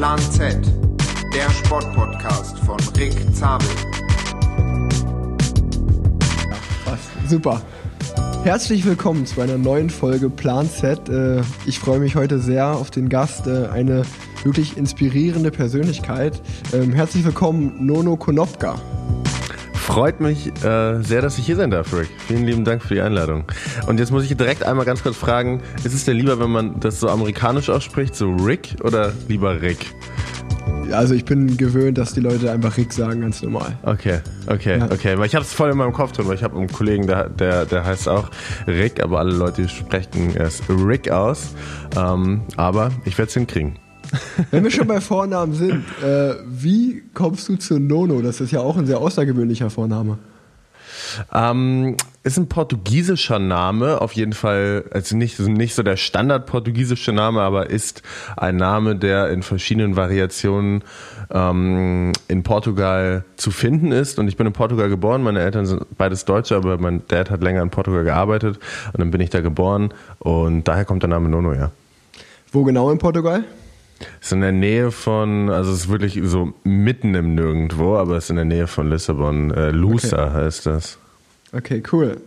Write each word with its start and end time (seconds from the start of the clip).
Plan 0.00 0.18
Z, 0.18 0.56
der 1.34 1.50
Sportpodcast 1.50 2.58
von 2.60 2.78
Rick 2.96 3.12
Zabel. 3.34 3.68
Super. 7.28 7.60
Herzlich 8.42 8.86
willkommen 8.86 9.26
zu 9.26 9.42
einer 9.42 9.58
neuen 9.58 9.90
Folge 9.90 10.30
Plan 10.30 10.70
Z. 10.70 11.10
Äh, 11.10 11.42
ich 11.66 11.78
freue 11.78 12.00
mich 12.00 12.16
heute 12.16 12.38
sehr 12.38 12.68
auf 12.68 12.90
den 12.90 13.10
Gast, 13.10 13.46
äh, 13.46 13.66
eine 13.66 14.04
wirklich 14.42 14.78
inspirierende 14.78 15.50
Persönlichkeit. 15.50 16.40
Ähm, 16.72 16.94
herzlich 16.94 17.22
willkommen, 17.22 17.84
Nono 17.84 18.16
Konopka. 18.16 18.80
Freut 19.90 20.20
mich 20.20 20.46
äh, 20.62 21.02
sehr, 21.02 21.20
dass 21.20 21.36
ich 21.36 21.46
hier 21.46 21.56
sein 21.56 21.72
darf, 21.72 21.92
Rick. 21.92 22.10
Vielen 22.28 22.46
lieben 22.46 22.64
Dank 22.64 22.80
für 22.80 22.94
die 22.94 23.00
Einladung. 23.00 23.42
Und 23.88 23.98
jetzt 23.98 24.12
muss 24.12 24.22
ich 24.22 24.36
direkt 24.36 24.62
einmal 24.62 24.86
ganz 24.86 25.02
kurz 25.02 25.16
fragen, 25.16 25.62
ist 25.82 25.92
es 25.92 26.04
dir 26.04 26.14
lieber, 26.14 26.38
wenn 26.38 26.50
man 26.50 26.78
das 26.78 27.00
so 27.00 27.08
amerikanisch 27.08 27.68
ausspricht, 27.68 28.14
so 28.14 28.30
Rick 28.30 28.76
oder 28.84 29.12
lieber 29.26 29.60
Rick? 29.60 29.92
Also 30.92 31.14
ich 31.14 31.24
bin 31.24 31.56
gewöhnt, 31.56 31.98
dass 31.98 32.14
die 32.14 32.20
Leute 32.20 32.52
einfach 32.52 32.76
Rick 32.76 32.92
sagen, 32.92 33.22
ganz 33.22 33.42
normal. 33.42 33.76
Okay, 33.82 34.20
okay, 34.46 34.78
ja. 34.78 34.84
okay. 34.84 35.18
Weil 35.18 35.26
ich 35.26 35.34
habe 35.34 35.44
es 35.44 35.52
voll 35.52 35.70
in 35.70 35.76
meinem 35.76 35.92
Kopf 35.92 36.12
drin, 36.12 36.28
weil 36.28 36.36
ich 36.36 36.44
habe 36.44 36.56
einen 36.56 36.68
Kollegen, 36.68 37.08
der, 37.08 37.28
der, 37.28 37.66
der 37.66 37.84
heißt 37.84 38.08
auch 38.08 38.30
Rick, 38.68 39.02
aber 39.02 39.18
alle 39.18 39.32
Leute 39.32 39.68
sprechen 39.68 40.36
erst 40.36 40.62
Rick 40.68 41.10
aus. 41.10 41.56
Ähm, 41.96 42.42
aber 42.56 42.90
ich 43.04 43.18
werde 43.18 43.28
es 43.28 43.34
hinkriegen. 43.34 43.76
Wenn 44.50 44.64
wir 44.64 44.70
schon 44.70 44.86
bei 44.86 45.00
Vornamen 45.00 45.54
sind, 45.54 45.84
äh, 46.02 46.34
wie 46.46 47.02
kommst 47.14 47.48
du 47.48 47.56
zu 47.56 47.78
Nono? 47.78 48.20
Das 48.22 48.40
ist 48.40 48.50
ja 48.50 48.60
auch 48.60 48.76
ein 48.76 48.86
sehr 48.86 48.98
außergewöhnlicher 48.98 49.70
Vorname. 49.70 50.18
Ähm, 51.32 51.96
ist 52.22 52.36
ein 52.36 52.48
portugiesischer 52.48 53.38
Name, 53.38 54.00
auf 54.00 54.12
jeden 54.12 54.32
Fall, 54.32 54.84
also 54.90 55.16
nicht, 55.16 55.38
nicht 55.40 55.74
so 55.74 55.82
der 55.82 55.96
Standard 55.96 56.46
portugiesische 56.46 57.12
Name, 57.12 57.40
aber 57.40 57.70
ist 57.70 58.02
ein 58.36 58.56
Name, 58.56 58.96
der 58.96 59.30
in 59.30 59.42
verschiedenen 59.42 59.96
Variationen 59.96 60.82
ähm, 61.30 62.12
in 62.28 62.42
Portugal 62.42 63.24
zu 63.36 63.50
finden 63.50 63.92
ist. 63.92 64.18
Und 64.18 64.28
ich 64.28 64.36
bin 64.36 64.46
in 64.46 64.52
Portugal 64.52 64.88
geboren, 64.88 65.22
meine 65.22 65.40
Eltern 65.40 65.66
sind 65.66 65.84
beides 65.96 66.24
Deutsche, 66.24 66.56
aber 66.56 66.78
mein 66.78 67.02
Dad 67.08 67.30
hat 67.30 67.42
länger 67.42 67.62
in 67.62 67.70
Portugal 67.70 68.04
gearbeitet 68.04 68.58
und 68.92 69.00
dann 69.00 69.10
bin 69.10 69.20
ich 69.20 69.30
da 69.30 69.40
geboren 69.40 69.94
und 70.18 70.68
daher 70.68 70.84
kommt 70.84 71.02
der 71.02 71.10
Name 71.10 71.28
Nono, 71.28 71.54
ja. 71.54 71.70
Wo 72.52 72.64
genau 72.64 72.90
in 72.90 72.98
Portugal? 72.98 73.44
Ist 74.20 74.32
in 74.32 74.40
der 74.40 74.52
Nähe 74.52 74.90
von, 74.90 75.50
also 75.50 75.72
es 75.72 75.80
ist 75.80 75.88
wirklich 75.88 76.20
so 76.24 76.52
mitten 76.64 77.14
im 77.14 77.34
Nirgendwo, 77.34 77.96
aber 77.96 78.16
es 78.16 78.24
ist 78.24 78.30
in 78.30 78.36
der 78.36 78.44
Nähe 78.44 78.66
von 78.66 78.88
Lissabon. 78.88 79.50
Äh, 79.50 79.70
Lusa 79.70 80.26
okay. 80.26 80.34
heißt 80.34 80.66
das. 80.66 80.98
Okay, 81.52 81.82
cool. 81.92 82.20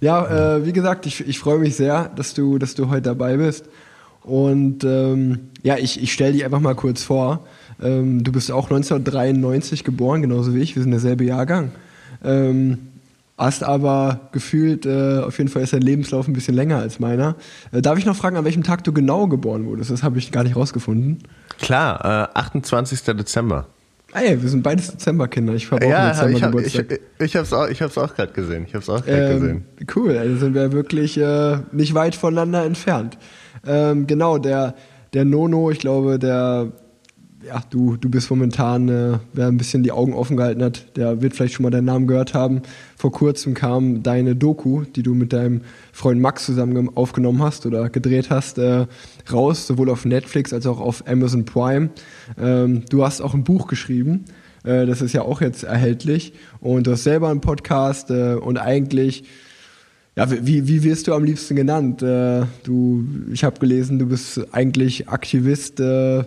Ja, 0.00 0.56
äh, 0.56 0.66
wie 0.66 0.72
gesagt, 0.72 1.06
ich, 1.06 1.26
ich 1.26 1.38
freue 1.38 1.58
mich 1.58 1.76
sehr, 1.76 2.10
dass 2.16 2.34
du, 2.34 2.58
dass 2.58 2.74
du 2.74 2.88
heute 2.88 3.02
dabei 3.02 3.36
bist. 3.36 3.66
Und 4.22 4.84
ähm, 4.84 5.50
ja, 5.62 5.76
ich, 5.78 6.02
ich 6.02 6.12
stelle 6.12 6.32
dich 6.32 6.44
einfach 6.44 6.60
mal 6.60 6.74
kurz 6.74 7.02
vor. 7.02 7.46
Ähm, 7.80 8.22
du 8.24 8.32
bist 8.32 8.50
auch 8.50 8.64
1993 8.64 9.84
geboren, 9.84 10.22
genauso 10.22 10.54
wie 10.54 10.60
ich. 10.60 10.74
Wir 10.74 10.82
sind 10.82 10.92
derselbe 10.92 11.24
Jahrgang. 11.24 11.72
Ähm, 12.24 12.78
Hast 13.38 13.64
aber 13.64 14.28
gefühlt, 14.32 14.86
äh, 14.86 15.20
auf 15.20 15.38
jeden 15.38 15.48
Fall 15.48 15.62
ist 15.62 15.72
dein 15.72 15.80
Lebenslauf 15.80 16.28
ein 16.28 16.32
bisschen 16.32 16.54
länger 16.54 16.78
als 16.78 17.00
meiner. 17.00 17.36
Äh, 17.72 17.82
darf 17.82 17.98
ich 17.98 18.04
noch 18.04 18.14
fragen, 18.14 18.36
an 18.36 18.44
welchem 18.44 18.62
Tag 18.62 18.84
du 18.84 18.92
genau 18.92 19.26
geboren 19.26 19.64
wurdest? 19.64 19.90
Das 19.90 20.02
habe 20.02 20.18
ich 20.18 20.30
gar 20.30 20.44
nicht 20.44 20.54
rausgefunden. 20.54 21.18
Klar, 21.58 22.30
äh, 22.34 22.38
28. 22.38 23.02
Dezember. 23.16 23.66
Ah 24.12 24.20
ja, 24.20 24.42
wir 24.42 24.48
sind 24.48 24.62
beides 24.62 24.90
Dezemberkinder. 24.90 25.54
Ich 25.54 25.70
habe 25.70 25.86
auch 25.86 25.90
ja, 25.90 26.10
Dezember 26.10 26.36
ich 26.36 26.42
hab, 26.42 26.52
Geburtstag. 26.52 26.92
Ich, 26.92 27.24
ich 27.24 27.34
habe 27.36 27.44
es 27.44 27.52
auch, 27.54 27.68
ich 27.68 27.80
hab's 27.80 27.96
auch 27.96 28.14
gerade 28.14 28.32
gesehen. 28.32 28.66
Ich 28.68 28.74
habe 28.74 28.92
auch 28.92 29.02
ähm, 29.06 29.40
gesehen. 29.40 29.64
Cool, 29.96 30.18
also 30.18 30.36
sind 30.36 30.54
wir 30.54 30.72
wirklich 30.72 31.16
äh, 31.16 31.58
nicht 31.72 31.94
weit 31.94 32.14
voneinander 32.14 32.64
entfernt. 32.64 33.16
Ähm, 33.66 34.06
genau, 34.06 34.36
der, 34.36 34.74
der 35.14 35.24
Nono, 35.24 35.70
ich 35.70 35.78
glaube, 35.78 36.18
der 36.18 36.72
ja, 37.46 37.62
du, 37.70 37.96
du 37.96 38.08
bist 38.08 38.30
momentan, 38.30 38.88
äh, 38.88 39.18
wer 39.32 39.48
ein 39.48 39.56
bisschen 39.56 39.82
die 39.82 39.92
Augen 39.92 40.14
offen 40.14 40.36
gehalten 40.36 40.62
hat, 40.62 40.96
der 40.96 41.22
wird 41.22 41.34
vielleicht 41.34 41.54
schon 41.54 41.64
mal 41.64 41.70
deinen 41.70 41.86
Namen 41.86 42.06
gehört 42.06 42.34
haben. 42.34 42.62
Vor 42.96 43.12
kurzem 43.12 43.54
kam 43.54 44.02
deine 44.02 44.36
Doku, 44.36 44.82
die 44.82 45.02
du 45.02 45.14
mit 45.14 45.32
deinem 45.32 45.62
Freund 45.92 46.20
Max 46.20 46.46
zusammen 46.46 46.96
aufgenommen 46.96 47.42
hast 47.42 47.66
oder 47.66 47.88
gedreht 47.90 48.30
hast, 48.30 48.58
äh, 48.58 48.86
raus, 49.32 49.66
sowohl 49.66 49.90
auf 49.90 50.04
Netflix 50.04 50.52
als 50.52 50.66
auch 50.66 50.80
auf 50.80 51.04
Amazon 51.06 51.44
Prime. 51.44 51.90
Ähm, 52.40 52.84
du 52.88 53.04
hast 53.04 53.20
auch 53.20 53.34
ein 53.34 53.44
Buch 53.44 53.66
geschrieben, 53.66 54.24
äh, 54.64 54.86
das 54.86 55.02
ist 55.02 55.12
ja 55.12 55.22
auch 55.22 55.40
jetzt 55.40 55.64
erhältlich. 55.64 56.34
Und 56.60 56.86
du 56.86 56.92
hast 56.92 57.04
selber 57.04 57.28
einen 57.28 57.40
Podcast 57.40 58.10
äh, 58.10 58.34
und 58.34 58.58
eigentlich 58.58 59.24
ja, 60.14 60.30
wie, 60.30 60.68
wie 60.68 60.82
wirst 60.82 61.08
du 61.08 61.14
am 61.14 61.24
liebsten 61.24 61.56
genannt? 61.56 62.02
Äh, 62.02 62.42
du, 62.64 63.06
ich 63.32 63.44
habe 63.44 63.58
gelesen, 63.58 63.98
du 63.98 64.06
bist 64.06 64.52
eigentlich 64.52 65.08
Aktivist 65.08 65.80
äh, 65.80 66.24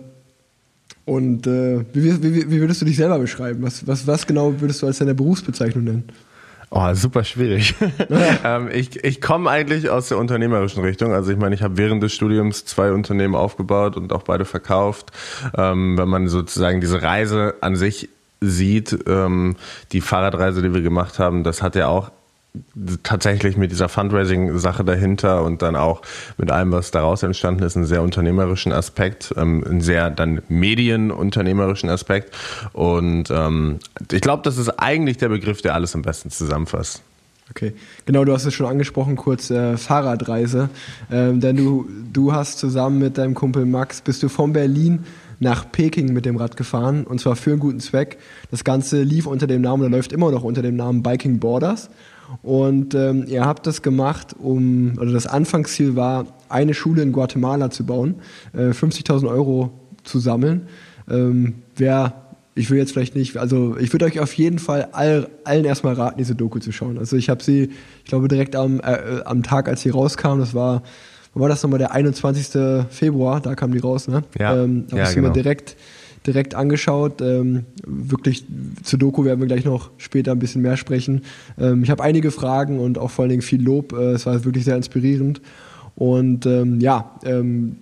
und 1.06 1.46
äh, 1.46 1.84
wie, 1.92 2.22
wie, 2.22 2.50
wie, 2.50 2.60
würdest 2.60 2.82
du 2.82 2.84
dich 2.84 2.96
selber 2.96 3.18
beschreiben? 3.20 3.62
Was, 3.62 3.86
was, 3.86 4.06
was 4.08 4.26
genau 4.26 4.60
würdest 4.60 4.82
du 4.82 4.86
als 4.88 4.98
deine 4.98 5.14
Berufsbezeichnung 5.14 5.84
nennen? 5.84 6.04
Oh, 6.70 6.92
super 6.94 7.22
schwierig. 7.22 7.76
ähm, 8.44 8.68
ich 8.72 9.04
ich 9.04 9.20
komme 9.20 9.48
eigentlich 9.48 9.88
aus 9.88 10.08
der 10.08 10.18
unternehmerischen 10.18 10.82
Richtung. 10.82 11.12
Also 11.12 11.30
ich 11.30 11.38
meine, 11.38 11.54
ich 11.54 11.62
habe 11.62 11.76
während 11.76 12.02
des 12.02 12.12
Studiums 12.12 12.64
zwei 12.64 12.90
Unternehmen 12.90 13.36
aufgebaut 13.36 13.96
und 13.96 14.12
auch 14.12 14.24
beide 14.24 14.44
verkauft. 14.44 15.12
Ähm, 15.56 15.96
wenn 15.96 16.08
man 16.08 16.26
sozusagen 16.26 16.80
diese 16.80 17.02
Reise 17.02 17.54
an 17.60 17.76
sich 17.76 18.08
sieht, 18.40 18.98
ähm, 19.06 19.54
die 19.92 20.00
Fahrradreise, 20.00 20.60
die 20.60 20.74
wir 20.74 20.82
gemacht 20.82 21.20
haben, 21.20 21.44
das 21.44 21.62
hat 21.62 21.76
ja 21.76 21.86
auch 21.86 22.10
tatsächlich 23.02 23.56
mit 23.56 23.70
dieser 23.70 23.88
Fundraising-Sache 23.88 24.84
dahinter 24.84 25.42
und 25.42 25.62
dann 25.62 25.76
auch 25.76 26.02
mit 26.36 26.50
allem, 26.50 26.72
was 26.72 26.90
daraus 26.90 27.22
entstanden 27.22 27.62
ist, 27.62 27.76
einen 27.76 27.86
sehr 27.86 28.02
unternehmerischen 28.02 28.72
Aspekt, 28.72 29.34
ähm, 29.36 29.64
einen 29.64 29.80
sehr 29.80 30.10
dann 30.10 30.42
medienunternehmerischen 30.48 31.90
Aspekt. 31.90 32.36
Und 32.72 33.30
ähm, 33.30 33.78
ich 34.12 34.20
glaube, 34.20 34.42
das 34.42 34.58
ist 34.58 34.70
eigentlich 34.70 35.16
der 35.18 35.28
Begriff, 35.28 35.62
der 35.62 35.74
alles 35.74 35.94
am 35.94 36.02
besten 36.02 36.30
zusammenfasst. 36.30 37.02
Okay, 37.50 37.74
genau, 38.06 38.24
du 38.24 38.32
hast 38.32 38.44
es 38.44 38.54
schon 38.54 38.66
angesprochen, 38.66 39.14
kurz 39.14 39.50
äh, 39.50 39.76
Fahrradreise. 39.76 40.68
Ähm, 41.10 41.40
denn 41.40 41.56
du, 41.56 41.88
du 42.12 42.32
hast 42.32 42.58
zusammen 42.58 42.98
mit 42.98 43.18
deinem 43.18 43.34
Kumpel 43.34 43.66
Max, 43.66 44.00
bist 44.00 44.22
du 44.22 44.28
von 44.28 44.52
Berlin 44.52 45.04
nach 45.38 45.70
Peking 45.70 46.12
mit 46.12 46.24
dem 46.24 46.36
Rad 46.36 46.56
gefahren 46.56 47.04
und 47.04 47.20
zwar 47.20 47.36
für 47.36 47.50
einen 47.50 47.60
guten 47.60 47.80
Zweck. 47.80 48.18
Das 48.50 48.64
Ganze 48.64 49.02
lief 49.02 49.26
unter 49.26 49.46
dem 49.46 49.62
Namen 49.62 49.82
oder 49.82 49.90
läuft 49.90 50.12
immer 50.12 50.30
noch 50.30 50.42
unter 50.42 50.62
dem 50.62 50.76
Namen 50.76 51.02
Biking 51.02 51.38
Borders. 51.38 51.90
Und 52.42 52.94
ähm, 52.94 53.24
ihr 53.26 53.44
habt 53.44 53.66
das 53.66 53.82
gemacht, 53.82 54.34
um, 54.38 54.94
oder 55.00 55.12
das 55.12 55.26
Anfangsziel 55.26 55.96
war, 55.96 56.26
eine 56.48 56.74
Schule 56.74 57.02
in 57.02 57.12
Guatemala 57.12 57.70
zu 57.70 57.84
bauen, 57.84 58.16
äh, 58.52 58.70
50.000 58.70 59.28
Euro 59.28 59.70
zu 60.04 60.18
sammeln. 60.18 60.68
Ähm, 61.08 61.56
wer, 61.76 62.26
ich 62.54 62.70
will 62.70 62.78
jetzt 62.78 62.92
vielleicht 62.92 63.14
nicht, 63.14 63.36
also 63.36 63.76
ich 63.76 63.92
würde 63.92 64.04
euch 64.04 64.20
auf 64.20 64.32
jeden 64.34 64.58
Fall 64.58 64.88
all, 64.92 65.28
allen 65.44 65.64
erstmal 65.64 65.94
raten, 65.94 66.18
diese 66.18 66.34
Doku 66.34 66.58
zu 66.58 66.72
schauen. 66.72 66.98
Also 66.98 67.16
ich 67.16 67.28
habe 67.28 67.42
sie, 67.42 67.70
ich 68.04 68.04
glaube 68.04 68.28
direkt 68.28 68.56
am, 68.56 68.80
äh, 68.80 69.22
am 69.24 69.42
Tag, 69.42 69.68
als 69.68 69.82
sie 69.82 69.90
rauskam, 69.90 70.38
das 70.38 70.54
war, 70.54 70.82
war 71.34 71.48
das 71.48 71.62
nochmal 71.62 71.78
der 71.78 71.92
21. 71.92 72.86
Februar, 72.88 73.40
da 73.40 73.54
kam 73.54 73.72
die 73.72 73.78
raus, 73.78 74.08
ne? 74.08 74.22
Ja, 74.38 74.56
ähm, 74.56 74.86
habe 74.90 75.00
ja, 75.00 75.08
ich 75.08 75.14
genau. 75.14 75.28
mal 75.28 75.34
direkt 75.34 75.76
direkt 76.26 76.54
angeschaut. 76.54 77.20
Ähm, 77.20 77.64
wirklich 77.86 78.44
zur 78.82 78.98
Doku 78.98 79.24
werden 79.24 79.40
wir 79.40 79.46
gleich 79.46 79.64
noch 79.64 79.90
später 79.98 80.32
ein 80.32 80.38
bisschen 80.38 80.62
mehr 80.62 80.76
sprechen. 80.76 81.22
Ähm, 81.58 81.82
ich 81.82 81.90
habe 81.90 82.02
einige 82.02 82.30
Fragen 82.30 82.78
und 82.80 82.98
auch 82.98 83.10
vor 83.10 83.22
allen 83.24 83.30
Dingen 83.30 83.42
viel 83.42 83.62
Lob. 83.62 83.92
Äh, 83.92 84.12
es 84.12 84.26
war 84.26 84.44
wirklich 84.44 84.64
sehr 84.64 84.76
inspirierend. 84.76 85.40
Und 85.94 86.44
ähm, 86.46 86.80
ja, 86.80 87.12
ähm, 87.24 87.76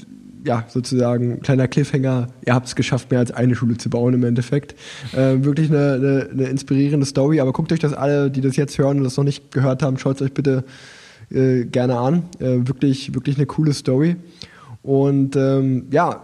ja, 0.45 0.65
sozusagen 0.69 1.41
kleiner 1.41 1.69
Cliffhanger, 1.69 2.29
ihr 2.45 2.55
habt 2.55 2.67
es 2.67 2.77
geschafft, 2.77 3.11
mehr 3.11 3.21
als 3.21 3.33
eine 3.33 3.55
Schule 3.55 3.79
zu 3.79 3.89
bauen 3.89 4.15
im 4.15 4.25
Endeffekt. 4.25 4.75
Äh, 5.13 5.43
wirklich 5.43 5.71
eine, 5.71 5.95
eine, 5.95 6.29
eine, 6.31 6.45
inspirierende 6.45 7.07
Story, 7.07 7.41
aber 7.41 7.53
guckt 7.53 7.73
euch 7.73 7.79
das 7.79 7.95
alle, 7.95 8.31
die 8.31 8.43
das 8.43 8.57
jetzt 8.57 8.77
hören 8.79 8.99
und 8.99 9.05
das 9.05 9.17
noch 9.17 9.25
nicht 9.25 9.51
gehört 9.51 9.83
haben, 9.83 9.99
schaut 9.99 10.17
es 10.17 10.23
euch 10.23 10.35
bitte 10.35 10.65
äh, 11.31 11.65
gerne 11.65 11.97
an. 11.97 12.25
Äh, 12.39 12.67
wirklich, 12.67 13.15
wirklich 13.15 13.37
eine 13.37 13.47
coole 13.47 13.73
Story. 13.73 14.17
Und 14.83 15.35
ähm, 15.35 15.87
ja, 15.91 16.21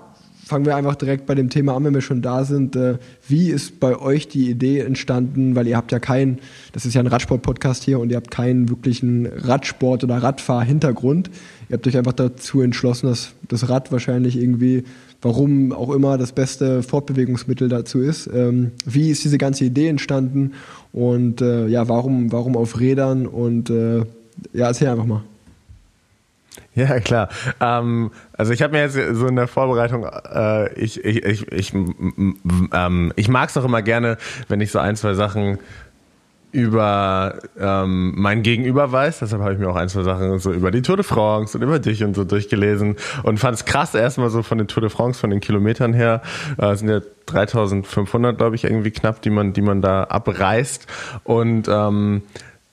fangen 0.51 0.67
wir 0.67 0.75
einfach 0.75 0.97
direkt 0.97 1.27
bei 1.27 1.37
dem 1.37 1.49
Thema 1.49 1.77
an, 1.77 1.85
wenn 1.85 1.95
wir 1.95 2.01
schon 2.01 2.23
da 2.23 2.45
sind. 2.45 2.75
Äh, 2.75 2.99
wie 3.29 3.51
ist 3.51 3.79
bei 3.79 3.97
euch 3.97 4.27
die 4.27 4.51
Idee 4.51 4.81
entstanden? 4.81 5.55
Weil 5.55 5.69
ihr 5.69 5.77
habt 5.77 5.93
ja 5.93 6.01
keinen, 6.01 6.41
das 6.73 6.85
ist 6.85 6.95
ja 6.95 7.01
ein 7.01 7.07
Radsport-Podcast 7.07 7.85
hier 7.85 8.01
und 8.01 8.11
ihr 8.11 8.17
habt 8.17 8.33
keinen 8.33 8.69
wirklichen 8.69 9.27
Radsport- 9.27 10.03
oder 10.03 10.17
Radfahr-Hintergrund. 10.17 11.31
Ihr 11.69 11.77
habt 11.77 11.87
euch 11.87 11.97
einfach 11.97 12.15
dazu 12.15 12.63
entschlossen, 12.63 13.07
dass 13.07 13.31
das 13.47 13.69
Rad 13.69 13.93
wahrscheinlich 13.93 14.37
irgendwie, 14.37 14.83
warum 15.23 15.71
auch 15.73 15.91
immer, 15.91 16.19
das 16.19 16.33
beste 16.33 16.83
Fortbewegungsmittel 16.83 17.69
dazu 17.69 18.01
ist. 18.01 18.29
Ähm, 18.35 18.73
wie 18.85 19.11
ist 19.11 19.23
diese 19.23 19.39
ganze 19.39 19.65
Idee 19.65 19.87
entstanden? 19.87 20.55
Und 20.93 21.43
äh, 21.43 21.69
ja, 21.69 21.89
warum, 21.89 22.33
warum 22.33 22.57
auf 22.57 22.81
Rädern? 22.81 23.29
Und 23.29 23.71
äh, 23.71 23.99
ja, 24.53 24.67
erzähl 24.67 24.89
einfach 24.89 25.07
mal. 25.07 25.23
Ja, 26.75 27.01
klar. 27.01 27.29
Ähm, 27.61 28.11
also 28.33 28.53
ich 28.53 28.63
habe 28.63 28.73
mir 28.73 28.83
jetzt 28.83 28.95
so 28.95 29.27
in 29.27 29.37
der 29.37 29.49
Vorbereitung, 29.49 30.05
äh, 30.05 30.73
ich, 30.75 31.05
ich, 31.05 31.25
ich, 31.25 31.53
ich, 31.53 31.75
ähm, 31.75 33.13
ich 33.17 33.29
mag 33.29 33.49
es 33.49 33.57
auch 33.57 33.65
immer 33.65 33.83
gerne, 33.83 34.19
wenn 34.49 34.61
ich 34.61 34.71
so 34.71 34.79
ein, 34.79 34.97
zwei 34.97 35.15
Sachen 35.15 35.59
über 36.53 37.39
ähm, 37.59 38.15
mein 38.17 38.43
Gegenüber 38.43 38.91
weiß. 38.91 39.21
Deshalb 39.21 39.43
habe 39.43 39.53
ich 39.53 39.59
mir 39.59 39.69
auch 39.69 39.77
ein, 39.77 39.89
zwei 39.89 40.03
Sachen 40.03 40.39
so 40.39 40.53
über 40.53 40.71
die 40.71 40.83
Tour 40.83 40.97
de 40.97 41.05
France 41.05 41.57
und 41.57 41.63
über 41.63 41.79
dich 41.79 42.03
und 42.03 42.15
so 42.15 42.25
durchgelesen 42.25 42.97
und 43.23 43.39
fand 43.39 43.57
es 43.57 43.65
krass 43.65 43.95
erstmal 43.95 44.31
so 44.31 44.43
von 44.43 44.59
den 44.59 44.67
Tour 44.67 44.81
de 44.81 44.91
France, 44.91 45.21
von 45.21 45.31
den 45.31 45.41
Kilometern 45.41 45.93
her. 45.93 46.23
Äh, 46.59 46.75
sind 46.75 46.89
ja 46.89 47.01
3500, 47.27 48.37
glaube 48.37 48.57
ich, 48.57 48.65
irgendwie 48.65 48.91
knapp, 48.91 49.23
die 49.23 49.31
man, 49.31 49.53
die 49.53 49.63
man 49.63 49.81
da 49.81 50.05
abreißt. 50.05 50.87
Und 51.23 51.69
ähm, 51.69 52.23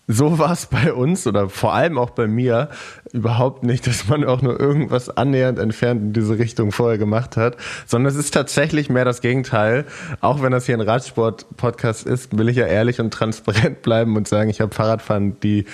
so 0.07 0.39
war 0.39 0.53
es 0.53 0.67
bei 0.67 0.93
uns 0.93 1.27
oder 1.27 1.49
vor 1.49 1.73
allem 1.73 1.97
auch 1.97 2.11
bei 2.11 2.27
mir 2.27 2.69
überhaupt 3.11 3.63
nicht, 3.63 3.85
dass 3.87 4.07
man 4.07 4.23
auch 4.23 4.41
nur 4.41 4.57
irgendwas 4.57 5.09
annähernd 5.09 5.59
entfernt 5.59 6.01
in 6.01 6.13
diese 6.13 6.39
Richtung 6.39 6.71
vorher 6.71 6.97
gemacht 6.97 7.35
hat, 7.35 7.57
sondern 7.85 8.13
es 8.13 8.17
ist 8.17 8.33
tatsächlich 8.33 8.89
mehr 8.89 9.03
das 9.03 9.21
Gegenteil. 9.21 9.85
Auch 10.21 10.41
wenn 10.41 10.53
das 10.53 10.65
hier 10.65 10.75
ein 10.75 10.81
Radsport-Podcast 10.81 12.07
ist, 12.07 12.37
will 12.37 12.47
ich 12.47 12.55
ja 12.55 12.65
ehrlich 12.65 13.01
und 13.01 13.13
transparent 13.13 13.81
bleiben 13.83 14.15
und 14.15 14.29
sagen, 14.29 14.49
ich 14.49 14.61
habe 14.61 14.73
Fahrradfahren 14.73 15.39
die 15.41 15.65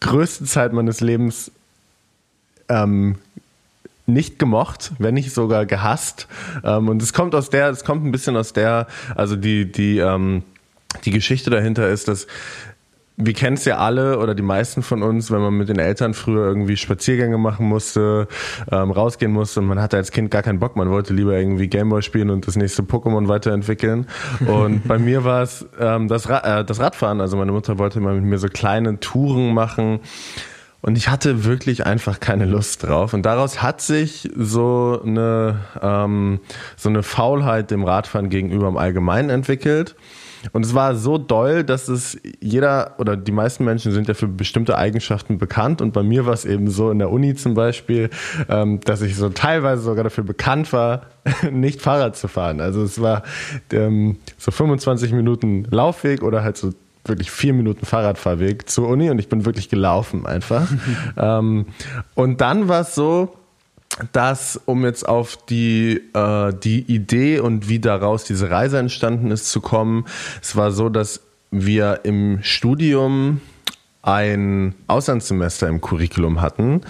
größte 0.00 0.44
Zeit 0.44 0.72
meines 0.72 1.00
Lebens 1.00 1.50
ähm, 2.68 3.16
nicht 4.06 4.38
gemocht, 4.38 4.92
wenn 4.98 5.14
nicht 5.14 5.32
sogar 5.32 5.66
gehasst. 5.66 6.28
Ähm, 6.62 6.88
und 6.88 7.02
es 7.02 7.12
kommt 7.12 7.34
aus 7.34 7.50
der, 7.50 7.70
es 7.70 7.84
kommt 7.84 8.04
ein 8.04 8.12
bisschen 8.12 8.36
aus 8.36 8.52
der, 8.52 8.86
also 9.16 9.34
die, 9.34 9.70
die, 9.70 9.98
ähm, 9.98 10.44
die 11.04 11.10
Geschichte 11.10 11.50
dahinter 11.50 11.88
ist, 11.88 12.06
dass 12.06 12.28
wir 13.16 13.32
kennen 13.32 13.56
es 13.56 13.64
ja 13.64 13.78
alle 13.78 14.18
oder 14.18 14.34
die 14.34 14.42
meisten 14.42 14.82
von 14.82 15.02
uns, 15.02 15.30
wenn 15.30 15.40
man 15.40 15.54
mit 15.54 15.68
den 15.68 15.78
Eltern 15.78 16.14
früher 16.14 16.46
irgendwie 16.46 16.76
Spaziergänge 16.76 17.38
machen 17.38 17.66
musste, 17.66 18.26
ähm, 18.72 18.90
rausgehen 18.90 19.32
musste 19.32 19.60
und 19.60 19.66
man 19.66 19.80
hatte 19.80 19.96
als 19.96 20.10
Kind 20.10 20.32
gar 20.32 20.42
keinen 20.42 20.58
Bock, 20.58 20.74
man 20.74 20.90
wollte 20.90 21.14
lieber 21.14 21.36
irgendwie 21.38 21.68
Gameboy 21.68 22.02
spielen 22.02 22.30
und 22.30 22.46
das 22.48 22.56
nächste 22.56 22.82
Pokémon 22.82 23.28
weiterentwickeln. 23.28 24.06
Und 24.46 24.88
bei 24.88 24.98
mir 24.98 25.22
war 25.24 25.42
es 25.42 25.64
ähm, 25.78 26.08
das, 26.08 26.28
Ra 26.28 26.60
äh, 26.60 26.64
das 26.64 26.80
Radfahren. 26.80 27.20
Also 27.20 27.36
meine 27.36 27.52
Mutter 27.52 27.78
wollte 27.78 28.00
mal 28.00 28.14
mit 28.14 28.24
mir 28.24 28.38
so 28.38 28.48
kleine 28.48 28.98
Touren 28.98 29.54
machen. 29.54 30.00
Und 30.80 30.98
ich 30.98 31.08
hatte 31.08 31.44
wirklich 31.44 31.86
einfach 31.86 32.20
keine 32.20 32.44
Lust 32.44 32.82
drauf. 32.82 33.14
Und 33.14 33.24
daraus 33.24 33.62
hat 33.62 33.80
sich 33.80 34.28
so 34.36 35.00
eine, 35.02 35.60
ähm, 35.80 36.40
so 36.76 36.90
eine 36.90 37.02
Faulheit 37.02 37.70
dem 37.70 37.84
Radfahren 37.84 38.28
gegenüber 38.28 38.68
im 38.68 38.76
Allgemeinen 38.76 39.30
entwickelt. 39.30 39.94
Und 40.52 40.64
es 40.64 40.74
war 40.74 40.94
so 40.96 41.18
doll, 41.18 41.64
dass 41.64 41.88
es 41.88 42.18
jeder 42.40 42.94
oder 42.98 43.16
die 43.16 43.32
meisten 43.32 43.64
Menschen 43.64 43.92
sind 43.92 44.08
ja 44.08 44.14
für 44.14 44.28
bestimmte 44.28 44.76
Eigenschaften 44.76 45.38
bekannt. 45.38 45.80
Und 45.80 45.92
bei 45.92 46.02
mir 46.02 46.26
war 46.26 46.34
es 46.34 46.44
eben 46.44 46.70
so 46.70 46.90
in 46.90 46.98
der 46.98 47.10
Uni 47.10 47.34
zum 47.34 47.54
Beispiel, 47.54 48.10
ähm, 48.48 48.80
dass 48.80 49.02
ich 49.02 49.16
so 49.16 49.28
teilweise 49.30 49.82
sogar 49.82 50.04
dafür 50.04 50.24
bekannt 50.24 50.72
war, 50.72 51.02
nicht 51.50 51.80
Fahrrad 51.80 52.16
zu 52.16 52.28
fahren. 52.28 52.60
Also 52.60 52.82
es 52.82 53.00
war 53.00 53.22
ähm, 53.72 54.18
so 54.38 54.50
25 54.50 55.12
Minuten 55.12 55.66
Laufweg 55.70 56.22
oder 56.22 56.42
halt 56.42 56.56
so 56.56 56.72
wirklich 57.06 57.30
vier 57.30 57.52
Minuten 57.52 57.84
Fahrradfahrweg 57.84 58.68
zur 58.68 58.88
Uni 58.88 59.10
und 59.10 59.18
ich 59.18 59.28
bin 59.28 59.44
wirklich 59.44 59.68
gelaufen 59.68 60.26
einfach. 60.26 60.70
ähm, 61.16 61.66
und 62.14 62.40
dann 62.40 62.68
war 62.68 62.80
es 62.80 62.94
so, 62.94 63.34
dass, 64.12 64.60
um 64.64 64.84
jetzt 64.84 65.08
auf 65.08 65.36
die, 65.46 66.00
äh, 66.14 66.52
die 66.52 66.80
Idee 66.82 67.38
und 67.38 67.68
wie 67.68 67.78
daraus 67.78 68.24
diese 68.24 68.50
Reise 68.50 68.78
entstanden 68.78 69.30
ist 69.30 69.50
zu 69.50 69.60
kommen, 69.60 70.06
es 70.42 70.56
war 70.56 70.72
so, 70.72 70.88
dass 70.88 71.20
wir 71.50 72.00
im 72.02 72.40
Studium 72.42 73.40
ein 74.02 74.74
Auslandssemester 74.86 75.68
im 75.68 75.80
Curriculum 75.80 76.40
hatten 76.40 76.82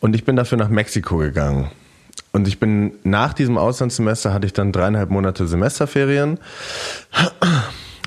und 0.00 0.14
ich 0.14 0.24
bin 0.24 0.36
dafür 0.36 0.58
nach 0.58 0.68
Mexiko 0.68 1.18
gegangen. 1.18 1.70
Und 2.32 2.48
ich 2.48 2.58
bin 2.58 2.94
nach 3.04 3.32
diesem 3.32 3.56
Auslandssemester 3.56 4.34
hatte 4.34 4.46
ich 4.46 4.52
dann 4.52 4.72
dreieinhalb 4.72 5.08
Monate 5.08 5.46
Semesterferien 5.46 6.38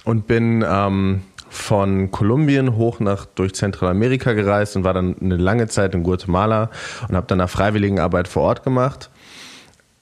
und 0.04 0.28
bin 0.28 0.66
ähm, 0.68 1.22
von 1.57 2.12
Kolumbien 2.12 2.75
hoch 2.75 3.00
nach 3.00 3.25
durch 3.25 3.54
Zentralamerika 3.56 4.33
gereist 4.33 4.75
und 4.75 4.83
war 4.83 4.94
dann 4.94 5.15
eine 5.19 5.38
lange 5.38 5.68
Zeit 5.68 5.94
in 5.94 6.04
Guatemala 6.04 6.69
und 7.09 7.15
habe 7.15 7.27
dann 7.27 7.42
eine 7.42 7.48
Freiwilligenarbeit 7.48 8.27
vor 8.27 8.44
Ort 8.44 8.63
gemacht 8.63 9.09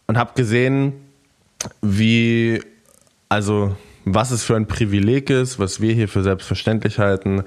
und 0.08 0.18
habe 0.18 0.34
gesehen, 0.36 0.94
wie 1.82 2.62
also 3.30 3.76
was 4.06 4.32
es 4.32 4.44
für 4.44 4.56
ein 4.56 4.68
Privileg 4.68 5.30
ist, 5.30 5.60
was 5.60 5.82
wir 5.82 5.94
hier 5.94 6.08
für 6.08 6.24
selbstverständlich 6.24 7.00
halten, 7.00 7.44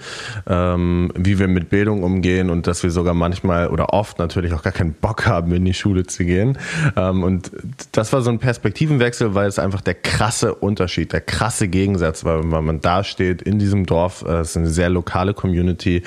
ähm, 0.46 1.12
wie 1.14 1.38
wir 1.38 1.48
mit 1.48 1.70
Bildung 1.70 2.02
umgehen 2.02 2.50
und 2.50 2.66
dass 2.66 2.82
wir 2.82 2.90
sogar 2.90 3.14
manchmal 3.14 3.68
oder 3.68 3.92
oft 3.92 4.18
natürlich 4.18 4.52
auch 4.52 4.62
gar 4.62 4.72
keinen 4.72 4.92
Bock 4.92 5.26
haben, 5.26 5.52
in 5.52 5.64
die 5.64 5.74
Schule 5.74 6.04
zu 6.04 6.24
gehen. 6.24 6.58
Ähm, 6.96 7.22
und 7.22 7.52
das 7.92 8.12
war 8.12 8.22
so 8.22 8.30
ein 8.30 8.40
Perspektivenwechsel, 8.40 9.34
weil 9.34 9.46
es 9.46 9.58
einfach 9.58 9.80
der 9.80 9.94
krasse 9.94 10.54
Unterschied, 10.54 11.12
der 11.12 11.20
krasse 11.20 11.68
Gegensatz 11.68 12.24
war, 12.24 12.42
wenn 12.42 12.64
man 12.64 12.80
da 12.80 13.04
steht 13.04 13.40
in 13.42 13.58
diesem 13.58 13.86
Dorf. 13.86 14.24
Äh, 14.26 14.40
es 14.40 14.50
ist 14.50 14.56
eine 14.56 14.68
sehr 14.68 14.90
lokale 14.90 15.34
Community. 15.34 16.02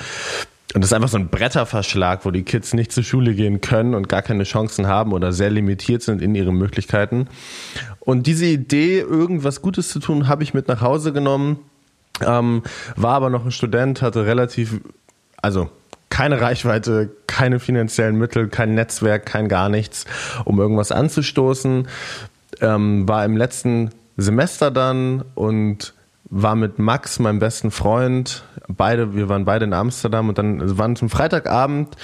Und 0.74 0.80
das 0.80 0.90
ist 0.90 0.94
einfach 0.94 1.08
so 1.08 1.18
ein 1.18 1.28
Bretterverschlag, 1.28 2.24
wo 2.24 2.30
die 2.30 2.44
Kids 2.44 2.72
nicht 2.72 2.92
zur 2.92 3.02
Schule 3.02 3.34
gehen 3.34 3.60
können 3.60 3.94
und 3.94 4.08
gar 4.08 4.22
keine 4.22 4.44
Chancen 4.44 4.86
haben 4.86 5.12
oder 5.12 5.32
sehr 5.32 5.50
limitiert 5.50 6.02
sind 6.02 6.22
in 6.22 6.34
ihren 6.34 6.56
Möglichkeiten. 6.56 7.28
Und 8.00 8.26
diese 8.26 8.46
Idee, 8.46 9.00
irgendwas 9.00 9.60
Gutes 9.60 9.88
zu 9.88 9.98
tun, 9.98 10.28
habe 10.28 10.42
ich 10.42 10.54
mit 10.54 10.68
nach 10.68 10.80
Hause 10.80 11.12
genommen. 11.12 11.58
Ähm, 12.24 12.62
war 12.96 13.14
aber 13.14 13.30
noch 13.30 13.44
ein 13.44 13.50
Student, 13.50 14.00
hatte 14.00 14.24
relativ, 14.24 14.80
also 15.42 15.70
keine 16.08 16.40
Reichweite, 16.40 17.10
keine 17.26 17.58
finanziellen 17.58 18.16
Mittel, 18.16 18.48
kein 18.48 18.74
Netzwerk, 18.74 19.26
kein 19.26 19.48
gar 19.48 19.68
nichts, 19.68 20.04
um 20.44 20.58
irgendwas 20.58 20.92
anzustoßen. 20.92 21.88
Ähm, 22.60 23.08
war 23.08 23.24
im 23.24 23.36
letzten 23.36 23.90
Semester 24.16 24.70
dann 24.70 25.24
und 25.34 25.94
war 26.34 26.54
mit 26.56 26.78
Max, 26.78 27.18
meinem 27.18 27.40
besten 27.40 27.70
Freund, 27.70 28.42
beide, 28.66 29.14
wir 29.14 29.28
waren 29.28 29.44
beide 29.44 29.66
in 29.66 29.74
Amsterdam 29.74 30.30
und 30.30 30.38
dann 30.38 30.62
also 30.62 30.78
waren 30.78 30.96
zum 30.96 31.10
Freitagabend. 31.10 31.94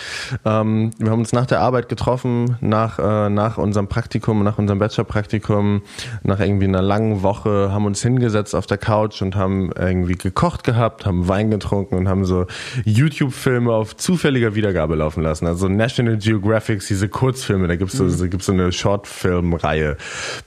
Ähm, 0.45 0.91
wir 0.99 1.11
haben 1.11 1.21
uns 1.21 1.33
nach 1.33 1.47
der 1.47 1.61
Arbeit 1.61 1.89
getroffen, 1.89 2.59
nach, 2.61 2.99
äh, 2.99 3.31
nach 3.31 3.57
unserem 3.57 3.89
Praktikum, 3.89 4.45
nach 4.45 4.59
unserem 4.59 4.79
Bachelorpraktikum, 4.81 5.81
nach 6.25 6.41
irgendwie 6.41 6.67
einer 6.67 6.83
langen 6.83 7.23
Woche, 7.23 7.73
haben 7.73 7.87
uns 7.87 8.03
hingesetzt 8.03 8.55
auf 8.55 8.67
der 8.67 8.77
Couch 8.77 9.23
und 9.23 9.35
haben 9.35 9.73
irgendwie 9.73 10.17
gekocht 10.17 10.63
gehabt, 10.63 11.07
haben 11.07 11.27
Wein 11.27 11.51
getrunken 11.51 11.95
und 11.95 12.07
haben 12.07 12.27
so 12.27 12.47
YouTube-Filme 12.85 13.73
auf 13.73 13.97
zufälliger 13.97 14.55
Wiedergabe 14.55 14.95
laufen 14.95 15.23
lassen. 15.23 15.47
Also 15.47 15.69
National 15.69 16.19
Geographic, 16.19 16.87
diese 16.87 17.09
Kurzfilme, 17.09 17.67
da 17.67 17.77
gibt's 17.77 17.97
so, 17.97 18.05
mhm. 18.05 18.29
gibt's 18.29 18.45
so 18.45 18.53
eine 18.53 18.73
Shortfilm-Reihe. 18.73 19.97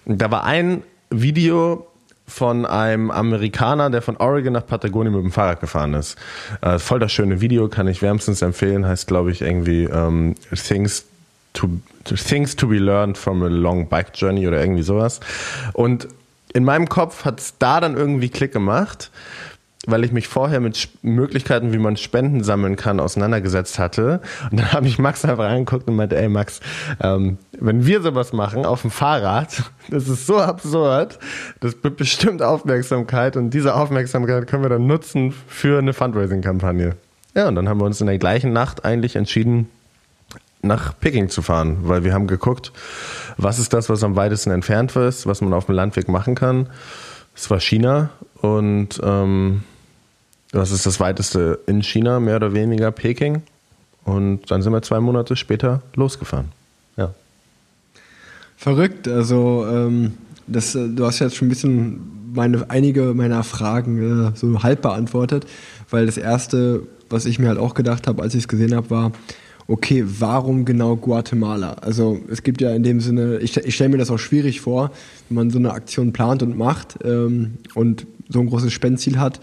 Da 0.05 0.29
war 0.29 0.43
ein 0.43 0.83
Video, 1.09 1.87
von 2.31 2.65
einem 2.65 3.11
Amerikaner, 3.11 3.89
der 3.89 4.01
von 4.01 4.17
Oregon 4.17 4.53
nach 4.53 4.65
Patagonien 4.65 5.13
mit 5.13 5.23
dem 5.23 5.31
Fahrrad 5.31 5.59
gefahren 5.59 5.93
ist. 5.93 6.17
Äh, 6.61 6.79
voll 6.79 6.99
das 6.99 7.11
schöne 7.11 7.41
Video, 7.41 7.67
kann 7.67 7.87
ich 7.87 8.01
wärmstens 8.01 8.41
empfehlen. 8.41 8.87
Heißt, 8.87 9.07
glaube 9.07 9.31
ich, 9.31 9.41
irgendwie 9.41 9.83
ähm, 9.83 10.35
Things 10.55 11.05
to 11.53 11.67
Things 12.05 12.55
to 12.55 12.67
be 12.67 12.77
learned 12.77 13.17
from 13.17 13.43
a 13.43 13.47
long 13.47 13.87
bike 13.87 14.11
journey 14.15 14.47
oder 14.47 14.61
irgendwie 14.61 14.83
sowas. 14.83 15.19
Und 15.73 16.07
in 16.53 16.63
meinem 16.63 16.89
Kopf 16.89 17.25
hat 17.25 17.39
es 17.39 17.57
da 17.59 17.79
dann 17.79 17.95
irgendwie 17.95 18.29
Klick 18.29 18.53
gemacht 18.53 19.11
weil 19.87 20.03
ich 20.03 20.11
mich 20.11 20.27
vorher 20.27 20.59
mit 20.59 20.89
Möglichkeiten, 21.01 21.73
wie 21.73 21.79
man 21.79 21.97
Spenden 21.97 22.43
sammeln 22.43 22.75
kann, 22.75 22.99
auseinandergesetzt 22.99 23.79
hatte. 23.79 24.21
Und 24.51 24.59
dann 24.59 24.73
habe 24.73 24.87
ich 24.87 24.99
Max 24.99 25.25
einfach 25.25 25.49
angeguckt 25.49 25.87
und 25.87 25.95
meinte, 25.95 26.17
ey 26.17 26.29
Max, 26.29 26.59
ähm, 27.01 27.39
wenn 27.59 27.85
wir 27.85 28.01
sowas 28.01 28.31
machen 28.31 28.65
auf 28.65 28.81
dem 28.81 28.91
Fahrrad, 28.91 29.63
das 29.89 30.07
ist 30.07 30.27
so 30.27 30.37
absurd, 30.37 31.17
das 31.61 31.75
wird 31.81 31.97
bestimmt 31.97 32.43
Aufmerksamkeit 32.43 33.37
und 33.37 33.51
diese 33.51 33.75
Aufmerksamkeit 33.75 34.47
können 34.47 34.63
wir 34.63 34.69
dann 34.69 34.85
nutzen 34.85 35.33
für 35.47 35.79
eine 35.79 35.93
Fundraising-Kampagne. 35.93 36.95
Ja, 37.35 37.47
und 37.47 37.55
dann 37.55 37.67
haben 37.67 37.79
wir 37.79 37.85
uns 37.85 38.01
in 38.01 38.07
der 38.07 38.17
gleichen 38.17 38.53
Nacht 38.53 38.85
eigentlich 38.85 39.15
entschieden, 39.15 39.69
nach 40.61 40.93
Peking 40.99 41.29
zu 41.29 41.41
fahren, 41.41 41.77
weil 41.81 42.03
wir 42.03 42.13
haben 42.13 42.27
geguckt, 42.27 42.71
was 43.37 43.57
ist 43.57 43.73
das, 43.73 43.89
was 43.89 44.03
am 44.03 44.15
weitesten 44.15 44.51
entfernt 44.51 44.95
ist, 44.95 45.25
was 45.25 45.41
man 45.41 45.53
auf 45.53 45.65
dem 45.65 45.75
Landweg 45.75 46.07
machen 46.07 46.35
kann. 46.35 46.69
Es 47.33 47.49
war 47.49 47.59
China 47.59 48.09
und 48.41 48.99
ähm, 49.03 49.63
das 50.51 50.71
ist 50.71 50.85
das 50.85 50.99
weiteste 50.99 51.59
in 51.67 51.81
China, 51.81 52.19
mehr 52.19 52.37
oder 52.37 52.53
weniger 52.53 52.91
Peking. 52.91 53.41
Und 54.03 54.49
dann 54.49 54.61
sind 54.61 54.73
wir 54.73 54.81
zwei 54.81 54.99
Monate 54.99 55.35
später 55.35 55.81
losgefahren. 55.95 56.47
Ja. 56.97 57.13
Verrückt. 58.57 59.07
Also, 59.07 59.65
ähm, 59.67 60.13
das, 60.47 60.75
äh, 60.75 60.89
du 60.89 61.05
hast 61.05 61.19
jetzt 61.19 61.35
schon 61.35 61.47
ein 61.47 61.49
bisschen 61.49 62.01
meine, 62.33 62.69
einige 62.69 63.13
meiner 63.13 63.43
Fragen 63.43 64.29
äh, 64.29 64.31
so 64.35 64.63
halb 64.63 64.81
beantwortet, 64.81 65.45
weil 65.89 66.05
das 66.05 66.17
erste, 66.17 66.83
was 67.09 67.25
ich 67.25 67.39
mir 67.39 67.49
halt 67.49 67.59
auch 67.59 67.73
gedacht 67.73 68.07
habe, 68.07 68.21
als 68.21 68.33
ich 68.33 68.41
es 68.41 68.47
gesehen 68.47 68.75
habe, 68.75 68.89
war, 68.89 69.11
okay, 69.67 70.03
warum 70.05 70.65
genau 70.65 70.95
Guatemala? 70.95 71.73
Also 71.73 72.19
es 72.29 72.43
gibt 72.43 72.61
ja 72.61 72.73
in 72.73 72.83
dem 72.83 72.99
Sinne, 72.99 73.37
ich, 73.37 73.55
ich 73.57 73.75
stelle 73.75 73.89
mir 73.89 73.97
das 73.97 74.09
auch 74.09 74.17
schwierig 74.17 74.61
vor, 74.61 74.91
wenn 75.29 75.35
man 75.35 75.49
so 75.49 75.59
eine 75.59 75.71
Aktion 75.71 76.11
plant 76.11 76.43
und 76.43 76.57
macht 76.57 76.99
ähm, 77.03 77.57
und 77.75 78.05
so 78.29 78.39
ein 78.39 78.47
großes 78.47 78.73
Spendziel 78.73 79.19
hat. 79.19 79.39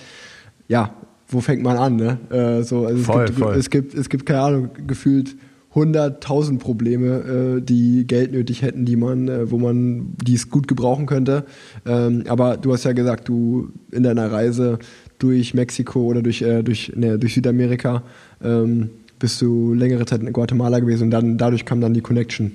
Ja, 0.68 0.94
wo 1.26 1.40
fängt 1.40 1.62
man 1.62 1.76
an? 1.76 1.96
Ne? 1.96 2.18
Äh, 2.30 2.62
so, 2.62 2.87
also 2.87 3.02
voll, 3.02 3.25
es, 3.25 3.30
gibt, 3.30 3.38
voll. 3.38 3.56
es 3.56 3.70
gibt, 3.70 3.94
es 3.94 4.08
gibt 4.08 4.26
keine 4.26 4.40
Ahnung, 4.40 4.70
gefühlt 4.87 5.37
100.000 5.75 6.58
Probleme, 6.58 7.56
äh, 7.58 7.60
die 7.60 8.06
Geld 8.06 8.32
nötig 8.32 8.62
hätten, 8.62 8.84
die 8.84 8.96
man, 8.96 9.28
äh, 9.28 9.50
wo 9.50 9.58
man, 9.58 10.14
die 10.25 10.34
es 10.34 10.50
gut 10.50 10.68
gebrauchen 10.68 11.06
könnte. 11.06 11.44
Ähm, 11.87 12.25
aber 12.28 12.56
du 12.56 12.72
hast 12.72 12.84
ja 12.84 12.92
gesagt, 12.92 13.28
du 13.28 13.68
in 13.90 14.02
deiner 14.02 14.32
Reise, 14.32 14.78
durch 15.18 15.54
Mexiko 15.54 16.04
oder 16.04 16.22
durch, 16.22 16.42
äh, 16.42 16.62
durch, 16.62 16.92
ne, 16.94 17.18
durch 17.18 17.34
Südamerika. 17.34 18.02
Ähm, 18.42 18.90
bist 19.18 19.42
du 19.42 19.75
längere 19.75 20.06
Zeit 20.06 20.22
in 20.22 20.32
Guatemala 20.32 20.78
gewesen 20.78 21.04
und 21.04 21.10
dann 21.10 21.38
dadurch 21.38 21.64
kam 21.64 21.80
dann 21.80 21.92
die 21.92 22.00
Connection. 22.00 22.52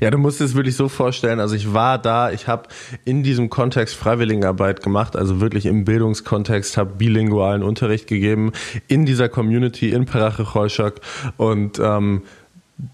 Ja, 0.00 0.10
du 0.10 0.18
musst 0.18 0.40
es 0.40 0.54
wirklich 0.54 0.76
so 0.76 0.88
vorstellen. 0.88 1.40
Also 1.40 1.54
ich 1.54 1.72
war 1.72 1.98
da, 1.98 2.30
ich 2.30 2.46
habe 2.48 2.68
in 3.04 3.22
diesem 3.22 3.50
Kontext 3.50 3.96
Freiwilligenarbeit 3.96 4.82
gemacht, 4.82 5.16
also 5.16 5.40
wirklich 5.40 5.66
im 5.66 5.84
Bildungskontext, 5.84 6.76
habe 6.76 6.94
bilingualen 6.96 7.62
Unterricht 7.62 8.06
gegeben 8.06 8.52
in 8.88 9.06
dieser 9.06 9.28
Community 9.28 9.90
in 9.90 10.06
Parache 10.06 10.44
und 11.36 11.78
ähm, 11.78 12.22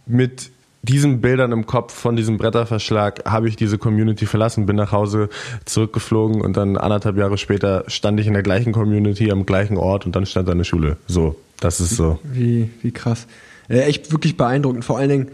mit 0.07 0.51
diesen 0.83 1.21
Bildern 1.21 1.53
im 1.53 1.67
Kopf 1.67 1.93
von 1.93 2.17
diesem 2.17 2.39
Bretterverschlag 2.39 3.25
habe 3.31 3.49
ich 3.49 3.57
diese 3.57 3.77
Community 3.77 4.25
verlassen, 4.25 4.67
bin 4.67 4.77
nach 4.77 4.93
Hause 4.93 5.29
zurückgeflogen 5.67 6.41
und 6.41 6.57
dann 6.57 6.77
anderthalb 6.79 7.19
Jahre 7.19 7.37
später 7.37 7.85
stand 7.87 8.19
ich 8.19 8.27
in 8.27 8.33
der 8.33 8.43
gleichen 8.43 8.73
Community 8.73 9.31
am 9.31 9.45
gleichen 9.45 9.77
Ort 9.77 10.07
und 10.07 10.17
dann 10.17 10.25
stand 10.25 10.49
da 10.49 10.53
eine 10.53 10.65
Schule. 10.65 10.97
So, 11.07 11.37
das 11.61 11.81
ist 11.81 11.97
so. 11.97 12.19
Wie, 12.23 12.71
wie 12.83 12.93
krass. 12.93 13.27
Äh, 13.69 13.81
echt 13.81 14.11
wirklich 14.11 14.37
beeindruckend. 14.37 14.85
Vor 14.85 14.99
allen 14.99 15.11
Dingen 15.11 15.31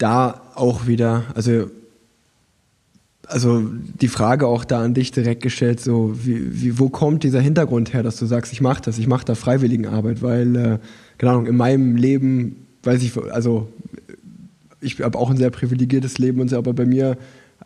da 0.00 0.40
auch 0.54 0.86
wieder, 0.86 1.24
also 1.34 1.70
also 3.26 3.62
die 4.00 4.08
Frage 4.08 4.48
auch 4.48 4.64
da 4.64 4.82
an 4.82 4.92
dich 4.92 5.12
direkt 5.12 5.40
gestellt, 5.40 5.78
so 5.78 6.16
wie, 6.24 6.62
wie 6.62 6.80
wo 6.80 6.88
kommt 6.88 7.22
dieser 7.22 7.40
Hintergrund 7.40 7.92
her, 7.92 8.02
dass 8.02 8.16
du 8.16 8.26
sagst, 8.26 8.52
ich 8.52 8.60
mache 8.60 8.82
das, 8.82 8.98
ich 8.98 9.06
mache 9.06 9.24
da 9.24 9.36
Freiwilligenarbeit, 9.36 10.20
weil 10.20 10.56
äh, 10.56 10.78
keine 11.16 11.32
Ahnung, 11.32 11.46
in 11.46 11.56
meinem 11.56 11.94
Leben 11.94 12.66
weiß 12.82 13.02
ich, 13.02 13.16
also 13.30 13.68
ich 14.80 15.00
habe 15.00 15.16
auch 15.16 15.30
ein 15.30 15.36
sehr 15.36 15.50
privilegiertes 15.50 16.18
Leben 16.18 16.40
und 16.40 16.48
so, 16.48 16.56
aber 16.56 16.72
bei 16.72 16.86
mir 16.86 17.16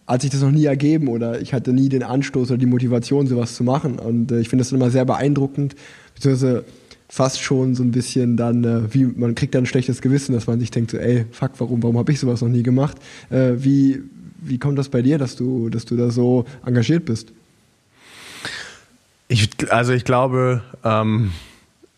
hat 0.07 0.23
sich 0.23 0.31
das 0.31 0.43
noch 0.43 0.51
nie 0.51 0.65
ergeben 0.65 1.09
oder 1.09 1.41
ich 1.41 1.55
hatte 1.55 1.73
nie 1.73 1.89
den 1.89 2.03
Anstoß 2.03 2.51
oder 2.51 2.59
die 2.59 2.67
Motivation, 2.67 3.27
sowas 3.27 3.55
zu 3.55 3.65
machen. 3.65 3.99
Und 3.99 4.33
äh, 4.33 4.41
ich 4.41 4.49
finde 4.49 4.65
das 4.65 4.73
immer 4.73 4.91
sehr 4.91 5.05
beeindruckend, 5.05 5.75
beziehungsweise 6.15 6.65
fast 7.09 7.43
schon 7.43 7.75
so 7.75 7.83
ein 7.83 7.91
bisschen 7.91 8.37
dann, 8.37 8.65
äh, 8.65 8.95
wie 8.95 9.05
man 9.05 9.35
kriegt 9.35 9.55
dann 9.55 9.65
ein 9.65 9.67
schlechtes 9.67 10.01
Gewissen, 10.01 10.33
dass 10.33 10.47
man 10.47 10.59
sich 10.61 10.71
denkt, 10.71 10.91
so, 10.91 10.99
ey, 10.99 11.27
fuck, 11.31 11.53
warum, 11.59 11.83
warum 11.83 11.99
habe 11.99 12.13
ich 12.13 12.21
sowas 12.21 12.41
noch 12.41 12.49
nie 12.49 12.63
gemacht? 12.63 12.97
Äh, 13.31 13.53
wie, 13.57 14.03
wie 14.39 14.59
kommt 14.59 14.79
das 14.79 14.89
bei 14.89 15.03
dir, 15.03 15.19
dass 15.19 15.37
du, 15.37 15.69
dass 15.69 15.85
du 15.85 15.97
da 15.97 16.11
so 16.11 16.45
engagiert 16.65 17.05
bist? 17.05 17.33
Ich, 19.29 19.49
also 19.71 19.93
ich 19.93 20.05
glaube, 20.05 20.63
ähm, 20.85 21.33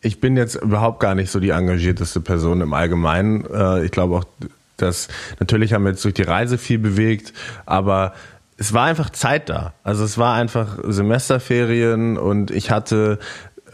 ich 0.00 0.20
bin 0.20 0.36
jetzt 0.36 0.54
überhaupt 0.54 1.00
gar 1.00 1.14
nicht 1.14 1.30
so 1.30 1.40
die 1.40 1.50
engagierteste 1.50 2.20
Person 2.20 2.60
im 2.60 2.72
Allgemeinen. 2.72 3.44
Äh, 3.52 3.84
ich 3.84 3.90
glaube 3.90 4.16
auch, 4.16 4.24
dass 4.76 5.08
natürlich 5.40 5.72
haben 5.72 5.84
wir 5.84 5.90
jetzt 5.90 6.04
durch 6.04 6.14
die 6.14 6.22
Reise 6.22 6.58
viel 6.58 6.78
bewegt, 6.78 7.32
aber 7.64 8.12
es 8.58 8.72
war 8.72 8.86
einfach 8.86 9.10
Zeit 9.10 9.48
da. 9.48 9.74
Also 9.82 10.04
es 10.04 10.18
war 10.18 10.34
einfach 10.34 10.78
Semesterferien 10.84 12.16
und 12.16 12.50
ich 12.50 12.70
hatte, 12.70 13.18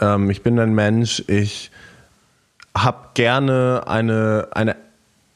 ähm, 0.03 0.29
ich 0.31 0.43
bin 0.43 0.59
ein 0.59 0.75
Mensch, 0.75 1.23
ich 1.29 1.71
habe 2.77 3.09
gerne 3.15 3.85
eine, 3.87 4.49
eine 4.53 4.77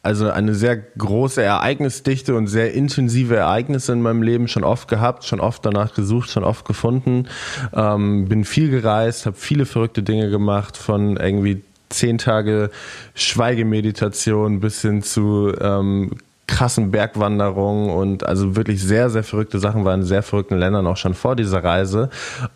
also 0.03 0.31
eine 0.31 0.55
sehr 0.55 0.77
große 0.77 1.43
Ereignisdichte 1.43 2.37
und 2.37 2.47
sehr 2.47 2.73
intensive 2.75 3.35
Ereignisse 3.35 3.93
in 3.93 4.03
meinem 4.03 4.23
Leben 4.23 4.47
schon 4.47 4.63
oft 4.63 4.87
gehabt, 4.87 5.25
schon 5.25 5.41
oft 5.41 5.67
danach 5.67 5.95
gesucht, 5.95 6.31
schon 6.31 6.45
oft 6.45 6.65
gefunden. 6.65 7.27
Ähm, 7.75 8.29
bin 8.29 8.45
viel 8.45 8.71
gereist, 8.71 9.27
habe 9.27 9.37
viele 9.37 9.67
verrückte 9.67 10.05
Dinge 10.05 10.31
gemacht, 10.31 10.77
von 10.77 11.17
irgendwie 11.17 11.63
zehn 11.89 12.19
Tage 12.19 12.71
Schweigemeditation 13.15 14.61
bis 14.61 14.81
hin 14.83 15.03
zu 15.03 15.53
ähm, 15.61 16.13
krassen 16.47 16.93
Bergwanderungen 16.93 17.91
und 17.91 18.25
also 18.25 18.55
wirklich 18.55 18.81
sehr, 18.83 19.11
sehr 19.11 19.25
verrückte 19.25 19.59
Sachen 19.59 19.85
waren 19.85 20.03
in 20.03 20.07
sehr 20.07 20.23
verrückten 20.23 20.57
Ländern 20.57 20.87
auch 20.87 20.97
schon 20.97 21.15
vor 21.15 21.35
dieser 21.35 21.65
Reise. 21.65 22.11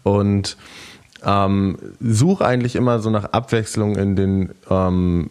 Und 0.05 0.57
ähm, 1.25 1.79
suche 2.01 2.45
eigentlich 2.45 2.77
immer 2.77 3.01
so 3.01 3.11
nach 3.11 3.33
Abwechslung 3.33 3.97
in 3.97 4.17
den 4.17 4.51
ähm, 4.71 5.31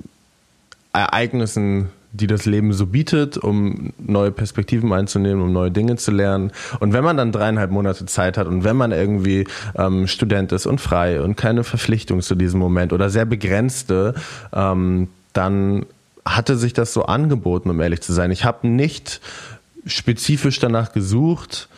Ereignissen 0.93 1.89
die 2.12 2.27
das 2.27 2.46
Leben 2.46 2.74
so 2.74 2.88
bietet, 2.88 3.38
um 3.38 3.93
neue 4.00 4.31
Perspektiven 4.31 4.91
einzunehmen, 4.93 5.43
um 5.43 5.53
neue 5.53 5.72
Dinge 5.72 5.96
zu 5.96 6.12
lernen. 6.12 6.51
Und 6.79 6.93
wenn 6.93 7.03
man 7.03 7.17
dann 7.17 7.31
dreieinhalb 7.31 7.69
Monate 7.69 8.05
Zeit 8.05 8.38
hat 8.38 8.48
und 8.48 8.63
wenn 8.63 8.75
man 8.75 8.91
irgendwie 8.91 9.46
ähm, 9.75 10.08
Student 10.08 10.51
ist 10.51 10.65
und 10.65 10.81
frei 10.81 11.22
und 11.22 11.36
keine 11.36 11.63
Verpflichtung 11.63 12.22
zu 12.22 12.36
diesem 12.36 12.60
Moment 12.60 12.93
oder 12.93 13.10
sehr 13.10 13.25
begrenzte, 13.25 14.15
ähm, 14.53 15.10
dann 15.34 15.86
hatte 16.25 16.58
sich 16.58 16.74
das 16.74 16.93
so 16.93 17.05
angeboten, 17.05 17.69
um 17.69 17.79
ehrlich 17.79 18.01
zu 18.01 18.13
sein. 18.13 18.31
Ich 18.31 18.43
habe 18.43 18.67
nicht 18.67 19.22
spezifisch 19.86 20.60
danach 20.60 20.91
gesucht, 20.91 21.69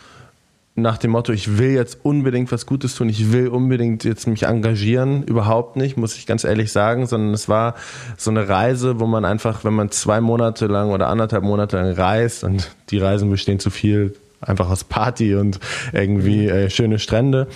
nach 0.76 0.98
dem 0.98 1.12
Motto, 1.12 1.34
ich 1.34 1.58
will 1.58 1.72
jetzt 1.72 2.00
unbedingt 2.04 2.52
was 2.52 2.66
Gutes 2.66 2.96
tun, 2.96 3.10
ich 3.10 3.34
will 3.34 3.50
unbedingt 3.50 4.04
jetzt 4.04 4.26
mich 4.28 4.44
engagieren, 4.44 5.24
überhaupt 5.24 5.76
nicht, 5.76 5.98
muss 5.98 6.16
ich 6.16 6.26
ganz 6.26 6.44
ehrlich 6.44 6.72
sagen, 6.72 7.08
sondern 7.08 7.34
es 7.34 7.50
war 7.50 7.76
so 8.18 8.32
eine 8.32 8.48
Reise, 8.48 9.00
wo 9.00 9.06
man 9.06 9.26
einfach, 9.26 9.66
wenn 9.66 9.74
man 9.74 9.92
zwei 9.92 10.22
Monate 10.22 10.68
lang 10.68 10.92
oder 10.92 11.08
anderthalb 11.08 11.44
Monate 11.44 11.76
lang 11.78 11.92
reist 11.94 12.44
und 12.44 12.72
die 12.90 13.00
Reisen 13.00 13.30
bestehen 13.30 13.60
zu 13.60 13.70
viel 13.70 14.16
einfach 14.40 14.70
aus 14.70 14.84
Party 14.84 15.36
und 15.36 15.60
irgendwie 15.94 16.48
äh, 16.48 16.70
schöne 16.70 17.00
Strände, 17.00 17.48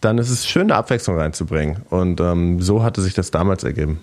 dann 0.00 0.18
ist 0.18 0.30
es 0.30 0.46
schön, 0.46 0.62
eine 0.62 0.74
Abwechslung 0.74 1.16
reinzubringen. 1.16 1.82
Und 1.88 2.20
ähm, 2.20 2.60
so 2.60 2.82
hatte 2.82 3.00
sich 3.00 3.14
das 3.14 3.30
damals 3.30 3.64
ergeben. 3.64 4.00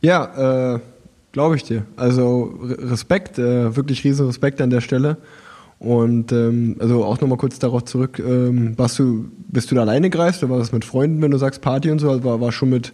Ja, 0.00 0.74
äh, 0.74 0.80
glaube 1.32 1.56
ich 1.56 1.64
dir. 1.64 1.84
Also 1.96 2.58
Respekt, 2.62 3.38
äh, 3.38 3.76
wirklich 3.76 4.04
riesen 4.04 4.26
Respekt 4.26 4.60
an 4.62 4.70
der 4.70 4.80
Stelle. 4.80 5.18
Und 5.78 6.32
ähm, 6.32 6.76
also 6.78 7.04
auch 7.04 7.20
nochmal 7.20 7.36
kurz 7.36 7.58
darauf 7.58 7.84
zurück, 7.84 8.18
ähm, 8.18 8.78
warst 8.78 8.98
du, 8.98 9.26
bist 9.48 9.70
du 9.70 9.74
da 9.74 9.82
alleine 9.82 10.08
gereist 10.08 10.42
oder 10.42 10.52
war 10.52 10.58
das 10.58 10.72
mit 10.72 10.84
Freunden, 10.84 11.20
wenn 11.20 11.30
du 11.30 11.38
sagst 11.38 11.60
Party 11.60 11.90
und 11.90 11.98
so? 11.98 12.10
Also 12.10 12.24
war, 12.24 12.40
war 12.40 12.50
schon 12.50 12.70
mit, 12.70 12.92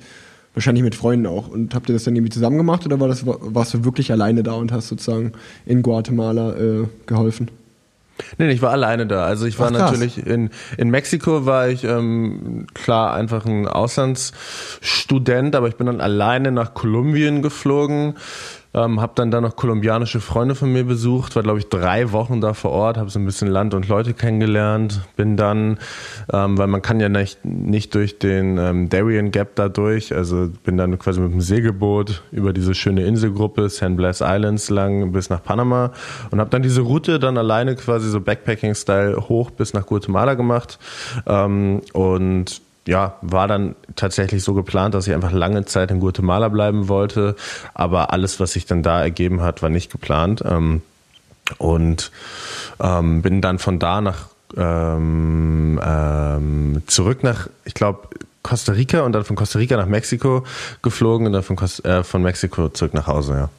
wahrscheinlich 0.54 0.82
mit 0.82 0.94
Freunden 0.94 1.26
auch. 1.26 1.48
Und 1.48 1.74
habt 1.74 1.88
ihr 1.88 1.92
das 1.92 2.04
dann 2.04 2.16
irgendwie 2.16 2.32
zusammen 2.32 2.56
gemacht 2.56 2.84
oder 2.84 2.98
war 2.98 3.08
das, 3.08 3.24
warst 3.24 3.74
du 3.74 3.84
wirklich 3.84 4.10
alleine 4.10 4.42
da 4.42 4.54
und 4.54 4.72
hast 4.72 4.88
sozusagen 4.88 5.32
in 5.64 5.82
Guatemala 5.82 6.56
äh, 6.56 6.84
geholfen? 7.06 7.50
Nee, 8.38 8.50
ich 8.50 8.62
war 8.62 8.70
alleine 8.70 9.06
da. 9.06 9.24
Also 9.24 9.46
ich 9.46 9.58
war 9.58 9.68
Ach, 9.68 9.72
natürlich 9.72 10.24
in, 10.26 10.50
in 10.76 10.90
Mexiko 10.90 11.46
war 11.46 11.68
ich 11.68 11.84
ähm, 11.84 12.66
klar 12.74 13.14
einfach 13.14 13.46
ein 13.46 13.66
Auslandsstudent, 13.66 15.56
aber 15.56 15.68
ich 15.68 15.76
bin 15.76 15.86
dann 15.86 16.00
alleine 16.00 16.52
nach 16.52 16.74
Kolumbien 16.74 17.42
geflogen 17.42 18.14
ähm, 18.74 19.00
habe 19.00 19.12
dann 19.14 19.30
da 19.30 19.40
noch 19.40 19.56
kolumbianische 19.56 20.20
Freunde 20.20 20.54
von 20.54 20.72
mir 20.72 20.84
besucht, 20.84 21.36
war 21.36 21.42
glaube 21.42 21.58
ich 21.58 21.68
drei 21.68 22.12
Wochen 22.12 22.40
da 22.40 22.54
vor 22.54 22.70
Ort, 22.70 22.96
habe 22.96 23.10
so 23.10 23.18
ein 23.18 23.26
bisschen 23.26 23.48
Land 23.48 23.74
und 23.74 23.88
Leute 23.88 24.14
kennengelernt, 24.14 25.02
bin 25.16 25.36
dann, 25.36 25.78
ähm, 26.32 26.56
weil 26.58 26.66
man 26.66 26.82
kann 26.82 27.00
ja 27.00 27.08
nicht, 27.08 27.44
nicht 27.44 27.94
durch 27.94 28.18
den 28.18 28.58
ähm, 28.58 28.88
Darien 28.88 29.30
Gap 29.30 29.54
da 29.56 29.68
durch, 29.68 30.14
also 30.14 30.48
bin 30.64 30.76
dann 30.76 30.98
quasi 30.98 31.20
mit 31.20 31.32
dem 31.32 31.40
Segelboot 31.40 32.22
über 32.32 32.52
diese 32.52 32.74
schöne 32.74 33.04
Inselgruppe 33.04 33.68
San 33.68 33.96
Blas 33.96 34.20
Islands 34.20 34.70
lang 34.70 35.12
bis 35.12 35.28
nach 35.30 35.42
Panama 35.42 35.92
und 36.30 36.40
habe 36.40 36.50
dann 36.50 36.62
diese 36.62 36.80
Route 36.80 37.18
dann 37.18 37.36
alleine 37.36 37.76
quasi 37.76 38.08
so 38.08 38.20
Backpacking-Style 38.20 39.28
hoch 39.28 39.50
bis 39.50 39.74
nach 39.74 39.86
Guatemala 39.86 40.34
gemacht 40.34 40.78
ähm, 41.26 41.80
und 41.92 42.62
ja, 42.86 43.14
war 43.22 43.48
dann 43.48 43.74
tatsächlich 43.96 44.42
so 44.42 44.54
geplant, 44.54 44.94
dass 44.94 45.06
ich 45.06 45.14
einfach 45.14 45.32
lange 45.32 45.64
Zeit 45.64 45.90
in 45.90 46.00
Guatemala 46.00 46.48
bleiben 46.48 46.88
wollte. 46.88 47.36
Aber 47.74 48.12
alles, 48.12 48.40
was 48.40 48.52
sich 48.52 48.66
dann 48.66 48.82
da 48.82 49.00
ergeben 49.00 49.40
hat, 49.40 49.62
war 49.62 49.68
nicht 49.68 49.90
geplant. 49.90 50.42
Ähm, 50.46 50.82
und 51.58 52.10
ähm, 52.80 53.22
bin 53.22 53.40
dann 53.40 53.58
von 53.58 53.78
da 53.78 54.00
nach 54.00 54.28
ähm, 54.56 55.80
ähm, 55.82 56.82
zurück 56.86 57.22
nach, 57.22 57.48
ich 57.64 57.74
glaube, 57.74 58.08
Costa 58.42 58.72
Rica 58.72 59.02
und 59.02 59.12
dann 59.12 59.24
von 59.24 59.36
Costa 59.36 59.58
Rica 59.58 59.76
nach 59.76 59.86
Mexiko 59.86 60.44
geflogen 60.82 61.26
und 61.26 61.32
dann 61.32 61.42
von, 61.42 61.56
Costa, 61.56 62.00
äh, 62.00 62.04
von 62.04 62.22
Mexiko 62.22 62.68
zurück 62.68 62.94
nach 62.94 63.06
Hause, 63.06 63.34
ja. 63.34 63.50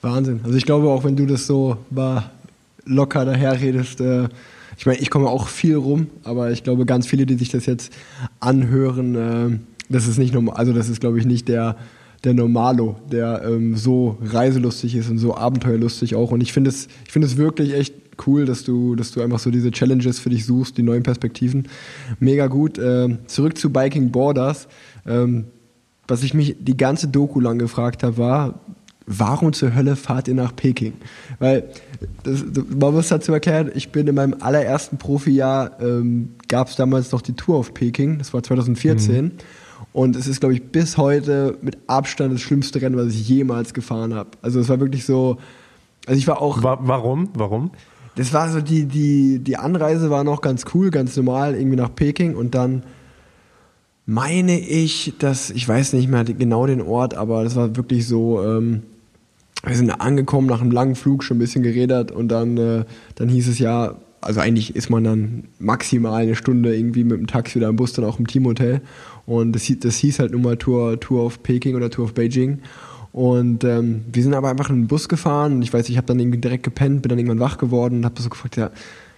Wahnsinn. 0.00 0.40
Also 0.44 0.56
ich 0.56 0.64
glaube 0.64 0.88
auch, 0.88 1.04
wenn 1.04 1.16
du 1.16 1.26
das 1.26 1.46
so 1.46 1.76
war 1.90 2.30
locker 2.84 3.24
daherredest, 3.24 4.00
äh, 4.00 4.28
ich 4.78 4.86
meine, 4.86 5.00
ich 5.00 5.10
komme 5.10 5.28
auch 5.28 5.48
viel 5.48 5.74
rum, 5.74 6.06
aber 6.22 6.52
ich 6.52 6.62
glaube, 6.62 6.86
ganz 6.86 7.08
viele, 7.08 7.26
die 7.26 7.34
sich 7.34 7.50
das 7.50 7.66
jetzt 7.66 7.92
anhören, 8.38 9.14
äh, 9.16 9.58
das 9.88 10.06
ist 10.06 10.18
nicht 10.18 10.32
normal, 10.32 10.54
also 10.56 10.72
das 10.72 10.88
ist, 10.88 11.00
glaube 11.00 11.18
ich, 11.18 11.26
nicht 11.26 11.48
der, 11.48 11.76
der 12.22 12.32
Normalo, 12.32 12.96
der 13.10 13.42
ähm, 13.44 13.74
so 13.74 14.18
reiselustig 14.22 14.94
ist 14.94 15.10
und 15.10 15.18
so 15.18 15.36
abenteuerlustig 15.36 16.14
auch. 16.14 16.30
Und 16.30 16.42
ich 16.42 16.52
finde 16.52 16.70
es, 16.70 16.86
ich 17.04 17.10
finde 17.10 17.26
es 17.26 17.36
wirklich 17.36 17.74
echt 17.74 17.92
cool, 18.26 18.44
dass 18.44 18.62
du, 18.62 18.94
dass 18.94 19.10
du 19.10 19.20
einfach 19.20 19.40
so 19.40 19.50
diese 19.50 19.72
Challenges 19.72 20.20
für 20.20 20.30
dich 20.30 20.46
suchst, 20.46 20.78
die 20.78 20.82
neuen 20.84 21.02
Perspektiven. 21.02 21.66
Mega 22.20 22.46
gut. 22.46 22.78
Ähm, 22.78 23.18
zurück 23.26 23.58
zu 23.58 23.72
Biking 23.72 24.12
Borders. 24.12 24.68
Ähm, 25.06 25.46
was 26.06 26.22
ich 26.22 26.34
mich 26.34 26.56
die 26.60 26.76
ganze 26.76 27.08
Doku 27.08 27.40
lang 27.40 27.58
gefragt 27.58 28.04
habe, 28.04 28.16
war, 28.16 28.60
warum 29.08 29.52
zur 29.52 29.74
Hölle 29.74 29.96
fahrt 29.96 30.28
ihr 30.28 30.34
nach 30.34 30.54
Peking? 30.54 30.94
Weil, 31.38 31.70
das, 32.22 32.44
man 32.78 32.94
muss 32.94 33.08
dazu 33.08 33.32
erklären, 33.32 33.70
ich 33.74 33.90
bin 33.90 34.06
in 34.06 34.14
meinem 34.14 34.36
allerersten 34.40 34.98
Profijahr, 34.98 35.80
ähm, 35.80 36.34
gab 36.46 36.68
es 36.68 36.76
damals 36.76 37.12
noch 37.12 37.22
die 37.22 37.32
Tour 37.34 37.56
auf 37.56 37.74
Peking, 37.74 38.18
das 38.18 38.32
war 38.34 38.42
2014. 38.42 39.24
Mhm. 39.24 39.30
Und 39.92 40.16
es 40.16 40.26
ist, 40.26 40.40
glaube 40.40 40.54
ich, 40.54 40.62
bis 40.70 40.96
heute 40.96 41.56
mit 41.62 41.78
Abstand 41.86 42.34
das 42.34 42.40
schlimmste 42.40 42.80
Rennen, 42.82 42.96
was 42.96 43.08
ich 43.08 43.28
jemals 43.28 43.74
gefahren 43.74 44.14
habe. 44.14 44.30
Also 44.42 44.60
es 44.60 44.68
war 44.68 44.80
wirklich 44.80 45.04
so, 45.04 45.38
also 46.06 46.18
ich 46.18 46.28
war 46.28 46.42
auch... 46.42 46.62
Warum? 46.62 47.30
Warum? 47.34 47.70
das 48.18 48.32
war 48.32 48.50
so 48.50 48.60
die, 48.60 48.86
die, 48.86 49.38
die 49.38 49.56
Anreise 49.56 50.10
war 50.10 50.24
noch 50.24 50.40
ganz 50.40 50.64
cool, 50.74 50.90
ganz 50.90 51.16
normal, 51.16 51.54
irgendwie 51.54 51.76
nach 51.76 51.94
Peking 51.94 52.34
und 52.34 52.56
dann 52.56 52.82
meine 54.06 54.58
ich, 54.58 55.14
dass, 55.20 55.50
ich 55.50 55.68
weiß 55.68 55.92
nicht 55.92 56.08
mehr 56.08 56.24
genau 56.24 56.66
den 56.66 56.82
Ort, 56.82 57.14
aber 57.14 57.44
das 57.44 57.54
war 57.54 57.76
wirklich 57.76 58.08
so, 58.08 58.42
ähm, 58.42 58.82
wir 59.64 59.76
sind 59.76 59.90
angekommen 59.90 60.46
nach 60.46 60.60
einem 60.60 60.70
langen 60.70 60.94
Flug, 60.94 61.24
schon 61.24 61.36
ein 61.36 61.40
bisschen 61.40 61.62
geredet 61.62 62.10
und 62.10 62.28
dann, 62.28 62.56
äh, 62.56 62.84
dann 63.16 63.28
hieß 63.28 63.48
es 63.48 63.58
ja, 63.58 63.96
also 64.20 64.40
eigentlich 64.40 64.74
ist 64.74 64.90
man 64.90 65.04
dann 65.04 65.44
maximal 65.58 66.22
eine 66.22 66.34
Stunde 66.34 66.76
irgendwie 66.76 67.04
mit 67.04 67.18
dem 67.18 67.26
Taxi 67.26 67.58
oder 67.58 67.68
im 67.68 67.76
Bus 67.76 67.92
dann 67.92 68.04
auch 68.04 68.18
im 68.18 68.26
Teamhotel 68.26 68.80
und 69.26 69.52
das, 69.52 69.70
das 69.80 69.96
hieß 69.96 70.18
halt 70.20 70.32
nun 70.32 70.42
mal 70.42 70.56
Tour, 70.56 70.98
Tour 71.00 71.24
of 71.24 71.42
Peking 71.42 71.76
oder 71.76 71.90
Tour 71.90 72.06
of 72.06 72.14
Beijing 72.14 72.60
und 73.12 73.64
ähm, 73.64 74.04
wir 74.12 74.22
sind 74.22 74.34
aber 74.34 74.48
einfach 74.48 74.70
in 74.70 74.82
den 74.82 74.86
Bus 74.86 75.08
gefahren 75.08 75.54
und 75.54 75.62
ich 75.62 75.72
weiß, 75.72 75.88
ich 75.88 75.96
habe 75.96 76.06
dann 76.06 76.20
irgendwie 76.20 76.38
direkt 76.38 76.62
gepennt, 76.62 77.02
bin 77.02 77.10
dann 77.10 77.18
irgendwann 77.18 77.40
wach 77.40 77.58
geworden 77.58 77.98
und 77.98 78.04
habe 78.04 78.20
so 78.20 78.28
gefragt, 78.28 78.56
ja, 78.56 78.70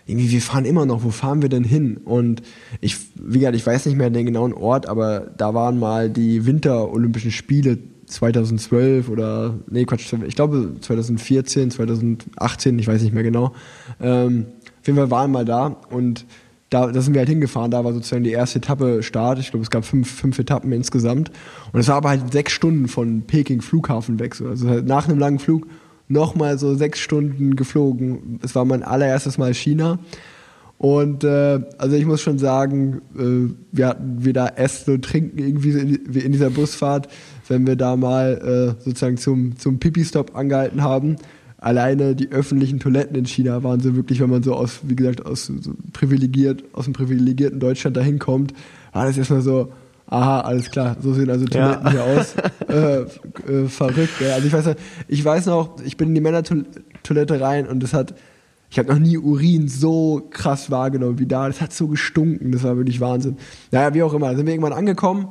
irgendwie, 0.07 0.31
wir 0.31 0.41
fahren 0.41 0.65
immer 0.65 0.87
noch, 0.87 1.05
wo 1.05 1.11
fahren 1.11 1.43
wir 1.43 1.49
denn 1.49 1.65
hin? 1.65 1.99
Und 2.05 2.43
ich, 2.81 2.97
wie 3.15 3.39
gesagt, 3.39 3.57
ich 3.57 3.67
weiß 3.67 3.87
nicht 3.87 3.97
mehr 3.97 4.11
den 4.11 4.27
genauen 4.27 4.53
Ort, 4.53 4.87
aber 4.87 5.29
da 5.37 5.55
waren 5.55 5.79
mal 5.79 6.11
die 6.11 6.47
Winterolympischen 6.47 7.31
Spiele 7.31 7.79
2012 8.11 9.09
oder, 9.09 9.55
nee, 9.69 9.85
Quatsch, 9.85 10.13
ich 10.27 10.35
glaube 10.35 10.77
2014, 10.81 11.71
2018, 11.71 12.79
ich 12.79 12.87
weiß 12.87 13.03
nicht 13.03 13.15
mehr 13.15 13.23
genau. 13.23 13.55
Ähm, 14.01 14.47
auf 14.81 14.87
jeden 14.87 14.99
Fall 14.99 15.11
waren 15.11 15.31
mal 15.31 15.45
da 15.45 15.77
und 15.91 16.27
da, 16.71 16.87
da 16.87 17.01
sind 17.03 17.15
wir 17.15 17.21
halt 17.21 17.29
hingefahren, 17.29 17.71
da 17.73 17.85
war 17.85 17.93
sozusagen 17.93 18.23
die 18.23 18.31
erste 18.31 18.59
Etappe 18.59 19.03
Start. 19.03 19.41
Ich 19.41 19.51
glaube, 19.51 19.65
es 19.65 19.71
gab 19.71 19.85
fünf, 19.85 20.09
fünf 20.09 20.39
Etappen 20.39 20.71
insgesamt. 20.71 21.31
Und 21.73 21.81
es 21.81 21.89
war 21.89 21.97
aber 21.97 22.11
halt 22.11 22.33
sechs 22.33 22.53
Stunden 22.53 22.87
von 22.87 23.23
Peking 23.23 23.61
Flughafen 23.61 24.21
weg. 24.21 24.37
So. 24.37 24.47
Also 24.47 24.69
halt 24.69 24.87
nach 24.87 25.09
einem 25.09 25.19
langen 25.19 25.41
Flug 25.41 25.67
nochmal 26.07 26.59
so 26.59 26.75
sechs 26.77 27.01
Stunden 27.01 27.57
geflogen. 27.57 28.39
Es 28.43 28.55
war 28.55 28.65
mein 28.65 28.85
allererstes 28.85 29.37
Mal 29.37 29.53
China. 29.53 29.99
Und 30.79 31.25
äh, 31.25 31.61
also 31.77 31.97
ich 31.97 32.07
muss 32.07 32.23
schon 32.23 32.39
sagen, 32.39 33.03
äh, 33.19 33.53
wir 33.73 33.87
hatten 33.89 34.25
wieder 34.25 34.57
Essen 34.57 34.95
und 34.95 35.05
Trinken 35.05 35.39
irgendwie 35.39 35.71
in, 35.73 35.95
in 36.15 36.33
dieser 36.33 36.51
Busfahrt, 36.51 37.09
wenn 37.51 37.67
wir 37.67 37.77
da 37.77 37.97
mal 37.97 38.77
äh, 38.79 38.83
sozusagen 38.83 39.17
zum, 39.17 39.59
zum 39.59 39.79
Pipi-Stop 39.79 40.37
angehalten 40.37 40.83
haben. 40.83 41.17
Alleine 41.59 42.15
die 42.15 42.31
öffentlichen 42.31 42.79
Toiletten 42.79 43.17
in 43.17 43.27
China 43.27 43.63
waren 43.63 43.81
so 43.81 43.95
wirklich, 43.95 44.21
wenn 44.21 44.31
man 44.31 44.43
so 44.43 44.55
aus, 44.55 44.81
wie 44.85 44.97
gesagt, 44.97 45.27
aus 45.27 45.47
so 45.47 45.73
privilegiert, 45.93 46.65
aus 46.73 46.85
dem 46.85 46.95
privilegierten 46.95 47.61
Deutschland 47.61 47.97
dahin 47.97 48.19
kommt, 48.19 48.55
war 48.93 49.05
das 49.05 49.19
erstmal 49.19 49.43
so, 49.43 49.71
aha, 50.07 50.41
alles 50.41 50.71
klar, 50.71 50.97
so 51.03 51.13
sehen 51.13 51.29
also 51.29 51.45
Toiletten 51.45 51.87
ja. 51.87 51.91
hier 51.91 52.05
aus. 52.05 52.35
Äh, 52.71 53.01
äh, 53.01 53.67
verrückt. 53.67 54.21
Ja. 54.21 54.35
Also 54.35 54.47
ich 54.47 54.53
weiß, 54.53 54.77
ich 55.09 55.25
weiß 55.25 55.47
noch, 55.47 55.83
ich 55.85 55.97
bin 55.97 56.11
in 56.11 56.15
die 56.15 56.21
Männertoilette 56.21 57.41
rein 57.41 57.67
und 57.67 57.83
es 57.83 57.93
hat, 57.93 58.15
ich 58.71 58.79
habe 58.79 58.93
noch 58.93 59.01
nie 59.01 59.19
Urin 59.19 59.67
so 59.67 60.29
krass 60.31 60.71
wahrgenommen 60.71 61.19
wie 61.19 61.27
da. 61.27 61.49
Das 61.49 61.61
hat 61.61 61.73
so 61.73 61.89
gestunken, 61.89 62.53
das 62.53 62.63
war 62.63 62.77
wirklich 62.77 63.01
Wahnsinn. 63.01 63.39
Naja, 63.73 63.93
wie 63.93 64.05
auch 64.05 64.15
immer, 64.15 64.37
sind 64.37 64.47
wir 64.47 64.53
irgendwann 64.53 64.73
angekommen 64.73 65.31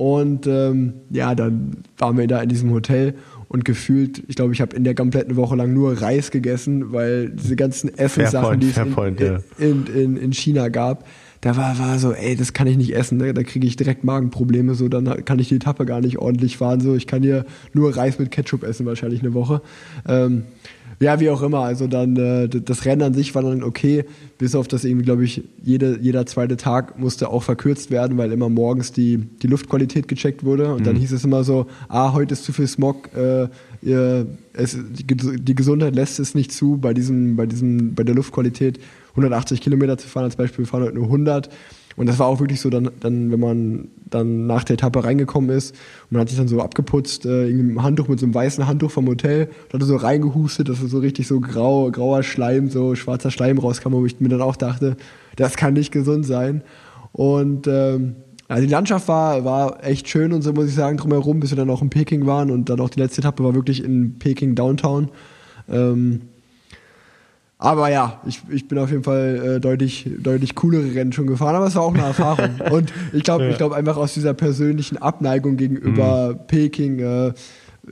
und 0.00 0.46
ähm, 0.46 0.94
ja, 1.10 1.34
dann 1.34 1.72
waren 1.98 2.16
wir 2.16 2.26
da 2.26 2.40
in 2.40 2.48
diesem 2.48 2.72
Hotel 2.72 3.16
und 3.48 3.66
gefühlt, 3.66 4.22
ich 4.28 4.34
glaube, 4.34 4.54
ich 4.54 4.62
habe 4.62 4.74
in 4.74 4.82
der 4.82 4.94
kompletten 4.94 5.36
Woche 5.36 5.56
lang 5.56 5.74
nur 5.74 6.00
Reis 6.00 6.30
gegessen, 6.30 6.90
weil 6.94 7.28
diese 7.28 7.54
ganzen 7.54 7.92
Essenssachen, 7.98 8.60
die 8.60 8.70
es 8.70 8.78
in, 8.78 9.26
in, 9.58 9.86
in, 9.94 10.16
in 10.16 10.32
China 10.32 10.70
gab, 10.70 11.04
da 11.42 11.54
war, 11.58 11.78
war 11.78 11.98
so, 11.98 12.12
ey, 12.12 12.34
das 12.34 12.54
kann 12.54 12.66
ich 12.66 12.78
nicht 12.78 12.94
essen, 12.94 13.18
da, 13.18 13.30
da 13.34 13.42
kriege 13.42 13.66
ich 13.66 13.76
direkt 13.76 14.02
Magenprobleme, 14.02 14.74
so, 14.74 14.88
dann 14.88 15.22
kann 15.26 15.38
ich 15.38 15.48
die 15.48 15.56
Etappe 15.56 15.84
gar 15.84 16.00
nicht 16.00 16.16
ordentlich 16.16 16.56
fahren, 16.56 16.80
so, 16.80 16.94
ich 16.94 17.06
kann 17.06 17.22
hier 17.22 17.44
nur 17.74 17.94
Reis 17.94 18.18
mit 18.18 18.30
Ketchup 18.30 18.62
essen, 18.62 18.86
wahrscheinlich 18.86 19.20
eine 19.20 19.34
Woche. 19.34 19.60
Ähm, 20.08 20.44
ja, 21.00 21.18
wie 21.18 21.30
auch 21.30 21.40
immer, 21.40 21.60
also 21.60 21.86
dann, 21.86 22.14
äh, 22.16 22.46
das 22.48 22.84
Rennen 22.84 23.00
an 23.00 23.14
sich 23.14 23.34
war 23.34 23.42
dann 23.42 23.62
okay, 23.62 24.04
bis 24.36 24.54
auf 24.54 24.68
das 24.68 24.84
irgendwie, 24.84 25.06
glaube 25.06 25.24
ich, 25.24 25.42
jede, 25.62 25.98
jeder 25.98 26.26
zweite 26.26 26.58
Tag 26.58 26.98
musste 26.98 27.30
auch 27.30 27.42
verkürzt 27.42 27.90
werden, 27.90 28.18
weil 28.18 28.32
immer 28.32 28.50
morgens 28.50 28.92
die, 28.92 29.16
die 29.16 29.46
Luftqualität 29.46 30.08
gecheckt 30.08 30.44
wurde 30.44 30.74
und 30.74 30.80
mhm. 30.80 30.84
dann 30.84 30.96
hieß 30.96 31.12
es 31.12 31.24
immer 31.24 31.42
so, 31.42 31.66
ah, 31.88 32.12
heute 32.12 32.34
ist 32.34 32.44
zu 32.44 32.52
viel 32.52 32.66
Smog, 32.66 33.08
äh, 33.16 33.48
ihr, 33.80 34.26
es, 34.52 34.76
die, 34.76 35.06
die 35.06 35.54
Gesundheit 35.54 35.94
lässt 35.94 36.20
es 36.20 36.34
nicht 36.34 36.52
zu, 36.52 36.76
bei 36.76 36.92
diesem, 36.92 37.34
bei 37.34 37.46
diesem, 37.46 37.94
bei 37.94 38.04
der 38.04 38.14
Luftqualität 38.14 38.78
180 39.12 39.62
Kilometer 39.62 39.96
zu 39.96 40.06
fahren 40.06 40.24
als 40.24 40.36
Beispiel, 40.36 40.64
wir 40.64 40.68
fahren 40.68 40.82
heute 40.82 40.96
nur 40.96 41.06
100. 41.06 41.48
Und 41.96 42.08
das 42.08 42.18
war 42.18 42.26
auch 42.26 42.40
wirklich 42.40 42.60
so, 42.60 42.70
dann, 42.70 42.90
dann, 43.00 43.30
wenn 43.30 43.40
man 43.40 43.88
dann 44.08 44.46
nach 44.46 44.64
der 44.64 44.74
Etappe 44.74 45.04
reingekommen 45.04 45.50
ist 45.50 45.72
und 45.72 46.12
man 46.12 46.22
hat 46.22 46.28
sich 46.28 46.38
dann 46.38 46.48
so 46.48 46.60
abgeputzt, 46.60 47.26
äh, 47.26 47.46
mit 47.46 47.60
einem 47.60 47.82
Handtuch, 47.82 48.08
mit 48.08 48.18
so 48.18 48.26
einem 48.26 48.34
weißen 48.34 48.66
Handtuch 48.66 48.90
vom 48.90 49.06
Hotel, 49.06 49.48
und 49.72 49.80
hat 49.80 49.86
so 49.86 49.96
reingehustet, 49.96 50.68
dass 50.68 50.78
so 50.78 50.98
richtig 50.98 51.26
so 51.26 51.40
grau, 51.40 51.90
grauer 51.90 52.22
Schleim, 52.22 52.70
so 52.70 52.94
schwarzer 52.94 53.30
Schleim 53.30 53.58
rauskam, 53.58 53.92
wo 53.92 54.06
ich 54.06 54.20
mir 54.20 54.28
dann 54.28 54.42
auch 54.42 54.56
dachte, 54.56 54.96
das 55.36 55.56
kann 55.56 55.74
nicht 55.74 55.92
gesund 55.92 56.26
sein. 56.26 56.62
Und 57.12 57.66
ähm, 57.66 58.16
also 58.48 58.64
die 58.64 58.72
Landschaft 58.72 59.06
war, 59.06 59.44
war 59.44 59.84
echt 59.84 60.08
schön 60.08 60.32
und 60.32 60.42
so 60.42 60.52
muss 60.52 60.66
ich 60.66 60.74
sagen, 60.74 60.96
drumherum, 60.96 61.38
bis 61.38 61.50
wir 61.50 61.56
dann 61.56 61.70
auch 61.70 61.82
in 61.82 61.90
Peking 61.90 62.26
waren 62.26 62.50
und 62.50 62.68
dann 62.68 62.80
auch 62.80 62.90
die 62.90 62.98
letzte 62.98 63.20
Etappe 63.20 63.44
war 63.44 63.54
wirklich 63.54 63.84
in 63.84 64.18
Peking 64.18 64.54
Downtown. 64.54 65.08
Ähm, 65.68 66.22
aber 67.62 67.90
ja, 67.90 68.18
ich, 68.26 68.40
ich 68.48 68.68
bin 68.68 68.78
auf 68.78 68.90
jeden 68.90 69.04
Fall 69.04 69.56
äh, 69.56 69.60
deutlich, 69.60 70.08
deutlich 70.18 70.54
coolere 70.54 70.94
Rennen 70.94 71.12
schon 71.12 71.26
gefahren, 71.26 71.54
aber 71.54 71.66
es 71.66 71.74
war 71.74 71.82
auch 71.82 71.92
eine 71.92 72.04
Erfahrung. 72.04 72.58
Und 72.70 72.90
ich 73.12 73.22
glaube, 73.22 73.44
ja. 73.44 73.50
ich 73.50 73.58
glaube 73.58 73.76
einfach 73.76 73.98
aus 73.98 74.14
dieser 74.14 74.32
persönlichen 74.32 74.96
Abneigung 74.96 75.58
gegenüber 75.58 76.32
mhm. 76.32 76.46
Peking, 76.46 76.98
äh, 77.00 77.32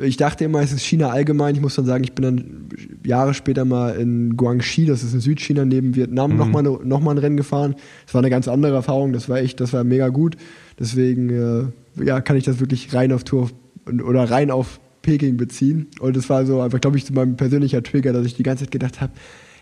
ich 0.00 0.16
dachte 0.16 0.44
immer, 0.44 0.60
es 0.60 0.72
ist 0.72 0.82
China 0.82 1.10
allgemein. 1.10 1.54
Ich 1.54 1.60
muss 1.60 1.74
dann 1.74 1.84
sagen, 1.84 2.02
ich 2.02 2.12
bin 2.12 2.22
dann 2.22 2.68
Jahre 3.04 3.34
später 3.34 3.64
mal 3.64 3.90
in 3.96 4.36
Guangxi, 4.36 4.86
das 4.86 5.02
ist 5.02 5.12
in 5.12 5.20
Südchina 5.20 5.66
neben 5.66 5.94
Vietnam, 5.94 6.32
mhm. 6.32 6.36
nochmal 6.38 6.62
noch 6.62 7.00
mal 7.00 7.10
ein 7.10 7.18
Rennen 7.18 7.36
gefahren. 7.36 7.74
Das 8.06 8.14
war 8.14 8.22
eine 8.22 8.30
ganz 8.30 8.48
andere 8.48 8.74
Erfahrung. 8.74 9.12
Das 9.12 9.28
war 9.28 9.38
echt, 9.38 9.60
das 9.60 9.74
war 9.74 9.84
mega 9.84 10.08
gut. 10.08 10.36
Deswegen 10.78 11.30
äh, 11.30 12.04
ja, 12.04 12.22
kann 12.22 12.36
ich 12.36 12.44
das 12.44 12.60
wirklich 12.60 12.94
rein 12.94 13.12
auf 13.12 13.24
Tour 13.24 13.50
oder 13.86 14.30
rein 14.30 14.50
auf 14.50 14.80
Peking 15.02 15.36
beziehen. 15.36 15.88
Und 16.00 16.16
das 16.16 16.30
war 16.30 16.46
so 16.46 16.60
einfach, 16.60 16.80
glaube 16.80 16.96
ich, 16.96 17.04
so 17.04 17.12
mein 17.12 17.36
persönlicher 17.36 17.82
Trigger, 17.82 18.12
dass 18.12 18.24
ich 18.24 18.34
die 18.34 18.42
ganze 18.42 18.64
Zeit 18.64 18.70
gedacht 18.70 19.00
habe, 19.00 19.12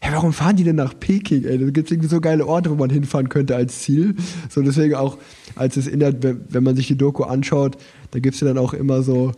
hey, 0.07 0.15
warum 0.15 0.33
fahren 0.33 0.57
die 0.57 0.65
denn 0.65 0.77
nach 0.77 0.99
Peking? 0.99 1.45
Ey, 1.45 1.59
da 1.59 1.65
gibt 1.71 1.89
es 1.89 1.91
irgendwie 1.91 2.09
so 2.09 2.21
geile 2.21 2.47
Orte, 2.47 2.71
wo 2.71 2.75
man 2.77 2.91
hinfahren 2.91 3.29
könnte 3.29 3.57
als 3.57 3.81
Ziel. 3.81 4.15
So 4.49 4.63
deswegen 4.63 4.95
auch, 4.95 5.19
als 5.57 5.77
es 5.77 5.87
in 5.87 6.01
der, 6.01 6.15
wenn 6.23 6.63
man 6.63 6.77
sich 6.77 6.87
die 6.87 6.97
Doku 6.97 7.25
anschaut, 7.25 7.77
da 8.13 8.21
gibt 8.21 8.35
es 8.35 8.41
ja 8.41 8.47
dann 8.47 8.59
auch 8.59 8.73
immer 8.73 9.03
so 9.03 9.33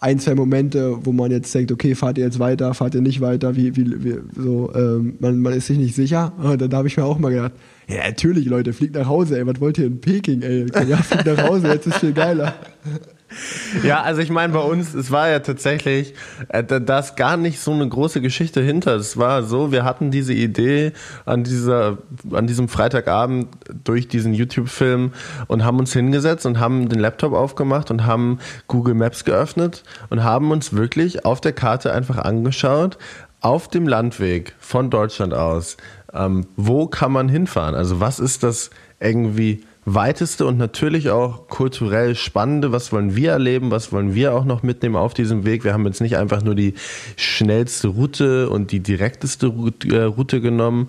ein, 0.00 0.18
zwei 0.20 0.34
Momente, 0.34 0.96
wo 1.04 1.12
man 1.12 1.30
jetzt 1.30 1.54
denkt, 1.54 1.72
okay, 1.72 1.94
fahrt 1.94 2.18
ihr 2.18 2.24
jetzt 2.24 2.38
weiter, 2.38 2.72
fahrt 2.72 2.94
ihr 2.94 3.02
nicht 3.02 3.20
weiter, 3.20 3.56
wie, 3.56 3.76
wie, 3.76 4.04
wie 4.04 4.18
so, 4.36 4.72
ähm, 4.74 5.16
man, 5.18 5.38
man 5.42 5.52
ist 5.52 5.66
sich 5.66 5.76
nicht 5.76 5.94
sicher. 5.94 6.32
Und 6.38 6.62
dann 6.62 6.72
habe 6.72 6.88
ich 6.88 6.96
mir 6.96 7.04
auch 7.04 7.18
mal 7.18 7.30
gedacht, 7.30 7.52
ja, 7.88 8.06
natürlich, 8.06 8.46
Leute, 8.46 8.72
fliegt 8.72 8.94
nach 8.94 9.06
Hause, 9.06 9.38
ey, 9.38 9.46
was 9.46 9.60
wollt 9.60 9.76
ihr 9.78 9.86
in 9.86 10.00
Peking, 10.00 10.42
ey? 10.42 10.66
Ja, 10.88 10.98
fliegt 10.98 11.26
nach 11.26 11.42
Hause, 11.42 11.68
jetzt 11.68 11.86
ist 11.86 11.98
viel 11.98 12.12
geiler. 12.12 12.54
Ja, 13.82 14.02
also 14.02 14.20
ich 14.20 14.30
meine, 14.30 14.52
bei 14.52 14.60
uns, 14.60 14.94
es 14.94 15.10
war 15.10 15.28
ja 15.28 15.40
tatsächlich, 15.40 16.14
äh, 16.48 16.64
da 16.64 16.98
ist 16.98 17.16
gar 17.16 17.36
nicht 17.36 17.60
so 17.60 17.72
eine 17.72 17.86
große 17.86 18.20
Geschichte 18.20 18.60
hinter. 18.62 18.96
Es 18.96 19.16
war 19.16 19.42
so, 19.42 19.70
wir 19.70 19.84
hatten 19.84 20.10
diese 20.10 20.32
Idee 20.32 20.92
an 21.26 21.44
dieser, 21.44 21.98
an 22.32 22.46
diesem 22.46 22.68
Freitagabend 22.68 23.48
durch 23.84 24.08
diesen 24.08 24.32
YouTube-Film 24.32 25.12
und 25.46 25.64
haben 25.64 25.78
uns 25.78 25.92
hingesetzt 25.92 26.46
und 26.46 26.58
haben 26.58 26.88
den 26.88 26.98
Laptop 26.98 27.34
aufgemacht 27.34 27.90
und 27.90 28.06
haben 28.06 28.38
Google 28.66 28.94
Maps 28.94 29.24
geöffnet 29.24 29.82
und 30.08 30.24
haben 30.24 30.50
uns 30.50 30.72
wirklich 30.72 31.24
auf 31.24 31.40
der 31.40 31.52
Karte 31.52 31.92
einfach 31.92 32.18
angeschaut, 32.18 32.96
auf 33.40 33.68
dem 33.68 33.86
Landweg 33.86 34.54
von 34.58 34.90
Deutschland 34.90 35.34
aus, 35.34 35.76
ähm, 36.12 36.46
wo 36.56 36.86
kann 36.86 37.12
man 37.12 37.28
hinfahren? 37.28 37.74
Also 37.74 38.00
was 38.00 38.18
ist 38.18 38.42
das 38.42 38.70
irgendwie 39.00 39.64
weiteste 39.94 40.46
und 40.46 40.58
natürlich 40.58 41.10
auch 41.10 41.48
kulturell 41.48 42.14
spannende. 42.14 42.72
Was 42.72 42.92
wollen 42.92 43.16
wir 43.16 43.32
erleben? 43.32 43.70
Was 43.70 43.92
wollen 43.92 44.14
wir 44.14 44.34
auch 44.34 44.44
noch 44.44 44.62
mitnehmen 44.62 44.96
auf 44.96 45.14
diesem 45.14 45.44
Weg? 45.44 45.64
Wir 45.64 45.72
haben 45.72 45.86
jetzt 45.86 46.00
nicht 46.00 46.16
einfach 46.16 46.42
nur 46.42 46.54
die 46.54 46.74
schnellste 47.16 47.88
Route 47.88 48.50
und 48.50 48.72
die 48.72 48.80
direkteste 48.80 49.46
Route 49.48 50.36
äh, 50.36 50.40
genommen. 50.40 50.88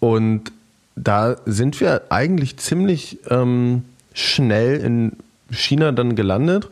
Und 0.00 0.52
da 0.96 1.36
sind 1.46 1.80
wir 1.80 2.02
eigentlich 2.10 2.56
ziemlich 2.56 3.18
ähm, 3.30 3.82
schnell 4.12 4.76
in 4.76 5.12
China 5.50 5.92
dann 5.92 6.16
gelandet 6.16 6.68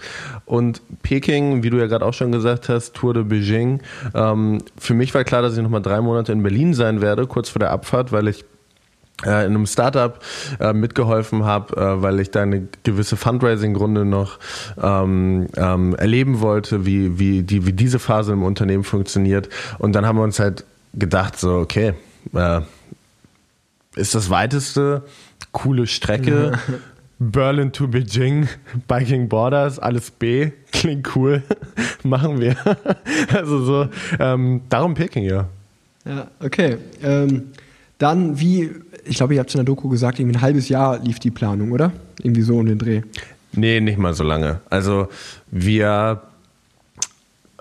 und 0.46 0.80
Peking, 1.02 1.62
wie 1.62 1.70
du 1.70 1.78
ja 1.78 1.86
gerade 1.86 2.04
auch 2.04 2.14
schon 2.14 2.32
gesagt 2.32 2.68
hast, 2.68 2.94
Tour 2.94 3.14
de 3.14 3.24
Beijing. 3.24 3.80
Ähm, 4.14 4.58
für 4.78 4.94
mich 4.94 5.14
war 5.14 5.24
klar, 5.24 5.42
dass 5.42 5.56
ich 5.56 5.62
nochmal 5.62 5.82
drei 5.82 6.00
Monate 6.00 6.32
in 6.32 6.42
Berlin 6.42 6.74
sein 6.74 7.00
werde, 7.00 7.26
kurz 7.26 7.48
vor 7.48 7.60
der 7.60 7.70
Abfahrt, 7.70 8.12
weil 8.12 8.28
ich 8.28 8.44
in 9.28 9.30
einem 9.30 9.66
Startup 9.66 10.18
äh, 10.60 10.72
mitgeholfen 10.72 11.44
habe, 11.44 11.76
äh, 11.76 12.02
weil 12.02 12.20
ich 12.20 12.30
da 12.30 12.42
eine 12.42 12.66
gewisse 12.82 13.16
Fundraising-Runde 13.16 14.04
noch 14.04 14.38
ähm, 14.82 15.46
ähm, 15.56 15.94
erleben 15.94 16.40
wollte, 16.40 16.86
wie, 16.86 17.18
wie, 17.18 17.42
die, 17.42 17.66
wie 17.66 17.72
diese 17.72 17.98
Phase 17.98 18.32
im 18.32 18.42
Unternehmen 18.42 18.84
funktioniert. 18.84 19.48
Und 19.78 19.92
dann 19.92 20.06
haben 20.06 20.18
wir 20.18 20.24
uns 20.24 20.38
halt 20.38 20.64
gedacht, 20.94 21.38
so, 21.38 21.56
okay, 21.56 21.94
äh, 22.34 22.60
ist 23.94 24.14
das 24.14 24.30
weiteste, 24.30 25.02
coole 25.52 25.86
Strecke. 25.86 26.58
Berlin 27.30 27.70
to 27.70 27.86
Beijing, 27.86 28.48
Biking 28.88 29.28
Borders, 29.28 29.78
alles 29.78 30.10
B, 30.10 30.50
klingt 30.72 31.14
cool, 31.14 31.42
machen 32.02 32.40
wir. 32.40 32.56
also 33.32 33.64
so, 33.64 33.88
ähm, 34.18 34.62
darum 34.68 34.94
Peking, 34.94 35.24
ja. 35.24 35.48
Ja, 36.04 36.28
okay. 36.40 36.78
Ähm, 37.02 37.52
dann, 37.98 38.40
wie, 38.40 38.70
ich 39.04 39.16
glaube, 39.16 39.34
ihr 39.34 39.40
habt 39.40 39.50
es 39.50 39.54
in 39.54 39.58
der 39.58 39.64
Doku 39.64 39.88
gesagt, 39.88 40.18
irgendwie 40.18 40.38
ein 40.38 40.42
halbes 40.42 40.68
Jahr 40.68 40.98
lief 40.98 41.18
die 41.18 41.30
Planung, 41.30 41.72
oder? 41.72 41.92
Irgendwie 42.22 42.42
so 42.42 42.58
um 42.58 42.66
den 42.66 42.78
Dreh. 42.78 43.02
Nee, 43.52 43.80
nicht 43.80 43.98
mal 43.98 44.14
so 44.14 44.24
lange. 44.24 44.60
Also 44.70 45.08
wir 45.50 46.22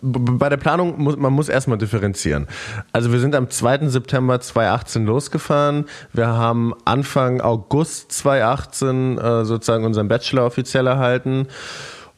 bei 0.04 0.50
der 0.50 0.58
Planung 0.58 1.00
muss 1.00 1.16
man 1.16 1.32
muss 1.32 1.48
erstmal 1.48 1.78
differenzieren. 1.78 2.48
Also 2.92 3.12
wir 3.12 3.20
sind 3.20 3.36
am 3.36 3.50
2. 3.50 3.88
September 3.90 4.40
2018 4.40 5.06
losgefahren. 5.06 5.86
Wir 6.12 6.28
haben 6.28 6.74
Anfang 6.86 7.40
August 7.42 8.12
2018 8.12 9.18
äh, 9.18 9.46
sozusagen 9.46 9.86
unseren 9.86 10.08
Bachelor 10.08 10.46
offiziell 10.46 10.88
erhalten. 10.88 11.48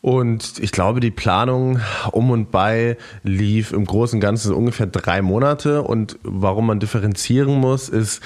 Und 0.04 0.60
ich 0.60 0.74
glaube, 0.74 1.00
die 1.00 1.12
Planung 1.12 1.80
um 2.12 2.30
und 2.30 2.52
bei 2.52 2.98
lief 3.24 3.72
im 3.72 3.86
Großen 3.86 4.18
und 4.18 4.20
Ganzen 4.20 4.54
ungefähr 4.54 4.86
drei 4.86 5.22
Monate. 5.22 5.82
Und 5.82 6.20
warum 6.24 6.68
man 6.68 6.82
differenzieren 6.82 7.56
muss, 7.56 7.88
ist, 7.88 8.22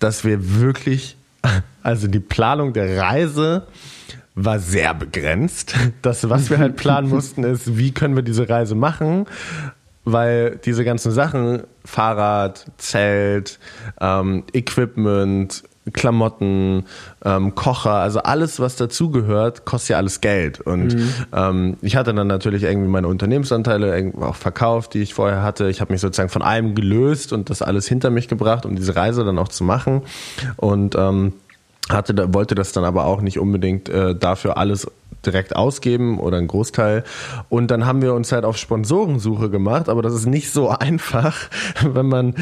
dass 0.00 0.24
wir 0.24 0.58
wirklich, 0.58 1.16
also 1.84 2.08
die 2.08 2.18
Planung 2.18 2.72
der 2.72 3.00
Reise 3.00 3.68
war 4.34 4.58
sehr 4.58 4.92
begrenzt. 4.92 5.76
Das, 6.02 6.28
was 6.28 6.50
wir 6.50 6.58
halt 6.58 6.74
planen 6.74 7.08
mussten, 7.10 7.44
ist, 7.44 7.78
wie 7.78 7.92
können 7.92 8.16
wir 8.16 8.24
diese 8.24 8.48
Reise 8.48 8.74
machen? 8.74 9.26
Weil 10.04 10.58
diese 10.64 10.82
ganzen 10.82 11.12
Sachen, 11.12 11.62
Fahrrad, 11.84 12.66
Zelt, 12.76 13.60
ähm, 14.00 14.42
Equipment, 14.52 15.62
Klamotten, 15.92 16.84
ähm, 17.24 17.54
Kocher, 17.54 17.92
also 17.92 18.20
alles, 18.20 18.60
was 18.60 18.76
dazugehört, 18.76 19.64
kostet 19.64 19.90
ja 19.90 19.96
alles 19.96 20.20
Geld. 20.20 20.60
Und 20.60 20.94
mhm. 20.94 21.12
ähm, 21.32 21.76
ich 21.82 21.96
hatte 21.96 22.14
dann 22.14 22.26
natürlich 22.26 22.62
irgendwie 22.62 22.88
meine 22.88 23.08
Unternehmensanteile 23.08 24.12
auch 24.20 24.36
verkauft, 24.36 24.94
die 24.94 25.02
ich 25.02 25.14
vorher 25.14 25.42
hatte. 25.42 25.68
Ich 25.68 25.80
habe 25.80 25.92
mich 25.92 26.00
sozusagen 26.00 26.30
von 26.30 26.42
allem 26.42 26.74
gelöst 26.74 27.32
und 27.32 27.50
das 27.50 27.62
alles 27.62 27.86
hinter 27.86 28.10
mich 28.10 28.28
gebracht, 28.28 28.66
um 28.66 28.76
diese 28.76 28.96
Reise 28.96 29.24
dann 29.24 29.38
auch 29.38 29.48
zu 29.48 29.64
machen. 29.64 30.02
Und 30.56 30.94
ähm, 30.96 31.34
hatte, 31.88 32.32
wollte 32.34 32.54
das 32.54 32.72
dann 32.72 32.84
aber 32.84 33.04
auch 33.04 33.20
nicht 33.20 33.38
unbedingt 33.38 33.88
äh, 33.88 34.14
dafür 34.14 34.56
alles 34.56 34.86
direkt 35.24 35.54
ausgeben 35.54 36.18
oder 36.18 36.38
einen 36.38 36.48
Großteil. 36.48 37.04
Und 37.48 37.70
dann 37.70 37.86
haben 37.86 38.02
wir 38.02 38.14
uns 38.14 38.32
halt 38.32 38.44
auf 38.44 38.56
Sponsorensuche 38.56 39.50
gemacht, 39.50 39.88
aber 39.88 40.02
das 40.02 40.14
ist 40.14 40.26
nicht 40.26 40.50
so 40.50 40.68
einfach, 40.70 41.36
wenn 41.82 42.06
man 42.06 42.34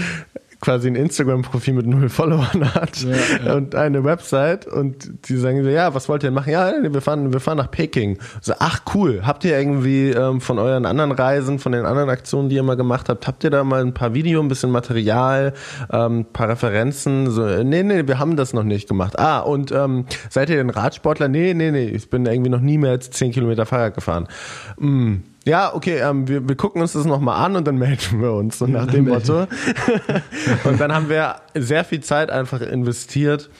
quasi 0.60 0.88
ein 0.88 0.96
Instagram-Profil 0.96 1.74
mit 1.74 1.86
null 1.86 2.08
Followern 2.08 2.74
hat 2.74 3.02
ja, 3.02 3.16
ja. 3.44 3.54
und 3.54 3.74
eine 3.74 4.02
Website 4.04 4.66
und 4.66 5.28
die 5.28 5.36
sagen 5.36 5.62
so, 5.62 5.70
ja, 5.70 5.94
was 5.94 6.08
wollt 6.08 6.22
ihr 6.22 6.28
denn 6.28 6.34
machen? 6.34 6.52
Ja, 6.52 6.72
wir 6.82 7.00
fahren, 7.00 7.32
wir 7.32 7.40
fahren 7.40 7.58
nach 7.58 7.70
Peking. 7.70 8.18
So, 8.40 8.54
ach 8.58 8.80
cool, 8.94 9.22
habt 9.24 9.44
ihr 9.44 9.56
irgendwie 9.56 10.10
ähm, 10.10 10.40
von 10.40 10.58
euren 10.58 10.84
anderen 10.84 11.12
Reisen, 11.12 11.58
von 11.58 11.72
den 11.72 11.84
anderen 11.84 12.10
Aktionen, 12.10 12.48
die 12.48 12.56
ihr 12.56 12.62
mal 12.62 12.76
gemacht 12.76 13.08
habt, 13.08 13.26
habt 13.26 13.44
ihr 13.44 13.50
da 13.50 13.62
mal 13.62 13.82
ein 13.82 13.94
paar 13.94 14.14
Video, 14.14 14.40
ein 14.40 14.48
bisschen 14.48 14.70
Material, 14.70 15.52
ähm, 15.92 16.26
paar 16.32 16.48
Referenzen? 16.48 17.30
So, 17.30 17.46
nee, 17.62 17.82
nee, 17.82 18.06
wir 18.06 18.18
haben 18.18 18.36
das 18.36 18.52
noch 18.52 18.64
nicht 18.64 18.88
gemacht. 18.88 19.18
Ah, 19.18 19.40
und 19.40 19.70
ähm, 19.70 20.06
seid 20.28 20.50
ihr 20.50 20.56
denn 20.56 20.70
Radsportler? 20.70 21.28
Nee, 21.28 21.54
nee, 21.54 21.70
nee, 21.70 21.86
ich 21.86 22.10
bin 22.10 22.26
irgendwie 22.26 22.50
noch 22.50 22.60
nie 22.60 22.78
mehr 22.78 22.90
als 22.90 23.10
10 23.10 23.32
Kilometer 23.32 23.64
Fahrrad 23.64 23.94
gefahren. 23.94 24.26
Mm 24.78 25.18
ja, 25.48 25.74
okay, 25.74 25.98
ähm, 25.98 26.28
wir, 26.28 26.48
wir 26.48 26.56
gucken 26.56 26.82
uns 26.82 26.92
das 26.92 27.04
nochmal 27.04 27.44
an 27.44 27.56
und 27.56 27.66
dann 27.66 27.76
melden 27.78 28.20
wir 28.20 28.32
uns, 28.32 28.58
so 28.58 28.66
nach 28.66 28.86
dem 28.86 29.08
Motto. 29.08 29.46
und 30.64 30.80
dann 30.80 30.92
haben 30.94 31.08
wir 31.08 31.36
sehr 31.54 31.84
viel 31.84 32.00
Zeit 32.00 32.30
einfach 32.30 32.60
investiert 32.60 33.50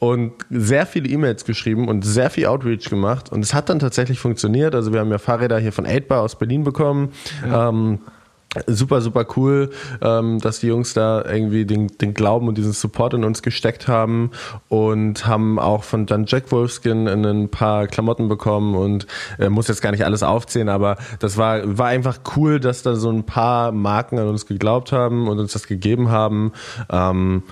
und 0.00 0.32
sehr 0.50 0.86
viele 0.86 1.08
E-Mails 1.08 1.44
geschrieben 1.44 1.88
und 1.88 2.04
sehr 2.04 2.30
viel 2.30 2.46
Outreach 2.46 2.88
gemacht. 2.88 3.32
Und 3.32 3.44
es 3.44 3.54
hat 3.54 3.68
dann 3.68 3.78
tatsächlich 3.78 4.20
funktioniert. 4.20 4.74
Also 4.74 4.92
wir 4.92 5.00
haben 5.00 5.10
ja 5.10 5.18
Fahrräder 5.18 5.58
hier 5.58 5.72
von 5.72 5.86
8bar 5.86 6.18
aus 6.18 6.38
Berlin 6.38 6.62
bekommen. 6.62 7.12
Ja. 7.44 7.68
Ähm, 7.68 8.00
super, 8.66 9.00
super 9.00 9.26
cool, 9.36 9.70
ähm, 10.00 10.40
dass 10.40 10.60
die 10.60 10.68
Jungs 10.68 10.94
da 10.94 11.24
irgendwie 11.24 11.66
den, 11.66 11.88
den 11.98 12.14
Glauben 12.14 12.48
und 12.48 12.56
diesen 12.56 12.72
Support 12.72 13.14
in 13.14 13.24
uns 13.24 13.42
gesteckt 13.42 13.88
haben 13.88 14.30
und 14.68 15.26
haben 15.26 15.58
auch 15.58 15.84
von 15.84 16.06
dann 16.06 16.24
Jack 16.26 16.50
Wolfskin 16.50 17.06
ein 17.08 17.50
paar 17.50 17.86
Klamotten 17.86 18.28
bekommen 18.28 18.74
und 18.74 19.06
äh, 19.38 19.48
muss 19.48 19.68
jetzt 19.68 19.82
gar 19.82 19.90
nicht 19.90 20.04
alles 20.04 20.22
aufzählen, 20.22 20.68
aber 20.68 20.96
das 21.20 21.36
war, 21.36 21.78
war 21.78 21.88
einfach 21.88 22.20
cool, 22.36 22.58
dass 22.58 22.82
da 22.82 22.96
so 22.96 23.10
ein 23.10 23.24
paar 23.24 23.72
Marken 23.72 24.18
an 24.18 24.28
uns 24.28 24.46
geglaubt 24.46 24.92
haben 24.92 25.28
und 25.28 25.38
uns 25.38 25.52
das 25.52 25.66
gegeben 25.66 26.10
haben. 26.10 26.52
Ähm, 26.90 27.42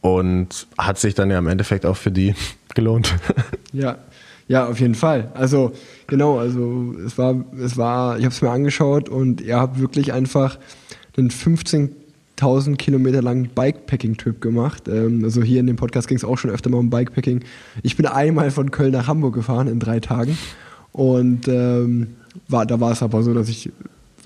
und 0.00 0.66
hat 0.76 0.98
sich 0.98 1.14
dann 1.14 1.30
ja 1.30 1.38
im 1.38 1.46
Endeffekt 1.46 1.86
auch 1.86 1.96
für 1.96 2.10
die 2.10 2.34
gelohnt. 2.74 3.14
Ja, 3.72 3.96
ja, 4.48 4.66
auf 4.66 4.78
jeden 4.78 4.94
Fall. 4.94 5.32
Also 5.32 5.72
genau, 6.06 6.38
also 6.38 6.94
es 7.04 7.16
war, 7.18 7.44
es 7.58 7.76
war, 7.76 8.18
ich 8.18 8.24
habe 8.24 8.34
es 8.34 8.42
mir 8.42 8.50
angeschaut 8.50 9.08
und 9.08 9.40
ihr 9.40 9.58
habt 9.58 9.78
wirklich 9.80 10.12
einfach 10.12 10.58
einen 11.16 11.30
15.000 11.30 12.76
Kilometer 12.76 13.22
langen 13.22 13.48
Bikepacking-Trip 13.54 14.40
gemacht. 14.40 14.88
Ähm, 14.88 15.24
also 15.24 15.42
hier 15.42 15.60
in 15.60 15.66
dem 15.66 15.76
Podcast 15.76 16.08
ging 16.08 16.16
es 16.16 16.24
auch 16.24 16.38
schon 16.38 16.50
öfter 16.50 16.70
mal 16.70 16.78
um 16.78 16.90
Bikepacking. 16.90 17.40
Ich 17.82 17.96
bin 17.96 18.06
einmal 18.06 18.50
von 18.50 18.70
Köln 18.70 18.92
nach 18.92 19.06
Hamburg 19.06 19.34
gefahren 19.34 19.68
in 19.68 19.80
drei 19.80 20.00
Tagen 20.00 20.36
und 20.92 21.48
ähm, 21.48 22.14
war, 22.48 22.66
da 22.66 22.80
war 22.80 22.92
es 22.92 23.02
aber 23.02 23.22
so, 23.22 23.34
dass 23.34 23.48
ich 23.48 23.70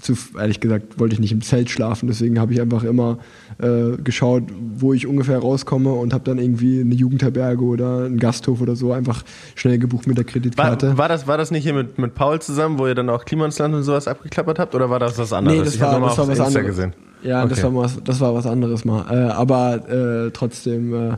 zu, 0.00 0.14
ehrlich 0.38 0.60
gesagt, 0.60 0.98
wollte 0.98 1.14
ich 1.14 1.20
nicht 1.20 1.32
im 1.32 1.40
Zelt 1.40 1.70
schlafen, 1.70 2.06
deswegen 2.06 2.38
habe 2.38 2.52
ich 2.52 2.60
einfach 2.60 2.84
immer 2.84 3.18
äh, 3.58 3.96
geschaut, 4.02 4.44
wo 4.76 4.92
ich 4.92 5.06
ungefähr 5.06 5.38
rauskomme 5.38 5.92
und 5.92 6.12
habe 6.12 6.24
dann 6.24 6.38
irgendwie 6.38 6.80
eine 6.80 6.94
Jugendherberge 6.94 7.64
oder 7.64 8.04
einen 8.04 8.18
Gasthof 8.18 8.60
oder 8.60 8.76
so 8.76 8.92
einfach 8.92 9.24
schnell 9.54 9.78
gebucht 9.78 10.06
mit 10.06 10.16
der 10.16 10.24
Kreditkarte. 10.24 10.88
War, 10.90 10.98
war 10.98 11.08
das, 11.08 11.26
war 11.26 11.38
das 11.38 11.50
nicht 11.50 11.64
hier 11.64 11.74
mit, 11.74 11.98
mit 11.98 12.14
Paul 12.14 12.40
zusammen, 12.40 12.78
wo 12.78 12.86
ihr 12.86 12.94
dann 12.94 13.10
auch 13.10 13.24
Klimansland 13.24 13.74
und 13.74 13.82
sowas 13.82 14.08
abgeklappert 14.08 14.58
habt 14.58 14.74
oder 14.74 14.90
war 14.90 14.98
das 14.98 15.18
was 15.18 15.32
anderes? 15.32 15.58
Nee, 15.58 15.64
das 15.64 15.74
ich 15.74 15.80
war, 15.80 16.00
das 16.00 16.18
war 16.18 16.28
was 16.28 16.40
anderes. 16.40 16.66
Gesehen. 16.66 16.92
Ja, 17.22 17.40
okay. 17.40 17.50
das, 17.50 17.62
war 17.62 17.74
was, 17.74 18.02
das 18.04 18.20
war 18.20 18.34
was 18.34 18.46
anderes 18.46 18.84
mal. 18.84 19.04
Äh, 19.10 19.30
aber 19.30 20.26
äh, 20.26 20.30
trotzdem, 20.32 20.94
äh, 20.94 21.16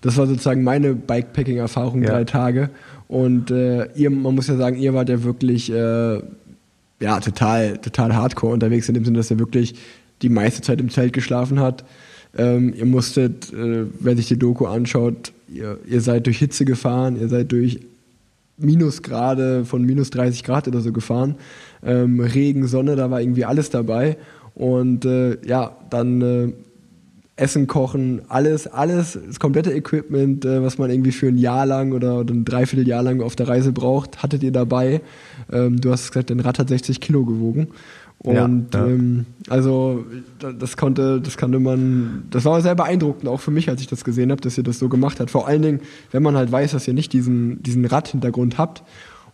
das 0.00 0.16
war 0.16 0.26
sozusagen 0.26 0.62
meine 0.62 0.94
Bikepacking-Erfahrung, 0.94 2.02
ja. 2.02 2.10
drei 2.10 2.24
Tage. 2.24 2.70
Und 3.08 3.50
äh, 3.50 3.86
ihr, 3.94 4.10
man 4.10 4.34
muss 4.34 4.48
ja 4.48 4.56
sagen, 4.56 4.76
ihr 4.76 4.92
wart 4.92 5.08
ja 5.08 5.24
wirklich 5.24 5.72
äh, 5.72 6.20
ja, 7.00 7.20
total, 7.20 7.78
total 7.78 8.14
hardcore 8.14 8.52
unterwegs, 8.52 8.88
in 8.88 8.94
dem 8.94 9.04
Sinne, 9.04 9.18
dass 9.18 9.30
er 9.30 9.38
wirklich 9.38 9.74
die 10.22 10.28
meiste 10.28 10.62
Zeit 10.62 10.80
im 10.80 10.90
Zelt 10.90 11.12
geschlafen 11.12 11.60
hat. 11.60 11.84
Ähm, 12.36 12.74
ihr 12.74 12.86
musstet, 12.86 13.52
äh, 13.52 13.86
wer 14.00 14.16
sich 14.16 14.28
die 14.28 14.38
Doku 14.38 14.66
anschaut, 14.66 15.32
ihr, 15.48 15.78
ihr 15.86 16.00
seid 16.00 16.26
durch 16.26 16.38
Hitze 16.38 16.64
gefahren, 16.64 17.18
ihr 17.20 17.28
seid 17.28 17.52
durch 17.52 17.80
Minusgrade 18.58 19.64
von 19.64 19.84
minus 19.84 20.10
30 20.10 20.44
Grad 20.44 20.68
oder 20.68 20.80
so 20.80 20.92
gefahren. 20.92 21.36
Ähm, 21.82 22.20
Regen, 22.20 22.66
Sonne, 22.66 22.96
da 22.96 23.10
war 23.10 23.20
irgendwie 23.20 23.44
alles 23.44 23.70
dabei. 23.70 24.18
Und 24.54 25.04
äh, 25.04 25.38
ja, 25.46 25.76
dann 25.90 26.22
äh, 26.22 26.52
Essen 27.38 27.66
kochen, 27.66 28.22
alles, 28.28 28.66
alles, 28.66 29.18
das 29.26 29.38
komplette 29.38 29.72
Equipment, 29.72 30.44
äh, 30.44 30.62
was 30.62 30.78
man 30.78 30.90
irgendwie 30.90 31.12
für 31.12 31.28
ein 31.28 31.38
Jahr 31.38 31.66
lang 31.66 31.92
oder, 31.92 32.20
ein 32.20 32.44
Dreivierteljahr 32.44 33.02
lang 33.02 33.22
auf 33.22 33.36
der 33.36 33.48
Reise 33.48 33.72
braucht, 33.72 34.22
hattet 34.22 34.42
ihr 34.42 34.52
dabei. 34.52 35.00
Ähm, 35.52 35.80
du 35.80 35.92
hast 35.92 36.08
gesagt, 36.08 36.30
dein 36.30 36.40
Rad 36.40 36.58
hat 36.58 36.68
60 36.68 37.00
Kilo 37.00 37.24
gewogen. 37.24 37.68
Und 38.18 38.74
ja, 38.74 38.80
ja. 38.80 38.86
Ähm, 38.86 39.26
also 39.48 40.04
das 40.58 40.76
konnte, 40.76 41.20
das 41.20 41.36
konnte 41.36 41.60
man, 41.60 42.24
das 42.30 42.44
war 42.44 42.60
sehr 42.60 42.74
beeindruckend, 42.74 43.28
auch 43.28 43.40
für 43.40 43.52
mich, 43.52 43.68
als 43.68 43.80
ich 43.80 43.86
das 43.86 44.02
gesehen 44.02 44.32
habe, 44.32 44.40
dass 44.40 44.58
ihr 44.58 44.64
das 44.64 44.80
so 44.80 44.88
gemacht 44.88 45.20
habt. 45.20 45.30
Vor 45.30 45.46
allen 45.46 45.62
Dingen, 45.62 45.80
wenn 46.10 46.24
man 46.24 46.36
halt 46.36 46.50
weiß, 46.50 46.72
dass 46.72 46.88
ihr 46.88 46.94
nicht 46.94 47.12
diesen, 47.12 47.62
diesen 47.62 47.84
Radhintergrund 47.84 48.58
habt. 48.58 48.82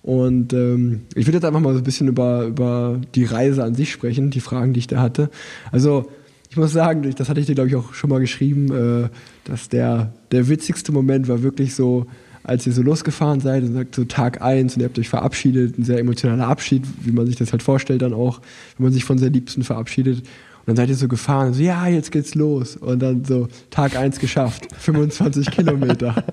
Und 0.03 0.53
ähm, 0.53 1.01
ich 1.15 1.27
würde 1.27 1.39
jetzt 1.39 1.47
einfach 1.47 1.61
mal 1.61 1.73
so 1.73 1.79
ein 1.79 1.85
bisschen 1.85 2.09
über, 2.09 2.45
über 2.45 3.01
die 3.15 3.25
Reise 3.25 3.65
an 3.65 3.75
sich 3.75 3.91
sprechen, 3.91 4.31
die 4.31 4.41
Fragen, 4.41 4.75
die 4.75 4.81
ich 4.81 4.87
da 4.87 5.01
hatte. 5.01 5.31
Also 5.73 6.11
ich 6.55 6.59
muss 6.59 6.73
sagen, 6.73 7.13
das 7.17 7.29
hatte 7.29 7.41
ich 7.41 7.47
dir, 7.47 7.57
glaube 7.57 7.69
ich, 7.69 7.75
auch 7.75 7.95
schon 7.95 8.11
mal 8.11 8.21
geschrieben, 8.21 8.71
äh, 8.71 9.09
dass 9.43 9.69
der, 9.69 10.13
der 10.31 10.49
witzigste 10.49 10.93
Moment 10.93 11.27
war 11.27 11.43
wirklich 11.43 11.75
so, 11.75 12.07
als 12.45 12.65
ihr 12.65 12.73
so 12.73 12.81
losgefahren 12.81 13.41
seid 13.41 13.65
und 13.65 13.75
sagt 13.75 13.97
so 13.97 14.05
Tag 14.05 14.41
eins 14.41 14.77
und 14.77 14.81
ihr 14.81 14.87
habt 14.87 14.97
euch 14.97 15.09
verabschiedet, 15.09 15.77
ein 15.77 15.83
sehr 15.83 15.99
emotionaler 15.99 16.47
Abschied, 16.47 16.85
wie 17.03 17.11
man 17.11 17.27
sich 17.27 17.35
das 17.35 17.51
halt 17.51 17.65
vorstellt 17.65 18.03
dann 18.03 18.13
auch, 18.13 18.41
wenn 18.79 18.85
man 18.85 18.93
sich 18.93 19.05
von 19.05 19.19
sehr 19.19 19.31
Liebsten 19.31 19.65
verabschiedet. 19.65 20.23
Und 20.67 20.69
dann 20.69 20.77
seid 20.77 20.89
ihr 20.89 20.97
so 20.97 21.09
gefahren, 21.09 21.53
so, 21.53 21.63
ja, 21.63 21.87
jetzt 21.89 22.11
geht's 22.11 22.35
los. 22.35 22.77
Und 22.77 23.01
dann 23.01 23.25
so, 23.25 23.49
Tag 23.71 23.97
eins 23.97 24.19
geschafft, 24.19 24.67
25 24.79 25.51
Kilometer. 25.51 26.25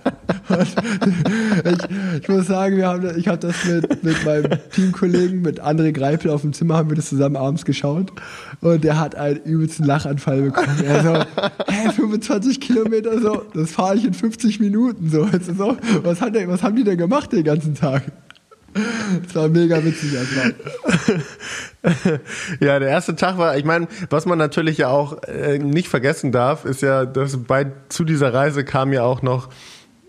ich, 1.66 2.22
ich, 2.22 2.30
muss 2.30 2.48
sagen, 2.48 2.78
wir 2.78 2.88
haben, 2.88 3.20
ich 3.20 3.28
habe 3.28 3.40
das 3.40 3.66
mit, 3.66 4.04
mit 4.04 4.26
meinem 4.26 4.52
Teamkollegen, 4.74 5.42
mit 5.42 5.62
André 5.62 5.92
Greipel 5.92 6.32
auf 6.32 6.42
dem 6.42 6.54
Zimmer, 6.54 6.78
haben 6.78 6.90
wir 6.90 6.96
das 6.96 7.10
zusammen 7.10 7.36
abends 7.36 7.66
geschaut. 7.66 8.14
Und 8.62 8.84
der 8.84 9.00
hat 9.00 9.16
einen 9.16 9.42
übelsten 9.44 9.86
Lachanfall 9.86 10.44
bekommen. 10.44 10.82
Er 10.86 11.04
so, 11.04 11.14
hä, 11.68 11.90
25 11.94 12.62
Kilometer, 12.62 13.20
so, 13.20 13.44
das 13.54 13.72
fahre 13.72 13.98
ich 13.98 14.06
in 14.06 14.14
50 14.14 14.62
Minuten. 14.62 15.10
So, 15.10 15.28
so 15.58 15.78
was, 16.04 16.22
hat 16.22 16.36
der, 16.36 16.48
was 16.48 16.64
haben 16.64 16.78
die 16.78 16.84
denn 16.86 16.98
gemacht 16.98 17.34
den 17.34 17.44
ganzen 17.44 17.76
Tag? 17.76 18.04
Das 19.24 19.36
war 19.36 19.50
mega 19.50 19.84
witzig 19.84 20.14
erstmal. 20.14 20.56
ja, 22.60 22.80
der 22.80 22.90
erste 22.90 23.16
Tag 23.16 23.38
war, 23.38 23.58
ich 23.58 23.66
meine, 23.66 23.88
was 24.10 24.26
man 24.26 24.38
natürlich 24.38 24.78
ja 24.78 24.88
auch 24.90 25.24
äh, 25.24 25.60
nicht 25.60 25.90
vergessen 25.90 26.32
darf, 26.32 26.66
ist 26.66 26.82
ja, 26.82 27.06
dass 27.06 27.38
bei 27.38 27.68
zu 27.90 28.04
dieser 28.06 28.34
Reise 28.34 28.64
kam 28.64 28.94
ja 28.94 29.04
auch 29.04 29.22
noch 29.22 29.50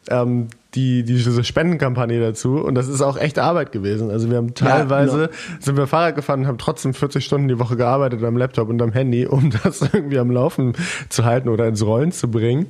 ähm, 0.09 0.49
die, 0.75 1.03
diese 1.03 1.45
Spendenkampagne 1.45 2.19
dazu 2.21 2.57
und 2.57 2.75
das 2.75 2.89
ist 2.89 3.03
auch 3.03 3.17
echt 3.17 3.39
Arbeit 3.39 3.73
gewesen. 3.73 4.11
Also 4.11 4.31
wir 4.31 4.39
haben 4.39 4.55
teilweise, 4.55 5.21
ja, 5.21 5.27
genau. 5.27 5.39
sind 5.61 5.77
wir 5.77 5.87
Fahrrad 5.87 6.17
gefahren 6.17 6.41
und 6.41 6.47
haben 6.47 6.59
trotzdem 6.59 6.95
40 6.95 7.25
Stunden 7.25 7.49
die 7.49 7.59
Woche 7.59 7.77
gearbeitet 7.77 8.23
am 8.25 8.37
Laptop 8.37 8.69
und 8.69 8.81
am 8.81 8.93
Handy, 8.93 9.27
um 9.27 9.51
das 9.63 9.83
irgendwie 9.83 10.19
am 10.19 10.31
Laufen 10.31 10.75
zu 11.09 11.25
halten 11.25 11.49
oder 11.49 11.67
ins 11.67 11.85
Rollen 11.85 12.13
zu 12.13 12.31
bringen. 12.31 12.67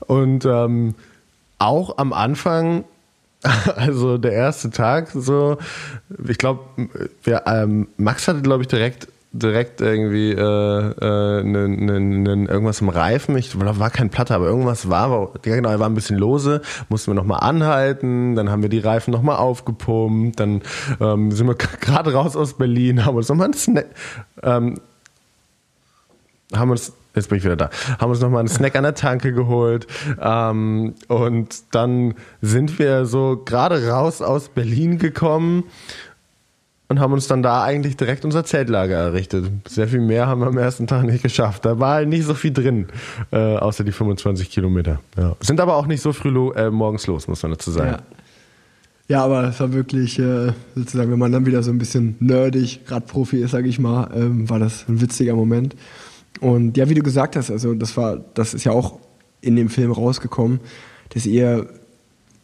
Und 0.00 0.44
ähm, 0.44 0.94
auch 1.58 1.98
am 1.98 2.12
Anfang 2.12 2.84
also 3.76 4.18
der 4.18 4.32
erste 4.32 4.70
Tag 4.70 5.10
so, 5.14 5.58
ich 6.26 6.38
glaube, 6.38 6.60
ähm, 7.46 7.88
Max 7.96 8.26
hatte 8.28 8.42
glaube 8.42 8.62
ich 8.62 8.68
direkt 8.68 9.08
direkt 9.38 9.80
irgendwie 9.80 10.32
äh, 10.32 10.36
äh, 10.40 11.42
ne, 11.42 11.68
ne, 11.68 12.00
ne, 12.00 12.48
irgendwas 12.48 12.80
im 12.80 12.88
Reifen. 12.88 13.36
Ich 13.36 13.58
war 13.58 13.90
kein 13.90 14.10
Platte, 14.10 14.34
aber 14.34 14.46
irgendwas 14.46 14.88
war. 14.88 15.10
war 15.10 15.30
genau, 15.42 15.70
er 15.70 15.80
war 15.80 15.88
ein 15.88 15.94
bisschen 15.94 16.16
lose. 16.16 16.62
Mussten 16.88 17.10
wir 17.10 17.14
nochmal 17.14 17.40
anhalten. 17.40 18.34
Dann 18.34 18.50
haben 18.50 18.62
wir 18.62 18.68
die 18.68 18.78
Reifen 18.78 19.10
nochmal 19.10 19.36
aufgepumpt. 19.36 20.40
Dann 20.40 20.62
ähm, 21.00 21.30
sind 21.32 21.46
wir 21.46 21.54
gerade 21.80 22.12
raus 22.12 22.36
aus 22.36 22.54
Berlin, 22.54 23.04
haben 23.04 23.16
uns 23.16 23.28
nochmal 23.28 23.48
ein 23.48 23.54
Snack, 23.54 23.86
ähm, 24.42 24.80
haben 26.54 26.70
uns 26.70 26.92
Jetzt 27.16 27.30
bin 27.30 27.38
ich 27.38 27.44
wieder 27.44 27.56
da. 27.56 27.70
Haben 27.98 28.10
uns 28.10 28.20
nochmal 28.20 28.40
einen 28.40 28.48
Snack 28.48 28.76
an 28.76 28.84
der 28.84 28.94
Tanke 28.94 29.32
geholt. 29.32 29.86
Ähm, 30.20 30.94
und 31.08 31.74
dann 31.74 32.14
sind 32.42 32.78
wir 32.78 33.06
so 33.06 33.42
gerade 33.44 33.88
raus 33.88 34.22
aus 34.22 34.50
Berlin 34.50 34.98
gekommen 34.98 35.64
und 36.88 37.00
haben 37.00 37.12
uns 37.14 37.26
dann 37.26 37.42
da 37.42 37.64
eigentlich 37.64 37.96
direkt 37.96 38.24
unser 38.24 38.44
Zeltlager 38.44 38.96
errichtet. 38.96 39.50
Sehr 39.66 39.88
viel 39.88 40.00
mehr 40.00 40.26
haben 40.26 40.40
wir 40.40 40.46
am 40.46 40.58
ersten 40.58 40.86
Tag 40.86 41.04
nicht 41.04 41.22
geschafft. 41.22 41.64
Da 41.64 41.80
war 41.80 41.94
halt 41.94 42.08
nicht 42.08 42.24
so 42.24 42.34
viel 42.34 42.52
drin, 42.52 42.86
äh, 43.32 43.56
außer 43.56 43.82
die 43.82 43.92
25 43.92 44.50
Kilometer. 44.50 45.00
Ja. 45.16 45.34
Sind 45.40 45.58
aber 45.58 45.76
auch 45.76 45.86
nicht 45.86 46.02
so 46.02 46.12
früh 46.12 46.28
lo 46.28 46.52
äh, 46.52 46.70
morgens 46.70 47.06
los, 47.06 47.26
muss 47.28 47.42
man 47.42 47.52
dazu 47.52 47.70
sagen. 47.70 47.92
Ja. 47.92 47.98
Ja, 49.08 49.24
aber 49.24 49.44
es 49.44 49.60
war 49.60 49.72
wirklich 49.72 50.18
äh, 50.18 50.52
sozusagen, 50.74 51.12
wenn 51.12 51.18
man 51.20 51.30
dann 51.30 51.46
wieder 51.46 51.62
so 51.62 51.70
ein 51.70 51.78
bisschen 51.78 52.16
nerdig 52.18 52.80
Radprofi 52.88 53.40
ist, 53.40 53.52
sage 53.52 53.68
ich 53.68 53.78
mal, 53.78 54.10
ähm, 54.12 54.50
war 54.50 54.58
das 54.58 54.84
ein 54.88 55.00
witziger 55.00 55.36
Moment. 55.36 55.76
Und 56.40 56.76
ja, 56.76 56.88
wie 56.88 56.94
du 56.94 57.02
gesagt 57.02 57.36
hast, 57.36 57.50
also 57.50 57.74
das 57.74 57.96
war, 57.96 58.16
das 58.34 58.54
ist 58.54 58.64
ja 58.64 58.72
auch 58.72 58.98
in 59.40 59.56
dem 59.56 59.68
Film 59.68 59.92
rausgekommen, 59.92 60.60
dass 61.10 61.26
ihr 61.26 61.68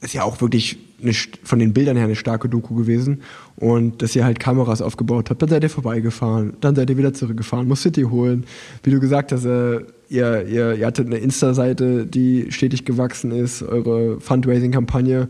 ist 0.03 0.15
ja 0.15 0.25
auch 0.25 0.41
wirklich 0.41 0.79
eine, 1.01 1.13
von 1.13 1.59
den 1.59 1.73
Bildern 1.73 1.97
her 1.97 2.07
eine 2.07 2.17
starke 2.17 2.49
Doku 2.49 2.75
gewesen. 2.75 3.23
Und 3.57 4.03
dass 4.03 4.15
ihr 4.17 4.25
halt 4.25 4.41
Kameras 4.41 4.83
aufgebaut 4.83 5.31
habt, 5.31 5.41
dann 5.41 5.49
seid 5.49 5.63
ihr 5.63 5.71
vorbeigefahren, 5.71 6.55
dann 6.61 6.75
seid 6.75 6.91
ihr 6.91 6.99
wieder 6.99 7.15
zurückgefahren, 7.15 7.69
musstet 7.69 7.97
ihr 7.97 8.11
holen. 8.11 8.45
Wie 8.83 8.91
du 8.91 8.99
gesagt 8.99 9.33
hast, 9.33 9.45
äh, 9.45 9.81
ihr, 10.09 10.47
ihr, 10.47 10.75
ihr 10.75 10.87
hattet 10.87 11.07
eine 11.07 11.19
Insta-Seite, 11.19 12.07
die 12.07 12.51
stetig 12.51 12.85
gewachsen 12.85 13.31
ist, 13.31 13.63
eure 13.63 14.21
Fundraising-Kampagne 14.21 15.29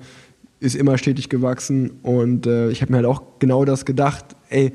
ist 0.59 0.75
immer 0.75 0.97
stetig 0.97 1.29
gewachsen. 1.29 1.91
Und 2.03 2.47
äh, 2.47 2.71
ich 2.71 2.81
habe 2.81 2.93
mir 2.93 2.99
halt 2.99 3.07
auch 3.07 3.23
genau 3.39 3.65
das 3.65 3.85
gedacht, 3.85 4.25
ey, 4.49 4.73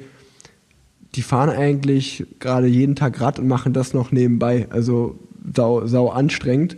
die 1.16 1.22
fahren 1.22 1.50
eigentlich 1.50 2.26
gerade 2.40 2.68
jeden 2.68 2.96
Tag 2.96 3.20
Rad 3.22 3.40
und 3.40 3.48
machen 3.48 3.74
das 3.74 3.94
noch 3.94 4.12
nebenbei. 4.12 4.68
Also 4.70 5.18
sau, 5.56 5.86
sau 5.88 6.10
anstrengend. 6.10 6.78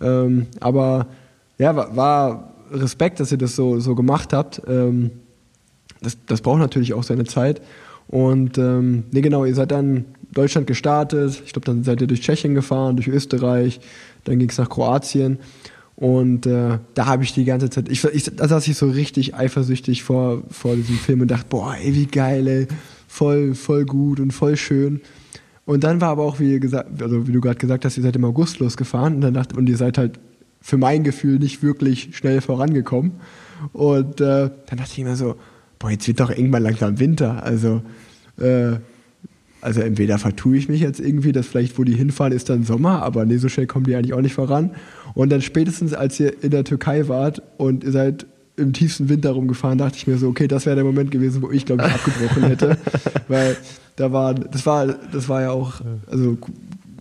Ähm, 0.00 0.46
aber 0.60 1.06
ja, 1.58 1.74
war, 1.96 2.54
Respekt, 2.72 3.20
dass 3.20 3.32
ihr 3.32 3.38
das 3.38 3.56
so, 3.56 3.80
so 3.80 3.94
gemacht 3.94 4.32
habt. 4.32 4.62
Ähm, 4.66 5.10
das, 6.00 6.16
das 6.26 6.40
braucht 6.40 6.60
natürlich 6.60 6.94
auch 6.94 7.02
seine 7.02 7.24
Zeit. 7.24 7.60
Und 8.08 8.58
ähm, 8.58 9.04
nee, 9.12 9.20
genau, 9.20 9.44
ihr 9.44 9.54
seid 9.54 9.70
dann 9.70 10.04
Deutschland 10.32 10.66
gestartet. 10.66 11.42
Ich 11.44 11.52
glaube, 11.52 11.66
dann 11.66 11.84
seid 11.84 12.00
ihr 12.00 12.06
durch 12.06 12.20
Tschechien 12.20 12.54
gefahren, 12.54 12.96
durch 12.96 13.08
Österreich. 13.08 13.80
Dann 14.24 14.38
ging 14.38 14.48
es 14.48 14.58
nach 14.58 14.68
Kroatien. 14.68 15.38
Und 15.96 16.46
äh, 16.46 16.78
da 16.94 17.06
habe 17.06 17.24
ich 17.24 17.34
die 17.34 17.44
ganze 17.44 17.68
Zeit, 17.68 17.88
ich, 17.90 18.02
ich, 18.04 18.24
da 18.34 18.48
saß 18.48 18.66
ich 18.68 18.76
so 18.76 18.88
richtig 18.88 19.34
eifersüchtig 19.34 20.02
vor, 20.02 20.42
vor 20.50 20.74
diesem 20.74 20.96
Film 20.96 21.20
und 21.20 21.30
dachte, 21.30 21.46
boah, 21.50 21.76
ey, 21.76 21.94
wie 21.94 22.06
geil, 22.06 22.46
ey. 22.48 22.68
Voll, 23.12 23.54
voll 23.54 23.84
gut 23.86 24.20
und 24.20 24.30
voll 24.30 24.56
schön. 24.56 25.00
Und 25.66 25.82
dann 25.82 26.00
war 26.00 26.10
aber 26.10 26.22
auch, 26.22 26.38
wie, 26.38 26.60
gesagt, 26.60 27.02
also 27.02 27.26
wie 27.26 27.32
du 27.32 27.40
gerade 27.40 27.58
gesagt 27.58 27.84
hast, 27.84 27.96
ihr 27.96 28.04
seid 28.04 28.14
im 28.14 28.24
August 28.24 28.60
losgefahren 28.60 29.16
und, 29.16 29.20
dann 29.20 29.34
dachte, 29.34 29.56
und 29.56 29.68
ihr 29.68 29.76
seid 29.76 29.98
halt 29.98 30.20
für 30.60 30.76
mein 30.76 31.02
Gefühl 31.02 31.40
nicht 31.40 31.60
wirklich 31.60 32.16
schnell 32.16 32.40
vorangekommen. 32.40 33.14
Und 33.72 34.20
äh, 34.20 34.50
dann 34.64 34.78
dachte 34.78 34.92
ich 34.96 35.04
mir 35.04 35.16
so, 35.16 35.34
boah, 35.80 35.90
jetzt 35.90 36.06
wird 36.06 36.20
doch 36.20 36.30
irgendwann 36.30 36.62
langsam 36.62 37.00
Winter. 37.00 37.42
Also, 37.42 37.82
äh, 38.38 38.76
also 39.60 39.80
entweder 39.80 40.18
vertue 40.18 40.56
ich 40.56 40.68
mich 40.68 40.80
jetzt 40.80 41.00
irgendwie, 41.00 41.32
dass 41.32 41.48
vielleicht, 41.48 41.78
wo 41.80 41.84
die 41.84 41.96
hinfahren, 41.96 42.32
ist 42.32 42.48
dann 42.48 42.62
Sommer, 42.62 43.02
aber 43.02 43.26
nee, 43.26 43.38
so 43.38 43.48
schnell 43.48 43.66
kommen 43.66 43.86
die 43.86 43.96
eigentlich 43.96 44.14
auch 44.14 44.22
nicht 44.22 44.34
voran. 44.34 44.70
Und 45.14 45.30
dann 45.30 45.42
spätestens, 45.42 45.94
als 45.94 46.20
ihr 46.20 46.44
in 46.44 46.52
der 46.52 46.62
Türkei 46.62 47.08
wart 47.08 47.42
und 47.58 47.82
ihr 47.82 47.90
seid 47.90 48.26
im 48.60 48.72
tiefsten 48.72 49.08
Winter 49.08 49.30
rumgefahren, 49.30 49.78
dachte 49.78 49.96
ich 49.96 50.06
mir 50.06 50.18
so, 50.18 50.28
okay, 50.28 50.46
das 50.46 50.66
wäre 50.66 50.76
der 50.76 50.84
Moment 50.84 51.10
gewesen, 51.10 51.42
wo 51.42 51.50
ich, 51.50 51.66
glaube 51.66 51.84
ich, 51.86 51.92
abgebrochen 51.92 52.42
hätte. 52.44 52.78
Weil 53.28 53.56
da 53.96 54.12
war, 54.12 54.34
das 54.34 54.66
war, 54.66 54.86
das 54.86 55.28
war 55.28 55.42
ja 55.42 55.50
auch, 55.50 55.80
also 56.10 56.36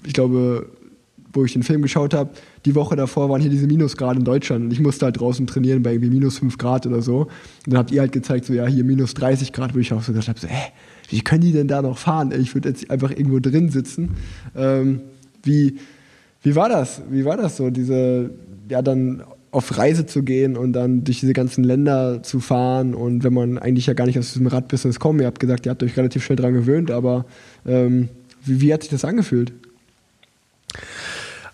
ich 0.05 0.13
glaube, 0.13 0.67
wo 1.33 1.45
ich 1.45 1.53
den 1.53 1.63
Film 1.63 1.81
geschaut 1.81 2.13
habe, 2.13 2.31
die 2.65 2.75
Woche 2.75 2.95
davor 2.95 3.29
waren 3.29 3.41
hier 3.41 3.49
diese 3.49 3.67
Minusgrade 3.67 4.19
in 4.19 4.25
Deutschland 4.25 4.65
und 4.65 4.71
ich 4.71 4.79
musste 4.79 5.05
halt 5.05 5.19
draußen 5.19 5.45
trainieren 5.47 5.83
bei 5.83 5.93
irgendwie 5.93 6.09
minus 6.09 6.39
5 6.39 6.57
Grad 6.57 6.87
oder 6.87 7.01
so. 7.01 7.21
Und 7.21 7.29
dann 7.67 7.77
habt 7.77 7.91
ihr 7.91 8.01
halt 8.01 8.11
gezeigt, 8.11 8.45
so 8.45 8.53
ja, 8.53 8.65
hier 8.65 8.83
minus 8.83 9.13
30 9.13 9.53
Grad, 9.53 9.75
wo 9.75 9.79
ich 9.79 9.93
auch 9.93 10.01
so 10.01 10.11
gedacht 10.11 10.27
habe, 10.27 10.39
so, 10.39 10.47
hä, 10.47 10.71
wie 11.09 11.21
können 11.21 11.41
die 11.41 11.51
denn 11.51 11.67
da 11.67 11.81
noch 11.81 11.97
fahren? 11.97 12.31
Ich 12.31 12.55
würde 12.55 12.69
jetzt 12.69 12.89
einfach 12.89 13.11
irgendwo 13.11 13.39
drin 13.39 13.69
sitzen. 13.69 14.15
Ähm, 14.55 15.01
wie, 15.43 15.77
wie 16.41 16.55
war 16.55 16.69
das? 16.69 17.01
Wie 17.09 17.25
war 17.25 17.37
das 17.37 17.57
so, 17.57 17.69
diese, 17.69 18.31
ja, 18.69 18.81
dann 18.81 19.23
auf 19.51 19.77
Reise 19.77 20.05
zu 20.05 20.23
gehen 20.23 20.55
und 20.57 20.73
dann 20.73 21.03
durch 21.03 21.19
diese 21.19 21.33
ganzen 21.33 21.63
Länder 21.63 22.21
zu 22.21 22.39
fahren 22.39 22.93
und 22.93 23.23
wenn 23.23 23.33
man 23.33 23.57
eigentlich 23.57 23.87
ja 23.87 23.93
gar 23.93 24.05
nicht 24.05 24.19
aus 24.19 24.33
diesem 24.33 24.47
Radbusiness 24.47 24.99
kommt, 24.99 25.21
ihr 25.21 25.27
habt 25.27 25.39
gesagt, 25.39 25.65
ihr 25.65 25.71
habt 25.71 25.81
euch 25.81 25.97
relativ 25.97 26.23
schnell 26.23 26.35
dran 26.35 26.53
gewöhnt, 26.53 26.91
aber 26.91 27.25
ähm, 27.65 28.09
wie, 28.43 28.61
wie 28.61 28.73
hat 28.73 28.83
sich 28.83 28.91
das 28.91 29.05
angefühlt? 29.05 29.53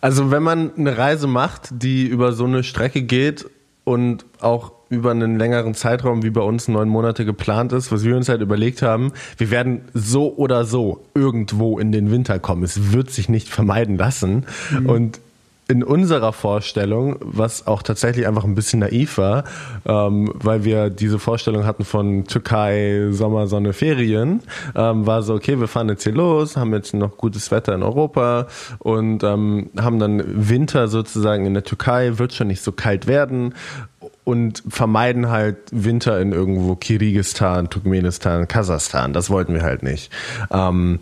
Also 0.02 0.30
wenn 0.30 0.44
man 0.44 0.72
eine 0.76 0.98
Reise 0.98 1.28
macht, 1.28 1.70
die 1.72 2.06
über 2.06 2.34
so 2.34 2.46
eine 2.46 2.64
Strecke 2.64 3.02
geht 3.02 3.46
und 3.86 4.26
auch 4.40 4.74
über 4.90 5.12
einen 5.12 5.40
längeren 5.40 5.74
Zeitraum 5.74 6.24
wie 6.24 6.30
bei 6.30 6.42
uns 6.42 6.68
neun 6.68 6.90
Monate 6.90 7.26
geplant 7.26 7.74
ist, 7.74 7.92
was 7.92 8.04
wir 8.04 8.16
uns 8.16 8.30
halt 8.30 8.42
überlegt 8.42 8.82
haben, 8.82 9.14
wir 9.38 9.50
werden 9.50 9.82
so 9.94 10.36
oder 10.36 10.66
so 10.66 11.04
irgendwo 11.16 11.80
in 11.80 11.92
den 11.92 12.12
Winter 12.12 12.40
kommen. 12.40 12.64
Es 12.64 12.92
wird 12.94 13.10
sich 13.10 13.30
nicht 13.30 13.50
vermeiden 13.50 13.98
lassen. 13.98 14.46
Mhm. 14.72 14.86
Und 14.86 15.20
in 15.68 15.84
unserer 15.84 16.32
Vorstellung, 16.32 17.16
was 17.22 17.66
auch 17.66 17.82
tatsächlich 17.82 18.28
einfach 18.28 18.44
ein 18.44 18.54
bisschen 18.54 18.80
naiv 18.80 19.18
war, 19.18 19.46
ähm, 19.86 20.32
weil 20.36 20.64
wir 20.64 20.90
diese 20.90 21.18
Vorstellung 21.18 21.66
hatten 21.66 21.86
von 21.86 22.26
Türkei, 22.26 23.08
Sommer, 23.12 23.48
Sonne, 23.48 23.74
Ferien, 23.74 24.42
ähm, 24.76 25.08
war 25.08 25.24
so, 25.24 25.34
okay, 25.34 25.60
wir 25.60 25.68
fahren 25.68 25.90
jetzt 25.90 26.04
hier 26.04 26.14
los, 26.14 26.56
haben 26.56 26.74
jetzt 26.74 26.94
noch 26.94 27.18
gutes 27.18 27.50
Wetter 27.50 27.74
in 27.74 27.82
Europa 27.82 28.48
und 28.80 29.24
ähm, 29.24 29.70
haben 29.80 30.00
dann 30.00 30.24
Winter 30.50 30.88
sozusagen 30.88 31.46
in 31.46 31.56
der 31.56 31.64
Türkei, 31.64 32.20
wird 32.20 32.34
schon 32.34 32.48
nicht 32.48 32.62
so 32.62 32.72
kalt 32.72 33.08
werden 33.08 33.56
und 34.24 34.64
vermeiden 34.68 35.30
halt 35.30 35.58
Winter 35.72 36.20
in 36.22 36.32
irgendwo 36.32 36.76
Kirgisistan, 36.76 37.70
Turkmenistan, 37.70 38.48
Kasachstan. 38.48 39.14
Das 39.14 39.32
wollten 39.32 39.54
wir 39.54 39.64
halt 39.64 39.82
nicht. 39.82 40.12
Ähm, 40.52 41.00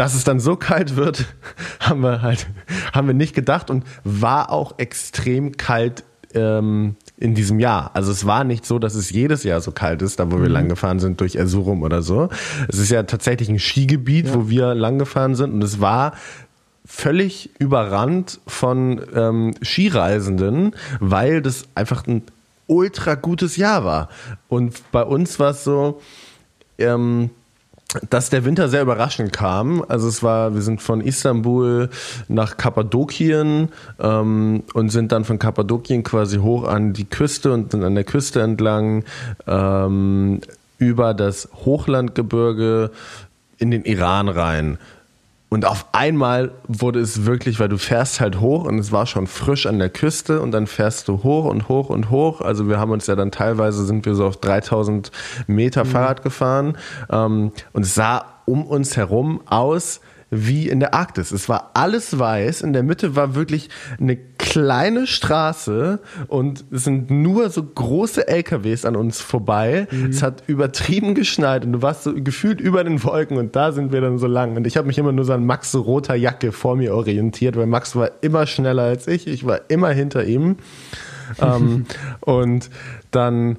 dass 0.00 0.14
es 0.14 0.24
dann 0.24 0.40
so 0.40 0.56
kalt 0.56 0.96
wird, 0.96 1.26
haben 1.80 2.00
wir 2.00 2.22
halt, 2.22 2.46
haben 2.94 3.06
wir 3.06 3.12
nicht 3.12 3.34
gedacht 3.34 3.68
und 3.68 3.84
war 4.02 4.50
auch 4.50 4.78
extrem 4.78 5.58
kalt 5.58 6.04
ähm, 6.32 6.96
in 7.18 7.34
diesem 7.34 7.60
Jahr. 7.60 7.90
Also 7.92 8.10
es 8.10 8.24
war 8.24 8.44
nicht 8.44 8.64
so, 8.64 8.78
dass 8.78 8.94
es 8.94 9.10
jedes 9.10 9.44
Jahr 9.44 9.60
so 9.60 9.72
kalt 9.72 10.00
ist, 10.00 10.18
da 10.18 10.32
wo 10.32 10.38
wir 10.40 10.48
mhm. 10.48 10.54
lang 10.54 10.68
gefahren 10.70 11.00
sind 11.00 11.20
durch 11.20 11.36
Erzurum 11.36 11.82
oder 11.82 12.00
so. 12.00 12.30
Es 12.66 12.78
ist 12.78 12.90
ja 12.90 13.02
tatsächlich 13.02 13.50
ein 13.50 13.58
Skigebiet, 13.58 14.28
ja. 14.28 14.34
wo 14.34 14.48
wir 14.48 14.74
lang 14.74 14.98
gefahren 14.98 15.34
sind 15.34 15.52
und 15.52 15.62
es 15.62 15.82
war 15.82 16.14
völlig 16.86 17.50
überrannt 17.58 18.40
von 18.46 19.02
ähm, 19.14 19.52
Skireisenden, 19.60 20.74
weil 21.00 21.42
das 21.42 21.64
einfach 21.74 22.06
ein 22.06 22.22
ultra 22.66 23.16
gutes 23.16 23.58
Jahr 23.58 23.84
war. 23.84 24.08
Und 24.48 24.80
bei 24.92 25.02
uns 25.02 25.38
war 25.38 25.50
es 25.50 25.62
so, 25.62 26.00
ähm, 26.78 27.28
dass 28.08 28.30
der 28.30 28.44
Winter 28.44 28.68
sehr 28.68 28.82
überraschend 28.82 29.32
kam. 29.32 29.84
Also 29.88 30.08
es 30.08 30.22
war, 30.22 30.54
wir 30.54 30.62
sind 30.62 30.80
von 30.80 31.00
Istanbul 31.00 31.88
nach 32.28 32.56
Kappadokien 32.56 33.70
ähm, 33.98 34.62
und 34.74 34.90
sind 34.90 35.12
dann 35.12 35.24
von 35.24 35.38
Kappadokien 35.38 36.02
quasi 36.02 36.38
hoch 36.38 36.64
an 36.64 36.92
die 36.92 37.04
Küste 37.04 37.52
und 37.52 37.72
sind 37.72 37.82
an 37.82 37.94
der 37.94 38.04
Küste 38.04 38.42
entlang 38.42 39.04
ähm, 39.46 40.40
über 40.78 41.14
das 41.14 41.48
Hochlandgebirge 41.64 42.90
in 43.58 43.70
den 43.70 43.84
Iran 43.84 44.28
rein. 44.28 44.78
Und 45.50 45.64
auf 45.64 45.86
einmal 45.90 46.52
wurde 46.68 47.00
es 47.00 47.26
wirklich, 47.26 47.58
weil 47.58 47.68
du 47.68 47.76
fährst 47.76 48.20
halt 48.20 48.38
hoch 48.38 48.64
und 48.64 48.78
es 48.78 48.92
war 48.92 49.06
schon 49.06 49.26
frisch 49.26 49.66
an 49.66 49.80
der 49.80 49.90
Küste 49.90 50.40
und 50.40 50.52
dann 50.52 50.68
fährst 50.68 51.08
du 51.08 51.24
hoch 51.24 51.44
und 51.44 51.68
hoch 51.68 51.90
und 51.90 52.08
hoch. 52.08 52.40
Also 52.40 52.68
wir 52.68 52.78
haben 52.78 52.92
uns 52.92 53.08
ja 53.08 53.16
dann 53.16 53.32
teilweise 53.32 53.84
sind 53.84 54.06
wir 54.06 54.14
so 54.14 54.26
auf 54.26 54.36
3000 54.36 55.10
Meter 55.48 55.84
mhm. 55.84 55.88
Fahrrad 55.88 56.22
gefahren 56.22 56.78
ähm, 57.10 57.50
und 57.72 57.82
es 57.82 57.96
sah 57.96 58.24
um 58.46 58.64
uns 58.64 58.96
herum 58.96 59.40
aus 59.46 60.00
wie 60.30 60.68
in 60.68 60.80
der 60.80 60.94
Arktis. 60.94 61.32
Es 61.32 61.48
war 61.48 61.72
alles 61.74 62.18
weiß, 62.18 62.62
in 62.62 62.72
der 62.72 62.82
Mitte 62.82 63.16
war 63.16 63.34
wirklich 63.34 63.68
eine 64.00 64.16
kleine 64.16 65.06
Straße 65.06 66.00
und 66.28 66.64
es 66.70 66.84
sind 66.84 67.10
nur 67.10 67.50
so 67.50 67.62
große 67.62 68.26
LKWs 68.26 68.84
an 68.84 68.96
uns 68.96 69.20
vorbei. 69.20 69.86
Mhm. 69.90 70.06
Es 70.06 70.22
hat 70.22 70.44
übertrieben 70.46 71.14
geschneit 71.14 71.64
und 71.64 71.72
du 71.72 71.82
warst 71.82 72.04
so 72.04 72.14
gefühlt 72.14 72.60
über 72.60 72.84
den 72.84 73.02
Wolken 73.04 73.36
und 73.36 73.56
da 73.56 73.72
sind 73.72 73.92
wir 73.92 74.00
dann 74.00 74.18
so 74.18 74.26
lang. 74.26 74.56
Und 74.56 74.66
ich 74.66 74.76
habe 74.76 74.86
mich 74.86 74.98
immer 74.98 75.12
nur 75.12 75.24
so 75.24 75.32
an 75.32 75.44
Max 75.44 75.74
roter 75.74 76.14
Jacke 76.14 76.52
vor 76.52 76.76
mir 76.76 76.94
orientiert, 76.94 77.56
weil 77.56 77.66
Max 77.66 77.96
war 77.96 78.10
immer 78.22 78.46
schneller 78.46 78.82
als 78.82 79.06
ich, 79.06 79.26
ich 79.26 79.46
war 79.46 79.60
immer 79.68 79.90
hinter 79.90 80.24
ihm. 80.24 80.56
ähm, 81.40 81.86
und 82.20 82.70
dann 83.10 83.58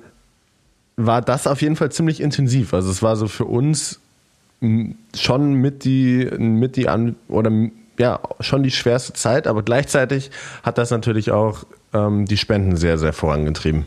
war 0.97 1.21
das 1.21 1.47
auf 1.47 1.61
jeden 1.61 1.75
Fall 1.75 1.91
ziemlich 1.91 2.21
intensiv. 2.21 2.73
Also 2.73 2.91
es 2.91 3.01
war 3.01 3.15
so 3.15 3.27
für 3.27 3.45
uns 3.45 4.00
schon 5.15 5.53
mit 5.55 5.83
die, 5.85 6.29
mit 6.37 6.75
die 6.75 6.87
an, 6.87 7.15
oder 7.27 7.51
ja, 7.97 8.19
schon 8.39 8.63
die 8.63 8.71
schwerste 8.71 9.13
Zeit, 9.13 9.47
aber 9.47 9.63
gleichzeitig 9.63 10.31
hat 10.63 10.77
das 10.77 10.91
natürlich 10.91 11.31
auch 11.31 11.65
ähm, 11.93 12.25
die 12.25 12.37
Spenden 12.37 12.75
sehr, 12.75 12.97
sehr 12.97 13.13
vorangetrieben. 13.13 13.85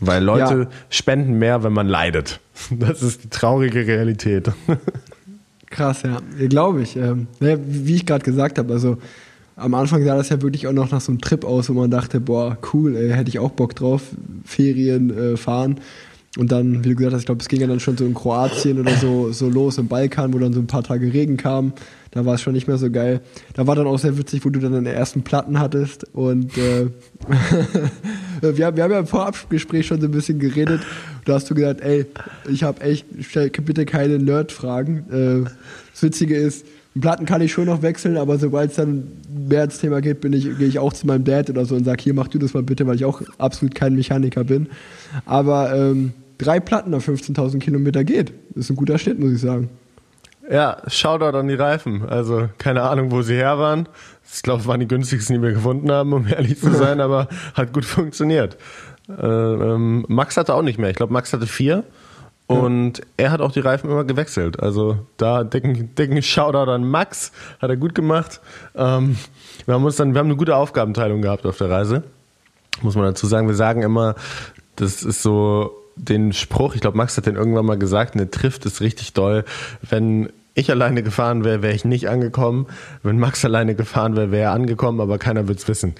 Weil 0.00 0.22
Leute 0.22 0.54
ja. 0.54 0.68
spenden 0.88 1.38
mehr, 1.38 1.62
wenn 1.62 1.72
man 1.72 1.88
leidet. 1.88 2.40
Das 2.70 3.02
ist 3.02 3.24
die 3.24 3.30
traurige 3.30 3.86
Realität. 3.86 4.50
Krass, 5.70 6.02
ja, 6.02 6.18
glaube 6.48 6.82
ich. 6.82 6.96
Ähm, 6.96 7.26
wie 7.38 7.94
ich 7.94 8.04
gerade 8.04 8.24
gesagt 8.24 8.58
habe, 8.58 8.72
also 8.72 8.98
am 9.56 9.74
Anfang 9.74 10.04
sah 10.04 10.16
das 10.16 10.28
ja 10.28 10.42
wirklich 10.42 10.66
auch 10.66 10.72
noch 10.72 10.90
nach 10.90 11.00
so 11.00 11.12
einem 11.12 11.20
Trip 11.20 11.44
aus, 11.44 11.68
wo 11.68 11.74
man 11.74 11.90
dachte, 11.90 12.20
boah, 12.20 12.58
cool, 12.72 12.96
ey, 12.96 13.10
hätte 13.10 13.28
ich 13.28 13.38
auch 13.38 13.52
Bock 13.52 13.74
drauf, 13.76 14.02
Ferien 14.44 15.16
äh, 15.16 15.36
fahren. 15.36 15.80
Und 16.36 16.52
dann, 16.52 16.84
wie 16.84 16.90
du 16.90 16.94
gesagt 16.94 17.12
hast, 17.12 17.22
ich 17.22 17.26
glaube, 17.26 17.40
es 17.40 17.48
ging 17.48 17.60
ja 17.60 17.66
dann 17.66 17.80
schon 17.80 17.96
so 17.96 18.04
in 18.04 18.14
Kroatien 18.14 18.78
oder 18.78 18.94
so, 18.94 19.32
so 19.32 19.48
los 19.48 19.78
im 19.78 19.88
Balkan, 19.88 20.32
wo 20.32 20.38
dann 20.38 20.52
so 20.52 20.60
ein 20.60 20.68
paar 20.68 20.84
Tage 20.84 21.12
Regen 21.12 21.36
kam. 21.36 21.72
Da 22.12 22.24
war 22.24 22.34
es 22.34 22.40
schon 22.40 22.52
nicht 22.52 22.68
mehr 22.68 22.78
so 22.78 22.88
geil. 22.88 23.20
Da 23.54 23.66
war 23.66 23.74
dann 23.74 23.88
auch 23.88 23.98
sehr 23.98 24.16
witzig, 24.16 24.44
wo 24.44 24.50
du 24.50 24.60
dann 24.60 24.72
deine 24.72 24.92
ersten 24.92 25.22
Platten 25.22 25.58
hattest. 25.58 26.04
Und 26.14 26.56
äh, 26.56 26.86
wir, 28.42 28.66
haben, 28.66 28.76
wir 28.76 28.84
haben 28.84 28.92
ja 28.92 29.00
im 29.00 29.08
Vorabgespräch 29.08 29.88
schon 29.88 30.00
so 30.00 30.06
ein 30.06 30.12
bisschen 30.12 30.38
geredet. 30.38 30.82
Da 31.24 31.34
hast 31.34 31.50
du 31.50 31.54
gesagt, 31.54 31.80
ey, 31.80 32.06
ich 32.48 32.62
habe 32.62 32.80
echt, 32.80 33.06
stell 33.22 33.50
bitte 33.50 33.84
keine 33.84 34.20
Nerd-Fragen. 34.20 35.04
Äh, 35.10 35.50
das 35.90 36.02
Witzige 36.02 36.36
ist, 36.36 36.64
Platten 37.00 37.24
kann 37.24 37.40
ich 37.40 37.52
schon 37.52 37.66
noch 37.66 37.82
wechseln, 37.82 38.16
aber 38.16 38.38
sobald 38.38 38.70
es 38.70 38.76
dann 38.76 39.04
mehr 39.48 39.64
ins 39.64 39.78
Thema 39.78 40.00
geht, 40.00 40.24
ich, 40.24 40.58
gehe 40.58 40.66
ich 40.66 40.78
auch 40.78 40.92
zu 40.92 41.06
meinem 41.06 41.24
Dad 41.24 41.48
oder 41.48 41.64
so 41.64 41.76
und 41.76 41.84
sage, 41.84 42.02
hier 42.02 42.14
mach 42.14 42.28
du 42.28 42.38
das 42.38 42.52
mal 42.52 42.64
bitte, 42.64 42.86
weil 42.86 42.96
ich 42.96 43.04
auch 43.04 43.22
absolut 43.38 43.74
kein 43.74 43.94
Mechaniker 43.94 44.42
bin. 44.42 44.68
Aber 45.24 45.74
ähm, 45.74 46.12
drei 46.40 46.60
Platten 46.60 46.94
auf 46.94 47.06
15.000 47.08 47.58
Kilometer 47.58 48.04
geht. 48.04 48.32
Das 48.50 48.64
ist 48.64 48.70
ein 48.70 48.76
guter 48.76 48.98
Schnitt, 48.98 49.18
muss 49.18 49.32
ich 49.32 49.40
sagen. 49.40 49.68
Ja, 50.50 50.78
Shoutout 50.88 51.36
an 51.36 51.48
die 51.48 51.54
Reifen. 51.54 52.08
Also 52.08 52.48
keine 52.58 52.82
Ahnung, 52.82 53.12
wo 53.12 53.22
sie 53.22 53.34
her 53.34 53.58
waren. 53.58 53.88
Ich 54.32 54.42
glaube, 54.42 54.60
es 54.62 54.66
waren 54.66 54.80
die 54.80 54.88
günstigsten, 54.88 55.36
die 55.36 55.42
wir 55.42 55.52
gefunden 55.52 55.90
haben, 55.90 56.12
um 56.12 56.26
ehrlich 56.30 56.58
zu 56.58 56.72
sein, 56.72 57.00
aber 57.00 57.28
hat 57.54 57.72
gut 57.72 57.84
funktioniert. 57.84 58.56
Äh, 59.08 59.24
ähm, 59.24 60.04
Max 60.08 60.36
hatte 60.36 60.54
auch 60.54 60.62
nicht 60.62 60.78
mehr. 60.78 60.90
Ich 60.90 60.96
glaube, 60.96 61.12
Max 61.12 61.32
hatte 61.32 61.46
vier. 61.46 61.84
Und 62.46 62.98
ja. 62.98 63.04
er 63.16 63.30
hat 63.30 63.40
auch 63.40 63.52
die 63.52 63.60
Reifen 63.60 63.88
immer 63.88 64.02
gewechselt. 64.02 64.58
Also 64.58 65.06
da 65.18 65.44
dicken, 65.44 65.94
dicken 65.94 66.20
Shoutout 66.20 66.68
an 66.68 66.82
Max, 66.82 67.30
hat 67.60 67.70
er 67.70 67.76
gut 67.76 67.94
gemacht. 67.94 68.40
Ähm, 68.74 69.16
wir 69.66 69.74
haben 69.74 69.84
uns 69.84 69.94
dann, 69.94 70.14
wir 70.14 70.18
haben 70.18 70.26
eine 70.26 70.36
gute 70.36 70.56
Aufgabenteilung 70.56 71.22
gehabt 71.22 71.46
auf 71.46 71.58
der 71.58 71.70
Reise. 71.70 72.02
Muss 72.82 72.96
man 72.96 73.04
dazu 73.04 73.28
sagen. 73.28 73.46
Wir 73.46 73.54
sagen 73.54 73.82
immer, 73.82 74.16
das 74.74 75.04
ist 75.04 75.22
so 75.22 75.79
den 75.96 76.32
Spruch, 76.32 76.74
ich 76.74 76.80
glaube, 76.80 76.96
Max 76.96 77.16
hat 77.16 77.26
den 77.26 77.36
irgendwann 77.36 77.66
mal 77.66 77.78
gesagt, 77.78 78.14
eine 78.14 78.30
trifft 78.30 78.66
es 78.66 78.80
richtig 78.80 79.12
doll, 79.12 79.44
wenn 79.88 80.30
ich 80.54 80.70
alleine 80.70 81.02
gefahren 81.02 81.44
wäre, 81.44 81.62
wäre 81.62 81.74
ich 81.74 81.84
nicht 81.84 82.08
angekommen. 82.08 82.66
Wenn 83.02 83.18
Max 83.18 83.44
alleine 83.44 83.74
gefahren 83.74 84.16
wäre, 84.16 84.30
wäre 84.30 84.44
er 84.44 84.52
angekommen, 84.52 85.00
aber 85.00 85.18
keiner 85.18 85.48
wird 85.48 85.58
es 85.58 85.68
wissen. 85.68 85.94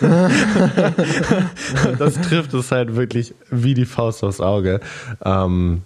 das 1.98 2.14
trifft 2.20 2.54
es 2.54 2.70
halt 2.70 2.96
wirklich 2.96 3.34
wie 3.50 3.74
die 3.74 3.86
Faust 3.86 4.22
aufs 4.24 4.40
Auge. 4.40 4.80
Ähm, 5.24 5.82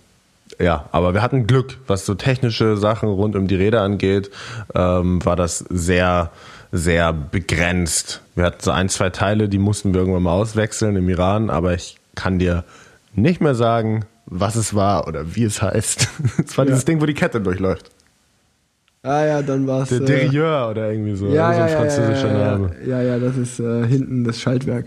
ja, 0.61 0.89
aber 0.93 1.15
wir 1.15 1.23
hatten 1.23 1.47
Glück, 1.47 1.79
was 1.87 2.05
so 2.05 2.15
technische 2.15 2.77
Sachen 2.77 3.09
rund 3.09 3.35
um 3.35 3.49
die 3.49 3.57
Räder 3.57 3.81
angeht, 3.81 4.31
ähm, 4.75 5.25
war 5.25 5.37
das 5.37 5.59
sehr, 5.71 6.31
sehr 6.71 7.13
begrenzt. 7.13 8.21
Wir 8.35 8.45
hatten 8.45 8.63
so 8.63 8.71
ein, 8.71 8.89
zwei 8.89 9.11
Teile, 9.11 9.49
die 9.49 9.59
mussten 9.59 9.95
wir 9.95 10.01
irgendwann 10.01 10.23
mal 10.23 10.33
auswechseln 10.33 10.97
im 10.97 11.09
Iran, 11.09 11.51
aber 11.51 11.75
ich 11.75 11.97
kann 12.15 12.39
dir 12.39 12.65
nicht 13.15 13.41
mehr 13.41 13.55
sagen, 13.55 14.05
was 14.27 14.57
es 14.57 14.75
war 14.75 15.07
oder 15.07 15.35
wie 15.35 15.45
es 15.45 15.63
heißt. 15.63 16.09
Es 16.47 16.57
war 16.57 16.65
ja. 16.65 16.71
dieses 16.71 16.85
Ding, 16.85 17.01
wo 17.01 17.07
die 17.07 17.15
Kette 17.15 17.41
durchläuft. 17.41 17.91
Ah 19.05 19.25
ja, 19.25 19.43
dann 19.43 19.67
war 19.67 19.83
es. 19.83 19.89
Der 19.89 20.01
Derieur 20.01 20.67
äh, 20.67 20.71
oder 20.71 20.93
irgendwie 20.93 21.17
so. 21.17 21.27
Ja, 21.27 21.53
ja, 21.53 21.55
so 21.55 21.63
ein 21.63 21.69
französischer 21.81 22.33
ja, 22.33 22.51
Name. 22.53 22.71
Ja, 22.87 23.03
ja, 23.03 23.19
das 23.19 23.37
ist 23.37 23.59
äh, 23.59 23.85
hinten 23.87 24.23
das 24.23 24.41
Schaltwerk. 24.41 24.87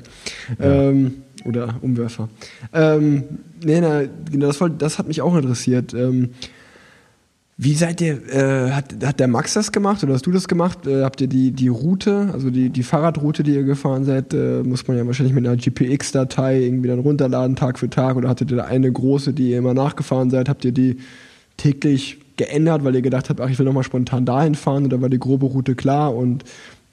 Ähm, 0.60 1.16
oder 1.44 1.76
Umwerfer. 1.82 2.30
Ähm, 2.74 3.24
nee, 3.64 3.82
na, 3.82 4.04
genau, 4.32 4.48
das, 4.48 4.60
das 4.78 4.98
hat 4.98 5.08
mich 5.08 5.22
auch 5.22 5.36
interessiert. 5.36 5.94
Ähm, 5.94 6.32
wie 7.58 7.74
seid 7.74 8.02
ihr, 8.02 8.22
äh, 8.34 8.72
hat, 8.72 8.94
hat 9.02 9.20
der 9.20 9.30
Max 9.30 9.54
das 9.54 9.72
gemacht 9.72 10.04
oder 10.04 10.14
hast 10.14 10.26
du 10.26 10.32
das 10.32 10.50
gemacht? 10.50 10.86
Äh, 10.88 11.04
habt 11.04 11.22
ihr 11.22 11.28
die, 11.28 11.52
die 11.52 11.70
Route, 11.70 12.30
also 12.34 12.50
die, 12.50 12.70
die 12.70 12.84
Fahrradroute, 12.84 13.44
die 13.44 13.54
ihr 13.54 13.64
gefahren 13.64 14.04
seid, 14.04 14.34
äh, 14.34 14.62
muss 14.64 14.86
man 14.88 14.98
ja 14.98 15.08
wahrscheinlich 15.08 15.34
mit 15.34 15.48
einer 15.48 15.56
GPX-Datei 15.56 16.64
irgendwie 16.64 16.90
dann 16.90 17.00
runterladen, 17.00 17.56
Tag 17.56 17.80
für 17.80 17.90
Tag? 17.90 18.18
Oder 18.18 18.28
hattet 18.28 18.52
ihr 18.52 18.58
da 18.58 18.66
eine 18.66 18.92
große, 18.92 19.32
die 19.32 19.52
ihr 19.52 19.60
immer 19.60 19.74
nachgefahren 19.74 20.30
seid? 20.30 20.50
Habt 20.50 20.66
ihr 20.66 20.74
die 20.74 20.98
täglich 21.56 22.20
geändert, 22.36 22.84
weil 22.84 22.96
ihr 22.96 23.02
gedacht 23.02 23.30
habt, 23.30 23.40
ach, 23.40 23.50
ich 23.50 23.58
will 23.58 23.66
nochmal 23.66 23.84
spontan 23.84 24.26
dahin 24.26 24.56
fahren 24.56 24.86
oder 24.86 25.02
war 25.02 25.08
die 25.08 25.20
grobe 25.20 25.46
Route 25.46 25.76
klar 25.76 26.14
und 26.14 26.44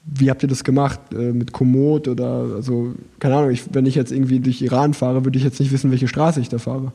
wie 0.05 0.29
habt 0.29 0.43
ihr 0.43 0.49
das 0.49 0.63
gemacht? 0.63 0.99
Äh, 1.13 1.33
mit 1.33 1.51
Komoot 1.51 2.07
oder, 2.07 2.45
also, 2.55 2.93
keine 3.19 3.35
Ahnung, 3.35 3.51
ich, 3.51 3.63
wenn 3.73 3.85
ich 3.85 3.95
jetzt 3.95 4.13
irgendwie 4.13 4.39
durch 4.39 4.61
Iran 4.61 4.93
fahre, 4.93 5.25
würde 5.25 5.37
ich 5.37 5.43
jetzt 5.43 5.59
nicht 5.59 5.73
wissen, 5.73 5.91
welche 5.91 6.07
Straße 6.07 6.39
ich 6.39 6.47
da 6.47 6.57
fahre. 6.57 6.93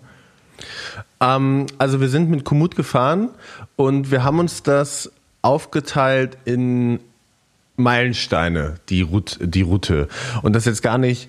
Ähm, 1.21 1.67
also, 1.79 2.01
wir 2.01 2.09
sind 2.09 2.31
mit 2.31 2.45
Komoot 2.45 2.77
gefahren 2.77 3.31
und 3.77 4.11
wir 4.11 4.25
haben 4.25 4.39
uns 4.39 4.63
das 4.63 5.13
aufgeteilt 5.43 6.37
in 6.45 7.01
Meilensteine, 7.77 8.75
die 8.89 9.03
Route, 9.03 9.47
die 9.47 9.63
Route. 9.63 10.09
Und 10.43 10.55
das 10.55 10.65
jetzt 10.65 10.83
gar 10.83 10.99
nicht 10.99 11.29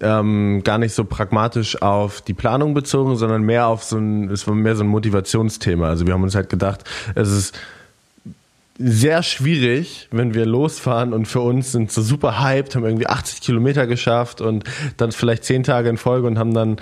ähm, 0.00 0.62
gar 0.62 0.78
nicht 0.78 0.94
so 0.94 1.04
pragmatisch 1.04 1.80
auf 1.80 2.20
die 2.20 2.34
Planung 2.34 2.74
bezogen, 2.74 3.16
sondern 3.16 3.42
mehr 3.42 3.66
auf 3.66 3.82
so 3.82 3.96
ein, 3.98 4.30
es 4.30 4.46
war 4.46 4.54
mehr 4.54 4.76
so 4.76 4.84
ein 4.84 4.88
Motivationsthema. 4.88 5.88
Also 5.88 6.06
wir 6.06 6.14
haben 6.14 6.22
uns 6.22 6.34
halt 6.34 6.50
gedacht, 6.50 6.84
es 7.14 7.30
ist 7.30 7.58
sehr 8.78 9.22
schwierig, 9.22 10.08
wenn 10.10 10.34
wir 10.34 10.44
losfahren 10.44 11.14
und 11.14 11.26
für 11.26 11.40
uns 11.40 11.72
sind 11.72 11.90
so 11.90 12.02
super 12.02 12.42
hyped, 12.42 12.76
haben 12.76 12.84
irgendwie 12.84 13.06
80 13.06 13.40
Kilometer 13.40 13.86
geschafft 13.86 14.42
und 14.42 14.64
dann 14.98 15.12
vielleicht 15.12 15.44
10 15.44 15.62
Tage 15.62 15.88
in 15.88 15.96
Folge 15.96 16.26
und 16.26 16.38
haben 16.38 16.52
dann 16.52 16.76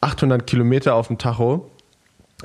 800 0.00 0.46
Kilometer 0.46 0.94
auf 0.94 1.08
dem 1.08 1.18
Tacho 1.18 1.70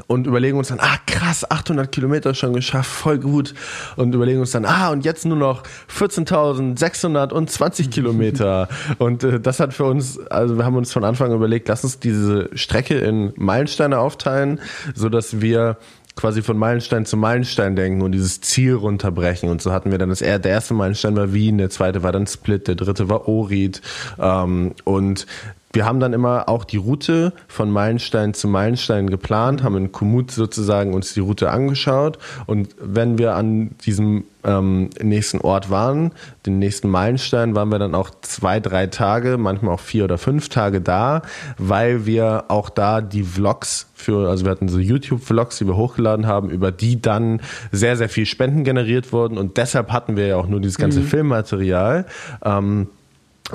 und 0.08 0.26
überlegen 0.26 0.58
uns 0.58 0.70
dann, 0.70 0.80
ah 0.80 0.98
krass, 1.06 1.50
800 1.50 1.92
Kilometer 1.92 2.34
schon 2.34 2.54
geschafft, 2.54 2.90
voll 2.90 3.20
gut. 3.20 3.54
Und 3.96 4.16
überlegen 4.16 4.40
uns 4.40 4.50
dann, 4.50 4.66
ah 4.66 4.90
und 4.90 5.06
jetzt 5.06 5.24
nur 5.24 5.38
noch 5.38 5.62
14.620 5.96 7.90
Kilometer. 7.92 8.70
Und 8.98 9.24
äh, 9.24 9.40
das 9.40 9.60
hat 9.60 9.72
für 9.74 9.86
uns, 9.86 10.18
also 10.32 10.58
wir 10.58 10.66
haben 10.66 10.78
uns 10.78 10.92
von 10.92 11.04
Anfang 11.04 11.30
an 11.30 11.38
überlegt, 11.38 11.68
lass 11.68 11.84
uns 11.84 12.00
diese 12.00 12.50
Strecke 12.56 12.98
in 12.98 13.34
Meilensteine 13.36 14.00
aufteilen, 14.00 14.60
so 14.96 15.10
dass 15.10 15.42
wir 15.42 15.78
quasi 16.16 16.42
von 16.42 16.58
Meilenstein 16.58 17.06
zu 17.06 17.16
Meilenstein 17.18 17.76
denken 17.76 18.02
und 18.02 18.14
dieses 18.14 18.42
Ziel 18.42 18.74
runterbrechen. 18.74 19.50
Und 19.50 19.62
so 19.62 19.72
hatten 19.72 19.92
wir 19.92 20.00
dann 20.00 20.10
das, 20.10 20.20
der 20.20 20.44
erste 20.44 20.74
Meilenstein 20.74 21.16
war 21.16 21.34
Wien, 21.34 21.60
der 21.60 21.70
zweite 21.70 22.02
war 22.02 22.12
dann 22.12 22.26
Split, 22.26 22.68
der 22.68 22.76
dritte 22.76 23.10
war 23.10 23.28
Orid. 23.28 23.82
Ähm, 24.20 24.74
und 24.86 25.28
wir 25.74 25.86
haben 25.86 26.00
dann 26.00 26.14
immer 26.14 26.48
auch 26.48 26.64
die 26.64 26.78
Route 26.78 27.34
von 27.48 27.70
Meilenstein 27.72 28.34
zu 28.34 28.48
Meilenstein 28.48 29.10
geplant, 29.10 29.64
haben 29.64 29.76
in 29.76 29.92
Komoot 29.92 30.32
sozusagen 30.32 30.94
uns 30.94 31.14
die 31.14 31.20
Route 31.20 31.50
angeschaut 31.50 32.20
und 32.46 32.70
wenn 32.80 33.18
wir 33.18 33.36
an 33.36 33.72
diesem 33.86 34.24
ähm, 34.44 34.90
nächsten 35.02 35.40
Ort 35.40 35.70
waren, 35.70 36.12
den 36.46 36.60
nächsten 36.60 36.90
Meilenstein, 36.90 37.56
waren 37.56 37.70
wir 37.70 37.80
dann 37.80 37.96
auch 37.96 38.12
zwei, 38.22 38.60
drei 38.60 38.88
Tage, 38.88 39.38
manchmal 39.38 39.76
auch 39.76 39.80
vier 39.80 40.04
oder 40.04 40.18
fünf 40.18 40.50
Tage 40.50 40.82
da, 40.82 41.22
weil 41.58 42.06
wir 42.06 42.46
auch 42.50 42.70
da 42.70 43.02
die 43.02 43.24
Vlogs 43.24 43.88
für, 43.96 44.30
also 44.30 44.46
wir 44.46 44.52
hatten 44.52 44.68
so 44.68 44.80
YouTube-Vlogs, 44.80 45.58
die 45.58 45.68
wir 45.68 45.78
hochgeladen 45.78 46.28
haben, 46.28 46.50
über 46.50 46.72
die 46.72 47.02
dann 47.02 47.42
sehr, 47.72 47.96
sehr 47.96 48.10
viel 48.10 48.26
Spenden 48.26 48.64
generiert 48.64 49.14
wurden 49.14 49.38
und 49.38 49.58
deshalb 49.58 49.92
hatten 49.92 50.18
wir 50.18 50.28
ja 50.28 50.36
auch 50.38 50.48
nur 50.48 50.60
dieses 50.60 50.78
ganze 50.78 51.00
mhm. 51.00 51.06
Filmmaterial. 51.06 52.06
Ähm, 52.44 52.88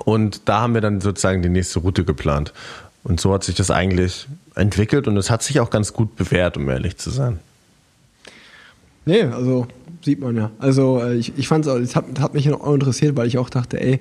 und 0.05 0.49
da 0.49 0.61
haben 0.61 0.75
wir 0.75 0.81
dann 0.81 1.01
sozusagen 1.01 1.43
die 1.43 1.49
nächste 1.49 1.81
Route 1.81 2.05
geplant. 2.05 2.53
Und 3.05 3.21
so 3.21 3.33
hat 3.33 3.45
sich 3.45 3.55
das 3.55 3.71
eigentlich 3.71 4.27
entwickelt 4.55 5.09
und 5.09 5.17
es 5.17 5.31
hat 5.31 5.43
sich 5.43 5.61
auch 5.61 5.71
ganz 5.71 5.93
gut 5.93 6.17
bewährt, 6.17 6.57
um 6.57 6.69
ehrlich 6.69 6.99
zu 6.99 7.11
sein. 7.11 7.39
Nee, 9.07 9.23
also 9.23 9.67
sieht 10.03 10.21
man 10.21 10.37
ja. 10.37 10.51
Also 10.59 11.01
äh, 11.01 11.15
ich, 11.15 11.33
ich 11.39 11.49
fand 11.49 11.67
es, 11.67 11.73
es 11.73 11.97
hat, 11.97 12.05
hat 12.21 12.35
mich 12.35 12.53
auch 12.53 12.75
interessiert, 12.75 13.17
weil 13.17 13.27
ich 13.27 13.39
auch 13.39 13.49
dachte, 13.49 13.81
ey, 13.81 14.01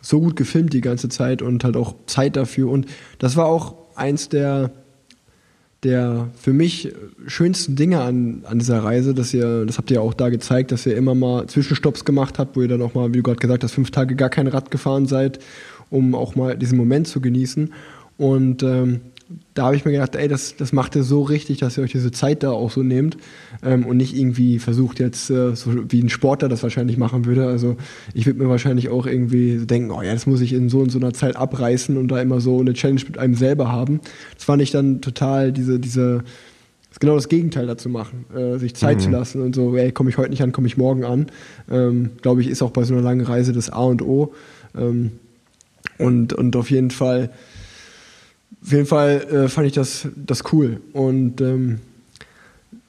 so 0.00 0.20
gut 0.20 0.36
gefilmt 0.36 0.72
die 0.72 0.80
ganze 0.80 1.08
Zeit 1.08 1.42
und 1.42 1.64
halt 1.64 1.76
auch 1.76 1.94
Zeit 2.06 2.36
dafür. 2.36 2.70
Und 2.70 2.86
das 3.18 3.36
war 3.36 3.46
auch 3.46 3.74
eins 3.96 4.28
der, 4.28 4.70
der 5.84 6.28
für 6.36 6.52
mich 6.52 6.92
schönsten 7.26 7.76
Dinge 7.76 8.00
an, 8.00 8.42
an 8.44 8.58
dieser 8.58 8.82
Reise, 8.82 9.14
dass 9.14 9.32
ihr, 9.32 9.64
das 9.64 9.78
habt 9.78 9.90
ihr 9.90 10.02
auch 10.02 10.14
da 10.14 10.28
gezeigt, 10.28 10.72
dass 10.72 10.86
ihr 10.86 10.96
immer 10.96 11.14
mal 11.14 11.46
Zwischenstopps 11.46 12.04
gemacht 12.04 12.38
habt, 12.38 12.56
wo 12.56 12.62
ihr 12.62 12.68
dann 12.68 12.82
auch 12.82 12.94
mal, 12.94 13.10
wie 13.10 13.18
du 13.18 13.22
gerade 13.22 13.38
gesagt 13.38 13.62
hast, 13.62 13.72
fünf 13.72 13.90
Tage 13.90 14.16
gar 14.16 14.28
kein 14.28 14.48
Rad 14.48 14.70
gefahren 14.70 15.06
seid, 15.06 15.38
um 15.90 16.14
auch 16.14 16.34
mal 16.34 16.56
diesen 16.56 16.76
Moment 16.78 17.06
zu 17.06 17.20
genießen. 17.20 17.72
Und 18.16 18.64
ähm, 18.64 19.00
da 19.54 19.66
habe 19.66 19.76
ich 19.76 19.84
mir 19.84 19.92
gedacht, 19.92 20.14
ey, 20.14 20.26
das, 20.26 20.56
das 20.56 20.72
macht 20.72 20.96
ihr 20.96 21.02
so 21.02 21.22
richtig, 21.22 21.58
dass 21.58 21.76
ihr 21.76 21.84
euch 21.84 21.92
diese 21.92 22.10
Zeit 22.10 22.42
da 22.42 22.50
auch 22.50 22.70
so 22.70 22.82
nehmt 22.82 23.18
ähm, 23.62 23.84
und 23.84 23.98
nicht 23.98 24.16
irgendwie 24.16 24.58
versucht 24.58 25.00
jetzt, 25.00 25.28
äh, 25.30 25.54
so 25.54 25.90
wie 25.90 26.02
ein 26.02 26.08
Sportler 26.08 26.48
das 26.48 26.62
wahrscheinlich 26.62 26.96
machen 26.96 27.26
würde. 27.26 27.46
Also 27.46 27.76
ich 28.14 28.24
würde 28.24 28.42
mir 28.42 28.48
wahrscheinlich 28.48 28.88
auch 28.88 29.06
irgendwie 29.06 29.66
denken, 29.66 29.90
oh 29.90 30.00
ja, 30.00 30.14
das 30.14 30.26
muss 30.26 30.40
ich 30.40 30.54
in 30.54 30.70
so 30.70 30.80
und 30.80 30.90
so 30.90 30.98
einer 30.98 31.12
Zeit 31.12 31.36
abreißen 31.36 31.96
und 31.96 32.08
da 32.08 32.20
immer 32.22 32.40
so 32.40 32.60
eine 32.60 32.72
Challenge 32.72 33.02
mit 33.06 33.18
einem 33.18 33.34
selber 33.34 33.70
haben. 33.70 34.00
Das 34.34 34.44
fand 34.44 34.62
ich 34.62 34.70
dann 34.70 35.02
total 35.02 35.52
diese, 35.52 35.78
diese, 35.78 36.24
genau 36.98 37.16
das 37.16 37.28
Gegenteil 37.28 37.66
dazu 37.66 37.90
machen, 37.90 38.24
äh, 38.34 38.58
sich 38.58 38.74
Zeit 38.74 38.98
mhm. 38.98 39.02
zu 39.02 39.10
lassen 39.10 39.42
und 39.42 39.54
so, 39.54 39.76
ey, 39.76 39.92
komme 39.92 40.08
ich 40.08 40.16
heute 40.16 40.30
nicht 40.30 40.42
an, 40.42 40.52
komme 40.52 40.66
ich 40.66 40.78
morgen 40.78 41.04
an. 41.04 41.26
Ähm, 41.70 42.10
Glaube 42.22 42.40
ich, 42.40 42.48
ist 42.48 42.62
auch 42.62 42.70
bei 42.70 42.84
so 42.84 42.94
einer 42.94 43.02
langen 43.02 43.26
Reise 43.26 43.52
das 43.52 43.68
A 43.68 43.82
und 43.82 44.00
O. 44.00 44.32
Ähm, 44.76 45.12
und, 45.98 46.32
und 46.32 46.56
auf 46.56 46.70
jeden 46.70 46.90
Fall 46.90 47.30
auf 48.62 48.72
jeden 48.72 48.86
Fall 48.86 49.22
äh, 49.30 49.48
fand 49.48 49.66
ich 49.66 49.72
das, 49.72 50.08
das 50.16 50.52
cool. 50.52 50.80
Und 50.92 51.40
ähm, 51.40 51.78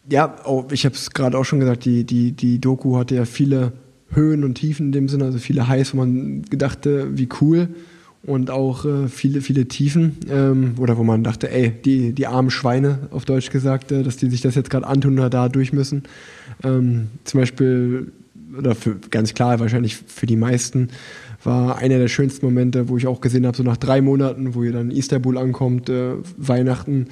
ja, 0.09 0.35
auch, 0.43 0.71
ich 0.71 0.85
habe 0.85 0.95
es 0.95 1.11
gerade 1.11 1.37
auch 1.37 1.45
schon 1.45 1.59
gesagt, 1.59 1.85
die, 1.85 2.03
die, 2.03 2.31
die 2.31 2.59
Doku 2.59 2.97
hatte 2.97 3.15
ja 3.15 3.25
viele 3.25 3.73
Höhen 4.11 4.43
und 4.43 4.55
Tiefen 4.55 4.87
in 4.87 4.91
dem 4.91 5.09
Sinne, 5.09 5.25
also 5.25 5.37
viele 5.37 5.67
Highs, 5.67 5.93
wo 5.93 5.97
man 5.97 6.43
gedachte, 6.43 7.17
wie 7.17 7.29
cool. 7.41 7.69
Und 8.23 8.51
auch 8.51 8.83
äh, 8.83 9.07
viele, 9.07 9.39
viele 9.39 9.67
Tiefen, 9.67 10.17
ähm, 10.29 10.73
oder 10.77 10.97
wo 10.97 11.03
man 11.03 11.23
dachte, 11.23 11.49
ey, 11.49 11.71
die, 11.71 12.11
die 12.11 12.27
armen 12.27 12.49
Schweine, 12.49 13.07
auf 13.11 13.23
Deutsch 13.23 13.49
gesagt, 13.49 13.93
äh, 13.93 14.03
dass 14.03 14.17
die 14.17 14.29
sich 14.29 14.41
das 14.41 14.55
jetzt 14.55 14.69
gerade 14.69 14.87
antun 14.87 15.17
oder 15.17 15.29
da 15.29 15.47
durch 15.47 15.71
müssen. 15.71 16.03
Ähm, 16.63 17.07
zum 17.23 17.39
Beispiel, 17.39 18.11
oder 18.57 18.75
für, 18.75 18.95
ganz 19.09 19.33
klar, 19.33 19.59
wahrscheinlich 19.61 19.95
für 19.95 20.25
die 20.25 20.35
meisten, 20.35 20.89
war 21.43 21.77
einer 21.77 21.99
der 21.99 22.07
schönsten 22.07 22.45
Momente, 22.45 22.89
wo 22.89 22.97
ich 22.97 23.07
auch 23.07 23.21
gesehen 23.21 23.45
habe, 23.45 23.55
so 23.55 23.63
nach 23.63 23.77
drei 23.77 24.01
Monaten, 24.01 24.55
wo 24.55 24.63
ihr 24.63 24.73
dann 24.73 24.91
in 24.91 24.97
Istanbul 24.97 25.37
ankommt, 25.37 25.89
äh, 25.89 26.13
Weihnachten 26.37 27.07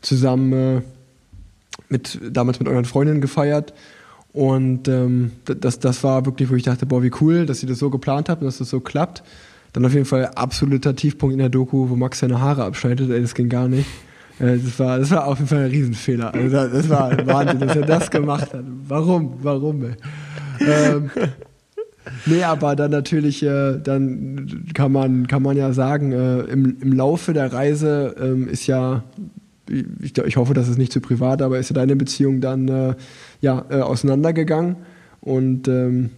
zusammen 0.00 0.52
äh, 0.52 0.82
mit 1.88 2.18
damals 2.30 2.58
mit 2.58 2.68
euren 2.68 2.84
Freundinnen 2.84 3.20
gefeiert. 3.20 3.72
Und 4.32 4.88
ähm, 4.88 5.32
das, 5.44 5.78
das 5.78 6.04
war 6.04 6.26
wirklich, 6.26 6.50
wo 6.50 6.54
ich 6.54 6.62
dachte, 6.62 6.86
boah, 6.86 7.02
wie 7.02 7.12
cool, 7.20 7.46
dass 7.46 7.62
ihr 7.62 7.68
das 7.68 7.78
so 7.78 7.90
geplant 7.90 8.28
habt 8.28 8.42
und 8.42 8.46
dass 8.46 8.58
das 8.58 8.70
so 8.70 8.80
klappt. 8.80 9.22
Dann 9.72 9.84
auf 9.84 9.92
jeden 9.92 10.04
Fall 10.06 10.26
absoluter 10.26 10.94
Tiefpunkt 10.94 11.32
in 11.32 11.38
der 11.38 11.48
Doku, 11.48 11.88
wo 11.88 11.96
Max 11.96 12.20
seine 12.20 12.40
Haare 12.40 12.64
abschneidet, 12.64 13.10
ey, 13.10 13.20
das 13.20 13.34
ging 13.34 13.48
gar 13.48 13.68
nicht. 13.68 13.88
Äh, 14.38 14.58
das 14.58 14.78
war, 14.78 14.98
das 14.98 15.10
war 15.10 15.26
auf 15.26 15.38
jeden 15.38 15.48
Fall 15.48 15.64
ein 15.64 15.70
Riesenfehler. 15.70 16.34
Also 16.34 16.68
das 16.68 16.88
war 16.88 17.26
Wahnsinn, 17.26 17.60
dass 17.60 17.76
er 17.76 17.86
das 17.86 18.10
gemacht 18.10 18.52
hat. 18.52 18.64
Warum? 18.86 19.34
Warum? 19.42 19.84
Ey? 19.84 19.96
Ähm, 20.60 21.10
Nee, 22.26 22.42
aber 22.42 22.76
dann 22.76 22.90
natürlich, 22.90 23.42
äh, 23.42 23.78
dann 23.78 24.64
kann 24.74 24.92
man, 24.92 25.26
kann 25.26 25.42
man 25.42 25.56
ja 25.56 25.72
sagen, 25.72 26.12
äh, 26.12 26.40
im, 26.40 26.76
im 26.80 26.92
Laufe 26.92 27.32
der 27.32 27.52
Reise 27.52 28.14
ähm, 28.20 28.48
ist 28.48 28.66
ja, 28.66 29.04
ich, 29.68 30.16
ich, 30.16 30.36
hoffe, 30.36 30.54
das 30.54 30.68
ist 30.68 30.78
nicht 30.78 30.92
zu 30.92 31.00
privat, 31.00 31.42
aber 31.42 31.58
ist 31.58 31.70
ja 31.70 31.74
deine 31.74 31.96
Beziehung 31.96 32.40
dann 32.40 32.68
äh, 32.68 32.94
ja, 33.40 33.64
äh, 33.68 33.80
auseinandergegangen. 33.80 34.76
Und 35.20 35.68
ähm, 35.68 36.10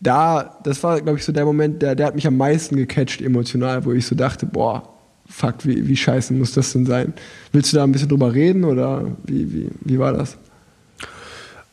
da, 0.00 0.58
das 0.64 0.82
war, 0.82 1.00
glaube 1.00 1.18
ich, 1.18 1.24
so 1.24 1.32
der 1.32 1.44
Moment, 1.44 1.82
der, 1.82 1.94
der 1.94 2.06
hat 2.06 2.14
mich 2.14 2.26
am 2.26 2.36
meisten 2.36 2.76
gecatcht 2.76 3.20
emotional, 3.20 3.84
wo 3.84 3.92
ich 3.92 4.06
so 4.06 4.14
dachte, 4.14 4.46
boah, 4.46 4.82
fuck, 5.26 5.64
wie, 5.64 5.86
wie 5.86 5.96
scheiße 5.96 6.32
muss 6.32 6.52
das 6.52 6.72
denn 6.72 6.86
sein? 6.86 7.12
Willst 7.52 7.72
du 7.72 7.76
da 7.76 7.84
ein 7.84 7.92
bisschen 7.92 8.08
drüber 8.08 8.34
reden 8.34 8.64
oder 8.64 9.04
wie, 9.24 9.52
wie, 9.52 9.70
wie 9.82 9.98
war 9.98 10.12
das? 10.12 10.36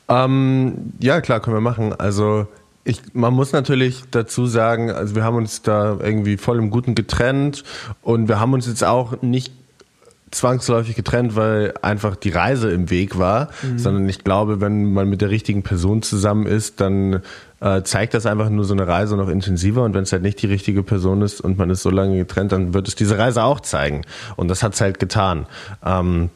Ähm, 0.10 0.94
ja, 1.00 1.22
klar, 1.22 1.40
können 1.42 1.58
wir 1.58 1.62
machen. 1.62 1.94
Also 1.94 2.48
ich, 2.88 3.02
man 3.14 3.34
muss 3.34 3.52
natürlich 3.52 4.04
dazu 4.12 4.46
sagen, 4.46 4.92
also 4.92 5.14
wir 5.14 5.24
haben 5.24 5.36
uns 5.36 5.62
da 5.62 5.98
irgendwie 6.02 6.38
voll 6.38 6.58
im 6.58 6.70
Guten 6.70 6.96
getrennt 6.96 7.66
und 8.02 8.30
wir 8.30 8.40
haben 8.40 8.54
uns 8.54 8.66
jetzt 8.66 8.84
auch 8.84 9.22
nicht 9.22 9.52
zwangsläufig 10.32 10.96
getrennt, 10.96 11.36
weil 11.36 11.74
einfach 11.82 12.16
die 12.16 12.30
Reise 12.30 12.72
im 12.72 12.90
Weg 12.90 13.18
war, 13.18 13.50
mhm. 13.62 13.78
sondern 13.78 14.10
ich 14.10 14.24
glaube, 14.24 14.62
wenn 14.62 14.94
man 14.94 15.10
mit 15.10 15.22
der 15.22 15.30
richtigen 15.30 15.64
Person 15.64 16.02
zusammen 16.02 16.46
ist, 16.46 16.80
dann 16.80 17.22
äh, 17.60 17.82
zeigt 17.84 18.14
das 18.14 18.26
einfach 18.26 18.50
nur 18.50 18.64
so 18.64 18.74
eine 18.74 18.88
Reise 18.88 19.18
noch 19.18 19.30
intensiver 19.30 19.84
und 19.84 19.94
wenn 19.94 20.04
es 20.04 20.14
halt 20.14 20.24
nicht 20.24 20.42
die 20.42 20.48
richtige 20.48 20.82
Person 20.82 21.22
ist 21.22 21.42
und 21.42 21.58
man 21.58 21.70
ist 21.70 21.82
so 21.82 21.90
lange 21.90 22.18
getrennt, 22.18 22.54
dann 22.54 22.74
wird 22.74 22.88
es 22.88 22.96
diese 22.96 23.18
Reise 23.18 23.44
auch 23.44 23.60
zeigen 23.60 24.04
und 24.38 24.48
das 24.48 24.64
hat 24.64 24.76
es 24.76 24.82
halt 24.82 25.00
getan. 25.00 25.46
Ähm, 25.86 26.30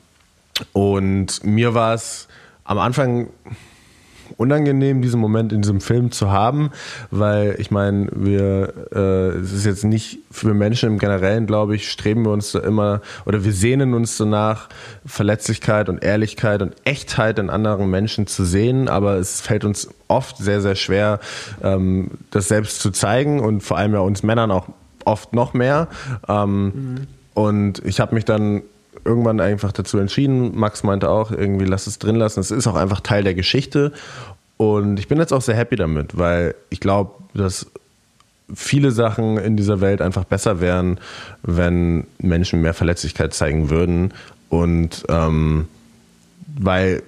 und 0.74 1.46
mir 1.46 1.74
war 1.74 1.94
es 1.94 2.28
am 2.66 2.78
Anfang 2.78 3.30
unangenehm, 4.38 5.02
diesen 5.02 5.20
Moment 5.20 5.54
in 5.54 5.62
diesem 5.62 5.82
Film 5.82 6.12
zu 6.12 6.32
haben, 6.32 6.72
weil 7.10 7.56
ich 7.60 7.72
meine, 7.72 8.08
wir, 8.14 8.74
äh, 8.94 9.38
es 9.40 9.52
ist 9.52 9.66
jetzt 9.66 9.84
nicht 9.84 10.20
für 10.32 10.54
Menschen 10.54 10.90
im 10.90 11.00
Generellen, 11.00 11.48
glaube 11.48 11.76
ich, 11.76 11.90
streben 11.90 12.26
wir 12.26 12.32
uns 12.32 12.52
da 12.52 12.60
immer 12.60 13.02
oder 13.26 13.44
wir 13.44 13.54
sehnen 13.54 13.94
uns 13.94 14.18
danach, 14.18 14.70
Verletzlichkeit 15.06 15.90
und 15.90 16.04
Ehrlichkeit 16.04 16.62
und 16.62 16.76
Echtheit 16.84 17.40
in 17.40 17.50
anderen 17.50 17.90
Menschen 17.90 18.28
zu 18.28 18.46
sehen, 18.46 18.88
aber 18.88 19.16
es 19.16 19.42
fällt 19.42 19.66
uns 19.66 19.90
oft 20.08 20.38
sehr, 20.38 20.62
sehr 20.62 20.76
schwer, 20.76 21.20
ähm, 21.64 22.12
das 22.32 22.48
selbst 22.48 22.82
zu 22.82 22.92
zeigen 22.92 23.40
und 23.40 23.62
vor 23.62 23.78
allem 23.78 23.94
ja 23.94 24.00
uns 24.00 24.24
Männern 24.24 24.52
auch 24.52 24.68
oft 25.06 25.34
noch 25.34 25.54
mehr. 25.54 25.88
Ähm, 26.28 26.64
mhm. 26.64 27.08
Und 27.34 27.84
ich 27.86 28.00
habe 28.00 28.16
mich 28.16 28.26
dann 28.26 28.62
irgendwann 29.06 29.40
einfach 29.40 29.72
dazu 29.72 29.98
entschieden. 29.98 30.58
Max 30.58 30.84
meinte 30.84 31.10
auch, 31.10 31.32
irgendwie 31.32 31.66
lass 31.66 31.88
es 31.88 32.00
drin 32.00 32.16
lassen. 32.16 32.40
Es 32.40 32.52
ist 32.52 32.68
auch 32.68 32.76
einfach 32.76 33.02
Teil 33.02 33.24
der 33.24 33.34
Geschichte. 33.34 33.92
Und 34.58 35.00
ich 35.00 35.08
bin 35.08 35.18
jetzt 35.18 35.34
auch 35.34 35.42
sehr 35.42 35.56
happy 35.56 35.76
damit, 35.76 36.18
weil 36.18 36.56
ich 36.70 36.80
glaube, 36.80 37.12
dass 37.34 37.68
viele 38.54 38.92
Sachen 38.92 39.38
in 39.38 39.58
dieser 39.58 39.82
Welt 39.82 40.02
einfach 40.02 40.26
besser 40.26 40.60
wären, 40.60 41.00
wenn 41.44 42.06
Menschen 42.20 42.62
mehr 42.62 42.74
Verletzlichkeit 42.74 43.34
zeigen 43.34 43.70
würden. 43.70 44.14
Und 44.50 45.04
ähm, 45.10 45.68
weil 46.60 47.04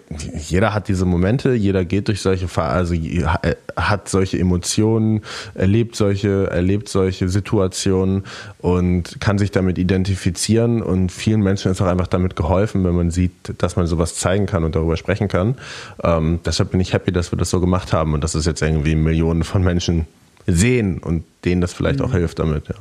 jeder 0.47 0.73
hat 0.73 0.87
diese 0.87 1.05
Momente, 1.05 1.53
jeder 1.53 1.85
geht 1.85 2.07
durch 2.07 2.21
solche, 2.21 2.47
also 2.61 2.95
hat 3.75 4.09
solche 4.09 4.39
Emotionen, 4.39 5.21
erlebt 5.53 5.95
solche, 5.95 6.49
erlebt 6.49 6.89
solche 6.89 7.29
Situationen 7.29 8.23
und 8.59 9.19
kann 9.19 9.37
sich 9.37 9.51
damit 9.51 9.77
identifizieren 9.77 10.81
und 10.81 11.11
vielen 11.11 11.41
Menschen 11.41 11.71
ist 11.71 11.81
auch 11.81 11.87
einfach 11.87 12.07
damit 12.07 12.35
geholfen, 12.35 12.83
wenn 12.83 12.95
man 12.95 13.11
sieht, 13.11 13.31
dass 13.57 13.75
man 13.75 13.87
sowas 13.87 14.15
zeigen 14.15 14.45
kann 14.45 14.63
und 14.63 14.75
darüber 14.75 14.97
sprechen 14.97 15.27
kann. 15.27 15.55
Ähm, 16.03 16.39
deshalb 16.45 16.71
bin 16.71 16.79
ich 16.79 16.93
happy, 16.93 17.11
dass 17.11 17.31
wir 17.31 17.37
das 17.37 17.49
so 17.49 17.59
gemacht 17.59 17.93
haben 17.93 18.13
und 18.13 18.23
dass 18.23 18.35
es 18.35 18.45
jetzt 18.45 18.61
irgendwie 18.61 18.95
Millionen 18.95 19.43
von 19.43 19.63
Menschen 19.63 20.07
sehen 20.47 20.99
und 20.99 21.23
denen 21.45 21.61
das 21.61 21.73
vielleicht 21.73 21.99
mhm. 21.99 22.05
auch 22.05 22.13
hilft 22.13 22.39
damit, 22.39 22.67
ja. 22.67 22.75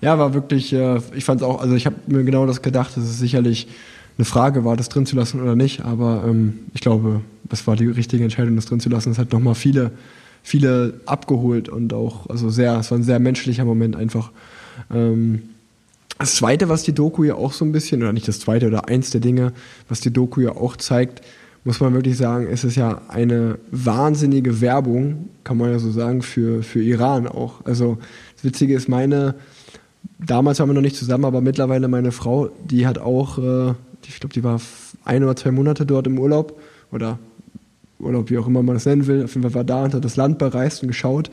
Ja, 0.00 0.16
war 0.16 0.32
wirklich, 0.32 0.72
äh, 0.72 1.00
ich 1.14 1.24
fand 1.24 1.40
es 1.40 1.46
auch, 1.46 1.60
also 1.60 1.74
ich 1.74 1.84
habe 1.86 1.96
mir 2.06 2.22
genau 2.22 2.46
das 2.46 2.62
gedacht, 2.62 2.96
das 2.96 3.02
ist 3.02 3.18
sicherlich 3.18 3.66
eine 4.18 4.24
Frage 4.24 4.64
war, 4.64 4.76
das 4.76 4.88
drin 4.88 5.06
zu 5.06 5.16
lassen 5.16 5.40
oder 5.40 5.56
nicht. 5.56 5.84
Aber 5.84 6.24
ähm, 6.26 6.60
ich 6.74 6.80
glaube, 6.80 7.20
das 7.44 7.66
war 7.66 7.76
die 7.76 7.86
richtige 7.86 8.24
Entscheidung, 8.24 8.56
das 8.56 8.66
drin 8.66 8.80
zu 8.80 8.88
lassen. 8.88 9.10
Es 9.10 9.18
hat 9.18 9.32
nochmal 9.32 9.54
viele, 9.54 9.92
viele 10.42 11.00
abgeholt 11.06 11.68
und 11.68 11.94
auch, 11.94 12.28
also 12.28 12.50
sehr, 12.50 12.78
es 12.78 12.90
war 12.90 12.98
ein 12.98 13.04
sehr 13.04 13.20
menschlicher 13.20 13.64
Moment 13.64 13.96
einfach. 13.96 14.30
Ähm, 14.92 15.42
das 16.18 16.34
Zweite, 16.34 16.68
was 16.68 16.82
die 16.82 16.92
Doku 16.92 17.22
ja 17.22 17.34
auch 17.34 17.52
so 17.52 17.64
ein 17.64 17.70
bisschen, 17.70 18.02
oder 18.02 18.12
nicht 18.12 18.26
das 18.26 18.40
Zweite, 18.40 18.66
oder 18.66 18.88
eins 18.88 19.10
der 19.10 19.20
Dinge, 19.20 19.52
was 19.88 20.00
die 20.00 20.12
Doku 20.12 20.40
ja 20.40 20.50
auch 20.50 20.76
zeigt, 20.76 21.22
muss 21.64 21.80
man 21.80 21.94
wirklich 21.94 22.16
sagen, 22.16 22.48
ist 22.48 22.64
es 22.64 22.74
ja 22.74 23.02
eine 23.08 23.58
wahnsinnige 23.70 24.60
Werbung, 24.60 25.28
kann 25.44 25.58
man 25.58 25.70
ja 25.70 25.78
so 25.78 25.90
sagen, 25.90 26.22
für, 26.22 26.62
für 26.62 26.82
Iran 26.82 27.28
auch. 27.28 27.64
Also 27.64 27.98
das 28.34 28.44
Witzige 28.44 28.74
ist, 28.74 28.88
meine, 28.88 29.34
damals 30.18 30.58
waren 30.58 30.70
wir 30.70 30.74
noch 30.74 30.80
nicht 30.80 30.96
zusammen, 30.96 31.24
aber 31.24 31.40
mittlerweile 31.40 31.88
meine 31.88 32.10
Frau, 32.10 32.48
die 32.68 32.86
hat 32.86 32.98
auch 32.98 33.38
äh, 33.38 33.74
ich 34.06 34.20
glaube, 34.20 34.32
die 34.32 34.44
war 34.44 34.60
ein 35.04 35.22
oder 35.24 35.36
zwei 35.36 35.50
Monate 35.50 35.86
dort 35.86 36.06
im 36.06 36.18
Urlaub 36.18 36.58
oder 36.92 37.18
Urlaub, 37.98 38.30
wie 38.30 38.38
auch 38.38 38.46
immer 38.46 38.62
man 38.62 38.76
das 38.76 38.86
nennen 38.86 39.06
will. 39.06 39.24
Auf 39.24 39.34
jeden 39.34 39.42
Fall 39.42 39.54
war 39.54 39.64
da 39.64 39.84
und 39.84 39.94
hat 39.94 40.04
das 40.04 40.16
Land 40.16 40.38
bereist 40.38 40.82
und 40.82 40.88
geschaut. 40.88 41.30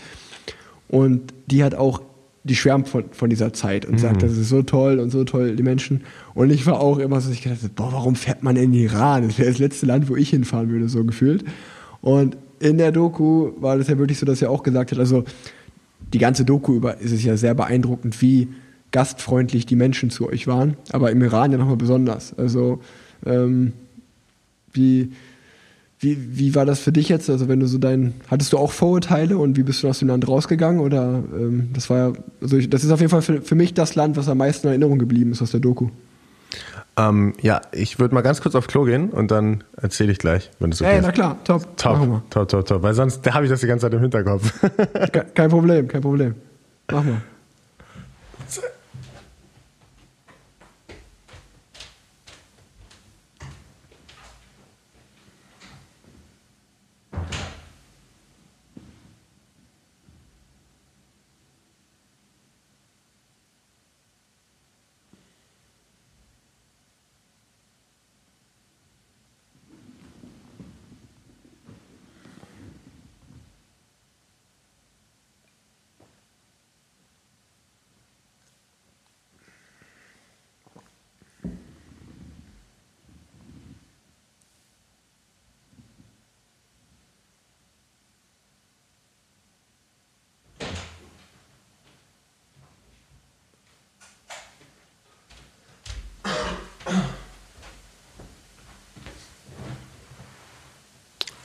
Und 0.87 1.33
die 1.47 1.63
hat 1.63 1.75
auch, 1.75 2.01
die 2.43 2.55
schwärmt 2.55 2.89
von, 2.89 3.05
von 3.11 3.29
dieser 3.29 3.53
Zeit 3.53 3.85
und 3.85 3.93
mhm. 3.93 3.99
sagt, 3.99 4.23
das 4.23 4.37
ist 4.37 4.49
so 4.49 4.61
toll 4.61 4.99
und 4.99 5.11
so 5.11 5.23
toll, 5.23 5.55
die 5.55 5.63
Menschen. 5.63 6.01
Und 6.33 6.51
ich 6.51 6.65
war 6.65 6.79
auch 6.79 6.97
immer 6.97 7.21
so, 7.21 7.31
ich 7.31 7.41
gedacht, 7.41 7.59
boah, 7.75 7.91
warum 7.91 8.15
fährt 8.15 8.43
man 8.43 8.55
in 8.55 8.71
den 8.71 8.81
Iran? 8.81 9.27
Das 9.27 9.37
wäre 9.37 9.49
das 9.49 9.59
letzte 9.59 9.85
Land, 9.85 10.09
wo 10.09 10.15
ich 10.15 10.29
hinfahren 10.29 10.69
würde, 10.69 10.89
so 10.89 11.03
gefühlt. 11.03 11.43
Und 12.01 12.37
in 12.59 12.77
der 12.77 12.91
Doku 12.91 13.51
war 13.59 13.77
das 13.77 13.87
ja 13.87 13.97
wirklich 13.97 14.19
so, 14.19 14.25
dass 14.25 14.41
er 14.41 14.49
auch 14.49 14.63
gesagt 14.63 14.91
hat, 14.91 14.99
also 14.99 15.23
die 16.13 16.19
ganze 16.19 16.45
Doku 16.45 16.75
über 16.75 16.99
ist 16.99 17.11
es 17.11 17.23
ja 17.23 17.35
sehr 17.35 17.55
beeindruckend, 17.55 18.21
wie 18.21 18.47
gastfreundlich 18.95 19.65
die 19.65 19.75
Menschen 19.75 20.09
zu 20.09 20.29
euch 20.29 20.47
waren, 20.47 20.77
aber 20.93 21.11
im 21.11 21.21
Iran 21.21 21.51
ja 21.51 21.57
nochmal 21.57 21.75
besonders. 21.75 22.33
Also 22.37 22.79
ähm, 23.25 23.73
wie, 24.71 25.11
wie, 25.99 26.17
wie 26.39 26.55
war 26.55 26.65
das 26.65 26.79
für 26.79 26.93
dich 26.93 27.09
jetzt? 27.09 27.29
Also 27.29 27.49
wenn 27.49 27.59
du 27.59 27.67
so 27.67 27.77
dein, 27.77 28.13
hattest 28.31 28.53
du 28.53 28.57
auch 28.57 28.71
Vorurteile 28.71 29.37
und 29.37 29.57
wie 29.57 29.63
bist 29.63 29.83
du 29.83 29.89
aus 29.89 29.99
dem 29.99 30.07
Land 30.07 30.25
rausgegangen? 30.29 30.79
Oder 30.79 31.21
ähm, 31.35 31.71
das 31.73 31.89
war 31.89 31.97
ja, 31.97 32.13
also 32.41 32.55
ich, 32.57 32.69
das 32.69 32.85
ist 32.85 32.91
auf 32.91 33.01
jeden 33.01 33.09
Fall 33.11 33.21
für, 33.21 33.41
für 33.41 33.55
mich 33.55 33.73
das 33.73 33.95
Land, 33.95 34.15
was 34.15 34.29
am 34.29 34.37
meisten 34.37 34.67
in 34.67 34.71
Erinnerung 34.71 34.97
geblieben 34.97 35.33
ist 35.33 35.41
aus 35.41 35.51
der 35.51 35.59
Doku. 35.59 35.89
Ähm, 36.97 37.33
ja, 37.41 37.59
ich 37.73 37.99
würde 37.99 38.15
mal 38.15 38.21
ganz 38.21 38.39
kurz 38.39 38.55
auf 38.55 38.67
Klo 38.67 38.85
gehen 38.85 39.09
und 39.09 39.29
dann 39.29 39.65
erzähle 39.75 40.13
ich 40.13 40.19
gleich, 40.19 40.51
wenn 40.59 40.71
es 40.71 40.81
okay 40.81 40.91
Ey, 40.93 40.99
ist. 40.99 41.03
na 41.05 41.11
klar, 41.11 41.37
top. 41.43 41.75
Top, 41.75 42.21
top, 42.29 42.47
top, 42.47 42.65
top. 42.65 42.81
Weil 42.81 42.93
sonst 42.93 43.29
habe 43.33 43.43
ich 43.43 43.51
das 43.51 43.59
die 43.59 43.67
ganze 43.67 43.85
Zeit 43.87 43.93
im 43.93 43.99
Hinterkopf. 43.99 44.53
Ke- 45.11 45.25
Kein 45.33 45.49
Problem, 45.49 45.89
kein 45.89 45.99
Problem. 46.01 46.35
Mach 46.89 47.03
mal. 47.03 47.21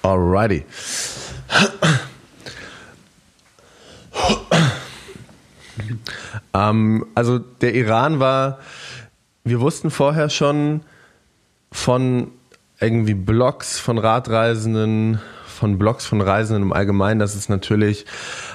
Alrighty. 0.03 0.65
ähm, 6.55 7.07
also 7.15 7.39
der 7.39 7.75
Iran 7.75 8.21
war, 8.21 8.59
wir 9.45 9.61
wussten 9.61 9.91
vorher 9.91 10.31
schon 10.31 10.83
von 11.73 12.33
irgendwie 12.81 13.15
Blogs 13.15 13.79
von 13.79 13.99
Radreisenden, 13.99 15.21
von 15.47 15.79
Blogs 15.79 16.07
von 16.07 16.21
Reisenden 16.21 16.65
im 16.65 16.73
Allgemeinen, 16.73 17.21
dass 17.21 17.35
es 17.35 17.49
natürlich 17.49 18.07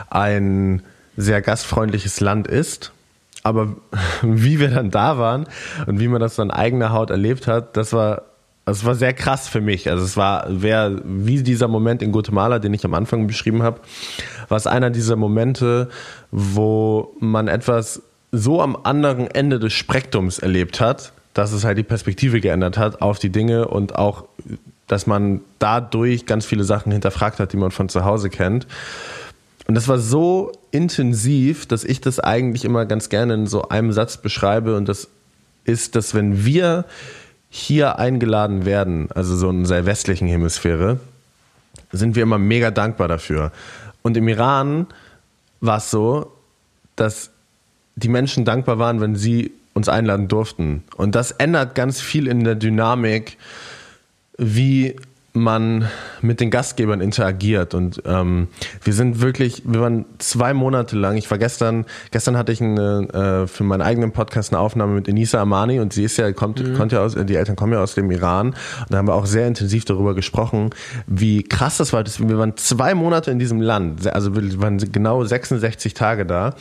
ein 0.10 0.82
sehr 1.16 1.41
gastfreundliches 1.41 2.20
Land 2.20 2.48
ist. 2.48 2.91
Aber 3.43 3.76
wie 4.24 4.60
wir 4.60 4.70
dann 4.70 4.89
da 4.89 5.18
waren 5.18 5.46
und 5.86 6.00
wie 6.00 6.08
man 6.08 6.20
das 6.20 6.36
dann 6.36 6.50
eigener 6.52 6.91
Haut 6.91 7.12
erlebt 7.12 7.48
hat, 7.48 7.78
das 7.78 7.93
war 7.93 8.24
das 8.66 8.84
war 8.84 8.95
sehr 8.95 9.13
krass 9.13 9.47
für 9.47 9.61
mich. 9.61 9.89
Also 9.89 10.03
es 10.03 10.18
war, 10.18 10.45
wer, 10.49 10.99
wie 11.03 11.43
dieser 11.43 11.68
Moment 11.68 12.01
in 12.01 12.11
Guatemala, 12.11 12.59
den 12.59 12.74
ich 12.74 12.84
am 12.84 12.95
Anfang 12.95 13.28
beschrieben 13.28 13.61
habe, 13.61 13.80
war 14.49 14.57
es 14.57 14.66
einer 14.66 14.89
dieser 14.89 15.16
Momente, 15.16 15.89
wo 16.32 17.13
man 17.20 17.47
etwas 17.47 18.01
so 18.32 18.61
am 18.61 18.76
anderen 18.84 19.30
Ende 19.30 19.59
des 19.59 19.74
Spektrums 19.74 20.39
erlebt 20.39 20.82
hat, 20.82 21.13
dass 21.36 21.51
es 21.51 21.63
halt 21.63 21.78
die 21.78 21.84
Perspektive 21.84 22.41
geändert 22.41 22.78
hat 22.78 23.01
auf 23.01 23.20
die 23.20 23.30
Dinge 23.30 23.68
und 23.68 23.95
auch, 23.95 24.26
dass 24.88 25.05
man 25.05 25.41
dadurch 25.59 26.26
ganz 26.26 26.45
viele 26.45 26.63
Sachen 26.63 26.91
hinterfragt 26.91 27.39
hat, 27.39 27.53
die 27.53 27.57
man 27.57 27.72
von 27.72 27.88
zu 27.88 28.03
Hause 28.03 28.30
kennt. 28.30 28.66
Und 29.68 29.76
das 29.76 29.88
war 29.88 29.99
so 29.99 30.51
intensiv, 30.72 31.66
dass 31.66 31.84
ich 31.84 32.01
das 32.01 32.20
eigentlich 32.20 32.66
immer 32.66 32.86
ganz 32.86 33.09
gerne 33.09 33.34
in 33.34 33.47
so 33.47 33.70
einem 33.70 33.91
Satz 33.91 34.18
beschreibe. 34.18 34.76
Und 34.76 34.88
das 34.88 35.07
ist, 35.66 35.95
dass 35.95 36.13
wenn 36.13 36.45
wir 36.45 36.86
hier 37.58 37.99
eingeladen 37.99 38.66
werden, 38.66 39.08
also 39.16 39.38
so 39.38 39.49
in 39.49 39.64
der 39.64 39.86
westlichen 39.86 40.28
Hemisphäre, 40.28 40.99
sind 41.93 42.18
wir 42.18 42.24
immer 42.24 42.38
mega 42.38 42.70
dankbar 42.70 43.08
dafür. 43.08 43.53
Und 44.01 44.18
im 44.18 44.28
Iran 44.28 44.88
war 45.62 45.78
es 45.78 45.89
so, 45.89 46.34
dass 46.97 47.32
die 47.95 48.10
Menschen 48.10 48.43
dankbar 48.43 48.78
waren, 48.78 48.99
wenn 48.99 49.16
sie 49.16 49.53
uns 49.74 49.88
einladen 49.88 50.28
durften. 50.28 50.84
Und 50.97 51.16
das 51.16 51.32
ändert 51.32 51.76
ganz 51.76 52.01
viel 52.01 52.28
in 52.28 52.43
der 52.43 52.56
Dynamik, 52.56 53.38
wie 54.38 54.97
man 55.36 55.88
mit 56.22 56.40
den 56.40 56.50
Gastgebern 56.50 57.02
interagiert. 57.02 57.74
Und 57.74 58.02
ähm, 58.06 58.48
wir 58.84 58.94
sind 58.94 59.22
wirklich, 59.22 59.64
wir 59.66 59.82
waren 59.82 60.06
zwei 60.18 60.54
Monate 60.54 60.96
lang, 60.96 61.18
ich 61.18 61.30
war 61.30 61.38
gestern, 61.38 61.86
gestern 62.12 62.38
hatte 62.38 62.52
ich 62.52 62.62
eine, 62.62 63.44
äh, 63.44 63.48
für 63.48 63.64
meinen 63.64 63.82
eigenen 63.82 64.12
Podcast 64.12 64.54
eine 64.54 64.60
Aufnahme 64.60 64.94
mit 64.94 65.08
Enisa 65.08 65.42
Amani 65.42 65.80
und 65.80 65.94
sie 65.94 66.04
ist 66.04 66.18
ja, 66.18 66.32
kommt, 66.32 66.66
mhm. 66.66 66.76
kommt 66.76 66.92
ja 66.92 67.02
aus, 67.02 67.16
die 67.16 67.36
Eltern 67.36 67.56
kommen 67.56 67.74
ja 67.74 67.82
aus 67.82 67.96
dem 67.96 68.10
Iran. 68.12 68.48
Und 68.48 68.56
da 68.90 68.98
haben 68.98 69.08
wir 69.08 69.16
auch 69.16 69.26
sehr 69.26 69.48
intensiv 69.48 69.86
darüber 69.86 70.16
gesprochen, 70.16 70.70
wie 71.08 71.44
krass 71.44 71.78
das 71.78 71.94
war. 71.94 72.04
Wir 72.06 72.38
waren 72.38 72.58
zwei 72.58 72.96
Monate 72.96 73.32
in 73.32 73.40
diesem 73.40 73.62
Land, 73.62 74.08
also 74.08 74.36
wir 74.36 74.62
waren 74.62 74.78
genau 74.78 75.24
66 75.24 75.94
Tage 75.94 76.26
da. 76.26 76.56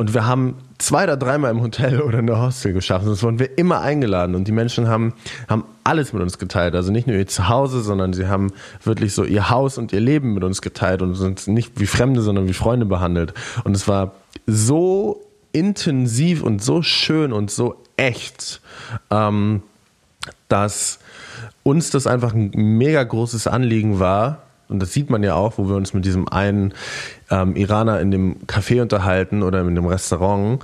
Und 0.00 0.14
wir 0.14 0.24
haben 0.24 0.54
zwei 0.78 1.04
oder 1.04 1.18
dreimal 1.18 1.50
im 1.50 1.60
Hotel 1.60 2.00
oder 2.00 2.20
in 2.20 2.26
der 2.26 2.40
Hostel 2.40 2.72
geschafft. 2.72 3.04
Sonst 3.04 3.22
wurden 3.22 3.38
wir 3.38 3.58
immer 3.58 3.82
eingeladen 3.82 4.34
und 4.34 4.48
die 4.48 4.52
Menschen 4.52 4.88
haben, 4.88 5.12
haben 5.46 5.64
alles 5.84 6.14
mit 6.14 6.22
uns 6.22 6.38
geteilt. 6.38 6.74
Also 6.74 6.90
nicht 6.90 7.06
nur 7.06 7.16
ihr 7.16 7.26
Zuhause, 7.26 7.82
sondern 7.82 8.14
sie 8.14 8.26
haben 8.26 8.50
wirklich 8.82 9.12
so 9.12 9.24
ihr 9.24 9.50
Haus 9.50 9.76
und 9.76 9.92
ihr 9.92 10.00
Leben 10.00 10.32
mit 10.32 10.42
uns 10.42 10.62
geteilt 10.62 11.02
und 11.02 11.16
sind 11.16 11.46
nicht 11.48 11.78
wie 11.78 11.84
Fremde, 11.84 12.22
sondern 12.22 12.48
wie 12.48 12.54
Freunde 12.54 12.86
behandelt. 12.86 13.34
Und 13.64 13.76
es 13.76 13.88
war 13.88 14.12
so 14.46 15.20
intensiv 15.52 16.42
und 16.42 16.64
so 16.64 16.80
schön 16.80 17.30
und 17.34 17.50
so 17.50 17.76
echt, 17.98 18.62
ähm, 19.10 19.62
dass 20.48 20.98
uns 21.62 21.90
das 21.90 22.06
einfach 22.06 22.32
ein 22.32 22.52
mega 22.54 23.02
großes 23.02 23.46
Anliegen 23.46 24.00
war, 24.00 24.44
und 24.70 24.80
das 24.80 24.92
sieht 24.92 25.10
man 25.10 25.22
ja 25.22 25.34
auch, 25.34 25.58
wo 25.58 25.68
wir 25.68 25.76
uns 25.76 25.94
mit 25.94 26.04
diesem 26.04 26.28
einen 26.28 26.72
ähm, 27.30 27.56
Iraner 27.56 28.00
in 28.00 28.10
dem 28.10 28.36
Café 28.46 28.80
unterhalten 28.80 29.42
oder 29.42 29.60
in 29.60 29.74
dem 29.74 29.86
Restaurant, 29.86 30.62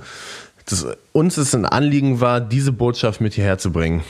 dass 0.65 0.87
uns 1.13 1.37
es 1.37 1.55
ein 1.55 1.65
Anliegen 1.65 2.19
war, 2.19 2.41
diese 2.41 2.71
Botschaft 2.71 3.21
mit 3.21 3.33
hierher 3.33 3.57
zu 3.57 3.71
bringen. 3.71 4.03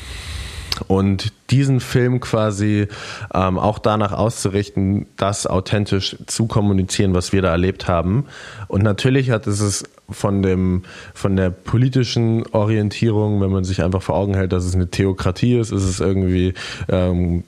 Und 0.88 1.34
diesen 1.50 1.80
Film 1.80 2.20
quasi 2.20 2.88
ähm, 3.34 3.58
auch 3.58 3.80
danach 3.80 4.12
auszurichten, 4.12 5.08
das 5.18 5.48
authentisch 5.48 6.18
zu 6.28 6.45
kommunizieren, 6.45 7.16
was 7.16 7.34
wir 7.34 7.41
da 7.41 7.50
erlebt 7.50 7.88
haben. 7.88 8.26
Und 8.68 8.84
natürlich 8.84 9.32
hat 9.32 9.48
es 9.48 9.84
von 10.10 10.43
dem 10.43 10.84
von 11.14 11.36
der 11.36 11.50
politischen 11.50 12.45
Orientierung, 12.54 13.41
wenn 13.41 13.50
man 13.50 13.64
sich 13.64 13.82
einfach 13.82 14.02
vor 14.02 14.16
Augen 14.16 14.36
hält, 14.36 14.54
dass 14.54 14.66
es 14.66 14.76
eine 14.76 14.89
Theokratie 14.89 15.58
ist, 15.58 15.72
ist 15.72 15.84
es 15.84 16.00
irgendwie 16.00 16.54
ähm, 16.89 17.43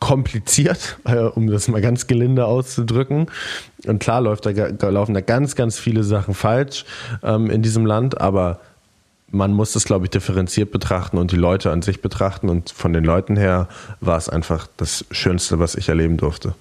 kompliziert, 0.00 0.98
äh, 1.04 1.16
um 1.18 1.48
das 1.48 1.68
mal 1.68 1.80
ganz 1.80 2.06
gelinde 2.06 2.46
auszudrücken. 2.46 3.26
Und 3.86 3.98
klar 4.00 4.20
läuft 4.20 4.46
da, 4.46 4.88
laufen 4.88 5.14
da 5.14 5.20
ganz, 5.20 5.54
ganz 5.54 5.78
viele 5.78 6.04
Sachen 6.04 6.34
falsch 6.34 6.84
ähm, 7.22 7.50
in 7.50 7.62
diesem 7.62 7.86
Land, 7.86 8.20
aber 8.20 8.60
man 9.30 9.52
muss 9.52 9.72
das, 9.72 9.84
glaube 9.84 10.06
ich, 10.06 10.10
differenziert 10.10 10.70
betrachten 10.70 11.18
und 11.18 11.32
die 11.32 11.36
Leute 11.36 11.70
an 11.70 11.82
sich 11.82 12.00
betrachten. 12.00 12.48
Und 12.48 12.70
von 12.70 12.92
den 12.92 13.04
Leuten 13.04 13.36
her 13.36 13.68
war 14.00 14.16
es 14.16 14.28
einfach 14.28 14.68
das 14.76 15.04
Schönste, 15.10 15.58
was 15.58 15.74
ich 15.74 15.88
erleben 15.88 16.16
durfte. 16.16 16.54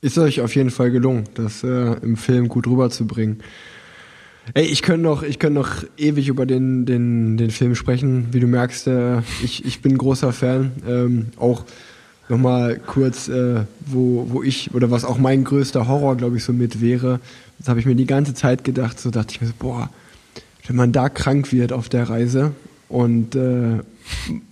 Ist 0.00 0.18
euch 0.18 0.40
auf 0.40 0.54
jeden 0.54 0.70
Fall 0.70 0.90
gelungen, 0.90 1.24
das 1.34 1.62
äh, 1.62 1.94
im 2.02 2.16
Film 2.16 2.48
gut 2.48 2.66
rüberzubringen. 2.66 3.42
Ey, 4.52 4.66
ich 4.66 4.82
könnte 4.82 5.02
noch, 5.02 5.22
ich 5.22 5.42
noch 5.42 5.84
ewig 5.96 6.28
über 6.28 6.44
den, 6.44 6.84
den, 6.84 7.38
den 7.38 7.50
Film 7.50 7.74
sprechen. 7.74 8.28
Wie 8.32 8.40
du 8.40 8.46
merkst, 8.46 8.86
äh, 8.88 9.20
ich, 9.42 9.64
ich 9.64 9.80
bin 9.80 9.96
großer 9.96 10.32
Fan. 10.32 10.72
Ähm, 10.86 11.26
auch 11.38 11.64
nochmal 12.28 12.78
kurz, 12.78 13.28
äh, 13.28 13.62
wo, 13.86 14.26
wo 14.28 14.42
ich, 14.42 14.74
oder 14.74 14.90
was 14.90 15.04
auch 15.04 15.16
mein 15.16 15.44
größter 15.44 15.88
Horror, 15.88 16.16
glaube 16.16 16.36
ich, 16.36 16.44
so 16.44 16.52
mit 16.52 16.82
wäre. 16.82 17.20
Das 17.58 17.68
habe 17.68 17.80
ich 17.80 17.86
mir 17.86 17.94
die 17.94 18.06
ganze 18.06 18.34
Zeit 18.34 18.64
gedacht. 18.64 19.00
So 19.00 19.10
dachte 19.10 19.34
ich 19.34 19.40
mir 19.40 19.46
so, 19.46 19.54
boah, 19.58 19.88
wenn 20.66 20.76
man 20.76 20.92
da 20.92 21.08
krank 21.08 21.50
wird 21.50 21.72
auf 21.72 21.88
der 21.88 22.10
Reise 22.10 22.52
und 22.88 23.34
äh, 23.34 23.76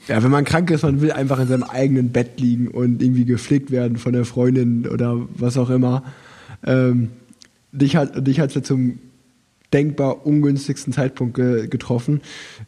ja, 0.08 0.22
wenn 0.22 0.30
man 0.30 0.44
krank 0.46 0.70
ist, 0.70 0.82
man 0.82 1.02
will 1.02 1.12
einfach 1.12 1.38
in 1.38 1.48
seinem 1.48 1.64
eigenen 1.64 2.10
Bett 2.10 2.40
liegen 2.40 2.68
und 2.68 3.02
irgendwie 3.02 3.26
gepflegt 3.26 3.70
werden 3.70 3.98
von 3.98 4.14
der 4.14 4.24
Freundin 4.24 4.86
oder 4.86 5.18
was 5.34 5.58
auch 5.58 5.68
immer. 5.68 6.02
Ähm, 6.64 7.10
dich 7.72 7.96
hat 7.96 8.26
dich 8.26 8.38
ja 8.38 8.48
zum 8.48 8.98
denkbar 9.72 10.26
ungünstigsten 10.26 10.92
Zeitpunkt 10.92 11.34
ge 11.34 11.66
getroffen. 11.68 12.20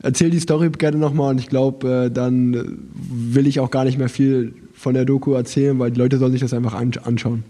Erzähl 0.03 0.31
die 0.31 0.41
Story 0.41 0.71
gerne 0.71 0.99
nochmal 0.99 1.31
und 1.31 1.39
ich 1.39 1.49
glaube, 1.49 2.07
äh, 2.07 2.11
dann 2.11 2.79
will 2.95 3.47
ich 3.47 3.61
auch 3.61 3.71
gar 3.71 3.85
nicht 3.85 3.99
mehr 3.99 4.09
viel 4.09 4.55
von 4.75 4.95
der 4.95 5.05
Doku 5.05 5.35
erzählen, 5.35 5.79
weil 5.79 5.91
die 5.91 5.99
Leute 5.99 6.19
sollen 6.19 6.33
sich 6.33 6.41
das 6.41 6.55
einfach 6.55 6.75
anschauen. 6.75 7.45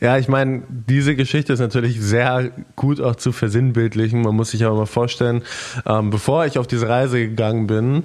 Ja, 0.00 0.18
ich 0.18 0.28
meine, 0.28 0.62
diese 0.68 1.16
Geschichte 1.16 1.54
ist 1.54 1.60
natürlich 1.60 2.00
sehr 2.00 2.50
gut 2.74 3.00
auch 3.00 3.16
zu 3.16 3.32
versinnbildlichen. 3.32 4.20
Man 4.20 4.36
muss 4.36 4.50
sich 4.50 4.64
aber 4.64 4.76
mal 4.76 4.86
vorstellen, 4.86 5.42
ähm, 5.86 6.10
bevor 6.10 6.44
ich 6.44 6.58
auf 6.58 6.66
diese 6.66 6.88
Reise 6.88 7.18
gegangen 7.18 7.66
bin, 7.66 8.04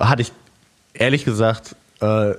hatte 0.00 0.22
ich 0.22 0.32
ehrlich 0.94 1.24
gesagt 1.24 1.76
äh, 2.00 2.34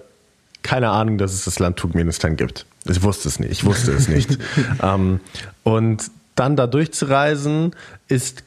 keine 0.63 0.89
Ahnung, 0.89 1.17
dass 1.17 1.33
es 1.33 1.45
das 1.45 1.59
Land 1.59 1.77
Turkmenistan 1.77 2.35
gibt. 2.35 2.65
Ich 2.89 3.01
wusste 3.01 3.29
es 3.29 3.39
nicht. 3.39 3.51
Ich 3.51 3.63
wusste 3.63 3.93
es 3.93 4.09
nicht. 4.09 4.37
ähm, 4.83 5.21
und 5.63 6.11
dann 6.39 6.55
da 6.55 6.67
durchzureisen 6.67 7.75
ist 8.07 8.43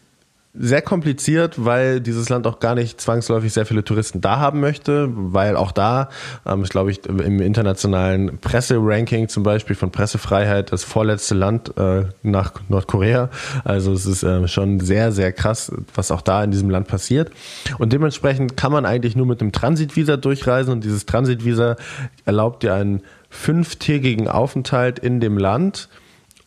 sehr 0.52 0.82
kompliziert, 0.82 1.64
weil 1.64 2.00
dieses 2.00 2.28
Land 2.28 2.44
auch 2.46 2.58
gar 2.58 2.74
nicht 2.74 3.00
zwangsläufig 3.00 3.52
sehr 3.52 3.66
viele 3.66 3.84
Touristen 3.84 4.20
da 4.20 4.40
haben 4.40 4.58
möchte, 4.58 5.08
weil 5.12 5.56
auch 5.56 5.70
da, 5.70 6.08
ähm, 6.44 6.64
ich 6.64 6.70
glaube 6.70 6.90
ich, 6.90 7.06
im 7.06 7.40
internationalen 7.40 8.38
Presseranking 8.38 9.28
zum 9.28 9.44
Beispiel 9.44 9.76
von 9.76 9.92
Pressefreiheit 9.92 10.72
das 10.72 10.82
vorletzte 10.82 11.36
Land 11.36 11.76
äh, 11.78 12.06
nach 12.24 12.54
Nordkorea. 12.68 13.30
Also 13.62 13.92
es 13.92 14.06
ist 14.06 14.24
äh, 14.24 14.48
schon 14.48 14.80
sehr, 14.80 15.12
sehr 15.12 15.32
krass, 15.32 15.70
was 15.94 16.10
auch 16.10 16.22
da 16.22 16.42
in 16.42 16.50
diesem 16.50 16.68
Land 16.68 16.88
passiert. 16.88 17.30
Und 17.78 17.92
dementsprechend 17.92 18.56
kann 18.56 18.72
man 18.72 18.84
eigentlich 18.86 19.14
nur 19.14 19.26
mit 19.26 19.40
einem 19.40 19.52
Transitvisa 19.52 20.16
durchreisen 20.16 20.72
und 20.72 20.82
dieses 20.82 21.06
Transitvisa 21.06 21.76
erlaubt 22.24 22.64
dir 22.64 22.74
einen 22.74 23.02
fünftägigen 23.28 24.26
Aufenthalt 24.26 24.98
in 24.98 25.20
dem 25.20 25.38
Land 25.38 25.88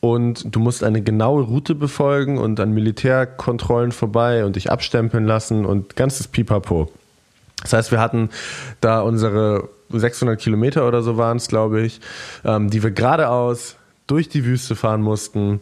und 0.03 0.53
du 0.53 0.59
musst 0.59 0.83
eine 0.83 1.01
genaue 1.01 1.43
Route 1.43 1.75
befolgen 1.75 2.37
und 2.37 2.59
an 2.59 2.73
Militärkontrollen 2.73 3.93
vorbei 3.93 4.43
und 4.43 4.57
dich 4.57 4.69
abstempeln 4.69 5.25
lassen 5.25 5.65
und 5.65 5.95
ganzes 5.95 6.27
Pipapo. 6.27 6.91
Das 7.61 7.71
heißt, 7.71 7.91
wir 7.91 8.01
hatten 8.01 8.29
da 8.81 8.99
unsere 8.99 9.69
600 9.91 10.37
Kilometer 10.37 10.85
oder 10.89 11.03
so 11.03 11.15
waren 11.15 11.37
es, 11.37 11.47
glaube 11.47 11.83
ich, 11.83 12.01
ähm, 12.43 12.69
die 12.69 12.83
wir 12.83 12.91
geradeaus 12.91 13.77
durch 14.05 14.27
die 14.27 14.43
Wüste 14.43 14.75
fahren 14.75 15.01
mussten 15.01 15.61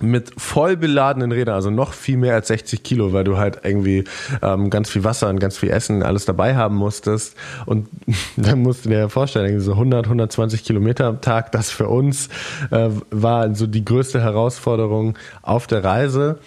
mit 0.00 0.32
voll 0.36 0.76
beladenen 0.76 1.32
Rädern, 1.32 1.54
also 1.54 1.70
noch 1.70 1.92
viel 1.92 2.16
mehr 2.16 2.34
als 2.34 2.48
60 2.48 2.82
Kilo, 2.82 3.12
weil 3.12 3.24
du 3.24 3.36
halt 3.36 3.60
irgendwie 3.64 4.04
ähm, 4.42 4.70
ganz 4.70 4.90
viel 4.90 5.04
Wasser 5.04 5.28
und 5.28 5.38
ganz 5.38 5.58
viel 5.58 5.70
Essen 5.70 6.02
alles 6.02 6.24
dabei 6.24 6.56
haben 6.56 6.76
musstest. 6.76 7.36
Und 7.66 7.88
dann 8.36 8.62
musst 8.62 8.84
du 8.84 8.90
dir 8.90 8.98
ja 8.98 9.08
vorstellen, 9.08 9.60
so 9.60 9.72
100, 9.72 10.06
120 10.06 10.64
Kilometer 10.64 11.06
am 11.06 11.20
Tag, 11.20 11.52
das 11.52 11.70
für 11.70 11.88
uns 11.88 12.28
äh, 12.70 12.88
war 13.10 13.54
so 13.54 13.66
die 13.66 13.84
größte 13.84 14.20
Herausforderung 14.20 15.16
auf 15.42 15.66
der 15.66 15.84
Reise. 15.84 16.38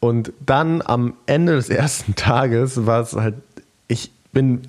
Und 0.00 0.32
dann 0.44 0.82
am 0.82 1.14
Ende 1.26 1.54
des 1.54 1.68
ersten 1.68 2.14
Tages 2.16 2.86
war 2.86 3.00
es 3.00 3.14
halt, 3.14 3.34
ich 3.88 4.10
bin 4.32 4.62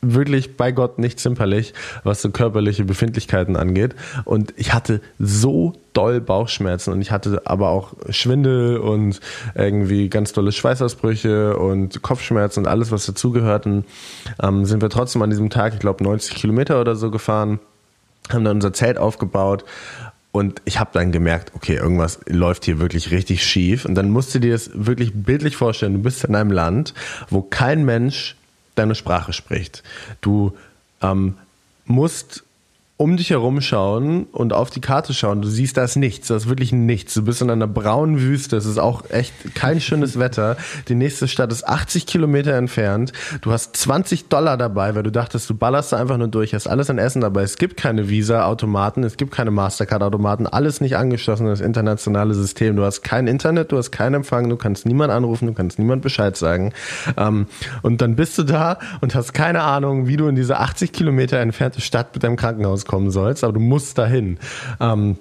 wirklich 0.00 0.56
bei 0.56 0.72
Gott 0.72 0.98
nicht 0.98 1.18
zimperlich, 1.18 1.74
was 2.04 2.22
so 2.22 2.30
körperliche 2.30 2.84
Befindlichkeiten 2.84 3.56
angeht. 3.56 3.94
Und 4.24 4.54
ich 4.56 4.72
hatte 4.72 5.00
so 5.18 5.72
doll 5.92 6.20
Bauchschmerzen 6.20 6.92
und 6.92 7.00
ich 7.00 7.10
hatte 7.10 7.42
aber 7.44 7.70
auch 7.70 7.94
Schwindel 8.10 8.78
und 8.78 9.20
irgendwie 9.54 10.08
ganz 10.08 10.32
dolle 10.32 10.52
Schweißausbrüche 10.52 11.56
und 11.56 12.02
Kopfschmerzen 12.02 12.60
und 12.60 12.66
alles, 12.66 12.92
was 12.92 13.06
dazugehört. 13.06 13.66
ähm, 13.66 13.84
sind 14.64 14.82
wir 14.82 14.90
trotzdem 14.90 15.22
an 15.22 15.30
diesem 15.30 15.50
Tag, 15.50 15.74
ich 15.74 15.80
glaube 15.80 16.04
90 16.04 16.34
Kilometer 16.36 16.80
oder 16.80 16.94
so 16.94 17.10
gefahren, 17.10 17.58
haben 18.30 18.44
dann 18.44 18.56
unser 18.56 18.72
Zelt 18.72 18.98
aufgebaut 18.98 19.64
und 20.30 20.60
ich 20.66 20.78
habe 20.78 20.90
dann 20.92 21.10
gemerkt, 21.10 21.52
okay, 21.56 21.76
irgendwas 21.76 22.20
läuft 22.26 22.66
hier 22.66 22.78
wirklich 22.78 23.10
richtig 23.10 23.44
schief. 23.44 23.84
Und 23.84 23.94
dann 23.94 24.10
musst 24.10 24.34
du 24.34 24.38
dir 24.38 24.52
das 24.52 24.70
wirklich 24.72 25.12
bildlich 25.14 25.56
vorstellen. 25.56 25.94
Du 25.94 25.98
bist 26.00 26.22
in 26.24 26.34
einem 26.34 26.52
Land, 26.52 26.94
wo 27.30 27.42
kein 27.42 27.84
Mensch 27.84 28.36
deine 28.78 28.94
Sprache 28.94 29.32
spricht. 29.32 29.82
Du 30.20 30.56
ähm, 31.02 31.36
musst 31.84 32.44
um 32.98 33.16
dich 33.16 33.30
herum 33.30 33.60
schauen 33.60 34.24
und 34.24 34.52
auf 34.52 34.70
die 34.70 34.80
Karte 34.80 35.14
schauen. 35.14 35.40
Du 35.40 35.46
siehst, 35.46 35.76
da 35.76 35.84
ist 35.84 35.94
nichts, 35.94 36.26
da 36.26 36.36
ist 36.36 36.48
wirklich 36.48 36.72
nichts. 36.72 37.14
Du 37.14 37.22
bist 37.22 37.40
in 37.40 37.48
einer 37.48 37.68
braunen 37.68 38.20
Wüste, 38.20 38.56
es 38.56 38.66
ist 38.66 38.78
auch 38.78 39.08
echt 39.10 39.54
kein 39.54 39.80
schönes 39.80 40.18
Wetter. 40.18 40.56
Die 40.88 40.96
nächste 40.96 41.28
Stadt 41.28 41.52
ist 41.52 41.66
80 41.66 42.06
Kilometer 42.06 42.54
entfernt. 42.54 43.12
Du 43.40 43.52
hast 43.52 43.76
20 43.76 44.28
Dollar 44.28 44.56
dabei, 44.56 44.96
weil 44.96 45.04
du 45.04 45.12
dachtest, 45.12 45.48
du 45.48 45.54
ballerst 45.54 45.92
da 45.92 45.98
einfach 45.98 46.16
nur 46.16 46.26
durch, 46.26 46.54
hast 46.54 46.66
alles 46.66 46.90
an 46.90 46.98
Essen 46.98 47.20
dabei. 47.20 47.42
Es 47.42 47.56
gibt 47.56 47.76
keine 47.76 48.08
Visa-Automaten, 48.08 49.04
es 49.04 49.16
gibt 49.16 49.30
keine 49.30 49.52
Mastercard-Automaten, 49.52 50.48
alles 50.48 50.80
nicht 50.80 50.96
angeschlossen, 50.96 51.46
das 51.46 51.60
internationale 51.60 52.34
System. 52.34 52.74
Du 52.74 52.82
hast 52.82 53.02
kein 53.02 53.28
Internet, 53.28 53.70
du 53.70 53.78
hast 53.78 53.92
keinen 53.92 54.14
Empfang, 54.14 54.48
du 54.48 54.56
kannst 54.56 54.86
niemand 54.86 55.12
anrufen, 55.12 55.46
du 55.46 55.54
kannst 55.54 55.78
niemand 55.78 56.02
Bescheid 56.02 56.36
sagen. 56.36 56.72
Ähm, 57.16 57.46
und 57.82 58.00
dann 58.00 58.16
bist 58.16 58.36
du 58.38 58.42
da 58.42 58.80
und 59.00 59.14
hast 59.14 59.34
keine 59.34 59.62
Ahnung, 59.62 60.08
wie 60.08 60.16
du 60.16 60.26
in 60.26 60.34
diese 60.34 60.58
80 60.58 60.90
Kilometer 60.90 61.38
entfernte 61.38 61.80
Stadt 61.80 62.12
mit 62.12 62.24
deinem 62.24 62.34
Krankenhaus 62.34 62.87
kommen 62.88 63.12
sollst, 63.12 63.44
aber 63.44 63.52
du 63.52 63.60
musst 63.60 63.96
dahin. 63.98 64.38
Ähm, 64.80 65.16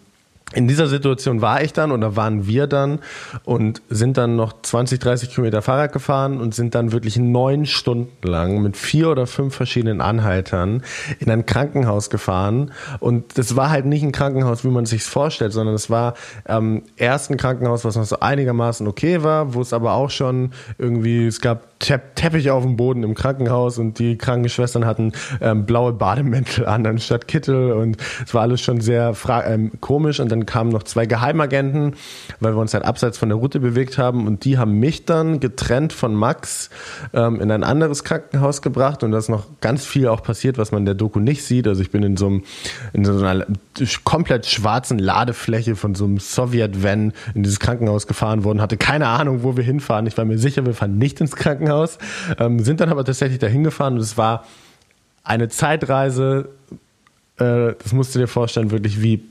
in 0.54 0.68
dieser 0.68 0.88
Situation 0.88 1.42
war 1.42 1.62
ich 1.62 1.74
dann 1.74 1.92
oder 1.92 2.16
waren 2.16 2.48
wir 2.48 2.68
dann 2.68 3.00
und 3.44 3.82
sind 3.90 4.18
dann 4.18 4.38
noch 4.38 4.62
20, 4.62 4.98
30 5.00 5.30
Kilometer 5.32 5.62
Fahrrad 5.62 5.92
gefahren 5.92 6.40
und 6.40 6.56
sind 6.56 6.74
dann 6.74 6.94
wirklich 6.94 7.18
neun 7.18 7.66
Stunden 7.66 8.26
lang 8.26 8.62
mit 8.62 8.78
vier 8.78 9.10
oder 9.10 9.28
fünf 9.28 9.56
verschiedenen 9.56 10.00
Anhaltern 10.00 10.84
in 11.20 11.30
ein 11.30 11.46
Krankenhaus 11.46 12.10
gefahren. 12.10 12.72
Und 13.00 13.38
das 13.38 13.58
war 13.58 13.70
halt 13.70 13.86
nicht 13.86 14.04
ein 14.04 14.14
Krankenhaus, 14.14 14.64
wie 14.64 14.70
man 14.70 14.86
es 14.86 14.92
sich 14.92 15.04
vorstellt, 15.04 15.52
sondern 15.52 15.76
es 15.76 15.90
war 15.90 16.14
ähm, 16.48 16.84
erst 16.96 17.30
ein 17.30 17.36
Krankenhaus, 17.36 17.84
was 17.84 17.98
noch 17.98 18.06
so 18.06 18.22
einigermaßen 18.22 18.88
okay 18.88 19.24
war, 19.24 19.54
wo 19.54 19.60
es 19.60 19.74
aber 19.74 19.94
auch 19.94 20.10
schon 20.10 20.52
irgendwie, 20.78 21.28
es 21.28 21.42
gab 21.42 21.78
Tepp 21.80 22.16
Teppich 22.16 22.50
auf 22.50 22.64
dem 22.64 22.78
Boden 22.78 23.04
im 23.04 23.14
Krankenhaus 23.14 23.78
und 23.78 24.00
die 24.00 24.18
Krankenschwestern 24.18 24.86
hatten 24.86 25.12
ähm, 25.42 25.66
blaue 25.66 25.94
Bademäntel 25.94 26.66
an 26.66 26.86
anstatt 26.86 27.28
Kittel 27.28 27.74
und 27.74 27.98
es 28.26 28.34
war 28.34 28.42
alles 28.42 28.62
schon 28.62 28.82
sehr 28.82 29.14
ähm, 29.46 29.72
komisch 29.82 30.20
und 30.20 30.32
dann 30.32 30.37
kamen 30.46 30.72
noch 30.72 30.84
zwei 30.84 31.06
Geheimagenten, 31.06 31.96
weil 32.40 32.56
wir 32.56 32.62
uns 32.62 32.74
halt 32.74 32.86
abseits 32.86 33.18
von 33.18 33.30
der 33.30 33.38
Route 33.38 33.60
bewegt 33.60 33.98
haben 33.98 34.28
und 34.28 34.46
die 34.46 34.58
haben 34.58 34.74
mich 34.74 35.06
dann 35.06 35.40
getrennt 35.40 35.94
von 35.94 36.14
Max 36.14 36.70
ähm, 37.14 37.42
in 37.42 37.52
ein 37.52 37.64
anderes 37.64 38.04
Krankenhaus 38.04 38.62
gebracht 38.62 39.04
und 39.04 39.12
da 39.12 39.18
ist 39.18 39.30
noch 39.30 39.46
ganz 39.62 39.86
viel 39.86 40.08
auch 40.08 40.24
passiert, 40.24 40.58
was 40.58 40.72
man 40.72 40.82
in 40.82 40.86
der 40.86 40.96
Doku 40.96 41.20
nicht 41.20 41.44
sieht. 41.44 41.68
Also 41.68 41.82
ich 41.82 41.92
bin 41.92 42.04
in 42.04 42.18
so, 42.18 42.28
einem, 42.28 42.44
in 42.94 43.04
so 43.04 43.18
einer 43.18 43.46
komplett 44.04 44.46
schwarzen 44.46 45.00
Ladefläche 45.00 45.76
von 45.76 45.96
so 45.96 46.06
einem 46.06 46.20
Sowjet-Van 46.20 47.14
in 47.34 47.44
dieses 47.44 47.60
Krankenhaus 47.60 48.08
gefahren 48.08 48.44
worden, 48.44 48.62
hatte 48.62 48.78
keine 48.78 49.08
Ahnung, 49.08 49.44
wo 49.44 49.58
wir 49.58 49.64
hinfahren. 49.64 50.08
Ich 50.08 50.18
war 50.18 50.26
mir 50.26 50.38
sicher, 50.38 50.66
wir 50.66 50.74
fahren 50.74 50.98
nicht 50.98 51.20
ins 51.20 51.36
Krankenhaus 51.36 51.48
Krankenhaus, 51.48 51.98
ähm, 52.40 52.60
sind 52.60 52.80
dann 52.80 52.90
aber 52.90 53.04
tatsächlich 53.06 53.40
dahin 53.40 53.64
gefahren 53.64 53.96
und 53.96 54.02
es 54.02 54.18
war 54.18 54.46
eine 55.24 55.50
Zeitreise, 55.50 56.50
äh, 57.38 57.74
das 57.82 57.94
musst 57.94 58.16
du 58.16 58.20
dir 58.20 58.28
vorstellen, 58.28 58.72
wirklich 58.72 59.02
wie 59.02 59.24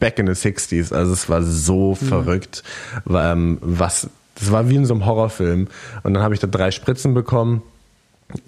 back 0.00 0.18
in 0.18 0.26
the 0.26 0.32
60s. 0.32 0.92
Also 0.92 1.12
es 1.12 1.28
war 1.28 1.42
so 1.42 1.90
mhm. 1.90 2.06
verrückt, 2.06 2.64
ähm, 3.08 3.58
was, 3.60 4.08
das 4.34 4.50
war 4.50 4.68
wie 4.68 4.76
in 4.76 4.86
so 4.86 4.94
einem 4.94 5.06
Horrorfilm. 5.06 5.68
Und 6.02 6.14
dann 6.14 6.22
habe 6.22 6.34
ich 6.34 6.40
da 6.40 6.48
drei 6.48 6.70
Spritzen 6.72 7.14
bekommen, 7.14 7.62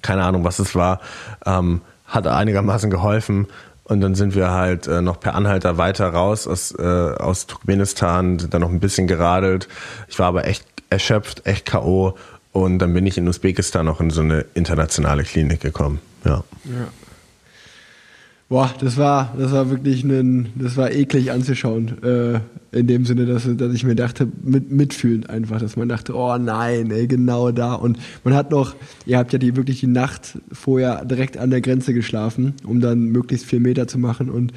keine 0.01 0.25
Ahnung, 0.25 0.45
was 0.45 0.59
es 0.59 0.75
war, 0.75 1.01
ähm, 1.47 1.83
hat 2.07 2.27
einigermaßen 2.27 2.91
geholfen. 2.91 3.47
Und 3.85 4.01
dann 4.01 4.15
sind 4.15 4.35
wir 4.35 4.51
halt 4.51 4.87
äh, 4.87 5.03
noch 5.03 5.21
per 5.21 5.35
Anhalter 5.35 5.77
weiter 5.77 6.09
raus 6.09 6.47
aus, 6.47 6.75
äh, 6.79 6.83
aus 6.83 7.47
Turkmenistan, 7.47 8.39
sind 8.39 8.55
dann 8.55 8.63
noch 8.63 8.71
ein 8.71 8.81
bisschen 8.81 9.07
geradelt. 9.07 9.69
Ich 10.09 10.19
war 10.19 10.27
aber 10.27 10.47
echt 10.47 10.65
erschöpft, 10.89 11.47
echt 11.47 11.67
K.O. 11.67 12.17
Und 12.53 12.79
dann 12.79 12.93
bin 12.95 13.07
ich 13.07 13.19
in 13.19 13.27
Usbekistan 13.29 13.89
auch 13.89 14.01
in 14.01 14.11
so 14.11 14.21
eine 14.21 14.45
internationale 14.55 15.25
Klinik 15.25 15.61
gekommen. 15.61 16.01
Ja. 16.25 16.45
ja. 16.65 16.89
Boah, 18.53 18.71
das 18.81 18.99
war, 18.99 19.35
das 19.39 19.51
war 19.51 19.71
wirklich 19.71 20.05
ein, 20.05 20.51
das 20.57 20.77
war 20.77 20.93
eklig 20.93 21.33
anzuschauen. 21.33 22.03
Äh, 22.03 22.41
in 22.79 22.87
dem 22.87 23.07
Sinne, 23.07 23.25
dass, 23.25 23.49
dass 23.57 23.73
ich 23.73 23.83
mir 23.83 23.95
dachte, 23.95 24.29
mit, 24.43 24.71
mitfühlend 24.71 25.31
einfach, 25.31 25.59
dass 25.59 25.77
man 25.77 25.89
dachte, 25.89 26.15
oh 26.15 26.37
nein, 26.37 26.91
ey, 26.91 27.07
genau 27.07 27.51
da. 27.51 27.73
Und 27.73 27.99
man 28.25 28.35
hat 28.35 28.51
noch, 28.51 28.75
ihr 29.07 29.17
habt 29.17 29.33
ja 29.33 29.39
die 29.39 29.57
wirklich 29.57 29.81
die 29.81 29.87
Nacht 29.87 30.37
vorher 30.53 31.03
direkt 31.07 31.39
an 31.39 31.49
der 31.49 31.63
Grenze 31.63 31.95
geschlafen, 31.95 32.53
um 32.67 32.83
dann 32.83 33.07
möglichst 33.07 33.47
vier 33.47 33.61
Meter 33.61 33.89
zu 33.89 33.97
machen. 33.97 34.29
Und 34.29 34.53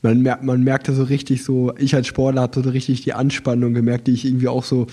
man, 0.00 0.22
merkt, 0.22 0.42
man 0.42 0.64
merkte 0.64 0.94
so 0.94 1.02
richtig 1.02 1.44
so, 1.44 1.74
ich 1.76 1.94
als 1.94 2.06
Sportler 2.06 2.40
habe 2.40 2.62
so 2.62 2.70
richtig 2.70 3.02
die 3.02 3.12
Anspannung 3.12 3.74
gemerkt, 3.74 4.06
die 4.06 4.12
ich 4.12 4.24
irgendwie 4.24 4.48
auch 4.48 4.64
so 4.64 4.86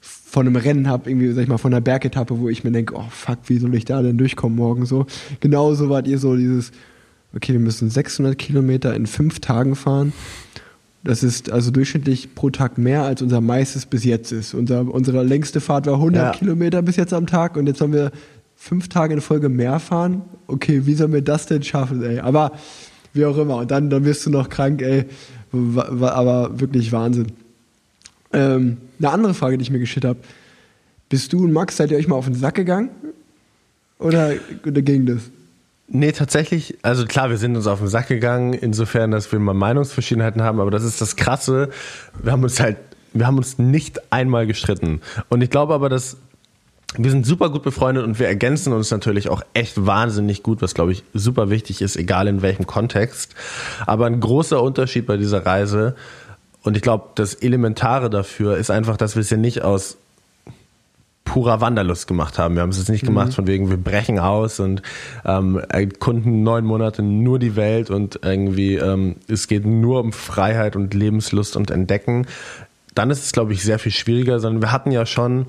von 0.00 0.48
einem 0.48 0.56
Rennen 0.56 0.88
habe, 0.88 1.08
irgendwie, 1.08 1.30
sag 1.30 1.42
ich 1.42 1.48
mal, 1.48 1.56
von 1.56 1.72
einer 1.72 1.80
Bergetappe, 1.80 2.40
wo 2.40 2.48
ich 2.48 2.64
mir 2.64 2.72
denke, 2.72 2.96
oh 2.96 3.04
fuck, 3.10 3.38
wie 3.46 3.58
soll 3.58 3.76
ich 3.76 3.84
da 3.84 4.02
denn 4.02 4.18
durchkommen 4.18 4.58
morgen 4.58 4.86
so. 4.86 5.06
Genauso 5.38 5.88
wart 5.88 6.08
ihr 6.08 6.18
so 6.18 6.34
dieses, 6.34 6.72
okay, 7.34 7.52
wir 7.52 7.60
müssen 7.60 7.90
600 7.90 8.38
Kilometer 8.38 8.94
in 8.94 9.06
fünf 9.06 9.40
Tagen 9.40 9.74
fahren. 9.74 10.12
Das 11.04 11.22
ist 11.22 11.50
also 11.50 11.70
durchschnittlich 11.70 12.34
pro 12.34 12.50
Tag 12.50 12.78
mehr, 12.78 13.02
als 13.02 13.22
unser 13.22 13.40
meistes 13.40 13.86
bis 13.86 14.04
jetzt 14.04 14.30
ist. 14.30 14.54
Unser, 14.54 14.82
unsere 14.82 15.24
längste 15.24 15.60
Fahrt 15.60 15.86
war 15.86 15.94
100 15.94 16.22
ja. 16.22 16.38
Kilometer 16.38 16.82
bis 16.82 16.96
jetzt 16.96 17.12
am 17.12 17.26
Tag 17.26 17.56
und 17.56 17.66
jetzt 17.66 17.80
haben 17.80 17.92
wir 17.92 18.12
fünf 18.54 18.88
Tage 18.88 19.14
in 19.14 19.20
Folge 19.20 19.48
mehr 19.48 19.80
fahren. 19.80 20.22
Okay, 20.46 20.86
wie 20.86 20.94
sollen 20.94 21.12
wir 21.12 21.22
das 21.22 21.46
denn 21.46 21.62
schaffen, 21.64 22.02
ey? 22.04 22.20
Aber 22.20 22.52
wie 23.12 23.24
auch 23.24 23.36
immer. 23.36 23.56
Und 23.56 23.70
dann, 23.70 23.90
dann 23.90 24.04
wirst 24.04 24.24
du 24.26 24.30
noch 24.30 24.48
krank, 24.48 24.80
ey. 24.82 25.06
Aber 25.52 26.60
wirklich 26.60 26.92
Wahnsinn. 26.92 27.26
Ähm, 28.32 28.78
eine 28.98 29.10
andere 29.10 29.34
Frage, 29.34 29.58
die 29.58 29.62
ich 29.62 29.70
mir 29.70 29.80
geschickt 29.80 30.06
habe. 30.06 30.20
Bist 31.08 31.32
du 31.32 31.44
und 31.44 31.52
Max, 31.52 31.76
seid 31.76 31.90
ihr 31.90 31.98
euch 31.98 32.08
mal 32.08 32.16
auf 32.16 32.24
den 32.24 32.34
Sack 32.34 32.54
gegangen? 32.54 32.90
Oder, 33.98 34.34
oder 34.64 34.82
ging 34.82 35.04
das? 35.06 35.22
Nee, 35.88 36.12
tatsächlich, 36.12 36.78
also 36.82 37.04
klar, 37.04 37.28
wir 37.28 37.36
sind 37.36 37.56
uns 37.56 37.66
auf 37.66 37.80
den 37.80 37.88
Sack 37.88 38.08
gegangen, 38.08 38.54
insofern, 38.54 39.10
dass 39.10 39.30
wir 39.30 39.38
mal 39.38 39.52
Meinungsverschiedenheiten 39.52 40.42
haben, 40.42 40.60
aber 40.60 40.70
das 40.70 40.84
ist 40.84 41.00
das 41.00 41.16
Krasse. 41.16 41.70
Wir 42.22 42.32
haben 42.32 42.42
uns 42.42 42.60
halt, 42.60 42.78
wir 43.12 43.26
haben 43.26 43.36
uns 43.36 43.58
nicht 43.58 44.00
einmal 44.10 44.46
gestritten. 44.46 45.02
Und 45.28 45.42
ich 45.42 45.50
glaube 45.50 45.74
aber, 45.74 45.88
dass 45.88 46.16
wir 46.96 47.10
sind 47.10 47.26
super 47.26 47.50
gut 47.50 47.62
befreundet 47.62 48.04
und 48.04 48.18
wir 48.18 48.26
ergänzen 48.26 48.72
uns 48.72 48.90
natürlich 48.90 49.30
auch 49.30 49.42
echt 49.54 49.86
wahnsinnig 49.86 50.42
gut, 50.42 50.60
was 50.60 50.74
glaube 50.74 50.92
ich 50.92 51.04
super 51.14 51.48
wichtig 51.48 51.80
ist, 51.80 51.96
egal 51.96 52.28
in 52.28 52.42
welchem 52.42 52.66
Kontext. 52.66 53.34
Aber 53.86 54.06
ein 54.06 54.20
großer 54.20 54.62
Unterschied 54.62 55.06
bei 55.06 55.16
dieser 55.16 55.46
Reise 55.46 55.94
und 56.62 56.76
ich 56.76 56.82
glaube, 56.82 57.10
das 57.14 57.34
Elementare 57.34 58.10
dafür 58.10 58.56
ist 58.56 58.70
einfach, 58.70 58.96
dass 58.96 59.16
wir 59.16 59.20
es 59.20 59.30
ja 59.30 59.36
nicht 59.36 59.62
aus 59.62 59.96
purer 61.32 61.62
Wanderlust 61.62 62.06
gemacht 62.06 62.38
haben. 62.38 62.56
Wir 62.56 62.62
haben 62.62 62.68
es 62.68 62.76
jetzt 62.76 62.90
nicht 62.90 63.06
gemacht 63.06 63.28
mhm. 63.28 63.32
von 63.32 63.46
wegen, 63.46 63.70
wir 63.70 63.78
brechen 63.78 64.18
aus 64.18 64.60
und 64.60 64.82
ähm, 65.24 65.58
erkunden 65.66 66.42
neun 66.42 66.66
Monate 66.66 67.02
nur 67.02 67.38
die 67.38 67.56
Welt 67.56 67.88
und 67.88 68.20
irgendwie 68.22 68.74
ähm, 68.74 69.16
es 69.28 69.48
geht 69.48 69.64
nur 69.64 70.00
um 70.00 70.12
Freiheit 70.12 70.76
und 70.76 70.92
Lebenslust 70.92 71.56
und 71.56 71.70
Entdecken 71.70 72.26
dann 72.94 73.08
ist 73.08 73.24
es, 73.24 73.32
glaube 73.32 73.54
ich, 73.54 73.62
sehr 73.62 73.78
viel 73.78 73.90
schwieriger, 73.90 74.38
sondern 74.38 74.60
wir 74.60 74.70
hatten 74.70 74.90
ja 74.90 75.06
schon 75.06 75.46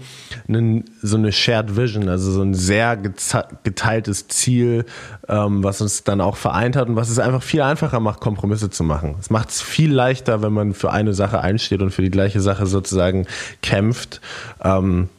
einen, 0.47 0.85
so 1.01 1.17
eine 1.17 1.33
Shared 1.33 1.75
Vision, 1.75 2.07
also 2.07 2.31
so 2.31 2.41
ein 2.41 2.53
sehr 2.53 2.95
geteiltes 2.95 4.29
Ziel, 4.29 4.85
ähm, 5.27 5.61
was 5.61 5.81
uns 5.81 6.05
dann 6.05 6.21
auch 6.21 6.37
vereint 6.37 6.77
hat 6.77 6.87
und 6.87 6.95
was 6.95 7.09
es 7.09 7.19
einfach 7.19 7.43
viel 7.43 7.61
einfacher 7.61 7.99
macht, 7.99 8.21
Kompromisse 8.21 8.69
zu 8.69 8.85
machen. 8.85 9.15
Es 9.19 9.29
macht 9.29 9.49
es 9.49 9.61
viel 9.61 9.91
leichter, 9.91 10.41
wenn 10.41 10.53
man 10.53 10.73
für 10.73 10.91
eine 10.91 11.13
Sache 11.13 11.41
einsteht 11.41 11.81
und 11.81 11.91
für 11.91 12.01
die 12.01 12.11
gleiche 12.11 12.39
Sache 12.39 12.65
sozusagen 12.65 13.27
kämpft. 13.61 14.21
Ähm, 14.63 15.09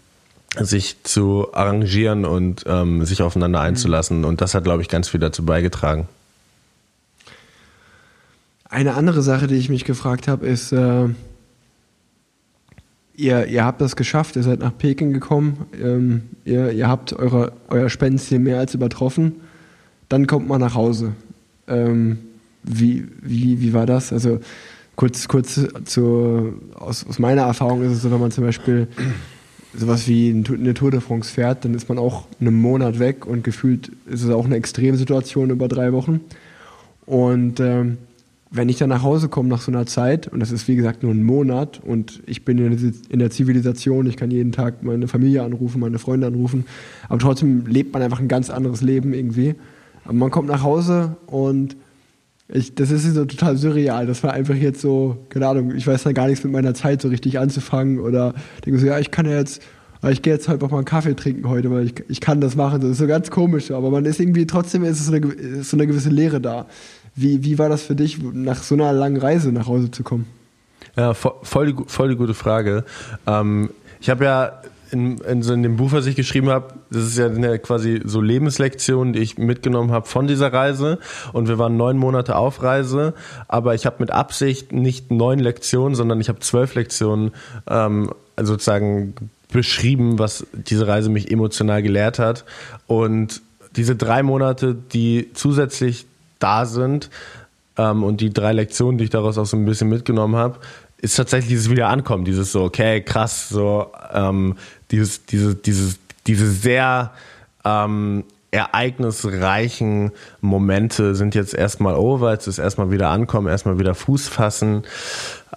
sich 0.60 1.02
zu 1.02 1.52
arrangieren 1.52 2.24
und 2.24 2.64
ähm, 2.66 3.04
sich 3.04 3.22
aufeinander 3.22 3.60
mhm. 3.60 3.66
einzulassen. 3.66 4.24
Und 4.24 4.40
das 4.40 4.54
hat, 4.54 4.64
glaube 4.64 4.82
ich, 4.82 4.88
ganz 4.88 5.08
viel 5.08 5.20
dazu 5.20 5.44
beigetragen. 5.44 6.08
Eine 8.68 8.94
andere 8.94 9.22
Sache, 9.22 9.46
die 9.46 9.56
ich 9.56 9.68
mich 9.68 9.84
gefragt 9.84 10.26
habe, 10.26 10.46
ist, 10.46 10.72
äh, 10.72 11.08
ihr, 13.14 13.46
ihr 13.46 13.64
habt 13.64 13.80
das 13.80 13.96
geschafft, 13.96 14.36
ihr 14.36 14.42
seid 14.42 14.60
nach 14.60 14.76
Peking 14.76 15.12
gekommen, 15.12 15.66
ähm, 15.80 16.22
ihr, 16.44 16.72
ihr 16.72 16.88
habt 16.88 17.12
eure, 17.12 17.52
euer 17.68 17.88
Spendenziel 17.88 18.38
mehr 18.38 18.58
als 18.58 18.74
übertroffen, 18.74 19.40
dann 20.08 20.26
kommt 20.26 20.48
man 20.48 20.60
nach 20.60 20.74
Hause. 20.74 21.12
Ähm, 21.68 22.18
wie, 22.62 23.06
wie, 23.20 23.60
wie 23.60 23.72
war 23.72 23.86
das? 23.86 24.12
Also 24.12 24.40
kurz, 24.96 25.28
kurz 25.28 25.60
zu, 25.84 26.54
aus, 26.74 27.06
aus 27.06 27.18
meiner 27.18 27.42
Erfahrung 27.42 27.82
ist 27.82 27.92
es 27.92 28.02
so, 28.02 28.10
wenn 28.10 28.20
man 28.20 28.30
zum 28.30 28.44
Beispiel 28.44 28.88
sowas 29.76 30.06
wie 30.08 30.30
eine 30.30 30.74
Tour 30.74 30.90
de 30.90 31.00
France 31.00 31.32
fährt, 31.32 31.64
dann 31.64 31.74
ist 31.74 31.88
man 31.88 31.98
auch 31.98 32.26
einen 32.40 32.60
Monat 32.60 32.98
weg 32.98 33.26
und 33.26 33.44
gefühlt 33.44 33.90
ist 34.06 34.22
es 34.22 34.30
auch 34.30 34.44
eine 34.44 34.56
Extremsituation 34.56 35.50
über 35.50 35.68
drei 35.68 35.92
Wochen. 35.92 36.20
Und 37.06 37.60
ähm, 37.60 37.98
wenn 38.50 38.68
ich 38.68 38.78
dann 38.78 38.88
nach 38.88 39.02
Hause 39.02 39.28
komme 39.28 39.48
nach 39.48 39.60
so 39.60 39.72
einer 39.72 39.84
Zeit, 39.84 40.28
und 40.28 40.38
das 40.38 40.52
ist 40.52 40.68
wie 40.68 40.76
gesagt 40.76 41.02
nur 41.02 41.12
ein 41.12 41.24
Monat, 41.24 41.80
und 41.84 42.22
ich 42.26 42.44
bin 42.44 42.58
in 42.58 43.18
der 43.18 43.30
Zivilisation, 43.30 44.06
ich 44.06 44.16
kann 44.16 44.30
jeden 44.30 44.52
Tag 44.52 44.82
meine 44.84 45.08
Familie 45.08 45.42
anrufen, 45.42 45.80
meine 45.80 45.98
Freunde 45.98 46.28
anrufen, 46.28 46.64
aber 47.08 47.18
trotzdem 47.18 47.66
lebt 47.66 47.92
man 47.92 48.02
einfach 48.02 48.20
ein 48.20 48.28
ganz 48.28 48.50
anderes 48.50 48.80
Leben 48.80 49.12
irgendwie. 49.12 49.56
Aber 50.04 50.14
man 50.14 50.30
kommt 50.30 50.48
nach 50.48 50.62
Hause 50.62 51.16
und 51.26 51.76
ich, 52.48 52.74
das 52.74 52.90
ist 52.90 53.04
so 53.14 53.24
total 53.24 53.56
surreal. 53.56 54.06
Das 54.06 54.22
war 54.22 54.32
einfach 54.32 54.54
jetzt 54.54 54.80
so, 54.80 55.16
keine 55.30 55.48
Ahnung, 55.48 55.74
ich 55.74 55.86
weiß 55.86 56.02
dann 56.02 56.14
gar 56.14 56.26
nichts 56.26 56.44
mit 56.44 56.52
meiner 56.52 56.74
Zeit 56.74 57.00
so 57.00 57.08
richtig 57.08 57.38
anzufangen 57.38 58.00
oder 58.00 58.34
denke 58.64 58.78
so, 58.78 58.86
ja, 58.86 58.98
ich 58.98 59.10
kann 59.10 59.26
ja 59.26 59.32
jetzt, 59.32 59.62
ich 60.10 60.20
gehe 60.20 60.34
jetzt 60.34 60.48
halt 60.48 60.62
auch 60.62 60.70
mal 60.70 60.78
einen 60.78 60.84
Kaffee 60.84 61.14
trinken 61.14 61.48
heute, 61.48 61.70
weil 61.70 61.86
ich, 61.86 61.94
ich 62.08 62.20
kann 62.20 62.40
das 62.40 62.54
machen. 62.56 62.80
Das 62.82 62.90
ist 62.90 62.98
so 62.98 63.06
ganz 63.06 63.30
komisch, 63.30 63.70
aber 63.70 63.90
man 63.90 64.04
ist 64.04 64.20
irgendwie, 64.20 64.46
trotzdem 64.46 64.84
ist 64.84 65.00
es 65.00 65.06
so 65.06 65.14
eine, 65.14 65.26
ist 65.26 65.70
so 65.70 65.76
eine 65.76 65.86
gewisse 65.86 66.10
Leere 66.10 66.40
da. 66.40 66.66
Wie, 67.16 67.44
wie 67.44 67.58
war 67.58 67.68
das 67.68 67.82
für 67.82 67.94
dich, 67.94 68.18
nach 68.22 68.62
so 68.62 68.74
einer 68.74 68.92
langen 68.92 69.16
Reise 69.16 69.50
nach 69.50 69.66
Hause 69.66 69.90
zu 69.90 70.02
kommen? 70.02 70.26
Ja, 70.96 71.14
voll, 71.14 71.72
die, 71.72 71.74
voll 71.86 72.10
die 72.10 72.16
gute 72.16 72.34
Frage. 72.34 72.84
Ähm, 73.26 73.70
ich 74.00 74.10
habe 74.10 74.24
ja 74.24 74.60
in, 74.90 75.18
in, 75.18 75.42
so 75.42 75.52
in 75.52 75.62
dem 75.62 75.76
Buch, 75.76 75.92
was 75.92 76.06
ich 76.06 76.16
geschrieben 76.16 76.48
habe, 76.48 76.74
das 76.90 77.04
ist 77.04 77.18
ja 77.18 77.58
quasi 77.58 78.00
so 78.04 78.20
Lebenslektion, 78.20 79.12
die 79.12 79.20
ich 79.20 79.38
mitgenommen 79.38 79.92
habe 79.92 80.06
von 80.06 80.26
dieser 80.26 80.52
Reise. 80.52 80.98
Und 81.32 81.48
wir 81.48 81.58
waren 81.58 81.76
neun 81.76 81.96
Monate 81.96 82.36
auf 82.36 82.62
Reise, 82.62 83.14
aber 83.48 83.74
ich 83.74 83.86
habe 83.86 83.96
mit 84.00 84.10
Absicht 84.10 84.72
nicht 84.72 85.10
neun 85.10 85.38
Lektionen, 85.38 85.94
sondern 85.94 86.20
ich 86.20 86.28
habe 86.28 86.40
zwölf 86.40 86.74
Lektionen 86.74 87.32
ähm, 87.68 88.10
sozusagen 88.40 89.14
beschrieben, 89.52 90.18
was 90.18 90.46
diese 90.52 90.86
Reise 90.86 91.10
mich 91.10 91.30
emotional 91.30 91.82
gelehrt 91.82 92.18
hat. 92.18 92.44
Und 92.86 93.40
diese 93.76 93.96
drei 93.96 94.22
Monate, 94.22 94.74
die 94.74 95.30
zusätzlich 95.34 96.06
da 96.38 96.66
sind 96.66 97.10
ähm, 97.78 98.02
und 98.02 98.20
die 98.20 98.32
drei 98.32 98.52
Lektionen, 98.52 98.98
die 98.98 99.04
ich 99.04 99.10
daraus 99.10 99.38
auch 99.38 99.46
so 99.46 99.56
ein 99.56 99.64
bisschen 99.64 99.88
mitgenommen 99.88 100.36
habe, 100.36 100.58
ist 101.04 101.16
tatsächlich 101.16 101.50
dieses 101.50 101.70
Wiederankommen, 101.70 102.24
dieses 102.24 102.50
so, 102.50 102.64
okay, 102.64 103.02
krass, 103.02 103.48
so 103.50 103.92
ähm, 104.12 104.56
dieses, 104.90 105.26
diese, 105.26 105.54
dieses, 105.54 105.98
diese 106.26 106.50
sehr 106.50 107.12
ähm, 107.64 108.24
ereignisreichen 108.50 110.12
Momente 110.40 111.14
sind 111.14 111.34
jetzt 111.34 111.54
erstmal 111.54 111.94
over, 111.94 112.32
jetzt 112.32 112.46
ist 112.46 112.58
erstmal 112.58 112.90
wieder 112.90 113.10
ankommen, 113.10 113.48
erstmal 113.48 113.78
wieder 113.78 113.94
Fuß 113.94 114.28
fassen. 114.28 114.84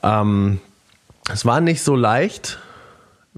Ähm, 0.03 0.59
es 1.31 1.45
war 1.45 1.61
nicht 1.61 1.81
so 1.81 1.95
leicht, 1.95 2.59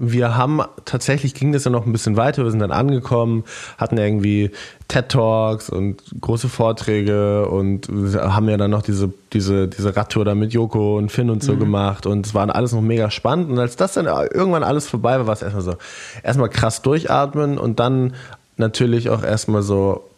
wir 0.02 0.34
haben 0.34 0.62
tatsächlich 0.86 1.34
ging 1.34 1.52
das 1.52 1.64
ja 1.64 1.70
noch 1.70 1.84
ein 1.84 1.92
bisschen 1.92 2.16
weiter. 2.16 2.42
Wir 2.42 2.50
sind 2.50 2.60
dann 2.60 2.72
angekommen, 2.72 3.44
hatten 3.76 3.98
irgendwie 3.98 4.50
TED 4.88 5.10
Talks 5.10 5.68
und 5.68 6.02
große 6.20 6.48
Vorträge 6.48 7.46
und 7.46 7.86
haben 8.16 8.48
ja 8.48 8.56
dann 8.56 8.70
noch 8.70 8.82
diese 8.82 9.12
diese 9.34 9.68
diese 9.68 9.94
Radtour 9.94 10.24
da 10.24 10.34
mit 10.34 10.54
Joko 10.54 10.96
und 10.96 11.12
Finn 11.12 11.28
und 11.28 11.44
so 11.44 11.52
mhm. 11.52 11.60
gemacht 11.60 12.06
und 12.06 12.26
es 12.26 12.34
war 12.34 12.52
alles 12.54 12.72
noch 12.72 12.80
mega 12.80 13.10
spannend 13.10 13.50
und 13.50 13.58
als 13.58 13.76
das 13.76 13.92
dann 13.92 14.06
irgendwann 14.06 14.64
alles 14.64 14.88
vorbei 14.88 15.18
war, 15.18 15.26
war 15.26 15.34
es 15.34 15.42
erstmal 15.42 15.62
so 15.62 15.76
erstmal 16.22 16.48
krass 16.48 16.80
durchatmen 16.80 17.58
und 17.58 17.78
dann 17.78 18.14
natürlich 18.56 19.10
auch 19.10 19.22
erstmal 19.22 19.62
so 19.62 20.08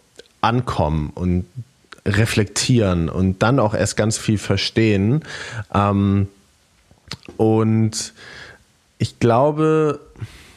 ankommen 0.40 1.10
und 1.14 1.44
reflektieren 2.06 3.08
und 3.08 3.42
dann 3.42 3.58
auch 3.58 3.74
erst 3.74 3.96
ganz 3.96 4.16
viel 4.16 4.38
verstehen 4.38 5.24
ähm, 5.74 6.28
und 7.36 8.12
ich 9.02 9.18
glaube, 9.18 9.98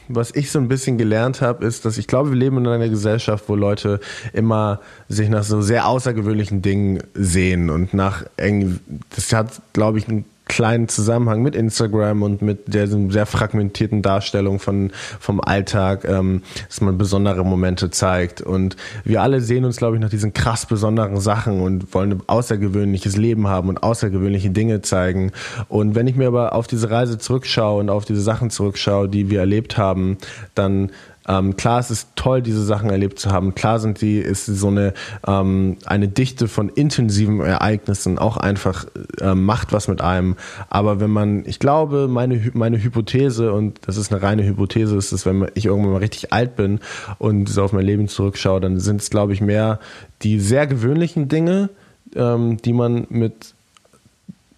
was 0.08 0.30
ich 0.36 0.52
so 0.52 0.60
ein 0.60 0.68
bisschen 0.68 1.00
gelernt 1.00 1.42
habe, 1.42 1.66
ist, 1.66 1.84
dass 1.84 1.98
ich 1.98 2.06
glaube, 2.06 2.30
wir 2.30 2.38
leben 2.38 2.60
in 2.60 2.68
einer 2.68 2.90
Gesellschaft, 2.90 3.46
wo 3.48 3.56
Leute 3.56 4.00
immer 4.34 4.82
sich 5.10 5.30
nach 5.30 5.44
so 5.44 5.64
sehr 5.64 5.88
außergewöhnlichen 5.88 6.62
Dingen 6.62 7.02
sehen 7.16 7.72
und 7.72 7.96
nach 7.96 8.24
eng, 8.38 8.80
das 9.16 9.34
hat, 9.34 9.64
glaube 9.74 9.98
ich, 9.98 10.08
ein 10.08 10.26
kleinen 10.46 10.88
Zusammenhang 10.88 11.42
mit 11.42 11.56
Instagram 11.56 12.24
und 12.24 12.42
mit 12.42 12.74
der 12.74 12.88
sehr 12.88 13.26
fragmentierten 13.26 14.02
Darstellung 14.02 14.60
von, 14.60 14.92
vom 15.20 15.42
Alltag, 15.42 16.06
ähm, 16.06 16.44
dass 16.68 16.82
man 16.82 16.98
besondere 16.98 17.44
Momente 17.44 17.90
zeigt. 17.90 18.42
Und 18.42 18.76
wir 19.04 19.22
alle 19.22 19.42
sehen 19.42 19.66
uns, 19.66 19.78
glaube 19.78 19.96
ich, 19.96 20.02
nach 20.02 20.10
diesen 20.10 20.34
krass 20.34 20.66
besonderen 20.66 21.20
Sachen 21.20 21.62
und 21.62 21.94
wollen 21.94 22.14
ein 22.14 22.22
außergewöhnliches 22.28 23.18
Leben 23.18 23.48
haben 23.48 23.70
und 23.70 23.82
außergewöhnliche 23.84 24.52
Dinge 24.52 24.82
zeigen. 24.82 25.32
Und 25.68 25.96
wenn 25.96 26.08
ich 26.08 26.16
mir 26.16 26.28
aber 26.28 26.54
auf 26.54 26.68
diese 26.68 26.90
Reise 26.90 27.18
zurückschaue 27.18 27.80
und 27.80 27.90
auf 27.90 28.06
diese 28.06 28.22
Sachen 28.22 28.50
zurückschaue, 28.50 29.10
die 29.10 29.30
wir 29.30 29.40
erlebt 29.40 29.78
haben, 29.78 30.18
dann 30.54 30.92
ähm, 31.28 31.56
klar, 31.58 31.80
es 31.80 31.92
ist 31.92 32.10
toll, 32.16 32.42
diese 32.42 32.64
Sachen 32.64 32.90
erlebt 32.90 33.20
zu 33.20 33.32
haben. 33.32 33.56
Klar 33.56 33.80
sind 33.80 34.02
die, 34.02 34.20
ist 34.20 34.46
so 34.46 34.68
eine, 34.68 34.94
ähm, 35.28 35.78
eine 35.86 36.08
Dichte 36.08 36.48
von 36.48 36.70
intensiven 36.70 37.42
Ereignissen 37.42 38.20
auch 38.20 38.38
einfach, 38.38 38.86
äh, 39.20 39.34
macht 39.34 39.74
was 39.74 39.88
mit 39.88 40.02
einem. 40.02 40.36
Aber 40.70 41.00
wenn 41.00 41.10
man, 41.10 41.44
ich 41.46 41.60
glaube, 41.60 42.08
meine, 42.08 42.52
meine 42.54 42.82
Hypothese, 42.82 43.52
und 43.54 43.80
das 43.88 43.98
ist 43.98 44.12
eine 44.12 44.22
reine 44.22 44.46
Hypothese, 44.46 44.96
ist 44.96 45.12
es, 45.12 45.26
wenn 45.26 45.48
ich 45.56 45.66
irgendwann 45.66 45.94
mal 45.94 46.00
richtig 46.00 46.32
alt 46.32 46.56
bin 46.56 46.80
und 47.18 47.50
so 47.50 47.64
auf 47.64 47.74
mein 47.74 47.86
Leben 47.86 48.08
zurückschaue, 48.08 48.62
dann 48.62 48.80
sind 48.80 49.02
es, 49.02 49.10
glaube 49.10 49.34
ich, 49.34 49.42
mehr 49.42 49.80
die 50.22 50.40
sehr 50.40 50.68
gewöhnlichen 50.68 51.28
Dinge, 51.28 51.70
ähm, 52.16 52.58
die 52.58 52.74
man 52.74 53.08
mit 53.10 53.56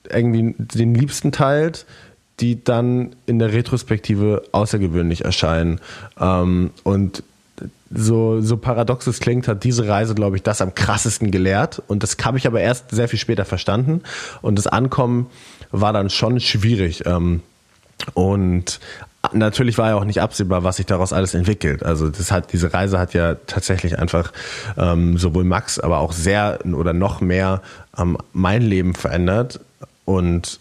irgendwie 0.10 0.56
den 0.58 0.94
Liebsten 0.94 1.32
teilt, 1.32 1.86
die 2.40 2.64
dann 2.64 3.16
in 3.26 3.40
der 3.40 3.54
Retrospektive 3.54 4.44
außergewöhnlich 4.52 5.26
erscheinen. 5.26 5.80
Ähm, 6.20 6.72
und 6.84 7.24
so, 7.90 8.42
so 8.42 8.58
paradox 8.58 9.08
es 9.08 9.20
klingt, 9.20 9.48
hat 9.48 9.64
diese 9.64 9.88
Reise, 9.88 10.14
glaube 10.14 10.36
ich, 10.36 10.44
das 10.44 10.62
am 10.62 10.76
krassesten 10.76 11.32
gelehrt. 11.32 11.82
Und 11.88 12.04
das 12.04 12.18
habe 12.24 12.38
ich 12.38 12.46
aber 12.46 12.62
erst 12.62 12.92
sehr 12.92 13.08
viel 13.08 13.20
später 13.20 13.46
verstanden. 13.46 14.02
Und 14.42 14.58
das 14.58 14.68
Ankommen 14.68 15.28
war 15.72 15.94
dann 15.94 16.10
schon 16.10 16.40
schwierig. 16.40 17.06
Ähm, 17.06 17.42
und 18.14 18.80
natürlich 19.34 19.78
war 19.78 19.90
ja 19.90 19.96
auch 19.96 20.06
nicht 20.06 20.22
absehbar, 20.22 20.64
was 20.64 20.78
sich 20.78 20.86
daraus 20.86 21.14
alles 21.14 21.34
entwickelt. 21.34 21.84
Also 21.84 22.10
das 22.10 22.32
hat 22.32 22.54
diese 22.54 22.74
Reise 22.74 23.00
hat 23.00 23.14
ja 23.14 23.36
tatsächlich 23.48 24.00
einfach 24.00 24.32
ähm, 24.78 25.18
sowohl 25.18 25.44
Max, 25.44 25.80
aber 25.80 26.00
auch 26.00 26.12
sehr 26.12 26.60
oder 26.66 26.94
noch 26.94 27.22
mehr 27.22 27.62
ähm, 27.98 28.18
mein 28.34 28.62
Leben 28.62 28.94
verändert 28.94 29.60
und 30.06 30.60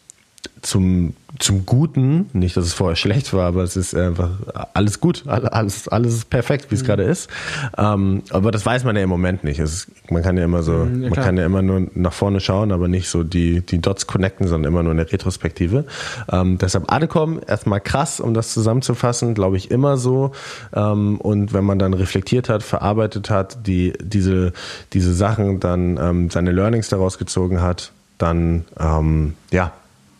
zum, 0.62 1.14
zum 1.38 1.66
Guten, 1.66 2.30
nicht, 2.32 2.56
dass 2.56 2.64
es 2.64 2.72
vorher 2.72 2.96
schlecht 2.96 3.32
war, 3.32 3.46
aber 3.46 3.62
es 3.62 3.76
ist 3.76 3.94
einfach 3.94 4.30
alles 4.74 5.00
gut, 5.00 5.24
alles, 5.26 5.86
alles 5.88 6.14
ist 6.14 6.30
perfekt, 6.30 6.70
wie 6.70 6.74
es 6.76 6.82
mhm. 6.82 6.86
gerade 6.86 7.02
ist. 7.02 7.28
Ähm, 7.76 8.22
aber 8.30 8.50
das 8.50 8.64
weiß 8.64 8.84
man 8.84 8.96
ja 8.96 9.02
im 9.02 9.08
Moment 9.08 9.44
nicht. 9.44 9.58
Es, 9.58 9.86
man 10.10 10.22
kann 10.22 10.36
ja 10.36 10.44
immer 10.44 10.62
so, 10.62 10.72
mhm, 10.72 11.04
ja, 11.04 11.10
man 11.10 11.20
kann 11.20 11.36
ja 11.36 11.44
immer 11.44 11.62
nur 11.62 11.88
nach 11.94 12.12
vorne 12.12 12.40
schauen, 12.40 12.72
aber 12.72 12.88
nicht 12.88 13.08
so 13.08 13.22
die, 13.22 13.60
die 13.60 13.80
Dots 13.80 14.06
connecten, 14.06 14.48
sondern 14.48 14.72
immer 14.72 14.82
nur 14.82 14.92
eine 14.92 15.10
Retrospektive. 15.10 15.84
Ähm, 16.30 16.58
deshalb 16.58 16.90
Adecom, 16.90 17.40
erstmal 17.46 17.80
krass, 17.80 18.18
um 18.18 18.32
das 18.32 18.52
zusammenzufassen, 18.52 19.34
glaube 19.34 19.56
ich 19.56 19.70
immer 19.70 19.98
so. 19.98 20.32
Ähm, 20.74 21.20
und 21.20 21.52
wenn 21.52 21.64
man 21.64 21.78
dann 21.78 21.92
reflektiert 21.94 22.48
hat, 22.48 22.62
verarbeitet 22.62 23.30
hat, 23.30 23.66
die, 23.66 23.92
diese, 24.02 24.52
diese 24.92 25.12
Sachen, 25.14 25.60
dann 25.60 25.98
ähm, 26.00 26.30
seine 26.30 26.52
Learnings 26.52 26.88
daraus 26.88 27.18
gezogen 27.18 27.60
hat, 27.60 27.92
dann 28.18 28.64
ähm, 28.80 29.34
ja, 29.50 29.72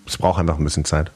es 0.07 0.19
braucht 0.19 0.41
einfach 0.41 0.59
ein 0.59 0.65
bisschen 0.65 0.85
Zeit. 0.85 1.11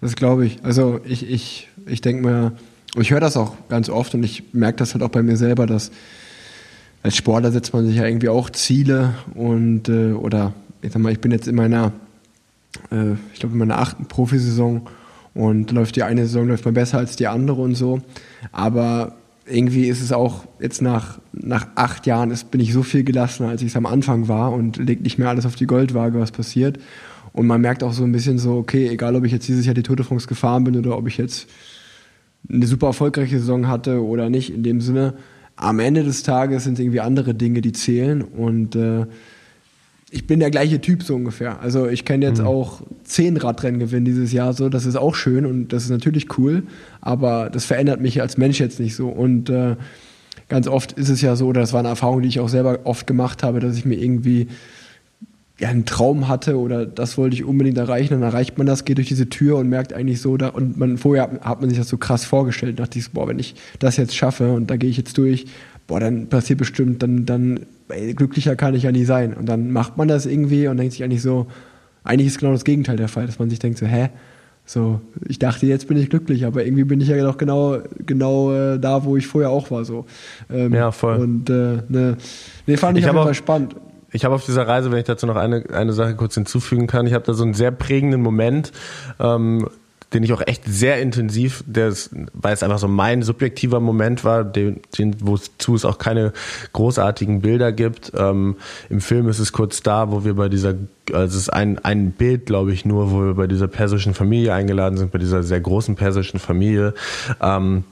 Das 0.00 0.16
glaube 0.16 0.46
ich. 0.46 0.64
Also 0.64 1.00
ich, 1.04 1.28
ich, 1.28 1.68
ich 1.86 2.00
denke 2.00 2.22
mir, 2.22 2.52
ich 2.96 3.10
höre 3.10 3.20
das 3.20 3.36
auch 3.36 3.54
ganz 3.68 3.88
oft 3.88 4.14
und 4.14 4.22
ich 4.22 4.52
merke 4.52 4.78
das 4.78 4.94
halt 4.94 5.02
auch 5.02 5.10
bei 5.10 5.22
mir 5.22 5.36
selber, 5.36 5.66
dass 5.66 5.90
als 7.02 7.16
Sportler 7.16 7.52
setzt 7.52 7.72
man 7.72 7.86
sich 7.86 7.96
ja 7.96 8.04
irgendwie 8.04 8.28
auch 8.28 8.50
Ziele 8.50 9.14
und 9.34 9.88
äh, 9.88 10.12
oder 10.12 10.52
ich 10.82 10.92
sag 10.92 11.00
mal, 11.00 11.12
ich 11.12 11.20
bin 11.20 11.32
jetzt 11.32 11.48
in 11.48 11.54
meiner, 11.54 11.92
äh, 12.90 13.12
ich 13.32 13.40
glaube 13.40 13.52
in 13.52 13.58
meiner 13.58 13.78
achten 13.78 14.06
Profisaison 14.06 14.86
und 15.34 15.70
läuft 15.70 15.96
die 15.96 16.02
eine 16.02 16.22
Saison 16.22 16.48
läuft 16.48 16.64
mal 16.64 16.72
besser 16.72 16.98
als 16.98 17.16
die 17.16 17.26
andere 17.26 17.60
und 17.62 17.74
so. 17.74 18.00
Aber 18.52 19.16
irgendwie 19.46 19.88
ist 19.88 20.00
es 20.00 20.12
auch 20.12 20.44
jetzt 20.60 20.82
nach, 20.82 21.18
nach 21.32 21.66
acht 21.74 22.06
Jahren 22.06 22.30
ist, 22.30 22.50
bin 22.50 22.60
ich 22.60 22.72
so 22.72 22.82
viel 22.82 23.04
gelassener, 23.04 23.48
als 23.48 23.62
ich 23.62 23.68
es 23.68 23.76
am 23.76 23.86
Anfang 23.86 24.28
war 24.28 24.52
und 24.52 24.76
legt 24.76 25.02
nicht 25.02 25.18
mehr 25.18 25.28
alles 25.28 25.46
auf 25.46 25.56
die 25.56 25.66
Goldwaage, 25.66 26.20
was 26.20 26.32
passiert. 26.32 26.78
Und 27.32 27.46
man 27.46 27.60
merkt 27.60 27.82
auch 27.82 27.92
so 27.92 28.04
ein 28.04 28.12
bisschen 28.12 28.38
so, 28.38 28.56
okay, 28.56 28.88
egal 28.88 29.16
ob 29.16 29.24
ich 29.24 29.32
jetzt 29.32 29.48
dieses 29.48 29.66
Jahr 29.66 29.74
die 29.74 29.82
Tour 29.82 29.96
de 29.96 30.04
France 30.04 30.26
gefahren 30.26 30.64
bin 30.64 30.76
oder 30.76 30.96
ob 30.96 31.06
ich 31.06 31.16
jetzt 31.16 31.48
eine 32.48 32.66
super 32.66 32.88
erfolgreiche 32.88 33.38
Saison 33.38 33.68
hatte 33.68 34.02
oder 34.02 34.30
nicht, 34.30 34.52
in 34.52 34.62
dem 34.62 34.80
Sinne, 34.80 35.14
am 35.56 35.78
Ende 35.78 36.04
des 36.04 36.22
Tages 36.22 36.64
sind 36.64 36.78
irgendwie 36.78 37.00
andere 37.00 37.34
Dinge, 37.34 37.60
die 37.60 37.72
zählen 37.72 38.22
und 38.22 38.76
äh, 38.76 39.06
ich 40.10 40.26
bin 40.26 40.40
der 40.40 40.50
gleiche 40.50 40.80
Typ 40.80 41.02
so 41.02 41.14
ungefähr. 41.14 41.60
Also 41.60 41.86
ich 41.86 42.04
kann 42.04 42.20
jetzt 42.20 42.40
mhm. 42.40 42.46
auch 42.46 42.82
zehn 43.04 43.36
Radrennen 43.36 43.78
gewinnen 43.78 44.04
dieses 44.04 44.32
Jahr 44.32 44.52
so, 44.52 44.68
das 44.68 44.84
ist 44.84 44.96
auch 44.96 45.14
schön 45.14 45.46
und 45.46 45.68
das 45.68 45.84
ist 45.84 45.90
natürlich 45.90 46.36
cool, 46.38 46.64
aber 47.00 47.48
das 47.50 47.64
verändert 47.64 48.00
mich 48.00 48.20
als 48.20 48.36
Mensch 48.36 48.58
jetzt 48.58 48.80
nicht 48.80 48.96
so. 48.96 49.08
Und 49.08 49.50
äh, 49.50 49.76
ganz 50.48 50.66
oft 50.66 50.92
ist 50.92 51.08
es 51.08 51.20
ja 51.20 51.36
so, 51.36 51.52
das 51.52 51.72
war 51.72 51.80
eine 51.80 51.88
Erfahrung, 51.88 52.22
die 52.22 52.28
ich 52.28 52.40
auch 52.40 52.48
selber 52.48 52.80
oft 52.84 53.06
gemacht 53.06 53.42
habe, 53.42 53.60
dass 53.60 53.76
ich 53.76 53.84
mir 53.84 53.96
irgendwie 53.96 54.48
ja, 55.60 55.68
einen 55.68 55.84
Traum 55.84 56.26
hatte 56.26 56.58
oder 56.58 56.86
das 56.86 57.18
wollte 57.18 57.36
ich 57.36 57.44
unbedingt 57.44 57.76
erreichen, 57.76 58.14
dann 58.14 58.22
erreicht 58.22 58.56
man 58.56 58.66
das, 58.66 58.84
geht 58.84 58.96
durch 58.96 59.08
diese 59.08 59.28
Tür 59.28 59.58
und 59.58 59.68
merkt 59.68 59.92
eigentlich 59.92 60.20
so, 60.20 60.36
da, 60.38 60.48
und 60.48 60.78
man 60.78 60.96
vorher 60.96 61.38
hat 61.42 61.60
man 61.60 61.68
sich 61.68 61.78
das 61.78 61.88
so 61.88 61.98
krass 61.98 62.24
vorgestellt, 62.24 62.80
dachte 62.80 62.98
ich, 62.98 63.10
boah, 63.10 63.28
wenn 63.28 63.38
ich 63.38 63.54
das 63.78 63.98
jetzt 63.98 64.16
schaffe 64.16 64.52
und 64.52 64.70
da 64.70 64.76
gehe 64.76 64.88
ich 64.88 64.96
jetzt 64.96 65.18
durch, 65.18 65.46
boah, 65.90 65.98
dann 65.98 66.28
passiert 66.28 66.60
bestimmt, 66.60 67.02
dann, 67.02 67.26
dann 67.26 67.66
ey, 67.88 68.14
glücklicher 68.14 68.54
kann 68.54 68.76
ich 68.76 68.84
ja 68.84 68.92
nie 68.92 69.04
sein. 69.04 69.34
Und 69.34 69.48
dann 69.48 69.72
macht 69.72 69.96
man 69.96 70.06
das 70.06 70.24
irgendwie 70.24 70.68
und 70.68 70.76
denkt 70.76 70.92
sich 70.92 71.02
eigentlich 71.02 71.20
so, 71.20 71.48
eigentlich 72.04 72.28
ist 72.28 72.38
genau 72.38 72.52
das 72.52 72.64
Gegenteil 72.64 72.96
der 72.96 73.08
Fall, 73.08 73.26
dass 73.26 73.40
man 73.40 73.50
sich 73.50 73.58
denkt 73.58 73.76
so, 73.76 73.86
hä? 73.86 74.10
So, 74.64 75.00
ich 75.26 75.40
dachte, 75.40 75.66
jetzt 75.66 75.88
bin 75.88 75.96
ich 75.96 76.08
glücklich, 76.08 76.46
aber 76.46 76.64
irgendwie 76.64 76.84
bin 76.84 77.00
ich 77.00 77.08
ja 77.08 77.20
doch 77.24 77.36
genau, 77.38 77.78
genau 78.06 78.52
äh, 78.52 78.78
da, 78.78 79.04
wo 79.04 79.16
ich 79.16 79.26
vorher 79.26 79.50
auch 79.50 79.72
war. 79.72 79.84
So. 79.84 80.06
Ähm, 80.48 80.72
ja, 80.72 80.92
voll. 80.92 81.16
Und 81.16 81.50
äh, 81.50 81.78
ne, 81.88 82.16
nee, 82.68 82.76
fand 82.76 82.96
ich, 82.96 83.02
ich 83.02 83.10
auf 83.10 83.16
jeden 83.16 83.26
Fall 83.26 83.34
spannend. 83.34 83.74
Ich 84.12 84.24
habe 84.24 84.36
auf 84.36 84.44
dieser 84.44 84.68
Reise, 84.68 84.92
wenn 84.92 84.98
ich 84.98 85.06
dazu 85.06 85.26
noch 85.26 85.34
eine, 85.34 85.64
eine 85.72 85.92
Sache 85.92 86.14
kurz 86.14 86.34
hinzufügen 86.34 86.86
kann, 86.86 87.08
ich 87.08 87.14
habe 87.14 87.24
da 87.24 87.34
so 87.34 87.42
einen 87.42 87.54
sehr 87.54 87.72
prägenden 87.72 88.22
Moment, 88.22 88.70
ähm, 89.18 89.68
den 90.12 90.24
ich 90.24 90.32
auch 90.32 90.42
echt 90.44 90.64
sehr 90.66 91.00
intensiv, 91.00 91.62
der, 91.66 91.92
weil 92.32 92.54
es 92.54 92.62
einfach 92.62 92.78
so 92.78 92.88
mein 92.88 93.22
subjektiver 93.22 93.80
Moment 93.80 94.24
war, 94.24 94.44
den, 94.44 94.80
den, 94.98 95.16
wozu 95.20 95.74
es 95.74 95.84
auch 95.84 95.98
keine 95.98 96.32
großartigen 96.72 97.40
Bilder 97.40 97.72
gibt. 97.72 98.12
Ähm, 98.16 98.56
Im 98.88 99.00
Film 99.00 99.28
ist 99.28 99.38
es 99.38 99.52
kurz 99.52 99.82
da, 99.82 100.10
wo 100.10 100.24
wir 100.24 100.34
bei 100.34 100.48
dieser, 100.48 100.74
also 101.12 101.36
es 101.36 101.42
ist 101.42 101.52
ein, 101.52 101.78
ein 101.84 102.10
Bild, 102.10 102.46
glaube 102.46 102.72
ich, 102.72 102.84
nur, 102.84 103.12
wo 103.12 103.24
wir 103.24 103.34
bei 103.34 103.46
dieser 103.46 103.68
persischen 103.68 104.14
Familie 104.14 104.52
eingeladen 104.52 104.98
sind, 104.98 105.12
bei 105.12 105.18
dieser 105.18 105.42
sehr 105.42 105.60
großen 105.60 105.94
persischen 105.94 106.40
Familie. 106.40 106.94
Ähm, 107.40 107.84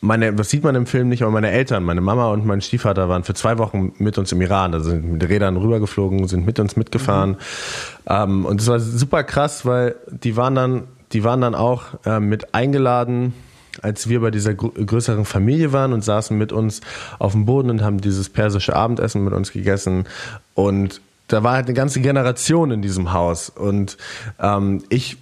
meine, 0.00 0.34
das 0.34 0.50
sieht 0.50 0.64
man 0.64 0.74
im 0.74 0.86
Film 0.86 1.08
nicht, 1.08 1.22
aber 1.22 1.30
meine 1.30 1.50
Eltern, 1.50 1.84
meine 1.84 2.00
Mama 2.00 2.30
und 2.30 2.44
mein 2.44 2.60
Stiefvater 2.60 3.08
waren 3.08 3.24
für 3.24 3.34
zwei 3.34 3.58
Wochen 3.58 3.92
mit 3.98 4.18
uns 4.18 4.32
im 4.32 4.40
Iran. 4.42 4.72
Da 4.72 4.80
sind 4.80 5.12
mit 5.12 5.28
Rädern 5.28 5.56
rübergeflogen, 5.56 6.26
sind 6.28 6.44
mit 6.44 6.58
uns 6.58 6.76
mitgefahren. 6.76 7.30
Mhm. 7.30 7.36
Ähm, 8.06 8.44
und 8.44 8.60
es 8.60 8.66
war 8.66 8.80
super 8.80 9.22
krass, 9.24 9.64
weil 9.64 9.94
die 10.10 10.36
waren 10.36 10.54
dann 10.54 10.82
die 11.12 11.24
waren 11.24 11.40
dann 11.40 11.54
auch 11.54 11.84
äh, 12.04 12.20
mit 12.20 12.54
eingeladen, 12.54 13.34
als 13.82 14.08
wir 14.08 14.20
bei 14.20 14.30
dieser 14.30 14.54
größeren 14.54 15.24
Familie 15.24 15.72
waren 15.72 15.92
und 15.92 16.02
saßen 16.02 16.36
mit 16.36 16.52
uns 16.52 16.80
auf 17.18 17.32
dem 17.32 17.46
Boden 17.46 17.70
und 17.70 17.82
haben 17.82 18.00
dieses 18.00 18.28
persische 18.28 18.74
Abendessen 18.74 19.24
mit 19.24 19.32
uns 19.32 19.52
gegessen. 19.52 20.04
Und 20.54 21.00
da 21.28 21.42
war 21.42 21.54
halt 21.54 21.66
eine 21.66 21.74
ganze 21.74 22.00
Generation 22.00 22.70
in 22.70 22.82
diesem 22.82 23.12
Haus. 23.12 23.50
Und 23.50 23.96
ähm, 24.40 24.82
ich, 24.88 25.16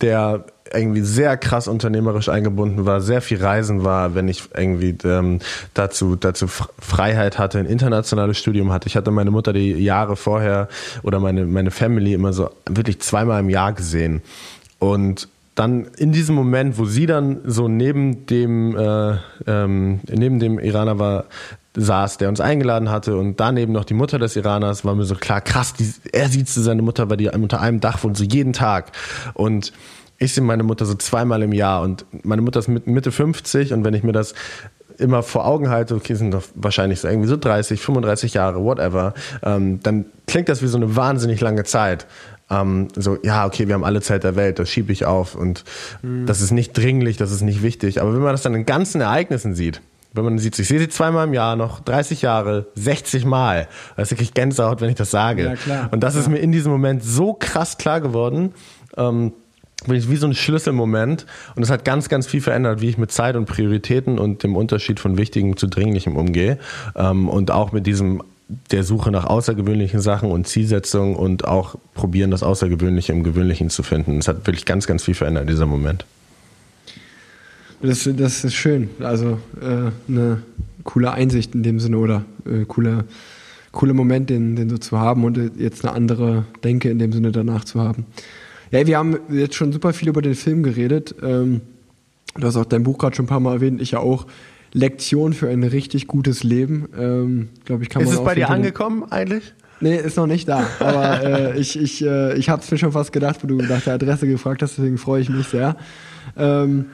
der 0.00 0.44
irgendwie 0.72 1.02
sehr 1.02 1.36
krass 1.36 1.68
unternehmerisch 1.68 2.28
eingebunden 2.28 2.84
war, 2.84 3.00
sehr 3.00 3.22
viel 3.22 3.42
reisen 3.42 3.84
war, 3.84 4.14
wenn 4.14 4.28
ich 4.28 4.42
irgendwie 4.54 4.96
ähm, 5.04 5.38
dazu, 5.72 6.16
dazu 6.16 6.46
Freiheit 6.48 7.38
hatte, 7.38 7.58
ein 7.58 7.66
internationales 7.66 8.38
Studium 8.38 8.72
hatte. 8.72 8.88
Ich 8.88 8.96
hatte 8.96 9.10
meine 9.10 9.30
Mutter 9.30 9.52
die 9.52 9.72
Jahre 9.72 10.16
vorher 10.16 10.68
oder 11.02 11.20
meine, 11.20 11.44
meine 11.44 11.70
Family 11.70 12.14
immer 12.14 12.32
so 12.32 12.50
wirklich 12.66 13.00
zweimal 13.00 13.40
im 13.40 13.50
Jahr 13.50 13.72
gesehen. 13.72 14.22
Und 14.92 15.28
dann 15.54 15.86
in 15.96 16.12
diesem 16.12 16.34
Moment, 16.34 16.78
wo 16.78 16.84
sie 16.84 17.06
dann 17.06 17.40
so 17.44 17.68
neben 17.68 18.26
dem, 18.26 18.76
äh, 18.76 19.16
ähm, 19.46 20.00
neben 20.10 20.40
dem 20.40 20.58
Iraner 20.58 20.98
war, 20.98 21.24
saß, 21.76 22.18
der 22.18 22.28
uns 22.28 22.40
eingeladen 22.40 22.90
hatte 22.90 23.16
und 23.16 23.40
daneben 23.40 23.72
noch 23.72 23.84
die 23.84 23.94
Mutter 23.94 24.18
des 24.18 24.36
Iraners, 24.36 24.84
war 24.84 24.94
mir 24.94 25.04
so 25.04 25.14
klar, 25.14 25.40
krass, 25.40 25.72
die, 25.72 25.92
er 26.12 26.28
sieht 26.28 26.48
zu 26.48 26.60
seine 26.60 26.82
Mutter, 26.82 27.08
weil 27.08 27.16
die 27.16 27.28
unter 27.28 27.60
einem 27.60 27.80
Dach 27.80 28.04
wohnt, 28.04 28.16
so 28.16 28.24
jeden 28.24 28.52
Tag. 28.52 28.92
Und 29.32 29.72
ich 30.18 30.34
sehe 30.34 30.44
meine 30.44 30.62
Mutter 30.62 30.84
so 30.84 30.94
zweimal 30.94 31.42
im 31.42 31.52
Jahr 31.52 31.82
und 31.82 32.04
meine 32.22 32.42
Mutter 32.42 32.60
ist 32.60 32.68
Mitte 32.68 33.10
50 33.10 33.72
und 33.72 33.84
wenn 33.84 33.94
ich 33.94 34.02
mir 34.04 34.12
das 34.12 34.34
immer 34.98 35.22
vor 35.22 35.46
Augen 35.46 35.70
halte, 35.70 35.94
okay, 35.94 36.14
sind 36.14 36.32
doch 36.32 36.44
wahrscheinlich 36.54 37.00
so 37.00 37.08
irgendwie 37.08 37.28
so 37.28 37.36
30, 37.36 37.80
35 37.80 38.34
Jahre, 38.34 38.62
whatever, 38.62 39.14
ähm, 39.42 39.80
dann 39.82 40.06
klingt 40.26 40.48
das 40.48 40.62
wie 40.62 40.68
so 40.68 40.76
eine 40.76 40.94
wahnsinnig 40.94 41.40
lange 41.40 41.64
Zeit 41.64 42.06
ähm, 42.54 42.88
so, 42.94 43.18
ja, 43.22 43.46
okay, 43.46 43.66
wir 43.66 43.74
haben 43.74 43.84
alle 43.84 44.00
Zeit 44.00 44.24
der 44.24 44.36
Welt, 44.36 44.58
das 44.58 44.70
schiebe 44.70 44.92
ich 44.92 45.04
auf 45.04 45.34
und 45.34 45.64
mhm. 46.02 46.26
das 46.26 46.40
ist 46.40 46.50
nicht 46.50 46.72
dringlich, 46.72 47.16
das 47.16 47.30
ist 47.30 47.42
nicht 47.42 47.62
wichtig. 47.62 48.00
Aber 48.00 48.12
wenn 48.12 48.20
man 48.20 48.32
das 48.32 48.42
dann 48.42 48.54
in 48.54 48.66
ganzen 48.66 49.00
Ereignissen 49.00 49.54
sieht, 49.54 49.80
wenn 50.12 50.24
man 50.24 50.38
sieht, 50.38 50.58
ich 50.58 50.68
sehe 50.68 50.78
sie 50.78 50.88
zweimal 50.88 51.26
im 51.26 51.34
Jahr, 51.34 51.56
noch 51.56 51.80
30 51.80 52.22
Jahre, 52.22 52.68
60 52.76 53.24
Mal, 53.24 53.66
das 53.96 54.08
ist 54.08 54.12
wirklich 54.12 54.32
Gänsehaut, 54.32 54.80
wenn 54.80 54.88
ich 54.88 54.94
das 54.94 55.10
sage. 55.10 55.44
Ja, 55.44 55.56
klar. 55.56 55.88
Und 55.90 56.00
das 56.00 56.14
ja. 56.14 56.20
ist 56.20 56.28
mir 56.28 56.38
in 56.38 56.52
diesem 56.52 56.70
Moment 56.70 57.02
so 57.02 57.34
krass 57.34 57.78
klar 57.78 58.00
geworden. 58.00 58.54
Ähm, 58.96 59.32
wie 59.86 60.16
so 60.16 60.26
ein 60.26 60.34
Schlüsselmoment 60.34 61.26
und 61.56 61.62
es 61.62 61.68
hat 61.68 61.84
ganz, 61.84 62.08
ganz 62.08 62.26
viel 62.26 62.40
verändert, 62.40 62.80
wie 62.80 62.88
ich 62.88 62.96
mit 62.96 63.12
Zeit 63.12 63.36
und 63.36 63.44
Prioritäten 63.44 64.18
und 64.18 64.42
dem 64.42 64.56
Unterschied 64.56 64.98
von 64.98 65.18
Wichtigem 65.18 65.58
zu 65.58 65.66
Dringlichem 65.66 66.16
umgehe 66.16 66.58
ähm, 66.96 67.28
und 67.28 67.50
auch 67.50 67.72
mit 67.72 67.86
diesem 67.86 68.22
der 68.48 68.84
Suche 68.84 69.10
nach 69.10 69.24
außergewöhnlichen 69.24 70.00
Sachen 70.00 70.30
und 70.30 70.46
Zielsetzungen 70.46 71.16
und 71.16 71.46
auch 71.46 71.76
probieren, 71.94 72.30
das 72.30 72.42
Außergewöhnliche 72.42 73.12
im 73.12 73.22
Gewöhnlichen 73.22 73.70
zu 73.70 73.82
finden. 73.82 74.18
Es 74.18 74.28
hat 74.28 74.46
wirklich 74.46 74.64
ganz, 74.64 74.86
ganz 74.86 75.02
viel 75.02 75.14
verändert, 75.14 75.48
dieser 75.48 75.66
Moment. 75.66 76.04
Das, 77.80 78.08
das 78.16 78.44
ist 78.44 78.54
schön. 78.54 78.90
Also 79.00 79.38
äh, 79.60 79.90
eine 80.08 80.42
coole 80.84 81.12
Einsicht 81.12 81.54
in 81.54 81.62
dem 81.62 81.80
Sinne 81.80 81.98
oder 81.98 82.24
äh, 82.46 82.64
cooler 82.66 83.04
coole 83.74 83.92
Moment, 83.92 84.30
den, 84.30 84.56
den 84.56 84.70
so 84.70 84.78
zu 84.78 84.98
haben 84.98 85.24
und 85.24 85.58
jetzt 85.58 85.84
eine 85.84 85.94
andere 85.94 86.44
Denke 86.62 86.88
in 86.90 86.98
dem 86.98 87.12
Sinne 87.12 87.32
danach 87.32 87.64
zu 87.64 87.80
haben. 87.80 88.06
Ja, 88.70 88.86
wir 88.86 88.96
haben 88.96 89.18
jetzt 89.30 89.56
schon 89.56 89.72
super 89.72 89.92
viel 89.92 90.08
über 90.08 90.22
den 90.22 90.34
Film 90.34 90.62
geredet. 90.62 91.14
Ähm, 91.22 91.60
du 92.36 92.46
hast 92.46 92.56
auch 92.56 92.64
dein 92.64 92.84
Buch 92.84 92.98
gerade 92.98 93.14
schon 93.16 93.26
ein 93.26 93.28
paar 93.28 93.40
Mal 93.40 93.54
erwähnt, 93.54 93.82
ich 93.82 93.90
ja 93.90 93.98
auch. 93.98 94.26
Lektion 94.74 95.32
für 95.32 95.48
ein 95.48 95.62
richtig 95.62 96.06
gutes 96.06 96.42
Leben. 96.44 96.88
Ähm, 96.98 97.48
glaube 97.64 97.84
ich, 97.84 97.88
kann 97.88 98.02
ist 98.02 98.08
man 98.08 98.18
es 98.18 98.24
bei 98.24 98.34
dir 98.34 98.50
angekommen 98.50 99.04
eigentlich? 99.10 99.54
Nee, 99.80 99.96
ist 99.96 100.16
noch 100.16 100.26
nicht 100.26 100.48
da. 100.48 100.66
Aber 100.80 101.22
äh, 101.54 101.58
ich, 101.58 101.80
ich, 101.80 102.04
äh, 102.04 102.36
ich 102.36 102.48
habe 102.48 102.60
es 102.60 102.70
mir 102.70 102.78
schon 102.78 102.92
fast 102.92 103.12
gedacht, 103.12 103.38
wo 103.42 103.46
du 103.46 103.56
nach 103.56 103.82
der 103.82 103.94
Adresse 103.94 104.26
gefragt 104.26 104.62
hast, 104.62 104.76
deswegen 104.76 104.98
freue 104.98 105.22
ich 105.22 105.30
mich 105.30 105.46
sehr. 105.46 105.76
Ähm, 106.36 106.86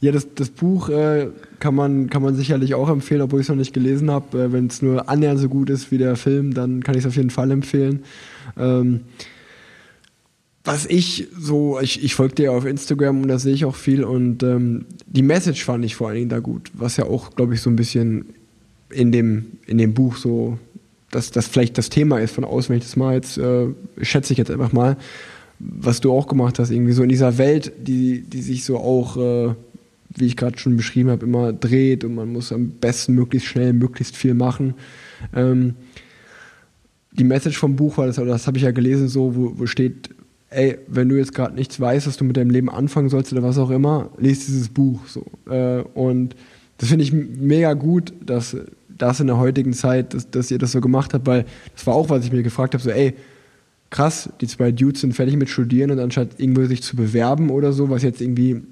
ja, 0.00 0.12
das, 0.12 0.34
das 0.34 0.50
Buch 0.50 0.88
äh, 0.88 1.28
kann, 1.58 1.74
man, 1.74 2.10
kann 2.10 2.22
man 2.22 2.36
sicherlich 2.36 2.74
auch 2.74 2.88
empfehlen, 2.88 3.22
obwohl 3.22 3.40
ich 3.40 3.46
es 3.46 3.48
noch 3.48 3.56
nicht 3.56 3.72
gelesen 3.72 4.10
habe. 4.10 4.38
Äh, 4.38 4.52
Wenn 4.52 4.68
es 4.68 4.80
nur 4.80 5.08
annähernd 5.08 5.40
so 5.40 5.48
gut 5.48 5.68
ist 5.68 5.90
wie 5.90 5.98
der 5.98 6.14
Film, 6.16 6.54
dann 6.54 6.82
kann 6.82 6.94
ich 6.94 7.00
es 7.00 7.06
auf 7.06 7.16
jeden 7.16 7.30
Fall 7.30 7.50
empfehlen. 7.50 8.04
Ähm, 8.56 9.00
was 10.66 10.84
ich 10.84 11.28
so, 11.38 11.78
ich, 11.80 12.02
ich 12.02 12.14
folge 12.14 12.34
dir 12.34 12.52
auf 12.52 12.66
Instagram 12.66 13.22
und 13.22 13.28
da 13.28 13.38
sehe 13.38 13.54
ich 13.54 13.64
auch 13.64 13.76
viel 13.76 14.02
und 14.02 14.42
ähm, 14.42 14.86
die 15.06 15.22
Message 15.22 15.64
fand 15.64 15.84
ich 15.84 15.94
vor 15.94 16.08
allen 16.08 16.16
Dingen 16.16 16.28
da 16.28 16.40
gut, 16.40 16.72
was 16.74 16.96
ja 16.96 17.04
auch, 17.04 17.36
glaube 17.36 17.54
ich, 17.54 17.62
so 17.62 17.70
ein 17.70 17.76
bisschen 17.76 18.26
in 18.90 19.12
dem, 19.12 19.46
in 19.66 19.78
dem 19.78 19.94
Buch 19.94 20.16
so, 20.16 20.58
dass 21.12 21.30
das 21.30 21.46
vielleicht 21.46 21.78
das 21.78 21.88
Thema 21.88 22.18
ist 22.18 22.34
von 22.34 22.44
außen, 22.44 22.70
wenn 22.70 22.78
ich 22.78 22.84
das 22.84 22.96
mal 22.96 23.14
jetzt, 23.14 23.38
äh, 23.38 23.68
schätze 24.02 24.32
ich 24.32 24.38
jetzt 24.38 24.50
einfach 24.50 24.72
mal, 24.72 24.96
was 25.60 26.00
du 26.00 26.12
auch 26.12 26.26
gemacht 26.26 26.58
hast, 26.58 26.70
irgendwie 26.70 26.92
so 26.92 27.04
in 27.04 27.08
dieser 27.08 27.38
Welt, 27.38 27.72
die, 27.78 28.22
die 28.22 28.42
sich 28.42 28.64
so 28.64 28.78
auch, 28.78 29.16
äh, 29.16 29.54
wie 30.16 30.26
ich 30.26 30.36
gerade 30.36 30.58
schon 30.58 30.76
beschrieben 30.76 31.10
habe, 31.10 31.26
immer 31.26 31.52
dreht 31.52 32.02
und 32.02 32.16
man 32.16 32.32
muss 32.32 32.52
am 32.52 32.70
besten 32.70 33.14
möglichst 33.14 33.48
schnell 33.48 33.72
möglichst 33.72 34.16
viel 34.16 34.34
machen. 34.34 34.74
Ähm, 35.32 35.74
die 37.12 37.24
Message 37.24 37.56
vom 37.56 37.76
Buch 37.76 37.98
war 37.98 38.06
das, 38.06 38.16
das 38.16 38.46
habe 38.48 38.58
ich 38.58 38.64
ja 38.64 38.72
gelesen, 38.72 39.08
so, 39.08 39.36
wo, 39.36 39.52
wo 39.56 39.66
steht, 39.66 40.10
ey, 40.56 40.78
wenn 40.86 41.08
du 41.08 41.16
jetzt 41.16 41.34
gerade 41.34 41.54
nichts 41.54 41.78
weißt, 41.78 42.06
was 42.06 42.16
du 42.16 42.24
mit 42.24 42.36
deinem 42.36 42.50
Leben 42.50 42.70
anfangen 42.70 43.10
sollst 43.10 43.32
oder 43.32 43.42
was 43.42 43.58
auch 43.58 43.70
immer, 43.70 44.10
liest 44.16 44.48
dieses 44.48 44.70
Buch. 44.70 45.00
So. 45.06 45.24
Äh, 45.50 45.82
und 45.94 46.34
das 46.78 46.88
finde 46.88 47.04
ich 47.04 47.12
mega 47.12 47.74
gut, 47.74 48.14
dass 48.24 48.56
das 48.88 49.20
in 49.20 49.26
der 49.26 49.36
heutigen 49.36 49.74
Zeit, 49.74 50.14
dass, 50.14 50.30
dass 50.30 50.50
ihr 50.50 50.58
das 50.58 50.72
so 50.72 50.80
gemacht 50.80 51.12
habt, 51.12 51.26
weil 51.26 51.44
das 51.74 51.86
war 51.86 51.94
auch, 51.94 52.08
was 52.08 52.24
ich 52.24 52.32
mir 52.32 52.42
gefragt 52.42 52.72
habe, 52.72 52.82
so 52.82 52.90
ey, 52.90 53.14
krass, 53.90 54.30
die 54.40 54.46
zwei 54.46 54.72
Dudes 54.72 55.02
sind 55.02 55.12
fertig 55.12 55.36
mit 55.36 55.50
Studieren 55.50 55.90
und 55.90 55.98
anstatt 55.98 56.40
irgendwo 56.40 56.64
sich 56.64 56.82
zu 56.82 56.96
bewerben 56.96 57.50
oder 57.50 57.72
so, 57.72 57.90
was 57.90 58.02
jetzt 58.02 58.22
irgendwie 58.22 58.62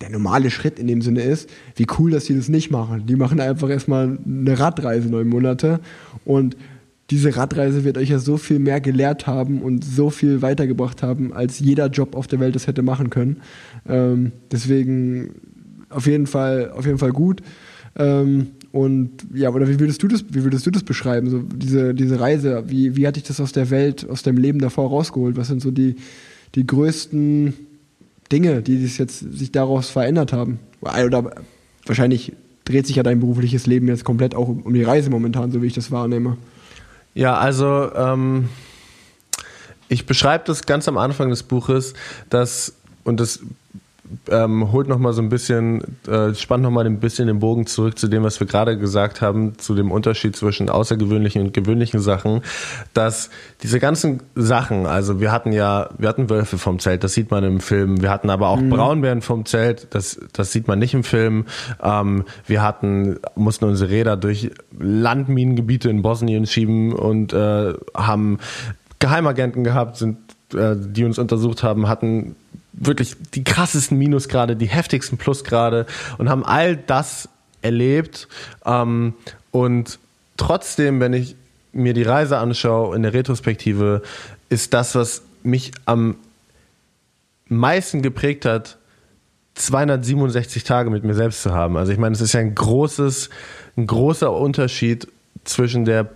der 0.00 0.10
normale 0.10 0.50
Schritt 0.50 0.78
in 0.78 0.86
dem 0.86 1.02
Sinne 1.02 1.22
ist, 1.22 1.48
wie 1.76 1.86
cool, 1.98 2.10
dass 2.10 2.24
die 2.24 2.34
das 2.34 2.48
nicht 2.48 2.70
machen. 2.70 3.04
Die 3.06 3.16
machen 3.16 3.38
einfach 3.38 3.68
erstmal 3.68 4.18
eine 4.26 4.58
Radreise 4.58 5.08
neun 5.08 5.28
Monate 5.28 5.80
und 6.24 6.56
diese 7.10 7.36
Radreise 7.36 7.84
wird 7.84 7.98
euch 7.98 8.10
ja 8.10 8.18
so 8.18 8.36
viel 8.36 8.58
mehr 8.58 8.80
gelehrt 8.80 9.26
haben 9.26 9.60
und 9.60 9.84
so 9.84 10.10
viel 10.10 10.40
weitergebracht 10.40 11.02
haben, 11.02 11.32
als 11.32 11.58
jeder 11.58 11.88
Job 11.88 12.14
auf 12.16 12.26
der 12.26 12.40
Welt 12.40 12.54
das 12.54 12.66
hätte 12.66 12.82
machen 12.82 13.10
können. 13.10 13.38
Ähm, 13.88 14.32
deswegen 14.50 15.34
auf 15.90 16.06
jeden 16.06 16.26
Fall, 16.26 16.70
auf 16.70 16.86
jeden 16.86 16.98
Fall 16.98 17.12
gut. 17.12 17.42
Ähm, 17.96 18.48
und 18.72 19.10
ja, 19.34 19.50
oder 19.50 19.68
wie 19.68 19.78
würdest 19.78 20.02
du 20.02 20.08
das, 20.08 20.24
wie 20.30 20.44
würdest 20.44 20.64
du 20.64 20.70
das 20.70 20.82
beschreiben? 20.82 21.28
So 21.28 21.40
diese, 21.40 21.94
diese 21.94 22.18
Reise, 22.18 22.64
wie, 22.68 22.96
wie 22.96 23.06
hat 23.06 23.16
dich 23.16 23.24
das 23.24 23.40
aus 23.40 23.52
der 23.52 23.68
Welt, 23.68 24.08
aus 24.08 24.22
deinem 24.22 24.38
Leben 24.38 24.60
davor 24.60 24.88
rausgeholt? 24.88 25.36
Was 25.36 25.48
sind 25.48 25.60
so 25.60 25.70
die, 25.70 25.96
die 26.54 26.66
größten 26.66 27.52
Dinge, 28.30 28.62
die 28.62 28.78
sich 28.78 28.96
jetzt 28.96 29.18
sich 29.18 29.52
daraus 29.52 29.90
verändert 29.90 30.32
haben? 30.32 30.58
Oder 30.80 31.32
wahrscheinlich 31.84 32.32
dreht 32.64 32.86
sich 32.86 32.96
ja 32.96 33.02
dein 33.02 33.20
berufliches 33.20 33.66
Leben 33.66 33.88
jetzt 33.88 34.04
komplett 34.04 34.34
auch 34.34 34.48
um 34.48 34.72
die 34.72 34.82
Reise 34.82 35.10
momentan, 35.10 35.50
so 35.52 35.60
wie 35.60 35.66
ich 35.66 35.74
das 35.74 35.90
wahrnehme. 35.90 36.38
Ja, 37.14 37.36
also 37.36 37.92
ähm, 37.94 38.48
ich 39.88 40.06
beschreibe 40.06 40.44
das 40.46 40.64
ganz 40.64 40.88
am 40.88 40.96
Anfang 40.96 41.28
des 41.28 41.42
Buches, 41.42 41.94
dass, 42.30 42.74
und 43.04 43.20
das 43.20 43.40
ähm, 44.30 44.72
holt 44.72 44.88
nochmal 44.88 45.12
so 45.12 45.22
ein 45.22 45.28
bisschen, 45.28 45.82
äh, 46.06 46.34
spannt 46.34 46.62
nochmal 46.62 46.86
ein 46.86 47.00
bisschen 47.00 47.26
den 47.26 47.38
Bogen 47.38 47.66
zurück 47.66 47.98
zu 47.98 48.08
dem, 48.08 48.22
was 48.22 48.40
wir 48.40 48.46
gerade 48.46 48.78
gesagt 48.78 49.20
haben, 49.20 49.58
zu 49.58 49.74
dem 49.74 49.90
Unterschied 49.90 50.36
zwischen 50.36 50.68
außergewöhnlichen 50.68 51.42
und 51.42 51.54
gewöhnlichen 51.54 52.00
Sachen, 52.00 52.42
dass 52.94 53.30
diese 53.62 53.80
ganzen 53.80 54.22
Sachen, 54.34 54.86
also 54.86 55.20
wir 55.20 55.32
hatten 55.32 55.52
ja, 55.52 55.90
wir 55.98 56.08
hatten 56.08 56.30
Wölfe 56.30 56.58
vom 56.58 56.78
Zelt, 56.78 57.04
das 57.04 57.14
sieht 57.14 57.30
man 57.30 57.44
im 57.44 57.60
Film, 57.60 58.02
wir 58.02 58.10
hatten 58.10 58.30
aber 58.30 58.48
auch 58.48 58.60
mhm. 58.60 58.70
Braunbären 58.70 59.22
vom 59.22 59.44
Zelt, 59.44 59.88
das, 59.90 60.20
das 60.32 60.52
sieht 60.52 60.68
man 60.68 60.78
nicht 60.78 60.94
im 60.94 61.04
Film, 61.04 61.46
ähm, 61.82 62.24
wir 62.46 62.62
hatten, 62.62 63.18
mussten 63.34 63.64
unsere 63.64 63.90
Räder 63.90 64.16
durch 64.16 64.50
Landminengebiete 64.78 65.90
in 65.90 66.02
Bosnien 66.02 66.46
schieben 66.46 66.92
und 66.92 67.32
äh, 67.32 67.74
haben 67.94 68.38
Geheimagenten 68.98 69.64
gehabt, 69.64 69.96
sind 69.96 70.18
äh, 70.54 70.76
die 70.76 71.04
uns 71.04 71.18
untersucht 71.18 71.62
haben, 71.62 71.88
hatten 71.88 72.36
wirklich 72.72 73.16
die 73.34 73.44
krassesten 73.44 73.98
Minusgrade, 73.98 74.56
die 74.56 74.66
heftigsten 74.66 75.18
Plusgrade 75.18 75.86
und 76.18 76.28
haben 76.28 76.44
all 76.44 76.76
das 76.76 77.28
erlebt. 77.60 78.28
Ähm, 78.64 79.14
und 79.50 79.98
trotzdem, 80.36 81.00
wenn 81.00 81.12
ich 81.12 81.36
mir 81.72 81.94
die 81.94 82.02
Reise 82.02 82.38
anschaue 82.38 82.94
in 82.96 83.02
der 83.02 83.14
Retrospektive, 83.14 84.02
ist 84.48 84.74
das, 84.74 84.94
was 84.94 85.22
mich 85.42 85.72
am 85.86 86.16
meisten 87.48 88.02
geprägt 88.02 88.44
hat, 88.44 88.78
267 89.54 90.64
Tage 90.64 90.90
mit 90.90 91.04
mir 91.04 91.14
selbst 91.14 91.42
zu 91.42 91.52
haben. 91.52 91.76
Also 91.76 91.92
ich 91.92 91.98
meine, 91.98 92.14
es 92.14 92.20
ist 92.20 92.32
ja 92.32 92.40
ein 92.40 92.54
großes, 92.54 93.28
ein 93.76 93.86
großer 93.86 94.32
Unterschied 94.32 95.08
zwischen 95.44 95.84
der 95.84 96.10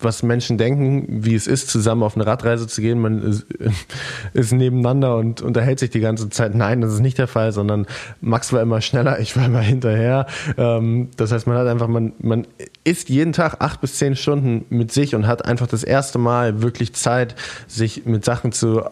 was 0.00 0.22
Menschen 0.22 0.58
denken, 0.58 1.24
wie 1.24 1.34
es 1.34 1.46
ist, 1.46 1.68
zusammen 1.68 2.02
auf 2.02 2.14
eine 2.14 2.26
Radreise 2.26 2.66
zu 2.66 2.80
gehen. 2.80 3.00
Man 3.00 3.22
ist, 3.22 3.46
ist, 4.32 4.52
nebeneinander 4.52 5.16
und 5.16 5.42
unterhält 5.42 5.80
sich 5.80 5.90
die 5.90 6.00
ganze 6.00 6.28
Zeit. 6.28 6.54
Nein, 6.54 6.80
das 6.80 6.92
ist 6.92 7.00
nicht 7.00 7.18
der 7.18 7.26
Fall, 7.26 7.52
sondern 7.52 7.86
Max 8.20 8.52
war 8.52 8.62
immer 8.62 8.80
schneller, 8.80 9.18
ich 9.18 9.36
war 9.36 9.46
immer 9.46 9.60
hinterher. 9.60 10.26
Ähm, 10.56 11.08
das 11.16 11.32
heißt, 11.32 11.46
man 11.46 11.56
hat 11.56 11.66
einfach, 11.66 11.88
man, 11.88 12.12
man 12.20 12.46
ist 12.84 13.08
jeden 13.08 13.32
Tag 13.32 13.56
acht 13.60 13.80
bis 13.80 13.96
zehn 13.96 14.14
Stunden 14.14 14.64
mit 14.70 14.92
sich 14.92 15.14
und 15.14 15.26
hat 15.26 15.44
einfach 15.44 15.66
das 15.66 15.82
erste 15.82 16.18
Mal 16.18 16.62
wirklich 16.62 16.92
Zeit, 16.94 17.34
sich 17.66 18.06
mit 18.06 18.24
Sachen 18.24 18.52
zu 18.52 18.84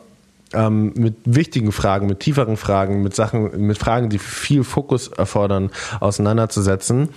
ähm, 0.52 0.92
mit 0.96 1.16
wichtigen 1.24 1.72
Fragen, 1.72 2.06
mit 2.06 2.20
tieferen 2.20 2.56
Fragen, 2.56 3.02
mit 3.02 3.14
Sachen, 3.14 3.66
mit 3.66 3.78
Fragen, 3.78 4.08
die 4.08 4.18
viel 4.18 4.64
Fokus 4.64 5.08
erfordern, 5.08 5.70
auseinanderzusetzen. 6.00 7.10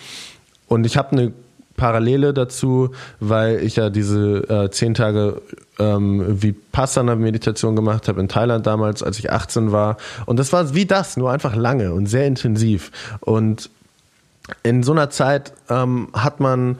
Und 0.67 0.85
ich 0.85 0.97
habe 0.97 1.11
eine 1.11 1.33
Parallele 1.79 2.33
dazu, 2.33 2.91
weil 3.19 3.63
ich 3.63 3.77
ja 3.77 3.89
diese 3.89 4.49
äh, 4.49 4.69
zehn 4.69 4.93
Tage 4.93 5.41
ähm, 5.79 6.41
Vipassana-Meditation 6.43 7.75
gemacht 7.75 8.09
habe 8.09 8.19
in 8.19 8.27
Thailand 8.27 8.67
damals, 8.67 9.01
als 9.01 9.17
ich 9.17 9.31
18 9.31 9.71
war. 9.71 9.97
Und 10.25 10.37
das 10.37 10.51
war 10.51 10.75
wie 10.75 10.85
das, 10.85 11.15
nur 11.15 11.31
einfach 11.31 11.55
lange 11.55 11.93
und 11.93 12.07
sehr 12.07 12.27
intensiv. 12.27 12.91
Und 13.21 13.69
in 14.61 14.83
so 14.83 14.91
einer 14.91 15.09
Zeit 15.09 15.53
ähm, 15.69 16.09
hat 16.13 16.39
man 16.39 16.77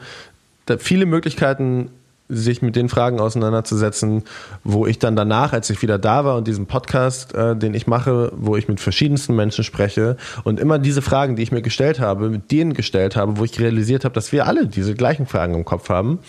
viele 0.78 1.06
Möglichkeiten, 1.06 1.90
sich 2.30 2.62
mit 2.62 2.76
den 2.76 2.88
Fragen 2.88 3.20
auseinanderzusetzen, 3.20 4.24
wo 4.64 4.86
ich 4.86 4.98
dann 4.98 5.16
danach, 5.16 5.52
als 5.52 5.68
ich 5.70 5.82
wieder 5.82 5.98
da 5.98 6.24
war 6.24 6.36
und 6.36 6.46
diesen 6.46 6.66
Podcast, 6.66 7.34
äh, 7.34 7.56
den 7.56 7.74
ich 7.74 7.86
mache, 7.86 8.32
wo 8.36 8.56
ich 8.56 8.68
mit 8.68 8.80
verschiedensten 8.80 9.34
Menschen 9.34 9.64
spreche 9.64 10.16
und 10.44 10.60
immer 10.60 10.78
diese 10.78 11.02
Fragen, 11.02 11.36
die 11.36 11.42
ich 11.42 11.52
mir 11.52 11.62
gestellt 11.62 12.00
habe, 12.00 12.30
mit 12.30 12.50
denen 12.50 12.74
gestellt 12.74 13.16
habe, 13.16 13.36
wo 13.36 13.44
ich 13.44 13.58
realisiert 13.58 14.04
habe, 14.04 14.14
dass 14.14 14.32
wir 14.32 14.46
alle 14.46 14.66
diese 14.66 14.94
gleichen 14.94 15.26
Fragen 15.26 15.54
im 15.54 15.64
Kopf 15.64 15.88
haben. 15.88 16.20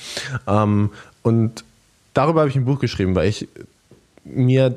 Ähm, 0.47 0.89
und 1.21 1.63
darüber 2.13 2.41
habe 2.41 2.49
ich 2.49 2.55
ein 2.55 2.65
Buch 2.65 2.79
geschrieben, 2.79 3.15
weil 3.15 3.29
ich 3.29 3.47
mir 4.23 4.75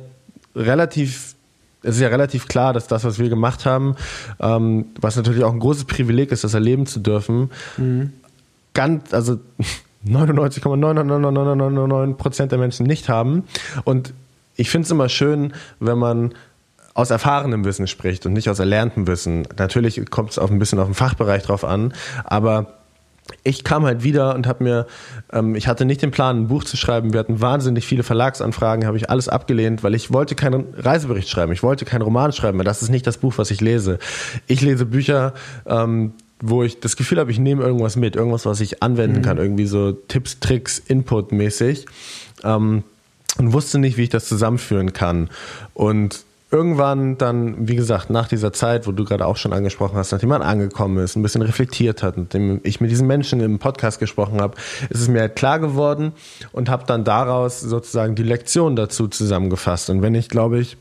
relativ 0.55 1.35
es 1.85 1.97
ist 1.97 2.01
ja 2.01 2.09
relativ 2.09 2.49
klar, 2.49 2.73
dass 2.73 2.87
das, 2.87 3.05
was 3.05 3.19
wir 3.19 3.29
gemacht 3.29 3.67
haben, 3.67 3.97
ähm, 4.41 4.87
was 5.01 5.17
natürlich 5.17 5.45
auch 5.45 5.53
ein 5.53 5.61
großes 5.61 5.85
Privileg 5.85 6.33
ist, 6.33 6.43
das 6.43 6.55
erleben 6.55 6.87
zu 6.87 6.99
dürfen, 6.99 7.51
mhm. 7.77 8.13
ganz, 8.73 9.13
also 9.13 9.39
99,99999 10.07 12.15
Prozent 12.15 12.53
der 12.53 12.59
Menschen 12.59 12.87
nicht 12.87 13.09
haben. 13.09 13.45
Und 13.85 14.15
ich 14.57 14.71
finde 14.71 14.87
es 14.87 14.91
immer 14.91 15.09
schön, 15.09 15.53
wenn 15.81 15.99
man 15.99 16.35
aus 16.95 17.11
erfahrenem 17.11 17.65
Wissen 17.65 17.89
spricht 17.89 18.25
und 18.25 18.33
nicht 18.33 18.49
aus 18.49 18.61
erlerntem 18.61 19.07
Wissen. 19.07 19.47
Natürlich 19.59 20.01
kommt 20.11 20.31
es 20.31 20.39
auch 20.39 20.51
ein 20.51 20.59
bisschen 20.59 20.79
auf 20.79 20.87
den 20.87 20.95
Fachbereich 20.95 21.43
drauf 21.43 21.65
an, 21.65 21.93
aber 22.25 22.79
ich 23.43 23.65
kam 23.65 23.85
halt 23.85 24.05
wieder 24.05 24.35
und 24.35 24.47
habe 24.47 24.63
mir, 24.63 24.87
ähm, 25.33 25.55
ich 25.55 25.67
hatte 25.67 25.85
nicht 25.85 26.03
den 26.03 26.11
Plan, 26.11 26.43
ein 26.43 26.49
Buch 26.49 26.65
zu 26.65 26.77
schreiben. 26.77 27.13
Wir 27.13 27.21
hatten 27.21 27.41
wahnsinnig 27.41 27.87
viele 27.87 28.03
Verlagsanfragen, 28.03 28.87
habe 28.87 28.97
ich 28.97 29.11
alles 29.11 29.29
abgelehnt, 29.29 29.83
weil 29.83 29.95
ich 29.95 30.13
wollte 30.13 30.35
keinen 30.35 30.75
Reisebericht 30.77 31.29
schreiben, 31.29 31.53
ich 31.53 31.63
wollte 31.63 31.85
keinen 31.85 32.03
Roman 32.03 32.33
schreiben, 32.33 32.59
weil 32.59 32.65
das 32.65 32.83
ist 32.83 32.91
nicht 32.91 33.07
das 33.07 33.19
Buch, 33.19 33.35
was 33.37 33.51
ich 33.51 33.61
lese. 33.61 33.99
Ich 34.47 34.61
lese 34.61 34.85
Bücher, 34.85 35.33
ähm, 35.67 36.13
wo 36.47 36.63
ich 36.63 36.81
das 36.81 36.97
Gefühl 36.97 37.19
habe, 37.19 37.31
ich 37.31 37.39
nehme 37.39 37.65
irgendwas 37.65 37.97
mit, 37.97 38.17
irgendwas, 38.17 38.45
was 38.45 38.61
ich 38.61 38.83
anwenden 38.83 39.19
mhm. 39.19 39.23
kann, 39.23 39.39
irgendwie 39.39 39.67
so 39.67 39.93
Tipps, 39.93 40.41
Tricks, 40.41 40.79
Input-mäßig. 40.79 41.87
Ähm, 42.43 42.85
und 43.39 43.53
wusste 43.53 43.79
nicht, 43.79 43.97
wie 43.97 44.05
ich 44.05 44.11
das 44.11 44.29
zusammenführen 44.29 44.93
kann. 44.93 45.29
Und 45.73 46.25
irgendwann 46.53 47.19
dann, 47.19 47.67
wie 47.67 47.75
gesagt, 47.75 48.11
nach 48.11 48.29
dieser 48.29 48.53
Zeit, 48.53 48.87
wo 48.87 48.93
du 48.93 49.05
gerade 49.05 49.27
auch 49.27 49.37
schon 49.37 49.53
angesprochen 49.53 49.97
hast, 49.97 50.13
nachdem 50.13 50.29
man 50.29 50.43
angekommen 50.43 51.03
ist, 51.03 51.17
ein 51.17 51.23
bisschen 51.23 51.43
reflektiert 51.43 52.05
hat, 52.05 52.17
nachdem 52.17 52.61
ich 52.63 52.81
mit 52.81 52.93
diesen 52.93 53.09
Menschen 53.09 53.41
im 53.41 53.59
Podcast 53.59 53.99
gesprochen 53.99 54.41
habe, 54.41 54.57
ist 54.89 55.01
es 55.01 55.09
mir 55.09 55.23
halt 55.23 55.35
klar 55.35 55.59
geworden 55.59 56.13
und 56.53 56.69
habe 56.69 56.85
dann 56.87 57.03
daraus 57.03 57.61
sozusagen 57.61 58.15
die 58.15 58.23
Lektion 58.23 58.77
dazu 58.77 59.09
zusammengefasst. 59.09 59.91
Und 59.91 60.03
wenn 60.03 60.15
ich, 60.15 60.29
glaube 60.29 60.61
ich, 60.61 60.77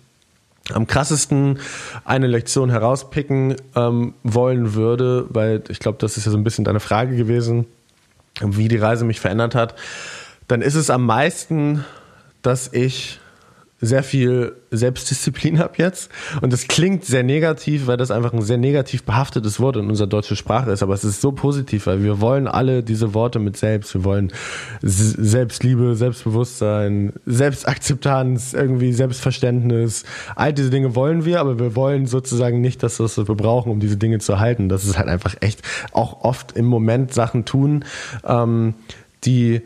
am 0.72 0.88
krassesten 0.88 1.60
eine 2.06 2.28
Lektion 2.28 2.70
herauspicken 2.70 3.56
ähm, 3.76 4.14
wollen 4.24 4.74
würde, 4.76 5.26
weil 5.30 5.64
ich 5.70 5.80
glaube, 5.80 5.98
das 6.00 6.18
ist 6.18 6.26
ja 6.26 6.32
so 6.32 6.38
ein 6.38 6.44
bisschen 6.44 6.64
deine 6.64 6.80
Frage 6.80 7.18
gewesen, 7.18 7.66
wie 8.42 8.68
die 8.68 8.78
Reise 8.78 9.04
mich 9.06 9.20
verändert 9.20 9.56
hat, 9.56 9.76
dann 10.48 10.62
ist 10.62 10.76
es 10.76 10.90
am 10.90 11.06
meisten, 11.06 11.84
dass 12.42 12.72
ich 12.72 13.20
sehr 13.84 14.04
viel 14.04 14.56
Selbstdisziplin 14.72 15.60
habe 15.60 15.74
jetzt. 15.78 16.10
Und 16.42 16.54
das 16.54 16.68
klingt 16.68 17.04
sehr 17.04 17.24
negativ, 17.24 17.86
weil 17.88 17.98
das 17.98 18.12
einfach 18.12 18.34
ein 18.34 18.42
sehr 18.42 18.58
negativ 18.58 19.04
behaftetes 19.04 19.60
Wort 19.60 19.76
in 19.76 19.90
unserer 19.90 20.08
deutschen 20.08 20.38
Sprache 20.38 20.72
ist. 20.72 20.82
Aber 20.82 20.94
es 20.94 21.04
ist 21.04 21.22
so 21.22 21.32
positiv, 21.32 21.86
weil 21.88 22.02
wir 22.02 22.22
wollen 22.22 22.48
alle 22.48 22.82
diese 22.82 23.14
Worte 23.14 23.40
mit 23.40 23.58
selbst. 23.58 23.94
Wir 23.94 24.04
wollen 24.04 24.32
Selbstliebe, 24.82 25.96
Selbstbewusstsein, 25.96 27.14
Selbstakzeptanz, 27.26 28.54
irgendwie 28.54 28.94
Selbstverständnis. 28.94 30.06
All 30.36 30.54
diese 30.54 30.70
Dinge 30.70 30.96
wollen 30.96 31.26
wir, 31.26 31.42
aber 31.42 31.60
wir 31.60 31.76
wollen 31.76 32.06
sozusagen 32.06 32.62
nicht, 32.62 32.82
dass 32.84 33.00
wir 33.00 33.04
das 33.04 33.18
wir 33.18 33.36
brauchen, 33.36 33.72
um 33.72 33.80
diese 33.80 33.98
Dinge 33.98 34.20
zu 34.20 34.32
erhalten. 34.32 34.70
Das 34.70 34.86
ist 34.86 34.98
halt 34.98 35.10
einfach 35.10 35.36
echt 35.42 35.62
auch 35.92 36.24
oft 36.24 36.54
im 36.54 36.66
Moment 36.66 37.14
Sachen 37.14 37.44
tun, 37.46 37.84
ähm, 38.26 38.76
die 39.26 39.62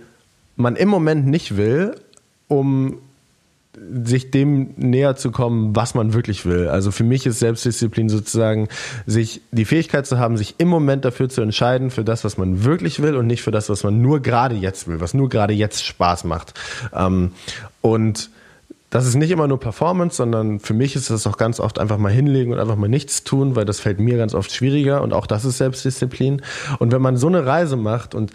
man 0.55 0.75
im 0.75 0.89
Moment 0.89 1.27
nicht 1.27 1.55
will, 1.55 1.95
um 2.47 2.97
sich 4.03 4.31
dem 4.31 4.73
näher 4.75 5.15
zu 5.15 5.31
kommen, 5.31 5.75
was 5.75 5.93
man 5.93 6.13
wirklich 6.13 6.45
will. 6.45 6.67
Also 6.67 6.91
für 6.91 7.03
mich 7.03 7.25
ist 7.25 7.39
Selbstdisziplin 7.39 8.09
sozusagen, 8.09 8.67
sich 9.05 9.41
die 9.51 9.65
Fähigkeit 9.65 10.05
zu 10.05 10.19
haben, 10.19 10.37
sich 10.37 10.55
im 10.57 10.67
Moment 10.67 11.05
dafür 11.05 11.29
zu 11.29 11.41
entscheiden, 11.41 11.91
für 11.91 12.03
das, 12.03 12.23
was 12.23 12.37
man 12.37 12.63
wirklich 12.63 13.01
will 13.01 13.15
und 13.15 13.27
nicht 13.27 13.41
für 13.41 13.51
das, 13.51 13.69
was 13.69 13.83
man 13.83 14.01
nur 14.01 14.21
gerade 14.21 14.55
jetzt 14.55 14.87
will, 14.87 14.99
was 14.99 15.13
nur 15.13 15.29
gerade 15.29 15.53
jetzt 15.53 15.85
Spaß 15.85 16.23
macht. 16.23 16.53
Ähm, 16.93 17.31
und 17.81 18.29
das 18.89 19.05
ist 19.05 19.15
nicht 19.15 19.31
immer 19.31 19.47
nur 19.47 19.59
Performance, 19.59 20.15
sondern 20.15 20.59
für 20.59 20.73
mich 20.73 20.95
ist 20.95 21.09
das 21.09 21.27
auch 21.27 21.37
ganz 21.37 21.59
oft 21.59 21.77
einfach 21.77 21.97
mal 21.97 22.11
hinlegen 22.11 22.53
und 22.53 22.59
einfach 22.59 22.77
mal 22.77 22.87
nichts 22.87 23.25
tun, 23.25 23.55
weil 23.55 23.65
das 23.65 23.81
fällt 23.81 23.99
mir 23.99 24.17
ganz 24.17 24.33
oft 24.33 24.51
schwieriger 24.51 25.01
und 25.01 25.13
auch 25.13 25.27
das 25.27 25.43
ist 25.43 25.57
Selbstdisziplin. 25.57 26.41
Und 26.79 26.93
wenn 26.93 27.01
man 27.01 27.17
so 27.17 27.27
eine 27.27 27.45
Reise 27.45 27.75
macht 27.75 28.15
und 28.15 28.31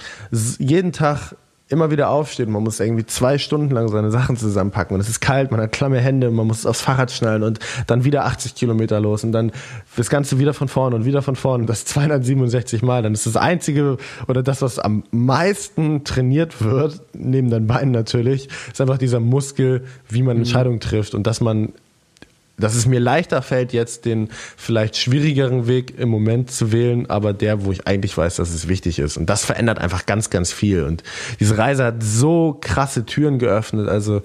jeden 0.59 0.93
Tag 0.93 1.34
immer 1.73 1.91
wieder 1.91 2.11
aufsteht. 2.11 2.49
Man 2.49 2.62
muss 2.62 2.79
irgendwie 2.79 3.07
zwei 3.07 3.39
Stunden 3.39 3.75
lang 3.75 3.89
seine 3.89 4.11
Sachen 4.11 4.37
zusammenpacken 4.37 4.95
und 4.95 5.01
es 5.01 5.09
ist 5.09 5.20
kalt, 5.20 5.51
man 5.51 5.61
hat 5.61 5.73
klamme 5.73 5.99
Hände, 5.99 6.31
man 6.31 6.47
muss 6.47 6.66
aufs 6.66 6.83
Fahrrad 6.83 7.11
schnallen 7.11 7.43
und 7.43 7.59
dann 7.87 8.05
wieder 8.05 8.25
80 8.27 8.55
Kilometer 8.55 9.01
los 9.01 9.25
und 9.25 9.33
dann 9.33 9.53
das 9.97 10.11
Ganze 10.11 10.39
wieder 10.39 10.55
von 10.55 10.68
vorne 10.68 10.95
und 10.97 11.05
wieder 11.05 11.23
von 11.23 11.37
vorne. 11.37 11.66
Das 11.66 11.85
267 11.85 12.83
Mal. 12.83 13.03
Dann 13.03 13.14
ist 13.14 13.27
das 13.27 13.37
einzige 13.37 13.97
oder 14.29 14.43
das, 14.43 14.62
was 14.62 14.79
am 14.79 15.05
meisten 15.11 16.05
trainiert 16.05 16.62
wird, 16.62 17.01
neben 17.14 17.51
den 17.51 17.66
Beinen 17.66 17.91
natürlich, 17.91 18.49
ist 18.70 18.81
einfach 18.81 18.99
dieser 18.99 19.20
Muskel, 19.20 19.85
wie 20.09 20.23
man 20.23 20.37
mhm. 20.37 20.43
Entscheidungen 20.43 20.81
trifft 20.81 21.14
und 21.14 21.27
dass 21.27 21.41
man 21.41 21.73
dass 22.59 22.74
es 22.74 22.86
mir 22.86 23.00
leichter 23.00 23.42
fällt, 23.42 23.72
jetzt 23.72 24.05
den 24.05 24.28
vielleicht 24.57 24.96
schwierigeren 24.96 25.66
Weg 25.66 25.98
im 25.98 26.09
Moment 26.09 26.50
zu 26.50 26.72
wählen, 26.72 27.09
aber 27.09 27.32
der, 27.32 27.64
wo 27.64 27.72
ich 27.72 27.86
eigentlich 27.86 28.16
weiß, 28.16 28.36
dass 28.36 28.50
es 28.50 28.68
wichtig 28.68 28.98
ist. 28.98 29.16
Und 29.16 29.26
das 29.26 29.44
verändert 29.44 29.78
einfach 29.78 30.07
ganz, 30.07 30.30
ganz 30.30 30.53
viel. 30.53 30.84
Und 30.84 31.03
diese 31.40 31.59
Reise 31.59 31.84
hat 31.84 32.03
so 32.03 32.57
krasse 32.61 33.05
Türen 33.05 33.38
geöffnet, 33.38 33.88
also 33.88 34.22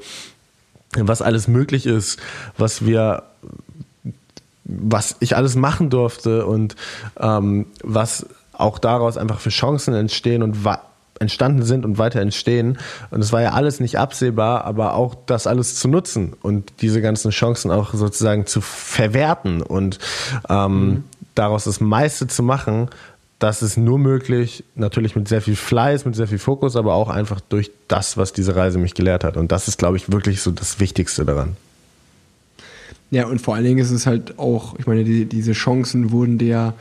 was 0.95 1.21
alles 1.21 1.47
möglich 1.47 1.85
ist, 1.85 2.19
was 2.57 2.85
wir 2.85 3.23
was 4.69 5.15
ich 5.21 5.35
alles 5.35 5.55
machen 5.55 5.89
durfte 5.89 6.45
und 6.45 6.75
ähm, 7.17 7.67
was 7.83 8.25
auch 8.51 8.79
daraus 8.79 9.17
einfach 9.17 9.39
für 9.39 9.49
Chancen 9.49 9.93
entstehen 9.93 10.43
und 10.43 10.65
entstanden 11.19 11.63
sind 11.63 11.85
und 11.85 11.97
weiter 11.97 12.21
entstehen. 12.21 12.77
Und 13.11 13.21
es 13.21 13.31
war 13.31 13.41
ja 13.41 13.51
alles 13.51 13.79
nicht 13.79 13.97
absehbar, 13.97 14.65
aber 14.65 14.93
auch 14.93 15.15
das 15.25 15.47
alles 15.47 15.75
zu 15.75 15.87
nutzen 15.87 16.33
und 16.41 16.71
diese 16.81 17.01
ganzen 17.01 17.31
Chancen 17.31 17.71
auch 17.71 17.93
sozusagen 17.93 18.45
zu 18.45 18.61
verwerten 18.61 19.61
und 19.61 19.99
ähm, 20.49 20.87
mhm. 20.89 21.03
daraus 21.35 21.65
das 21.65 21.79
meiste 21.79 22.27
zu 22.27 22.43
machen, 22.43 22.89
das 23.39 23.61
ist 23.61 23.77
nur 23.77 23.99
möglich, 23.99 24.63
natürlich 24.75 25.15
mit 25.15 25.27
sehr 25.27 25.41
viel 25.41 25.55
Fleiß, 25.55 26.05
mit 26.05 26.15
sehr 26.15 26.27
viel 26.27 26.39
Fokus, 26.39 26.75
aber 26.75 26.95
auch 26.95 27.09
einfach 27.09 27.39
durch 27.39 27.71
das, 27.87 28.17
was 28.17 28.33
diese 28.33 28.55
Reise 28.55 28.79
mich 28.79 28.95
gelehrt 28.95 29.23
hat. 29.23 29.37
Und 29.37 29.51
das 29.51 29.67
ist, 29.67 29.77
glaube 29.77 29.97
ich, 29.97 30.11
wirklich 30.11 30.41
so 30.41 30.51
das 30.51 30.79
Wichtigste 30.79 31.23
daran. 31.23 31.55
Ja, 33.11 33.27
und 33.27 33.39
vor 33.39 33.55
allen 33.55 33.63
Dingen 33.63 33.79
ist 33.79 33.91
es 33.91 34.07
halt 34.07 34.37
auch, 34.39 34.77
ich 34.79 34.87
meine, 34.87 35.03
die, 35.03 35.25
diese 35.25 35.53
Chancen 35.53 36.11
wurden 36.11 36.37
dir 36.37 36.73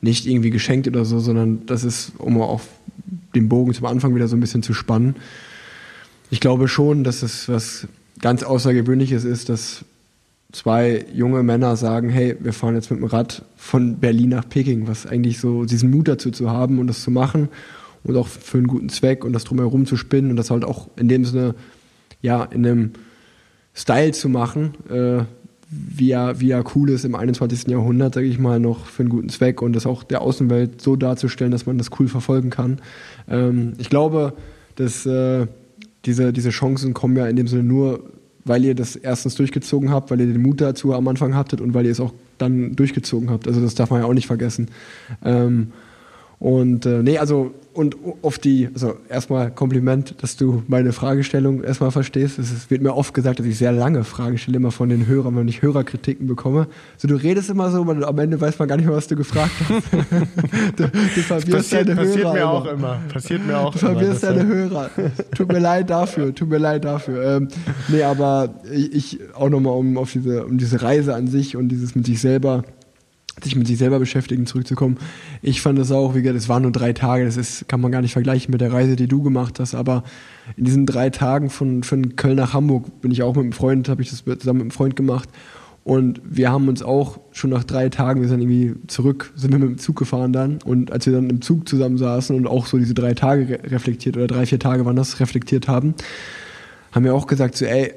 nicht 0.00 0.26
irgendwie 0.26 0.50
geschenkt 0.50 0.88
oder 0.88 1.04
so, 1.04 1.18
sondern 1.18 1.66
das 1.66 1.84
ist, 1.84 2.12
um 2.18 2.40
auf 2.40 2.68
den 3.34 3.48
Bogen 3.48 3.74
zum 3.74 3.86
Anfang 3.86 4.14
wieder 4.14 4.28
so 4.28 4.36
ein 4.36 4.40
bisschen 4.40 4.62
zu 4.62 4.74
spannen. 4.74 5.16
Ich 6.30 6.40
glaube 6.40 6.68
schon, 6.68 7.04
dass 7.04 7.22
es 7.22 7.48
was 7.48 7.86
ganz 8.20 8.42
Außergewöhnliches 8.42 9.24
ist, 9.24 9.48
dass 9.48 9.84
zwei 10.52 11.04
junge 11.12 11.42
Männer 11.42 11.76
sagen, 11.76 12.08
hey, 12.08 12.36
wir 12.40 12.52
fahren 12.52 12.74
jetzt 12.74 12.90
mit 12.90 13.00
dem 13.00 13.06
Rad 13.06 13.44
von 13.56 13.98
Berlin 13.98 14.30
nach 14.30 14.48
Peking, 14.48 14.86
was 14.86 15.06
eigentlich 15.06 15.38
so 15.38 15.64
diesen 15.64 15.90
Mut 15.90 16.08
dazu 16.08 16.30
zu 16.30 16.50
haben 16.50 16.78
und 16.78 16.86
das 16.86 17.02
zu 17.02 17.10
machen 17.10 17.48
und 18.02 18.16
auch 18.16 18.26
für 18.26 18.58
einen 18.58 18.66
guten 18.66 18.88
Zweck 18.88 19.24
und 19.24 19.32
das 19.32 19.44
drumherum 19.44 19.86
zu 19.86 19.96
spinnen 19.96 20.30
und 20.30 20.36
das 20.36 20.50
halt 20.50 20.64
auch 20.64 20.88
in 20.96 21.08
dem 21.08 21.24
Sinne, 21.24 21.54
ja, 22.22 22.44
in 22.44 22.66
einem 22.66 22.90
Style 23.74 24.12
zu 24.12 24.28
machen, 24.28 24.74
äh, 24.88 25.24
wie 25.70 26.10
er, 26.10 26.40
wie 26.40 26.50
er 26.50 26.64
cool 26.74 26.90
ist 26.90 27.04
im 27.04 27.14
21. 27.14 27.68
Jahrhundert, 27.68 28.14
sage 28.14 28.26
ich 28.26 28.38
mal, 28.38 28.58
noch 28.58 28.86
für 28.86 29.04
einen 29.04 29.10
guten 29.10 29.28
Zweck 29.28 29.62
und 29.62 29.74
das 29.74 29.86
auch 29.86 30.02
der 30.02 30.20
Außenwelt 30.20 30.82
so 30.82 30.96
darzustellen, 30.96 31.52
dass 31.52 31.66
man 31.66 31.78
das 31.78 31.90
cool 31.98 32.08
verfolgen 32.08 32.50
kann. 32.50 32.80
Ähm, 33.28 33.74
ich 33.78 33.88
glaube, 33.88 34.32
dass 34.74 35.06
äh, 35.06 35.46
diese, 36.06 36.32
diese 36.32 36.50
Chancen 36.50 36.92
kommen 36.92 37.16
ja 37.16 37.28
in 37.28 37.36
dem 37.36 37.46
Sinne 37.46 37.62
nur, 37.62 38.02
weil 38.44 38.64
ihr 38.64 38.74
das 38.74 38.96
erstens 38.96 39.36
durchgezogen 39.36 39.90
habt, 39.90 40.10
weil 40.10 40.20
ihr 40.20 40.26
den 40.26 40.42
Mut 40.42 40.60
dazu 40.60 40.92
am 40.92 41.06
Anfang 41.06 41.36
hattet 41.36 41.60
und 41.60 41.72
weil 41.72 41.84
ihr 41.84 41.92
es 41.92 42.00
auch 42.00 42.14
dann 42.38 42.74
durchgezogen 42.74 43.30
habt. 43.30 43.46
Also 43.46 43.60
das 43.60 43.74
darf 43.76 43.90
man 43.90 44.00
ja 44.00 44.06
auch 44.06 44.14
nicht 44.14 44.26
vergessen. 44.26 44.68
Ähm, 45.24 45.68
und 46.40 46.86
äh, 46.86 47.02
nee, 47.02 47.18
also 47.18 47.52
und 47.72 47.96
auf 48.22 48.38
die, 48.38 48.68
also 48.72 48.96
erstmal 49.08 49.50
Kompliment, 49.50 50.14
dass 50.22 50.36
du 50.36 50.62
meine 50.66 50.92
Fragestellung 50.92 51.62
erstmal 51.62 51.90
verstehst. 51.92 52.38
Es 52.38 52.68
wird 52.70 52.82
mir 52.82 52.96
oft 52.96 53.14
gesagt, 53.14 53.38
dass 53.38 53.46
ich 53.46 53.58
sehr 53.58 53.72
lange 53.72 54.04
Fragen 54.04 54.38
stelle, 54.38 54.56
immer 54.56 54.72
von 54.72 54.88
den 54.88 55.06
Hörern, 55.06 55.36
wenn 55.36 55.46
ich 55.46 55.62
Hörerkritiken 55.62 56.26
bekomme. 56.26 56.66
So, 56.96 57.06
du 57.06 57.14
redest 57.14 57.48
immer 57.48 57.70
so, 57.70 57.82
aber 57.82 58.08
am 58.08 58.18
Ende 58.18 58.40
weiß 58.40 58.58
man 58.58 58.68
gar 58.68 58.76
nicht 58.76 58.86
mehr, 58.86 58.96
was 58.96 59.06
du 59.06 59.16
gefragt 59.16 59.52
hast. 59.60 59.92
du, 60.76 60.88
du 60.88 60.90
verwirrst 60.90 61.50
passiert, 61.50 61.88
deine 61.88 62.00
passiert 62.00 62.24
Hörer. 62.24 62.32
Passiert 62.32 62.34
mir 62.34 62.40
immer. 62.40 62.50
auch 62.50 62.66
immer. 62.66 63.00
Passiert 63.12 63.46
mir 63.46 63.58
auch 63.58 63.72
Du 63.72 63.78
verwirrst 63.78 64.22
deine 64.22 64.46
Hörer. 64.46 64.90
Tut 65.36 65.52
mir 65.52 65.60
leid 65.60 65.90
dafür, 65.90 66.34
tut 66.34 66.48
mir 66.48 66.58
leid 66.58 66.84
dafür. 66.84 67.36
Ähm, 67.36 67.48
nee, 67.88 68.02
aber 68.02 68.54
ich, 68.72 68.94
ich 68.94 69.18
auch 69.34 69.48
nochmal 69.48 69.74
um 69.74 69.96
auf 69.96 70.10
diese, 70.10 70.44
um 70.44 70.58
diese 70.58 70.82
Reise 70.82 71.14
an 71.14 71.28
sich 71.28 71.56
und 71.56 71.68
dieses 71.68 71.94
mit 71.94 72.06
sich 72.06 72.20
selber 72.20 72.64
sich 73.42 73.56
mit 73.56 73.66
sich 73.66 73.78
selber 73.78 73.98
beschäftigen, 73.98 74.46
zurückzukommen. 74.46 74.98
Ich 75.42 75.62
fand 75.62 75.78
das 75.78 75.92
auch, 75.92 76.14
wie 76.14 76.22
gesagt, 76.22 76.38
es 76.38 76.48
waren 76.48 76.62
nur 76.62 76.72
drei 76.72 76.92
Tage, 76.92 77.24
das 77.24 77.36
ist, 77.36 77.68
kann 77.68 77.80
man 77.80 77.92
gar 77.92 78.02
nicht 78.02 78.12
vergleichen 78.12 78.50
mit 78.50 78.60
der 78.60 78.72
Reise, 78.72 78.96
die 78.96 79.08
du 79.08 79.22
gemacht 79.22 79.60
hast, 79.60 79.74
aber 79.74 80.04
in 80.56 80.64
diesen 80.64 80.86
drei 80.86 81.10
Tagen 81.10 81.50
von, 81.50 81.82
von 81.82 82.16
Köln 82.16 82.36
nach 82.36 82.52
Hamburg 82.52 83.00
bin 83.00 83.10
ich 83.10 83.22
auch 83.22 83.34
mit 83.34 83.44
einem 83.44 83.52
Freund, 83.52 83.88
habe 83.88 84.02
ich 84.02 84.10
das 84.10 84.24
zusammen 84.24 84.58
mit 84.58 84.64
einem 84.64 84.70
Freund 84.70 84.96
gemacht 84.96 85.28
und 85.84 86.20
wir 86.24 86.50
haben 86.50 86.68
uns 86.68 86.82
auch 86.82 87.20
schon 87.32 87.50
nach 87.50 87.64
drei 87.64 87.88
Tagen, 87.88 88.20
wir 88.20 88.28
sind 88.28 88.40
irgendwie 88.40 88.74
zurück, 88.86 89.32
sind 89.36 89.52
wir 89.52 89.58
mit 89.58 89.68
dem 89.68 89.78
Zug 89.78 89.96
gefahren 89.96 90.32
dann 90.32 90.58
und 90.64 90.92
als 90.92 91.06
wir 91.06 91.12
dann 91.12 91.30
im 91.30 91.40
Zug 91.40 91.68
zusammen 91.68 91.98
saßen 91.98 92.36
und 92.36 92.46
auch 92.46 92.66
so 92.66 92.78
diese 92.78 92.94
drei 92.94 93.14
Tage 93.14 93.60
reflektiert 93.64 94.16
oder 94.16 94.26
drei, 94.26 94.44
vier 94.44 94.58
Tage 94.58 94.84
waren 94.84 94.96
das 94.96 95.20
reflektiert 95.20 95.68
haben, 95.68 95.94
haben 96.92 97.04
wir 97.04 97.14
auch 97.14 97.26
gesagt 97.26 97.56
so, 97.56 97.64
ey, 97.64 97.94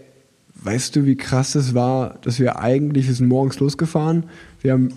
weißt 0.64 0.96
du, 0.96 1.06
wie 1.06 1.18
krass 1.18 1.56
es 1.56 1.74
war, 1.74 2.20
dass 2.22 2.40
wir 2.40 2.60
eigentlich, 2.60 3.08
wir 3.08 3.14
sind 3.14 3.28
morgens 3.28 3.60
losgefahren, 3.60 4.26
wir 4.62 4.72
haben 4.72 4.90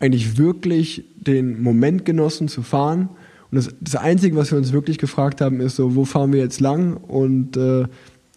eigentlich 0.00 0.38
wirklich 0.38 1.04
den 1.14 1.62
Moment 1.62 2.04
genossen 2.04 2.48
zu 2.48 2.62
fahren. 2.62 3.10
Und 3.50 3.56
das, 3.56 3.74
das 3.80 3.96
Einzige, 3.96 4.36
was 4.36 4.50
wir 4.50 4.58
uns 4.58 4.72
wirklich 4.72 4.98
gefragt 4.98 5.40
haben, 5.40 5.60
ist 5.60 5.76
so, 5.76 5.94
wo 5.94 6.04
fahren 6.04 6.32
wir 6.32 6.40
jetzt 6.40 6.60
lang 6.60 6.96
und 6.96 7.56
äh, 7.56 7.84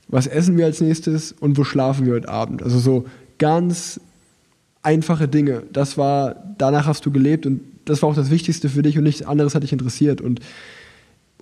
was 0.07 0.27
essen 0.27 0.57
wir 0.57 0.65
als 0.65 0.81
nächstes 0.81 1.31
und 1.31 1.57
wo 1.57 1.63
schlafen 1.63 2.05
wir 2.05 2.13
heute 2.13 2.29
Abend? 2.29 2.61
Also 2.61 2.77
so 2.79 3.05
ganz 3.39 3.99
einfache 4.83 5.27
Dinge. 5.27 5.63
Das 5.71 5.97
war, 5.97 6.55
danach 6.57 6.85
hast 6.85 7.05
du 7.05 7.11
gelebt 7.11 7.45
und 7.45 7.61
das 7.85 8.01
war 8.01 8.09
auch 8.09 8.15
das 8.15 8.29
Wichtigste 8.29 8.69
für 8.69 8.81
dich 8.81 8.97
und 8.97 9.03
nichts 9.05 9.23
anderes 9.23 9.55
hat 9.55 9.63
dich 9.63 9.73
interessiert. 9.73 10.21
Und 10.21 10.41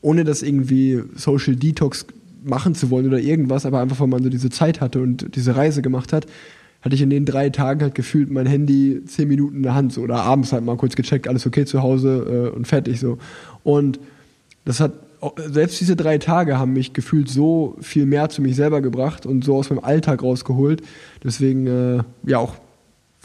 ohne 0.01 0.23
das 0.23 0.43
irgendwie 0.43 1.03
Social 1.15 1.55
Detox 1.55 2.05
machen 2.43 2.75
zu 2.75 2.89
wollen 2.89 3.07
oder 3.07 3.19
irgendwas, 3.19 3.65
aber 3.65 3.79
einfach, 3.79 3.99
weil 3.99 4.07
man 4.07 4.23
so 4.23 4.29
diese 4.29 4.49
Zeit 4.49 4.81
hatte 4.81 5.01
und 5.01 5.35
diese 5.35 5.55
Reise 5.55 5.81
gemacht 5.81 6.13
hat, 6.13 6.25
hatte 6.81 6.95
ich 6.95 7.01
in 7.01 7.09
den 7.09 7.25
drei 7.25 7.49
Tagen 7.49 7.81
halt 7.81 7.95
gefühlt 7.95 8.31
mein 8.31 8.45
Handy 8.45 9.03
zehn 9.05 9.27
Minuten 9.27 9.57
in 9.57 9.63
der 9.63 9.75
Hand 9.75 9.93
so, 9.93 10.01
oder 10.01 10.23
abends 10.23 10.51
halt 10.51 10.63
mal 10.63 10.77
kurz 10.77 10.95
gecheckt, 10.95 11.27
alles 11.27 11.45
okay 11.45 11.65
zu 11.65 11.81
Hause 11.81 12.51
äh, 12.53 12.55
und 12.55 12.67
fertig 12.67 12.99
so. 12.99 13.17
Und 13.63 13.99
das 14.65 14.79
hat 14.79 14.93
selbst 15.45 15.79
diese 15.79 15.95
drei 15.95 16.17
Tage 16.17 16.57
haben 16.57 16.73
mich 16.73 16.93
gefühlt 16.93 17.29
so 17.29 17.75
viel 17.79 18.05
mehr 18.05 18.29
zu 18.29 18.41
mich 18.41 18.55
selber 18.55 18.81
gebracht 18.81 19.25
und 19.25 19.43
so 19.43 19.55
aus 19.55 19.69
meinem 19.69 19.83
Alltag 19.83 20.23
rausgeholt. 20.23 20.81
Deswegen, 21.23 21.67
äh, 21.67 22.03
ja, 22.25 22.39
auch 22.39 22.55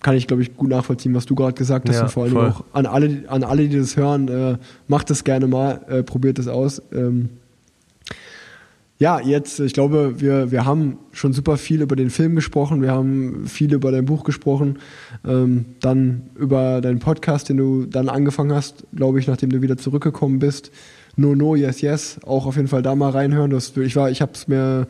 kann 0.03 0.15
ich, 0.15 0.27
glaube 0.27 0.43
ich, 0.43 0.57
gut 0.57 0.69
nachvollziehen, 0.69 1.15
was 1.15 1.25
du 1.25 1.35
gerade 1.35 1.55
gesagt 1.55 1.89
hast. 1.89 1.97
Ja, 1.97 2.03
und 2.03 2.11
vor 2.11 2.25
allem 2.25 2.33
voll. 2.33 2.49
auch 2.51 2.65
an 2.75 2.87
alle, 2.87 3.25
an 3.29 3.45
alle, 3.45 3.69
die 3.69 3.79
das 3.79 3.97
hören, 3.97 4.29
äh, 4.29 4.59
macht 4.89 5.09
das 5.09 5.25
gerne 5.25 5.47
mal, 5.47 5.81
äh, 5.89 6.03
probiert 6.03 6.39
das 6.39 6.49
aus. 6.49 6.83
Ähm, 6.93 7.31
ja, 8.99 9.21
jetzt, 9.21 9.61
ich 9.61 9.75
glaube, 9.75 10.21
wir, 10.21 10.51
wir 10.51 10.65
haben 10.65 10.99
schon 11.13 11.35
super 11.35 11.59
viel 11.59 11.83
über 11.83 11.97
den 11.97 12.09
Film 12.09 12.35
gesprochen, 12.35 12.81
wir 12.81 12.93
haben 12.93 13.47
viel 13.47 13.75
über 13.75 13.93
dein 13.93 14.07
Buch 14.07 14.25
gesprochen, 14.25 14.79
ähm, 15.27 15.67
dann 15.81 16.31
über 16.35 16.81
deinen 16.81 16.99
Podcast, 16.99 17.51
den 17.51 17.59
du 17.59 17.85
dann 17.85 18.09
angefangen 18.09 18.55
hast, 18.55 18.87
glaube 18.95 19.21
ich, 19.21 19.27
nachdem 19.27 19.51
du 19.51 19.61
wieder 19.61 19.77
zurückgekommen 19.77 20.39
bist. 20.39 20.71
No, 21.17 21.35
no, 21.35 21.57
yes, 21.57 21.83
yes. 21.83 22.19
Auch 22.25 22.47
auf 22.47 22.57
jeden 22.57 22.69
Fall 22.69 22.83
da 22.83 22.95
mal 22.95 23.11
reinhören. 23.11 23.51
Das, 23.51 23.77
ich 23.77 23.97
ich 23.97 24.23
habe 24.23 24.33
es 24.33 24.49
mir 24.49 24.87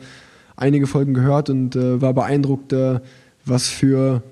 einige 0.55 0.87
Folgen 0.87 1.13
gehört 1.13 1.49
und 1.49 1.75
äh, 1.75 2.01
war 2.01 2.13
beeindruckt, 2.13 2.73
äh, 2.73 2.99
was 3.45 3.67
für 3.67 4.23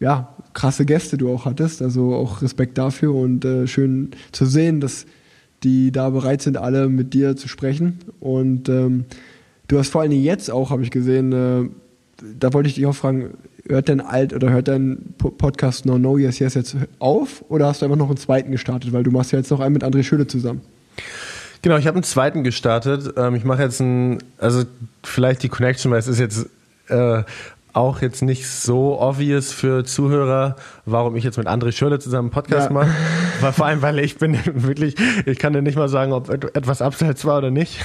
ja, 0.00 0.34
krasse 0.54 0.84
Gäste 0.84 1.18
du 1.18 1.32
auch 1.32 1.44
hattest. 1.44 1.82
Also 1.82 2.14
auch 2.14 2.42
Respekt 2.42 2.78
dafür 2.78 3.14
und 3.14 3.44
äh, 3.44 3.66
schön 3.66 4.10
zu 4.32 4.46
sehen, 4.46 4.80
dass 4.80 5.06
die 5.62 5.92
da 5.92 6.10
bereit 6.10 6.42
sind, 6.42 6.56
alle 6.56 6.88
mit 6.88 7.14
dir 7.14 7.36
zu 7.36 7.48
sprechen. 7.48 7.98
Und 8.18 8.68
ähm, 8.68 9.04
du 9.68 9.78
hast 9.78 9.88
vor 9.88 10.00
allen 10.00 10.10
Dingen 10.10 10.24
jetzt 10.24 10.50
auch, 10.50 10.70
habe 10.70 10.82
ich 10.82 10.90
gesehen, 10.90 11.32
äh, 11.32 11.68
da 12.38 12.52
wollte 12.52 12.68
ich 12.68 12.74
dich 12.74 12.86
auch 12.86 12.94
fragen, 12.94 13.30
hört 13.68 13.88
dein 13.88 14.00
alt 14.00 14.32
oder 14.32 14.50
hört 14.50 14.68
dein 14.68 15.14
Podcast 15.18 15.86
No 15.86 15.98
No 15.98 16.18
Yes 16.18 16.38
Yes 16.38 16.54
jetzt 16.54 16.76
auf 16.98 17.44
oder 17.48 17.66
hast 17.66 17.82
du 17.82 17.86
einfach 17.86 17.98
noch 17.98 18.08
einen 18.08 18.16
zweiten 18.16 18.50
gestartet? 18.50 18.92
Weil 18.92 19.02
du 19.02 19.10
machst 19.10 19.32
ja 19.32 19.38
jetzt 19.38 19.50
noch 19.50 19.60
einen 19.60 19.72
mit 19.72 19.84
André 19.84 20.02
Schöne 20.02 20.26
zusammen. 20.26 20.60
Genau, 21.62 21.76
ich 21.76 21.86
habe 21.86 21.96
einen 21.96 22.04
zweiten 22.04 22.42
gestartet. 22.42 23.14
Ähm, 23.16 23.34
ich 23.34 23.44
mache 23.44 23.62
jetzt 23.62 23.80
einen, 23.80 24.18
also 24.38 24.64
vielleicht 25.04 25.42
die 25.42 25.48
Connection, 25.48 25.92
weil 25.92 25.98
es 25.98 26.08
ist 26.08 26.18
jetzt 26.18 26.46
äh, 26.88 27.22
auch 27.72 28.02
jetzt 28.02 28.22
nicht 28.22 28.48
so 28.48 29.00
obvious 29.00 29.52
für 29.52 29.84
Zuhörer, 29.84 30.56
warum 30.86 31.16
ich 31.16 31.24
jetzt 31.24 31.38
mit 31.38 31.46
André 31.46 31.72
Schürle 31.72 31.98
zusammen 31.98 32.26
einen 32.26 32.30
Podcast 32.30 32.68
ja. 32.68 32.72
mache. 32.72 32.90
Weil, 33.40 33.52
vor 33.52 33.66
allem, 33.66 33.80
weil 33.80 33.98
ich 34.00 34.18
bin 34.18 34.36
wirklich, 34.54 34.96
ich 35.24 35.38
kann 35.38 35.54
dir 35.54 35.62
nicht 35.62 35.76
mal 35.76 35.88
sagen, 35.88 36.12
ob 36.12 36.28
etwas 36.28 36.82
abseits 36.82 37.24
war 37.24 37.38
oder 37.38 37.50
nicht. 37.50 37.80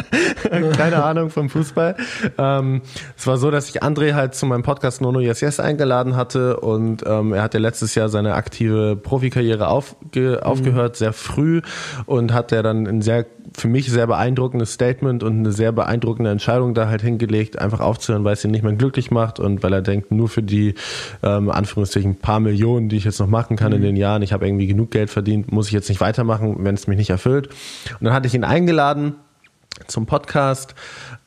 Keine 0.76 1.04
Ahnung 1.04 1.30
vom 1.30 1.48
Fußball. 1.50 1.94
Ähm, 2.36 2.82
es 3.16 3.26
war 3.28 3.36
so, 3.36 3.52
dass 3.52 3.68
ich 3.68 3.84
André 3.84 4.14
halt 4.14 4.34
zu 4.34 4.46
meinem 4.46 4.64
Podcast 4.64 5.00
Nono 5.00 5.20
Yes 5.20 5.40
Yes 5.40 5.60
eingeladen 5.60 6.16
hatte 6.16 6.58
und 6.58 7.04
ähm, 7.06 7.32
er 7.32 7.42
hat 7.42 7.54
ja 7.54 7.60
letztes 7.60 7.94
Jahr 7.94 8.08
seine 8.08 8.34
aktive 8.34 8.96
Profikarriere 8.96 9.68
aufge, 9.68 10.44
aufgehört, 10.44 10.94
mhm. 10.94 10.98
sehr 10.98 11.12
früh 11.12 11.62
und 12.06 12.32
hat 12.32 12.50
er 12.50 12.64
dann 12.64 12.88
ein 12.88 13.00
sehr 13.00 13.24
für 13.56 13.68
mich 13.68 13.90
sehr 13.90 14.06
beeindruckendes 14.06 14.72
Statement 14.72 15.22
und 15.22 15.38
eine 15.38 15.52
sehr 15.52 15.72
beeindruckende 15.72 16.30
Entscheidung 16.30 16.74
da 16.74 16.88
halt 16.88 17.02
hingelegt, 17.02 17.58
einfach 17.58 17.80
aufzuhören, 17.80 18.24
weil 18.24 18.34
es 18.34 18.44
ihn 18.44 18.50
nicht 18.50 18.62
mehr 18.62 18.74
glücklich 18.74 19.10
macht 19.10 19.17
und 19.38 19.62
weil 19.62 19.72
er 19.72 19.82
denkt, 19.82 20.10
nur 20.10 20.28
für 20.28 20.42
die 20.42 20.74
ähm, 21.22 21.50
Anführungszeichen 21.50 22.16
paar 22.16 22.40
Millionen, 22.40 22.88
die 22.88 22.96
ich 22.96 23.04
jetzt 23.04 23.20
noch 23.20 23.26
machen 23.26 23.56
kann 23.56 23.70
mhm. 23.70 23.76
in 23.76 23.82
den 23.82 23.96
Jahren, 23.96 24.22
ich 24.22 24.32
habe 24.32 24.46
irgendwie 24.46 24.66
genug 24.66 24.90
Geld 24.90 25.10
verdient, 25.10 25.52
muss 25.52 25.66
ich 25.66 25.72
jetzt 25.72 25.88
nicht 25.88 26.00
weitermachen, 26.00 26.56
wenn 26.60 26.74
es 26.74 26.86
mich 26.86 26.98
nicht 26.98 27.10
erfüllt. 27.10 27.48
Und 27.48 28.04
dann 28.04 28.12
hatte 28.12 28.26
ich 28.26 28.34
ihn 28.34 28.44
eingeladen 28.44 29.14
zum 29.86 30.06
Podcast 30.06 30.74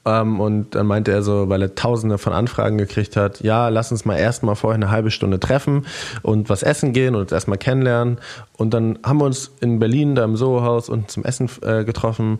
ähm, 0.06 0.40
und 0.40 0.76
dann 0.76 0.88
meinte 0.88 1.12
er 1.12 1.22
so, 1.22 1.50
weil 1.50 1.62
er 1.62 1.76
tausende 1.76 2.18
von 2.18 2.34
Anfragen 2.34 2.78
gekriegt 2.78 3.16
hat, 3.16 3.42
ja, 3.42 3.70
lass 3.70 3.92
uns 3.92 4.04
mal 4.06 4.18
erstmal 4.18 4.56
vorher 4.56 4.76
eine 4.76 4.92
halbe 4.92 5.12
Stunde 5.12 5.40
treffen 5.40 5.86
und 6.22 6.50
was 6.50 6.64
essen 6.64 6.92
gehen 6.92 7.16
und 7.16 7.22
uns 7.22 7.32
erstmal 7.32 7.58
kennenlernen. 7.58 8.18
Und 8.58 8.74
dann 8.74 9.00
haben 9.04 9.20
wir 9.20 9.26
uns 9.26 9.52
in 9.62 9.80
Berlin 9.80 10.16
da 10.16 10.24
im 10.24 10.36
Soho-Haus 10.36 10.90
und 10.90 11.12
zum 11.12 11.24
Essen 11.24 11.50
äh, 11.62 11.84
getroffen 11.86 12.40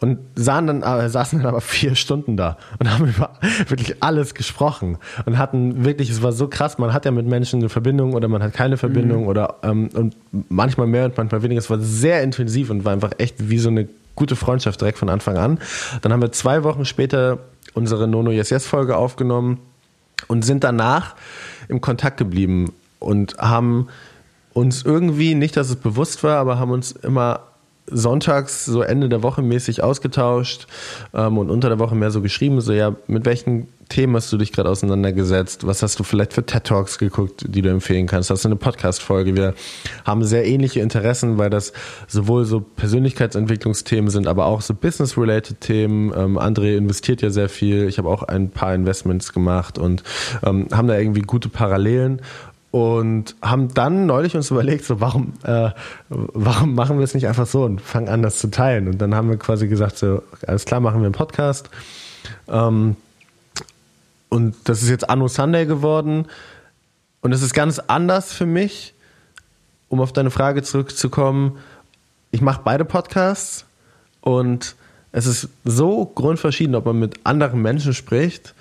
und 0.00 0.18
sahen 0.34 0.66
dann, 0.66 0.82
äh, 0.82 1.08
saßen 1.08 1.38
dann 1.38 1.48
aber 1.48 1.60
vier 1.60 1.94
Stunden 1.94 2.36
da 2.36 2.56
und 2.78 2.90
haben 2.90 3.06
über 3.16 3.30
wirklich 3.68 4.02
alles 4.02 4.34
gesprochen 4.34 4.98
und 5.26 5.38
hatten 5.38 5.84
wirklich, 5.84 6.10
es 6.10 6.22
war 6.22 6.32
so 6.32 6.48
krass, 6.48 6.78
man 6.78 6.92
hat 6.92 7.04
ja 7.04 7.10
mit 7.10 7.26
Menschen 7.26 7.60
eine 7.60 7.68
Verbindung 7.68 8.14
oder 8.14 8.28
man 8.28 8.42
hat 8.42 8.54
keine 8.54 8.76
Verbindung 8.76 9.22
mhm. 9.22 9.28
oder 9.28 9.56
ähm, 9.62 9.90
und 9.94 10.16
manchmal 10.48 10.86
mehr 10.86 11.04
und 11.04 11.16
manchmal 11.16 11.42
weniger. 11.42 11.58
Es 11.58 11.70
war 11.70 11.78
sehr 11.80 12.22
intensiv 12.22 12.70
und 12.70 12.84
war 12.84 12.92
einfach 12.92 13.12
echt 13.18 13.50
wie 13.50 13.58
so 13.58 13.68
eine 13.68 13.88
gute 14.14 14.36
Freundschaft 14.36 14.80
direkt 14.80 14.98
von 14.98 15.08
Anfang 15.08 15.36
an. 15.36 15.58
Dann 16.02 16.12
haben 16.12 16.22
wir 16.22 16.32
zwei 16.32 16.64
Wochen 16.64 16.84
später 16.84 17.38
unsere 17.74 18.08
Nono 18.08 18.30
Yes 18.30 18.50
Yes 18.50 18.66
Folge 18.66 18.96
aufgenommen 18.96 19.60
und 20.28 20.44
sind 20.44 20.64
danach 20.64 21.14
im 21.68 21.80
Kontakt 21.80 22.16
geblieben 22.16 22.72
und 22.98 23.38
haben 23.38 23.88
uns 24.52 24.82
irgendwie, 24.82 25.34
nicht 25.34 25.56
dass 25.56 25.70
es 25.70 25.76
bewusst 25.76 26.24
war, 26.24 26.38
aber 26.38 26.58
haben 26.58 26.72
uns 26.72 26.92
immer 26.92 27.49
sonntags 27.86 28.64
so 28.64 28.82
Ende 28.82 29.08
der 29.08 29.22
Woche 29.22 29.42
mäßig 29.42 29.82
ausgetauscht 29.82 30.66
ähm, 31.14 31.38
und 31.38 31.50
unter 31.50 31.68
der 31.68 31.78
Woche 31.78 31.94
mehr 31.94 32.10
so 32.10 32.20
geschrieben, 32.20 32.60
so 32.60 32.72
ja, 32.72 32.94
mit 33.06 33.24
welchen 33.24 33.68
Themen 33.90 34.14
hast 34.14 34.32
du 34.32 34.38
dich 34.38 34.52
gerade 34.52 34.70
auseinandergesetzt? 34.70 35.66
Was 35.66 35.82
hast 35.82 35.98
du 35.98 36.04
vielleicht 36.04 36.32
für 36.32 36.46
TED 36.46 36.62
Talks 36.62 36.98
geguckt, 36.98 37.44
die 37.48 37.60
du 37.60 37.70
empfehlen 37.70 38.06
kannst? 38.06 38.30
Hast 38.30 38.44
du 38.44 38.48
eine 38.48 38.56
Podcast-Folge? 38.56 39.34
Wir 39.34 39.54
haben 40.04 40.22
sehr 40.24 40.46
ähnliche 40.46 40.78
Interessen, 40.78 41.38
weil 41.38 41.50
das 41.50 41.72
sowohl 42.06 42.44
so 42.44 42.60
Persönlichkeitsentwicklungsthemen 42.60 44.08
sind, 44.08 44.28
aber 44.28 44.46
auch 44.46 44.60
so 44.60 44.74
Business-related 44.74 45.60
Themen. 45.60 46.12
Ähm, 46.16 46.38
André 46.38 46.76
investiert 46.76 47.20
ja 47.20 47.30
sehr 47.30 47.48
viel. 47.48 47.88
Ich 47.88 47.98
habe 47.98 48.08
auch 48.08 48.22
ein 48.22 48.50
paar 48.50 48.74
Investments 48.74 49.32
gemacht 49.32 49.76
und 49.76 50.04
ähm, 50.44 50.68
haben 50.72 50.86
da 50.86 50.96
irgendwie 50.96 51.22
gute 51.22 51.48
Parallelen 51.48 52.22
und 52.70 53.34
haben 53.42 53.74
dann 53.74 54.06
neulich 54.06 54.36
uns 54.36 54.50
überlegt, 54.50 54.84
so 54.84 55.00
warum, 55.00 55.32
äh, 55.42 55.70
warum 56.08 56.74
machen 56.74 56.98
wir 56.98 57.04
es 57.04 57.14
nicht 57.14 57.26
einfach 57.26 57.46
so 57.46 57.64
und 57.64 57.80
fangen 57.80 58.08
an, 58.08 58.22
das 58.22 58.38
zu 58.38 58.48
teilen. 58.48 58.86
Und 58.86 58.98
dann 58.98 59.14
haben 59.14 59.28
wir 59.28 59.38
quasi 59.38 59.66
gesagt, 59.66 59.98
so 59.98 60.22
alles 60.46 60.64
klar, 60.64 60.80
machen 60.80 61.00
wir 61.00 61.06
einen 61.06 61.14
Podcast. 61.14 61.68
Ähm, 62.48 62.96
und 64.28 64.54
das 64.64 64.82
ist 64.82 64.88
jetzt 64.88 65.10
Anno 65.10 65.26
Sunday 65.26 65.66
geworden. 65.66 66.26
Und 67.22 67.32
es 67.32 67.42
ist 67.42 67.54
ganz 67.54 67.80
anders 67.80 68.32
für 68.32 68.46
mich, 68.46 68.94
um 69.88 70.00
auf 70.00 70.12
deine 70.12 70.30
Frage 70.30 70.62
zurückzukommen. 70.62 71.58
Ich 72.30 72.40
mache 72.40 72.60
beide 72.64 72.84
Podcasts 72.84 73.64
und 74.20 74.76
es 75.10 75.26
ist 75.26 75.48
so 75.64 76.06
grundverschieden, 76.06 76.76
ob 76.76 76.86
man 76.86 77.00
mit 77.00 77.18
anderen 77.24 77.60
Menschen 77.60 77.94
spricht 77.94 78.54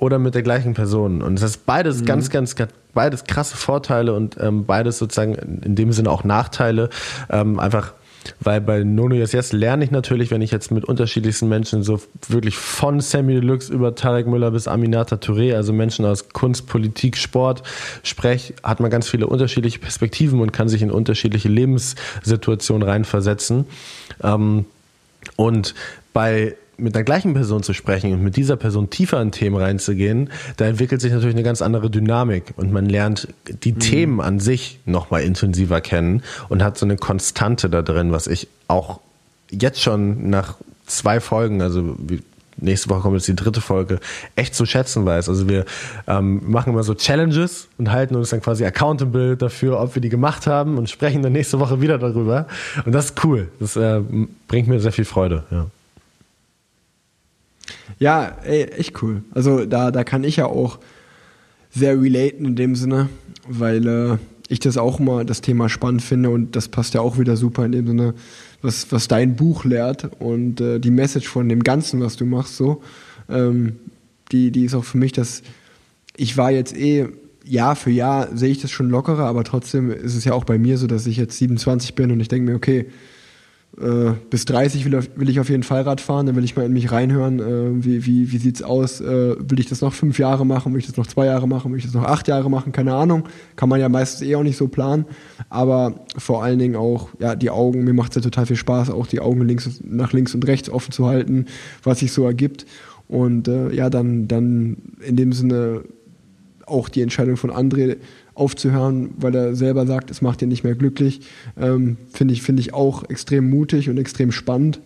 oder 0.00 0.18
mit 0.18 0.34
der 0.34 0.42
gleichen 0.42 0.74
Person. 0.74 1.22
Und 1.22 1.34
es 1.38 1.42
ist 1.42 1.66
beides 1.66 2.00
mhm. 2.00 2.06
ganz, 2.06 2.30
ganz, 2.30 2.56
ganz 2.56 2.72
beides 2.92 3.24
krasse 3.24 3.56
Vorteile 3.56 4.14
und 4.14 4.36
ähm, 4.40 4.66
beides 4.66 4.98
sozusagen 4.98 5.34
in 5.34 5.76
dem 5.76 5.92
Sinne 5.92 6.10
auch 6.10 6.24
Nachteile. 6.24 6.90
Ähm, 7.30 7.60
einfach 7.60 7.92
weil 8.38 8.60
bei 8.60 8.84
Nono 8.84 9.14
Yes 9.14 9.32
Yes 9.32 9.52
lerne 9.52 9.84
ich 9.84 9.90
natürlich, 9.90 10.30
wenn 10.30 10.42
ich 10.42 10.50
jetzt 10.50 10.70
mit 10.70 10.84
unterschiedlichsten 10.84 11.48
Menschen 11.48 11.82
so 11.82 12.00
wirklich 12.28 12.56
von 12.56 13.00
Sammy 13.00 13.34
Deluxe 13.34 13.72
über 13.72 13.94
Tarek 13.94 14.26
Müller 14.26 14.50
bis 14.50 14.68
Aminata 14.68 15.16
Touré, 15.16 15.54
also 15.54 15.72
Menschen 15.72 16.04
aus 16.04 16.28
Kunst, 16.28 16.66
Politik, 16.66 17.16
Sport 17.16 17.62
spreche, 18.02 18.54
hat 18.62 18.80
man 18.80 18.90
ganz 18.90 19.08
viele 19.08 19.26
unterschiedliche 19.26 19.78
Perspektiven 19.78 20.40
und 20.40 20.52
kann 20.52 20.68
sich 20.68 20.82
in 20.82 20.90
unterschiedliche 20.90 21.48
Lebenssituationen 21.48 22.86
reinversetzen. 22.86 23.66
Ähm, 24.22 24.66
und 25.36 25.74
bei 26.12 26.56
mit 26.80 26.94
der 26.94 27.04
gleichen 27.04 27.34
Person 27.34 27.62
zu 27.62 27.72
sprechen 27.72 28.12
und 28.12 28.22
mit 28.22 28.36
dieser 28.36 28.56
Person 28.56 28.90
tiefer 28.90 29.20
in 29.20 29.32
Themen 29.32 29.56
reinzugehen, 29.56 30.30
da 30.56 30.66
entwickelt 30.66 31.00
sich 31.00 31.12
natürlich 31.12 31.34
eine 31.34 31.44
ganz 31.44 31.62
andere 31.62 31.90
Dynamik 31.90 32.54
und 32.56 32.72
man 32.72 32.86
lernt 32.86 33.28
die 33.64 33.72
mhm. 33.72 33.78
Themen 33.78 34.20
an 34.20 34.40
sich 34.40 34.80
nochmal 34.86 35.22
intensiver 35.22 35.80
kennen 35.80 36.22
und 36.48 36.62
hat 36.62 36.78
so 36.78 36.86
eine 36.86 36.96
Konstante 36.96 37.70
da 37.70 37.82
drin, 37.82 38.12
was 38.12 38.26
ich 38.26 38.48
auch 38.68 39.00
jetzt 39.50 39.80
schon 39.80 40.30
nach 40.30 40.56
zwei 40.86 41.20
Folgen, 41.20 41.62
also 41.62 41.96
nächste 42.56 42.90
Woche 42.90 43.00
kommt 43.00 43.14
jetzt 43.14 43.28
die 43.28 43.36
dritte 43.36 43.60
Folge, 43.60 44.00
echt 44.36 44.54
zu 44.54 44.66
schätzen 44.66 45.04
weiß. 45.04 45.28
Also 45.28 45.48
wir 45.48 45.64
ähm, 46.06 46.42
machen 46.50 46.72
immer 46.72 46.82
so 46.82 46.94
Challenges 46.94 47.68
und 47.78 47.90
halten 47.90 48.16
uns 48.16 48.30
dann 48.30 48.42
quasi 48.42 48.64
accountable 48.64 49.36
dafür, 49.36 49.80
ob 49.80 49.94
wir 49.94 50.02
die 50.02 50.08
gemacht 50.08 50.46
haben 50.46 50.78
und 50.78 50.90
sprechen 50.90 51.22
dann 51.22 51.32
nächste 51.32 51.60
Woche 51.60 51.80
wieder 51.80 51.98
darüber. 51.98 52.46
Und 52.84 52.92
das 52.92 53.06
ist 53.06 53.24
cool. 53.24 53.48
Das 53.58 53.76
äh, 53.76 54.00
bringt 54.48 54.68
mir 54.68 54.80
sehr 54.80 54.92
viel 54.92 55.04
Freude. 55.04 55.44
Ja. 55.50 55.66
Ja, 57.98 58.36
ey, 58.44 58.64
echt 58.64 59.02
cool. 59.02 59.22
Also 59.32 59.64
da, 59.66 59.90
da 59.90 60.04
kann 60.04 60.24
ich 60.24 60.36
ja 60.36 60.46
auch 60.46 60.78
sehr 61.70 62.00
relaten 62.00 62.44
in 62.44 62.56
dem 62.56 62.74
Sinne, 62.74 63.08
weil 63.48 63.86
äh, 63.86 64.18
ich 64.48 64.58
das 64.60 64.76
auch 64.76 64.98
mal 64.98 65.24
das 65.24 65.40
Thema 65.40 65.68
spannend 65.68 66.02
finde 66.02 66.30
und 66.30 66.56
das 66.56 66.68
passt 66.68 66.94
ja 66.94 67.00
auch 67.00 67.18
wieder 67.18 67.36
super 67.36 67.64
in 67.64 67.72
dem 67.72 67.86
Sinne, 67.86 68.14
was, 68.62 68.90
was 68.90 69.06
dein 69.06 69.36
Buch 69.36 69.64
lehrt 69.64 70.10
und 70.18 70.60
äh, 70.60 70.80
die 70.80 70.90
Message 70.90 71.28
von 71.28 71.48
dem 71.48 71.62
Ganzen, 71.62 72.00
was 72.00 72.16
du 72.16 72.24
machst, 72.24 72.56
so, 72.56 72.82
ähm, 73.28 73.76
die, 74.32 74.50
die 74.50 74.64
ist 74.64 74.74
auch 74.74 74.84
für 74.84 74.98
mich, 74.98 75.12
dass 75.12 75.42
ich 76.16 76.36
war 76.36 76.50
jetzt 76.50 76.76
eh 76.76 77.08
Jahr 77.44 77.76
für 77.76 77.90
Jahr 77.90 78.36
sehe 78.36 78.50
ich 78.50 78.60
das 78.60 78.70
schon 78.70 78.90
lockerer, 78.90 79.24
aber 79.24 79.44
trotzdem 79.44 79.90
ist 79.90 80.14
es 80.14 80.24
ja 80.24 80.32
auch 80.32 80.44
bei 80.44 80.58
mir 80.58 80.78
so, 80.78 80.86
dass 80.86 81.06
ich 81.06 81.16
jetzt 81.16 81.38
27 81.38 81.94
bin 81.94 82.10
und 82.10 82.20
ich 82.20 82.28
denke 82.28 82.50
mir, 82.50 82.56
okay, 82.56 82.86
äh, 83.78 84.12
bis 84.30 84.44
30 84.46 84.84
will, 84.84 85.00
will, 85.14 85.28
ich 85.28 85.38
auf 85.40 85.48
jeden 85.48 85.62
Fall 85.62 85.82
Rad 85.82 86.00
fahren, 86.00 86.26
dann 86.26 86.36
will 86.36 86.44
ich 86.44 86.56
mal 86.56 86.66
in 86.66 86.72
mich 86.72 86.90
reinhören, 86.90 87.38
äh, 87.38 87.84
wie, 87.84 88.04
wie, 88.04 88.32
wie 88.32 88.38
sieht's 88.38 88.62
aus, 88.62 89.00
äh, 89.00 89.36
will 89.38 89.60
ich 89.60 89.68
das 89.68 89.80
noch 89.80 89.92
fünf 89.92 90.18
Jahre 90.18 90.44
machen, 90.44 90.72
will 90.72 90.80
ich 90.80 90.86
das 90.86 90.96
noch 90.96 91.06
zwei 91.06 91.26
Jahre 91.26 91.46
machen, 91.46 91.70
will 91.70 91.78
ich 91.78 91.84
das 91.84 91.94
noch 91.94 92.04
acht 92.04 92.28
Jahre 92.28 92.50
machen, 92.50 92.72
keine 92.72 92.94
Ahnung, 92.94 93.24
kann 93.56 93.68
man 93.68 93.80
ja 93.80 93.88
meistens 93.88 94.26
eh 94.26 94.34
auch 94.34 94.42
nicht 94.42 94.56
so 94.56 94.68
planen, 94.68 95.04
aber 95.48 96.04
vor 96.18 96.42
allen 96.42 96.58
Dingen 96.58 96.76
auch, 96.76 97.10
ja, 97.20 97.36
die 97.36 97.50
Augen, 97.50 97.84
mir 97.84 97.92
macht's 97.92 98.16
ja 98.16 98.22
total 98.22 98.46
viel 98.46 98.56
Spaß, 98.56 98.90
auch 98.90 99.06
die 99.06 99.20
Augen 99.20 99.46
links, 99.46 99.80
nach 99.84 100.12
links 100.12 100.34
und 100.34 100.46
rechts 100.46 100.68
offen 100.68 100.92
zu 100.92 101.06
halten, 101.06 101.46
was 101.82 102.00
sich 102.00 102.12
so 102.12 102.24
ergibt. 102.24 102.66
Und 103.08 103.48
äh, 103.48 103.72
ja, 103.72 103.90
dann, 103.90 104.28
dann 104.28 104.76
in 105.00 105.16
dem 105.16 105.32
Sinne 105.32 105.82
auch 106.66 106.88
die 106.88 107.02
Entscheidung 107.02 107.36
von 107.36 107.50
André, 107.50 107.96
aufzuhören, 108.40 109.10
weil 109.18 109.34
er 109.34 109.54
selber 109.54 109.86
sagt, 109.86 110.10
es 110.10 110.22
macht 110.22 110.40
ihn 110.40 110.48
nicht 110.48 110.64
mehr 110.64 110.74
glücklich, 110.74 111.20
ähm, 111.60 111.98
finde 112.12 112.32
ich, 112.34 112.42
finde 112.42 112.60
ich 112.60 112.72
auch 112.72 113.08
extrem 113.08 113.50
mutig 113.50 113.90
und 113.90 113.98
extrem 113.98 114.32
spannend. 114.32 114.80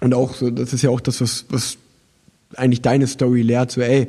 Und 0.00 0.12
auch 0.12 0.34
so, 0.34 0.50
das 0.50 0.74
ist 0.74 0.82
ja 0.82 0.90
auch 0.90 1.00
das, 1.00 1.22
was, 1.22 1.46
was 1.48 1.78
eigentlich 2.54 2.82
deine 2.82 3.06
Story 3.06 3.40
lehrt, 3.40 3.70
so 3.70 3.80
ey, 3.80 4.08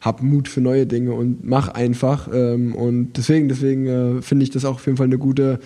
hab 0.00 0.22
Mut 0.22 0.48
für 0.48 0.60
neue 0.60 0.86
Dinge 0.86 1.12
und 1.12 1.44
mach 1.44 1.68
einfach. 1.68 2.28
Ähm, 2.32 2.74
und 2.74 3.14
deswegen, 3.16 3.48
deswegen 3.48 3.86
äh, 3.86 4.22
finde 4.22 4.44
ich 4.44 4.50
das 4.50 4.64
auch 4.64 4.74
auf 4.74 4.86
jeden 4.86 4.96
Fall 4.96 5.06
eine 5.06 5.18
gute, 5.18 5.58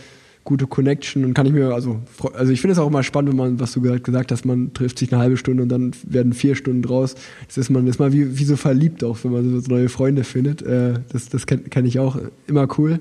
gute 0.49 0.67
Connection 0.67 1.27
und 1.27 1.35
kann 1.35 1.45
ich 1.45 1.53
mir, 1.53 1.75
also, 1.75 2.01
also 2.33 2.51
ich 2.51 2.63
finde 2.63 2.73
es 2.73 2.79
auch 2.79 2.87
immer 2.87 3.03
spannend, 3.03 3.33
wenn 3.33 3.37
man, 3.37 3.61
was 3.61 3.73
du 3.73 3.83
gesagt 3.83 4.33
hast, 4.33 4.47
man 4.47 4.73
trifft 4.73 4.99
sich 4.99 5.13
eine 5.13 5.21
halbe 5.21 5.37
Stunde 5.37 5.63
und 5.63 5.69
dann 5.69 5.91
werden 6.05 6.33
vier 6.33 6.55
Stunden 6.55 6.81
draus. 6.81 7.17
Das 7.47 7.59
ist 7.59 7.69
man, 7.69 7.87
ist 7.87 7.99
mal 7.99 8.15
wie, 8.15 8.39
wie 8.39 8.45
so 8.45 8.57
verliebt 8.57 9.05
auch, 9.05 9.19
wenn 9.25 9.33
man 9.33 9.61
so 9.61 9.71
neue 9.71 9.91
Freunde 9.91 10.25
findet. 10.25 10.63
Äh, 10.63 11.01
das 11.13 11.29
das 11.29 11.45
kenne 11.45 11.65
kenn 11.65 11.85
ich 11.85 11.99
auch 11.99 12.17
immer 12.47 12.67
cool. 12.79 13.01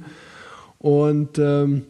Und 0.77 1.39
ähm, 1.39 1.83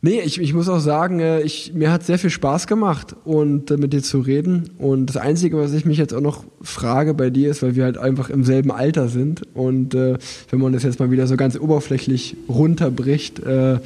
Nee, 0.00 0.20
ich, 0.20 0.40
ich 0.40 0.54
muss 0.54 0.68
auch 0.68 0.78
sagen, 0.78 1.18
äh, 1.18 1.40
ich, 1.40 1.74
mir 1.74 1.90
hat 1.90 2.04
sehr 2.04 2.20
viel 2.20 2.30
Spaß 2.30 2.68
gemacht 2.68 3.16
und 3.24 3.72
äh, 3.72 3.76
mit 3.76 3.92
dir 3.92 4.00
zu 4.00 4.20
reden. 4.20 4.70
Und 4.78 5.06
das 5.06 5.16
Einzige, 5.16 5.56
was 5.58 5.72
ich 5.72 5.84
mich 5.84 5.98
jetzt 5.98 6.14
auch 6.14 6.20
noch 6.20 6.44
frage 6.62 7.14
bei 7.14 7.30
dir 7.30 7.50
ist, 7.50 7.64
weil 7.64 7.74
wir 7.74 7.82
halt 7.82 7.98
einfach 7.98 8.30
im 8.30 8.44
selben 8.44 8.70
Alter 8.70 9.08
sind 9.08 9.42
und 9.54 9.96
äh, 9.96 10.16
wenn 10.50 10.60
man 10.60 10.72
das 10.72 10.84
jetzt 10.84 11.00
mal 11.00 11.10
wieder 11.10 11.26
so 11.26 11.36
ganz 11.36 11.58
oberflächlich 11.58 12.36
runterbricht, 12.48 13.40
äh, 13.40 13.80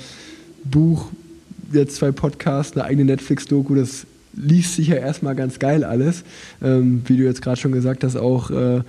Buch, 0.65 1.11
jetzt 1.73 1.97
zwei 1.97 2.13
Podcasts, 2.13 2.77
eine 2.77 2.85
eigene 2.85 3.05
Netflix-Doku, 3.07 3.75
das 3.75 4.07
liest 4.35 4.77
sich 4.77 4.89
ja 4.89 4.97
erstmal 4.97 5.35
ganz 5.35 5.59
geil 5.59 5.85
alles. 5.85 6.25
Ähm, 6.63 7.03
wie 7.07 7.17
du 7.17 7.25
jetzt 7.25 7.43
gerade 7.43 7.61
schon 7.61 7.73
gesagt 7.73 8.05
hast, 8.05 8.17
auch 8.17 8.51
äh, 8.51 8.83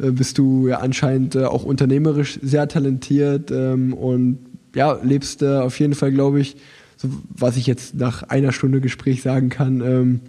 äh, 0.00 0.10
bist 0.10 0.38
du 0.38 0.68
ja 0.68 0.78
anscheinend 0.78 1.34
äh, 1.34 1.44
auch 1.44 1.64
unternehmerisch 1.64 2.38
sehr 2.42 2.68
talentiert 2.68 3.50
ähm, 3.50 3.92
und 3.92 4.38
ja, 4.74 4.98
lebst 5.02 5.42
äh, 5.42 5.58
auf 5.58 5.78
jeden 5.80 5.94
Fall, 5.94 6.12
glaube 6.12 6.40
ich, 6.40 6.56
so, 6.96 7.08
was 7.30 7.56
ich 7.56 7.66
jetzt 7.66 7.94
nach 7.94 8.22
einer 8.24 8.52
Stunde 8.52 8.80
Gespräch 8.80 9.22
sagen 9.22 9.48
kann, 9.48 9.80
ähm, 9.80 10.20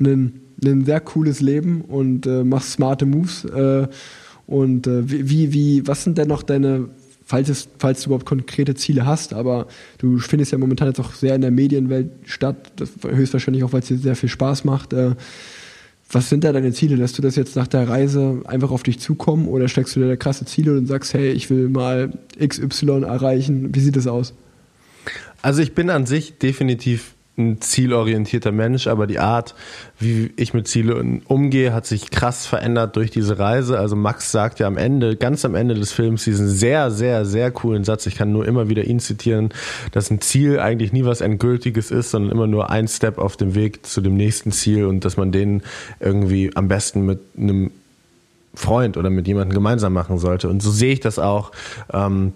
ein, 0.00 0.40
ein 0.64 0.84
sehr 0.84 1.00
cooles 1.00 1.40
Leben 1.40 1.80
und 1.82 2.26
äh, 2.26 2.44
machst 2.44 2.72
smarte 2.72 3.06
Moves. 3.06 3.44
Äh, 3.44 3.88
und 4.46 4.86
wie, 4.88 5.52
wie, 5.52 5.86
was 5.86 6.04
sind 6.04 6.16
denn 6.16 6.28
noch 6.28 6.42
deine, 6.42 6.88
falls, 7.28 7.50
es, 7.50 7.68
falls 7.78 8.00
du 8.00 8.06
überhaupt 8.06 8.24
konkrete 8.24 8.74
Ziele 8.74 9.04
hast, 9.04 9.34
aber 9.34 9.66
du 9.98 10.18
findest 10.18 10.50
ja 10.50 10.56
momentan 10.56 10.88
jetzt 10.88 10.98
auch 10.98 11.12
sehr 11.12 11.34
in 11.34 11.42
der 11.42 11.50
Medienwelt 11.50 12.10
statt, 12.24 12.56
höchstwahrscheinlich 13.02 13.64
auch, 13.64 13.74
weil 13.74 13.80
es 13.80 13.88
dir 13.88 13.98
sehr 13.98 14.16
viel 14.16 14.30
Spaß 14.30 14.64
macht. 14.64 14.94
Äh, 14.94 15.14
was 16.10 16.30
sind 16.30 16.42
da 16.42 16.54
deine 16.54 16.72
Ziele? 16.72 16.96
Lässt 16.96 17.18
du 17.18 17.22
das 17.22 17.36
jetzt 17.36 17.54
nach 17.54 17.66
der 17.66 17.86
Reise 17.86 18.40
einfach 18.46 18.70
auf 18.70 18.82
dich 18.82 18.98
zukommen 18.98 19.46
oder 19.46 19.68
steckst 19.68 19.94
du 19.94 20.00
dir 20.00 20.08
da 20.08 20.16
krasse 20.16 20.46
Ziele 20.46 20.78
und 20.78 20.86
sagst, 20.86 21.12
hey, 21.12 21.30
ich 21.30 21.50
will 21.50 21.68
mal 21.68 22.18
XY 22.42 23.02
erreichen? 23.02 23.74
Wie 23.74 23.80
sieht 23.80 23.96
das 23.96 24.06
aus? 24.06 24.32
Also 25.42 25.60
ich 25.60 25.74
bin 25.74 25.90
an 25.90 26.06
sich 26.06 26.38
definitiv 26.38 27.14
ein 27.38 27.60
zielorientierter 27.60 28.52
Mensch, 28.52 28.86
aber 28.86 29.06
die 29.06 29.18
Art, 29.18 29.54
wie 29.98 30.32
ich 30.36 30.54
mit 30.54 30.68
Zielen 30.68 31.22
umgehe, 31.26 31.72
hat 31.72 31.86
sich 31.86 32.10
krass 32.10 32.46
verändert 32.46 32.96
durch 32.96 33.10
diese 33.10 33.38
Reise. 33.38 33.78
Also 33.78 33.96
Max 33.96 34.32
sagt 34.32 34.58
ja 34.58 34.66
am 34.66 34.76
Ende, 34.76 35.16
ganz 35.16 35.44
am 35.44 35.54
Ende 35.54 35.74
des 35.74 35.92
Films, 35.92 36.24
diesen 36.24 36.48
sehr, 36.48 36.90
sehr, 36.90 37.24
sehr 37.24 37.50
coolen 37.50 37.84
Satz, 37.84 38.06
ich 38.06 38.16
kann 38.16 38.32
nur 38.32 38.46
immer 38.46 38.68
wieder 38.68 38.84
ihn 38.84 39.00
zitieren, 39.00 39.50
dass 39.92 40.10
ein 40.10 40.20
Ziel 40.20 40.58
eigentlich 40.58 40.92
nie 40.92 41.04
was 41.04 41.20
Endgültiges 41.20 41.90
ist, 41.90 42.10
sondern 42.10 42.32
immer 42.32 42.46
nur 42.46 42.70
ein 42.70 42.88
Step 42.88 43.18
auf 43.18 43.36
dem 43.36 43.54
Weg 43.54 43.86
zu 43.86 44.00
dem 44.00 44.16
nächsten 44.16 44.52
Ziel 44.52 44.84
und 44.84 45.04
dass 45.04 45.16
man 45.16 45.32
den 45.32 45.62
irgendwie 46.00 46.50
am 46.54 46.68
besten 46.68 47.06
mit 47.06 47.20
einem 47.38 47.70
Freund 48.54 48.96
oder 48.96 49.10
mit 49.10 49.28
jemandem 49.28 49.54
gemeinsam 49.54 49.92
machen 49.92 50.18
sollte. 50.18 50.48
Und 50.48 50.62
so 50.62 50.70
sehe 50.70 50.92
ich 50.92 51.00
das 51.00 51.18
auch. 51.18 51.52
Ähm, 51.92 52.32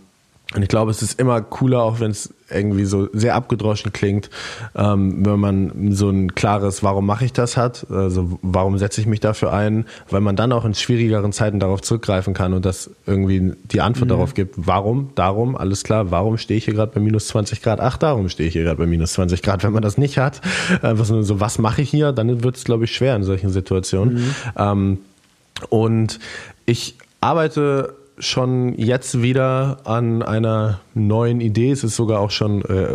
und 0.55 0.63
ich 0.63 0.69
glaube, 0.69 0.91
es 0.91 1.01
ist 1.03 1.19
immer 1.19 1.41
cooler, 1.41 1.83
auch 1.83 2.01
wenn 2.01 2.11
es 2.11 2.35
irgendwie 2.51 2.85
so 2.85 3.09
sehr 3.13 3.35
abgedroschen 3.35 3.93
klingt, 3.93 4.29
ähm, 4.75 5.25
wenn 5.25 5.41
man 5.41 5.93
so 5.93 6.11
ein 6.11 6.35
klares 6.35 6.83
Warum 6.83 7.07
mache 7.07 7.25
ich 7.25 7.33
das 7.33 7.57
hat, 7.57 7.87
also 7.91 8.39
warum 8.43 8.77
setze 8.77 9.01
ich 9.01 9.07
mich 9.07 9.21
dafür 9.21 9.53
ein, 9.53 9.87
weil 10.11 10.21
man 10.21 10.37
dann 10.37 10.53
auch 10.53 10.67
in 10.67 10.75
schwierigeren 10.75 11.33
Zeiten 11.33 11.59
darauf 11.59 11.81
zurückgreifen 11.81 12.35
kann 12.35 12.53
und 12.53 12.67
das 12.67 12.91
irgendwie 13.07 13.55
die 13.65 13.81
Antwort 13.81 14.07
mhm. 14.07 14.11
darauf 14.11 14.35
gibt, 14.35 14.55
warum, 14.59 15.11
darum, 15.15 15.57
alles 15.57 15.85
klar, 15.85 16.11
warum 16.11 16.37
stehe 16.37 16.59
ich 16.59 16.67
hier 16.67 16.75
gerade 16.75 16.93
bei 16.93 17.01
minus 17.01 17.29
20 17.29 17.63
Grad? 17.63 17.81
Ach, 17.81 17.97
darum 17.97 18.29
stehe 18.29 18.49
ich 18.49 18.53
hier 18.53 18.65
gerade 18.65 18.79
bei 18.79 18.87
minus 18.87 19.15
20 19.15 19.41
Grad. 19.43 19.65
Wenn 19.65 19.73
man 19.73 19.83
das 19.83 19.97
nicht 19.97 20.19
hat, 20.19 20.43
einfach 20.83 21.07
so, 21.07 21.41
was 21.41 21.59
mache 21.59 21.83
ich 21.83 21.91
hier, 21.91 22.13
dann 22.13 22.43
wird 22.43 22.57
es, 22.57 22.65
glaube 22.65 22.85
ich, 22.85 22.95
schwer 22.95 23.17
in 23.17 23.23
solchen 23.23 23.51
Situationen. 23.51 24.15
Mhm. 24.15 24.35
Ähm, 24.57 24.99
und 25.71 26.19
ich 26.67 26.97
arbeite 27.21 27.95
schon 28.19 28.75
jetzt 28.79 29.23
wieder 29.23 29.79
an 29.85 30.23
einer 30.23 30.81
neuen 30.95 31.41
Idee. 31.41 31.71
Es 31.71 31.85
ist 31.85 31.97
sogar 31.97 32.21
auch 32.21 32.31
schon 32.31 32.63
äh, 32.63 32.95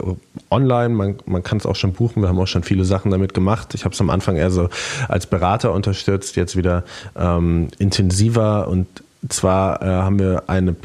online, 0.49 0.89
man, 0.89 1.15
man 1.25 1.43
kann 1.43 1.57
es 1.57 1.65
auch 1.65 1.75
schon 1.75 1.93
buchen. 1.93 2.21
Wir 2.21 2.29
haben 2.29 2.39
auch 2.39 2.47
schon 2.47 2.63
viele 2.63 2.85
Sachen 2.85 3.11
damit 3.11 3.33
gemacht. 3.33 3.73
Ich 3.73 3.83
habe 3.83 3.93
es 3.93 4.01
am 4.01 4.09
Anfang 4.09 4.35
eher 4.35 4.51
so 4.51 4.69
als 5.07 5.27
Berater 5.27 5.73
unterstützt, 5.73 6.35
jetzt 6.35 6.55
wieder 6.55 6.83
ähm, 7.15 7.69
intensiver. 7.79 8.67
Und 8.67 8.87
zwar 9.29 9.81
äh, 9.81 9.85
haben 9.85 10.19
wir 10.19 10.43
eine, 10.47 10.75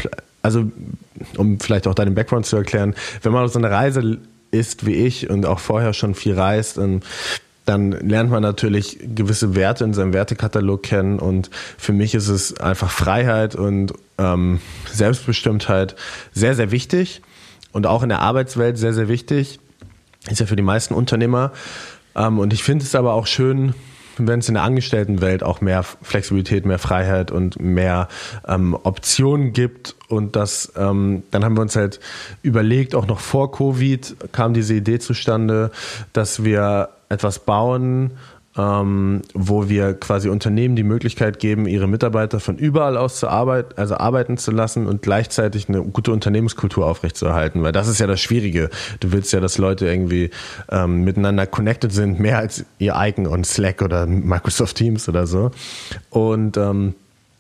also 0.43 0.65
um 1.37 1.61
vielleicht 1.61 1.87
auch 1.87 1.95
deinen 1.95 2.15
Background 2.15 2.47
zu 2.47 2.57
erklären, 2.57 2.95
wenn 3.23 3.33
man 3.33 3.45
auf 3.45 3.53
so 3.53 3.59
eine 3.59 3.71
Reise 3.71 4.19
ist 4.51 4.87
wie 4.87 4.95
ich 4.95 5.31
und 5.31 5.47
auch 5.47 5.59
vorher 5.59 5.95
schon 5.95 6.15
viel 6.15 6.35
reist, 6.35 6.77
dann 6.77 7.03
dann 7.65 7.93
lernt 7.93 8.31
man 8.31 8.43
natürlich 8.43 8.99
gewisse 9.15 9.55
Werte 9.55 9.85
in 9.85 9.95
seinem 9.95 10.13
Wertekatalog 10.13 10.83
kennen 10.83 11.19
und 11.19 11.51
für 11.79 11.93
mich 11.93 12.15
ist 12.15 12.29
es 12.29 12.59
einfach 12.59 12.91
Freiheit 12.91 13.55
und 13.55 13.93
ähm, 14.19 14.61
Selbstbestimmtheit 14.91 15.95
sehr, 16.33 16.55
sehr 16.55 16.71
wichtig 16.71 17.23
und 17.73 17.87
auch 17.87 18.03
in 18.03 18.09
der 18.09 18.21
Arbeitswelt 18.21 18.79
sehr, 18.79 18.95
sehr 18.95 19.09
wichtig. 19.09 19.61
Ist 20.31 20.41
ja 20.41 20.47
für 20.47 20.57
die 20.57 20.63
meisten 20.63 20.95
Unternehmer. 20.95 21.53
Ähm, 22.15 22.39
und 22.39 22.53
ich 22.53 22.63
finde 22.63 22.85
es 22.85 22.95
aber 22.95 23.15
auch 23.15 23.27
schön, 23.27 23.75
wenn 24.19 24.41
es 24.41 24.49
in 24.49 24.55
der 24.55 24.63
Angestelltenwelt 24.63 25.43
auch 25.43 25.61
mehr 25.61 25.83
Flexibilität, 25.83 26.67
mehr 26.67 26.79
Freiheit 26.79 27.31
und 27.31 27.61
mehr 27.61 28.09
ähm, 28.47 28.77
Optionen 28.83 29.53
gibt. 29.53 29.97
Und 30.09 30.37
das, 30.37 30.73
ähm, 30.77 31.23
dann 31.31 31.45
haben 31.45 31.57
wir 31.57 31.63
uns 31.63 31.77
halt 31.77 31.99
überlegt, 32.43 32.95
auch 32.95 33.07
noch 33.07 33.21
vor 33.21 33.51
Covid 33.51 34.17
kam 34.33 34.55
diese 34.55 34.75
Idee 34.75 34.99
zustande, 34.99 35.71
dass 36.13 36.45
wir 36.45 36.91
etwas 37.13 37.39
bauen, 37.39 38.13
ähm, 38.57 39.23
wo 39.33 39.69
wir 39.69 39.95
quasi 39.95 40.29
Unternehmen 40.29 40.77
die 40.77 40.83
Möglichkeit 40.83 41.39
geben, 41.39 41.67
ihre 41.67 41.89
Mitarbeiter 41.89 42.39
von 42.39 42.59
überall 42.59 42.97
aus 42.97 43.19
zu 43.19 43.29
arbeiten, 43.29 43.73
also 43.77 43.97
arbeiten 43.97 44.37
zu 44.37 44.51
lassen 44.51 44.87
und 44.87 45.01
gleichzeitig 45.03 45.69
eine 45.69 45.83
gute 45.83 46.13
Unternehmenskultur 46.13 46.87
aufrechtzuerhalten, 46.87 47.63
weil 47.63 47.73
das 47.73 47.89
ist 47.89 47.99
ja 47.99 48.07
das 48.07 48.21
Schwierige. 48.21 48.69
Du 49.01 49.13
willst 49.13 49.33
ja, 49.33 49.41
dass 49.41 49.57
Leute 49.57 49.87
irgendwie 49.87 50.31
ähm, 50.71 51.03
miteinander 51.03 51.47
connected 51.47 51.93
sind, 51.93 52.21
mehr 52.21 52.39
als 52.39 52.65
ihr 52.79 52.97
eigen 52.97 53.27
und 53.27 53.47
Slack 53.47 53.81
oder 53.81 54.07
Microsoft 54.07 54.77
Teams 54.77 55.09
oder 55.09 55.27
so. 55.27 55.51
Und 56.11 56.59
ähm, 56.59 56.95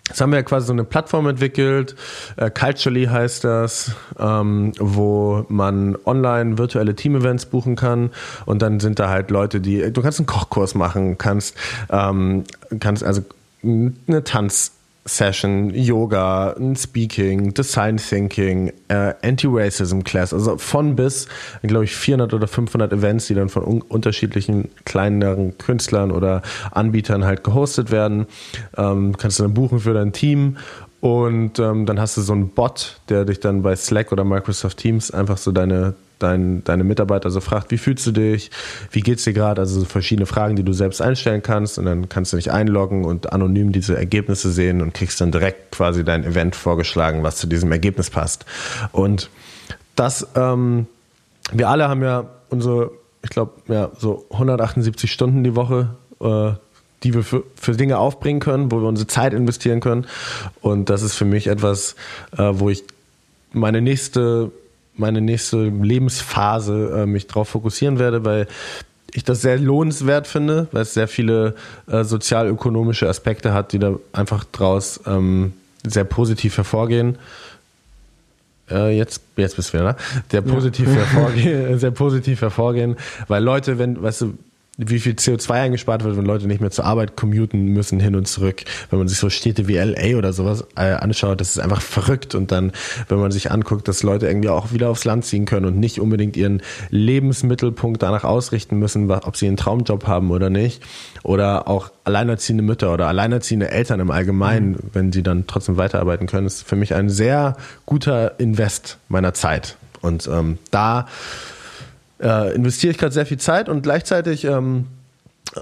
Jetzt 0.09 0.21
haben 0.21 0.31
wir 0.31 0.39
ja 0.39 0.43
quasi 0.43 0.67
so 0.67 0.73
eine 0.73 0.85
Plattform 0.85 1.29
entwickelt, 1.29 1.95
äh, 2.37 2.51
Culturally 2.51 3.07
heißt 3.07 3.45
das, 3.45 3.93
ähm, 4.19 4.73
wo 4.79 5.47
man 5.49 5.97
online 6.05 6.59
virtuelle 6.59 6.97
Team-Events 6.97 7.47
buchen 7.47 7.77
kann 7.77 8.11
und 8.45 8.63
dann 8.63 8.81
sind 8.81 8.99
da 8.99 9.09
halt 9.09 9.31
Leute, 9.31 9.61
die, 9.61 9.93
du 9.93 10.03
kannst 10.03 10.19
einen 10.19 10.27
Kochkurs 10.27 10.75
machen, 10.75 11.19
kannst, 11.19 11.57
ähm, 11.89 12.45
kannst 12.81 13.05
also 13.05 13.23
eine 13.63 14.25
Tanz 14.25 14.73
Session, 15.05 15.71
Yoga, 15.75 16.55
Speaking, 16.77 17.53
Design 17.55 17.97
Thinking, 17.97 18.73
äh, 18.89 19.15
Anti-Racism 19.23 20.01
Class, 20.03 20.33
also 20.33 20.59
von 20.59 20.95
bis, 20.95 21.27
glaube 21.63 21.85
ich, 21.85 21.97
400 21.97 22.35
oder 22.35 22.47
500 22.47 22.93
Events, 22.93 23.27
die 23.27 23.35
dann 23.35 23.49
von 23.49 23.65
un 23.65 23.83
unterschiedlichen 23.83 24.69
kleineren 24.85 25.59
Künstlern 25.59 26.13
oder 26.13 26.43
Anbietern 26.71 27.25
halt 27.25 27.43
gehostet 27.43 27.91
werden. 27.91 28.27
Ähm, 28.77 29.17
kannst 29.17 29.39
du 29.39 29.43
dann 29.43 29.55
buchen 29.55 29.81
für 29.81 29.95
dein 29.95 30.13
Team 30.13 30.57
und 31.01 31.59
ähm, 31.59 31.85
dann 31.85 31.99
hast 31.99 32.17
du 32.17 32.21
so 32.21 32.33
einen 32.33 32.51
Bot, 32.51 33.01
der 33.09 33.25
dich 33.25 33.41
dann 33.41 33.63
bei 33.63 33.75
Slack 33.75 34.13
oder 34.13 34.23
Microsoft 34.23 34.79
Teams 34.79 35.11
einfach 35.11 35.37
so 35.37 35.51
deine 35.51 35.95
dein, 36.23 36.65
deine 36.65 36.85
Mitarbeiter 36.85 37.31
so 37.31 37.41
fragt, 37.41 37.71
wie 37.71 37.79
fühlst 37.79 38.07
du 38.07 38.13
dich, 38.13 38.51
wie 38.91 39.01
geht's 39.01 39.25
dir 39.25 39.33
gerade, 39.33 39.61
also 39.61 39.81
so 39.81 39.87
verschiedene 39.87 40.27
Fragen, 40.27 40.57
die 40.57 40.63
du 40.63 40.73
selbst 40.73 41.03
einstellen 41.03 41.43
kannst 41.43 41.79
und 41.79 41.85
dann 41.85 42.09
kannst 42.09 42.33
du 42.33 42.37
dich 42.37 42.51
einloggen 42.51 43.05
und 43.05 43.33
anonym 43.33 43.73
diese 43.73 43.97
Ergebnisse 43.97 44.51
sehen 44.51 44.83
und 44.83 44.95
kriegst 44.95 45.21
dann 45.21 45.33
direkt 45.33 45.73
quasi 45.73 46.05
dein 46.05 46.25
Event 46.25 46.57
vorgeschlagen, 46.57 47.23
was 47.23 47.37
zu 47.37 47.47
diesem 47.47 47.73
Ergebnis 47.73 48.11
passt. 48.11 48.45
Und 48.93 49.31
das, 49.97 50.27
ähm, 50.35 50.87
wir 51.53 51.69
alle 51.69 51.89
haben 51.89 52.03
ja 52.03 52.27
unsere, 52.51 52.93
ich 53.23 53.31
glaube, 53.31 53.53
ja, 53.69 53.91
so 53.99 54.27
178 54.31 55.11
Stunden 55.11 55.45
die 55.45 55.57
Woche, 55.57 55.91
äh, 56.21 56.53
die 57.03 57.15
wir 57.15 57.25
für, 57.25 57.43
für 57.57 57.73
Dinge 57.73 57.99
aufbringen 57.99 58.41
können, 58.41 58.71
wo 58.71 58.81
wir 58.81 58.89
unsere 58.89 59.09
Zeit 59.09 59.35
investieren 59.35 59.81
können. 59.81 60.07
Und 60.61 60.89
das 60.89 61.03
ist 61.03 61.15
für 61.15 61.25
mich 61.25 61.49
etwas, 61.49 61.97
äh, 62.37 62.51
wo 62.53 62.71
ich 62.71 62.85
meine 63.53 63.83
nächste 63.83 64.51
meine 64.95 65.21
nächste 65.21 65.65
Lebensphase 65.65 67.03
äh, 67.03 67.07
mich 67.07 67.27
darauf 67.27 67.49
fokussieren 67.49 67.99
werde, 67.99 68.25
weil 68.25 68.47
ich 69.15 69.25
das 69.25 69.43
sehr 69.43 69.59
lohnenswert 69.59 70.27
finde, 70.27 70.69
weil 70.73 70.83
es 70.83 70.95
sehr 70.95 71.09
viele 71.09 71.55
äh, 71.87 72.05
sozialökonomische 72.05 73.09
Aspekte 73.09 73.53
hat, 73.53 73.73
die 73.73 73.79
da 73.79 73.95
einfach 74.13 74.45
draus 74.45 75.01
ähm, 75.07 75.53
sehr 75.85 76.05
positiv 76.05 76.57
hervorgehen. 76.57 77.19
Äh, 78.71 78.97
jetzt, 78.97 79.21
jetzt 79.37 79.57
bist 79.57 79.71
du 79.71 79.79
wieder, 79.79 79.85
ne? 79.85 79.97
Der 80.31 80.41
positiv 80.41 80.87
ja. 80.95 80.95
hervorgehen, 80.95 81.79
sehr 81.79 81.91
positiv 81.91 82.41
hervorgehen, 82.41 82.97
weil 83.29 83.43
Leute, 83.43 83.79
wenn, 83.79 84.03
weißt 84.03 84.23
du, 84.23 84.39
wie 84.79 85.01
viel 85.01 85.13
CO2 85.13 85.51
eingespart 85.51 86.03
wird, 86.03 86.17
wenn 86.17 86.25
Leute 86.25 86.47
nicht 86.47 86.63
mehr 86.63 86.71
zur 86.71 86.87
Arbeit 86.87 87.15
commuten 87.15 87.67
müssen, 87.67 88.01
hin 88.01 88.17
und 88.17 88.27
zurück. 88.27 88.65
Wenn 88.89 88.99
man 88.99 89.07
sich 89.07 89.19
so 89.19 89.29
Städte 89.29 89.69
wie 89.69 89.77
LA 89.77 90.17
oder 90.17 90.33
sowas 90.33 90.65
äh, 90.77 90.93
anschaut, 90.95 91.43
das 91.43 91.51
ist 91.51 91.59
einfach 91.59 91.83
verrückt. 91.83 92.35
Und 92.35 92.53
dann, 92.53 92.73
wenn 93.09 93.19
man 93.19 93.31
sich 93.31 93.51
anguckt, 93.51 93.87
dass 93.87 94.03
Leute 94.03 94.27
irgendwie 94.27 94.49
auch 94.49 94.73
wieder 94.73 94.89
aufs 94.89 95.05
Land 95.05 95.27
ziehen 95.27 95.45
können 95.45 95.67
und 95.67 95.79
nicht 95.79 96.01
unbedingt 96.01 96.39
ihren 96.39 96.63
Lebensmittelpunkt 96.89 98.03
danach 98.03 98.25
ausrichten 98.25 98.79
müssen, 98.79 99.11
ob 99.11 99.37
sie 99.37 99.47
einen 99.47 99.59
Traumjob 99.59 100.07
haben 100.07 100.31
oder 100.31 100.49
nicht. 100.49 100.83
Oder 101.23 101.69
auch 101.69 101.91
alleinerziehende 102.05 102.63
Mütter 102.63 102.95
oder 102.95 103.09
alleinerziehende 103.09 103.71
Eltern 103.71 104.01
im 104.01 104.11
Allgemeinen, 104.11 104.71
mhm. 104.71 104.79
wenn 104.95 105.13
sie 105.13 105.23
dann 105.23 105.47
trotzdem 105.47 105.77
weiterarbeiten 105.77 106.27
können, 106.27 106.47
ist 106.47 106.67
für 106.67 106.77
mich 106.77 106.95
ein 106.95 107.11
sehr 107.11 107.59
guter 107.85 108.41
Invest 108.41 108.97
meiner 109.09 109.35
Zeit. 109.35 109.77
Und 110.01 110.29
ähm, 110.33 110.59
da 110.71 111.07
äh, 112.23 112.55
investiere 112.55 112.93
ich 112.93 112.99
gerade 112.99 113.13
sehr 113.13 113.27
viel 113.27 113.39
Zeit 113.39 113.69
und 113.69 113.83
gleichzeitig 113.83 114.45
ähm, 114.45 114.87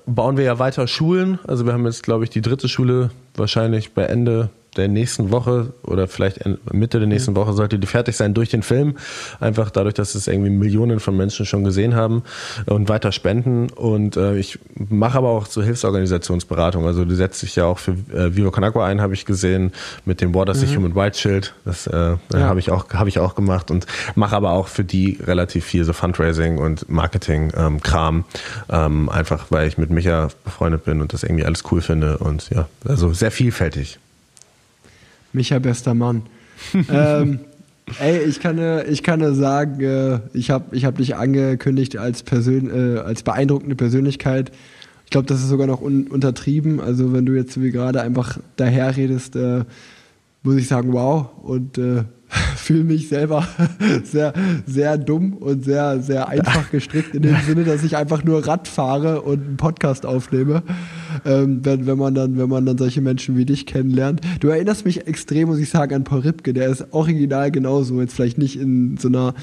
bauen 0.07 0.37
wir 0.37 0.45
ja 0.45 0.59
weiter 0.59 0.87
Schulen. 0.87 1.39
Also 1.47 1.67
wir 1.67 1.73
haben 1.73 1.87
jetzt, 1.87 2.03
glaube 2.03 2.25
ich, 2.25 2.31
die 2.31 2.43
dritte 2.43 2.69
Schule 2.69 3.11
wahrscheinlich 3.35 3.93
bei 3.93 4.05
Ende 4.05 4.51
der 4.77 4.89
nächsten 4.89 5.31
Woche 5.31 5.73
oder 5.83 6.09
vielleicht 6.09 6.41
Mitte 6.73 6.99
der 6.99 7.09
nächsten 7.09 7.35
Woche 7.37 7.53
sollte 7.53 7.79
die 7.79 7.87
fertig 7.87 8.17
sein 8.17 8.35
durch 8.35 8.51
den 8.51 8.63
Film. 8.63 8.97
Einfach 9.41 9.71
dadurch, 9.71 9.95
dass 9.95 10.15
es 10.15 10.29
irgendwie 10.29 10.51
Millionen 10.51 11.01
von 11.01 11.17
Menschen 11.17 11.47
schon 11.47 11.65
gesehen 11.65 11.95
haben 11.95 12.23
und 12.67 12.89
weiter 12.89 13.13
spenden. 13.13 13.71
Und 13.71 14.17
äh, 14.17 14.37
ich 14.37 14.59
mache 14.75 15.19
aber 15.19 15.31
auch 15.31 15.47
so 15.47 15.63
Hilfsorganisationsberatung. 15.63 16.87
Also 16.87 17.05
du 17.05 17.15
setzt 17.15 17.43
dich 17.43 17.57
ja 17.57 17.65
auch 17.65 17.79
für 17.79 17.93
äh, 18.13 18.37
Vivo 18.37 18.51
Con 18.51 18.65
Agua 18.65 18.87
ein, 18.87 19.01
habe 19.01 19.15
ich 19.15 19.27
gesehen, 19.27 19.73
mit 20.05 20.21
dem 20.21 20.35
Water 20.35 20.55
mhm. 20.55 20.77
Human 20.77 20.93
Rights 20.93 21.21
Schild. 21.21 21.55
Das 21.65 21.87
äh, 21.87 21.97
ja. 21.97 22.19
habe 22.35 22.61
ich 22.61 22.71
auch 22.71 22.89
habe 22.93 23.09
ich 23.09 23.19
auch 23.19 23.35
gemacht 23.35 23.71
und 23.71 23.87
mache 24.15 24.37
aber 24.37 24.53
auch 24.53 24.69
für 24.69 24.85
die 24.85 25.19
relativ 25.25 25.65
viel 25.65 25.85
so 25.85 25.93
Fundraising 25.93 26.59
und 26.59 26.89
Marketing 26.89 27.53
ähm. 27.57 27.81
Ähm, 28.71 29.09
einfach 29.09 29.47
weil 29.51 29.69
ich 29.69 29.79
mit 29.79 29.91
Micha 29.91 30.29
befreundet 30.45 30.85
bin 30.85 31.01
und 31.01 31.13
das 31.13 31.23
irgendwie 31.23 31.45
alles 31.45 31.65
cool 31.71 31.81
finde 31.81 32.19
und 32.19 32.51
ja, 32.51 32.69
also 32.87 33.13
sehr 33.13 33.31
vielfältig. 33.31 33.99
Micha, 35.33 35.59
bester 35.59 35.95
Mann. 35.95 36.23
ähm, 36.93 37.41
ey, 37.99 38.23
ich 38.25 38.41
kann, 38.41 38.59
ich 38.89 39.03
kann 39.03 39.35
sagen, 39.35 39.81
äh, 39.81 40.21
ich 40.33 40.51
habe 40.51 40.77
ich 40.77 40.85
hab 40.85 40.99
dich 40.99 41.17
angekündigt 41.17 41.97
als, 41.97 42.23
Persön 42.23 42.71
äh, 42.71 42.99
als 43.01 43.23
beeindruckende 43.23 43.77
Persönlichkeit. 43.77 44.53
Ich 45.05 45.11
glaube, 45.11 45.27
das 45.27 45.41
ist 45.41 45.49
sogar 45.49 45.67
noch 45.67 45.81
un 45.81 46.07
untertrieben. 46.07 46.81
Also 46.81 47.13
wenn 47.13 47.27
du 47.27 47.35
jetzt 47.35 47.61
wie 47.61 47.71
gerade 47.71 48.01
einfach 48.01 48.39
daherredest, 48.57 49.37
äh, 49.37 49.65
muss 50.43 50.57
ich 50.57 50.69
sagen, 50.69 50.93
wow. 50.93 51.31
Und 51.43 51.79
äh, 51.79 52.05
fühle 52.57 52.85
mich 52.85 53.09
selber 53.09 53.47
sehr, 54.05 54.33
sehr 54.67 54.99
dumm 54.99 55.35
und 55.35 55.65
sehr, 55.65 56.01
sehr 56.01 56.29
einfach 56.29 56.71
gestrickt 56.71 57.15
in 57.15 57.23
dem 57.23 57.37
Sinne, 57.47 57.65
dass 57.65 57.83
ich 57.83 57.97
einfach 57.97 58.25
nur 58.25 58.47
Rad 58.47 58.69
fahre 58.69 59.23
und 59.23 59.41
einen 59.41 59.57
Podcast 59.57 60.07
aufnehme, 60.07 60.63
ähm, 61.25 61.61
wenn, 61.65 61.87
wenn, 61.87 61.99
man 61.99 62.15
dann, 62.15 62.39
wenn 62.39 62.49
man 62.49 62.67
dann 62.67 62.79
solche 62.79 63.01
Menschen 63.01 63.37
wie 63.37 63.45
dich 63.45 63.67
kennenlernt. 63.67 64.21
Du 64.41 64.49
erinnerst 64.49 64.85
mich 64.85 65.07
extrem, 65.07 65.49
muss 65.49 65.59
ich 65.59 65.71
sagen, 65.71 65.95
an 65.95 66.05
Paul 66.05 66.21
Ripke, 66.21 66.53
der 66.53 66.69
ist 66.69 66.87
original 66.93 67.51
genauso, 67.51 68.01
jetzt 68.01 68.15
vielleicht 68.15 68.39
nicht 68.39 68.59
in 68.59 68.97
so 68.97 69.09
einer 69.09 69.35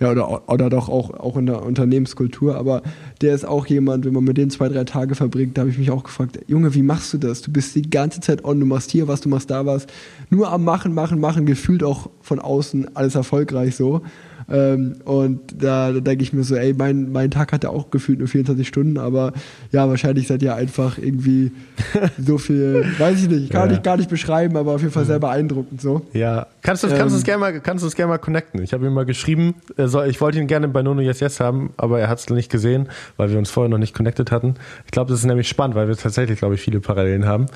ja, 0.00 0.10
oder, 0.10 0.48
oder 0.48 0.68
doch 0.68 0.88
auch, 0.88 1.10
auch 1.10 1.36
in 1.36 1.46
der 1.46 1.62
Unternehmenskultur, 1.62 2.56
aber 2.56 2.82
der 3.20 3.34
ist 3.34 3.46
auch 3.46 3.66
jemand, 3.66 4.04
wenn 4.04 4.12
man 4.12 4.24
mit 4.24 4.36
dem 4.36 4.50
zwei, 4.50 4.68
drei 4.68 4.84
Tage 4.84 5.14
verbringt, 5.14 5.56
da 5.56 5.62
habe 5.62 5.70
ich 5.70 5.78
mich 5.78 5.90
auch 5.90 6.02
gefragt, 6.02 6.40
Junge, 6.48 6.74
wie 6.74 6.82
machst 6.82 7.12
du 7.12 7.18
das? 7.18 7.42
Du 7.42 7.52
bist 7.52 7.74
die 7.74 7.88
ganze 7.88 8.20
Zeit 8.20 8.44
on, 8.44 8.58
du 8.58 8.66
machst 8.66 8.90
hier 8.90 9.06
was, 9.06 9.20
du 9.20 9.28
machst 9.28 9.50
da 9.50 9.64
was, 9.64 9.86
nur 10.30 10.50
am 10.50 10.64
Machen, 10.64 10.92
Machen, 10.94 11.20
Machen, 11.20 11.46
gefühlt 11.46 11.84
auch 11.84 12.10
von 12.20 12.40
außen 12.40 12.96
alles 12.96 13.14
erfolgreich 13.14 13.76
so. 13.76 14.02
Ähm, 14.50 14.96
und 15.04 15.40
da, 15.56 15.92
da 15.92 16.00
denke 16.00 16.22
ich 16.22 16.32
mir 16.32 16.44
so, 16.44 16.54
ey, 16.54 16.74
mein, 16.74 17.12
mein 17.12 17.30
Tag 17.30 17.52
hat 17.52 17.64
ja 17.64 17.70
auch 17.70 17.90
gefühlt 17.90 18.18
nur 18.18 18.28
24 18.28 18.66
Stunden, 18.66 18.98
aber 18.98 19.32
ja, 19.70 19.88
wahrscheinlich 19.88 20.28
seid 20.28 20.42
ihr 20.42 20.54
einfach 20.54 20.98
irgendwie 20.98 21.52
so 22.18 22.38
viel, 22.38 22.84
weiß 22.98 23.22
ich 23.22 23.28
nicht, 23.28 23.50
kann 23.50 23.70
ja. 23.70 23.76
ich 23.76 23.82
gar 23.82 23.96
nicht 23.96 24.10
beschreiben, 24.10 24.56
aber 24.56 24.72
auf 24.72 24.80
jeden 24.80 24.92
Fall 24.92 25.04
sehr 25.04 25.18
beeindruckend 25.18 25.80
so. 25.80 26.02
Ja, 26.12 26.46
kannst 26.62 26.82
du 26.82 26.88
ähm, 26.88 26.96
kannst 26.96 27.16
es 27.16 27.24
gerne 27.24 27.40
mal, 27.40 27.60
kannst 27.60 27.96
gerne 27.96 28.10
mal 28.10 28.18
connecten. 28.18 28.62
Ich 28.62 28.72
habe 28.72 28.86
ihm 28.86 28.92
mal 28.92 29.04
geschrieben, 29.04 29.54
soll, 29.76 30.08
ich 30.08 30.20
wollte 30.20 30.38
ihn 30.38 30.46
gerne 30.46 30.68
bei 30.68 30.82
Nono 30.82 31.00
Yes 31.00 31.20
Yes 31.20 31.40
haben, 31.40 31.70
aber 31.76 32.00
er 32.00 32.08
hat 32.08 32.18
es 32.18 32.30
nicht 32.30 32.50
gesehen, 32.50 32.88
weil 33.16 33.30
wir 33.30 33.38
uns 33.38 33.50
vorher 33.50 33.68
noch 33.68 33.78
nicht 33.78 33.94
connected 33.94 34.30
hatten. 34.30 34.54
Ich 34.84 34.90
glaube, 34.90 35.10
das 35.10 35.20
ist 35.20 35.26
nämlich 35.26 35.48
spannend, 35.48 35.76
weil 35.76 35.88
wir 35.88 35.96
tatsächlich, 35.96 36.38
glaube 36.38 36.54
ich, 36.54 36.60
viele 36.60 36.80
Parallelen 36.80 37.26
haben. 37.26 37.46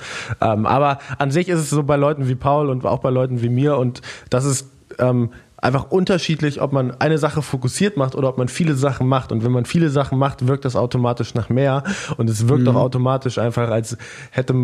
Ähm, 0.41 0.67
aber 0.67 0.99
an 1.19 1.31
sich 1.31 1.49
ist 1.49 1.61
es 1.61 1.71
so 1.71 1.83
bei 1.83 1.97
Leuten 1.97 2.29
wie 2.29 2.35
Paul 2.35 2.71
und 2.71 2.85
auch 2.85 3.01
bei 3.01 3.11
Leuten 3.11 3.43
wie 3.43 3.49
mir 3.49 3.77
und 3.77 4.03
das 4.31 4.45
ist 4.45 4.69
ähm, 4.99 5.31
einfach 5.59 5.91
unterschiedlich, 5.91 6.61
ob 6.61 6.73
man 6.73 6.93
eine 7.01 7.19
Sache 7.19 7.43
fokussiert 7.43 7.97
macht 7.97 8.15
oder 8.15 8.29
ob 8.29 8.39
man 8.39 8.49
viele 8.49 8.75
Sachen 8.75 9.09
macht. 9.09 9.33
Und 9.33 9.45
wenn 9.45 9.53
man 9.53 9.65
viele 9.65 9.89
Sachen 9.91 10.19
macht, 10.19 10.47
wirkt 10.47 10.65
das 10.65 10.77
automatisch 10.77 11.35
nach 11.35 11.49
mehr. 11.49 11.83
Und 12.17 12.29
es 12.29 12.49
wirkt 12.49 12.63
mhm. 12.63 12.69
auch 12.69 12.77
automatisch 12.77 13.39
einfach, 13.39 13.71
als 13.71 13.97
hätte 14.31 14.55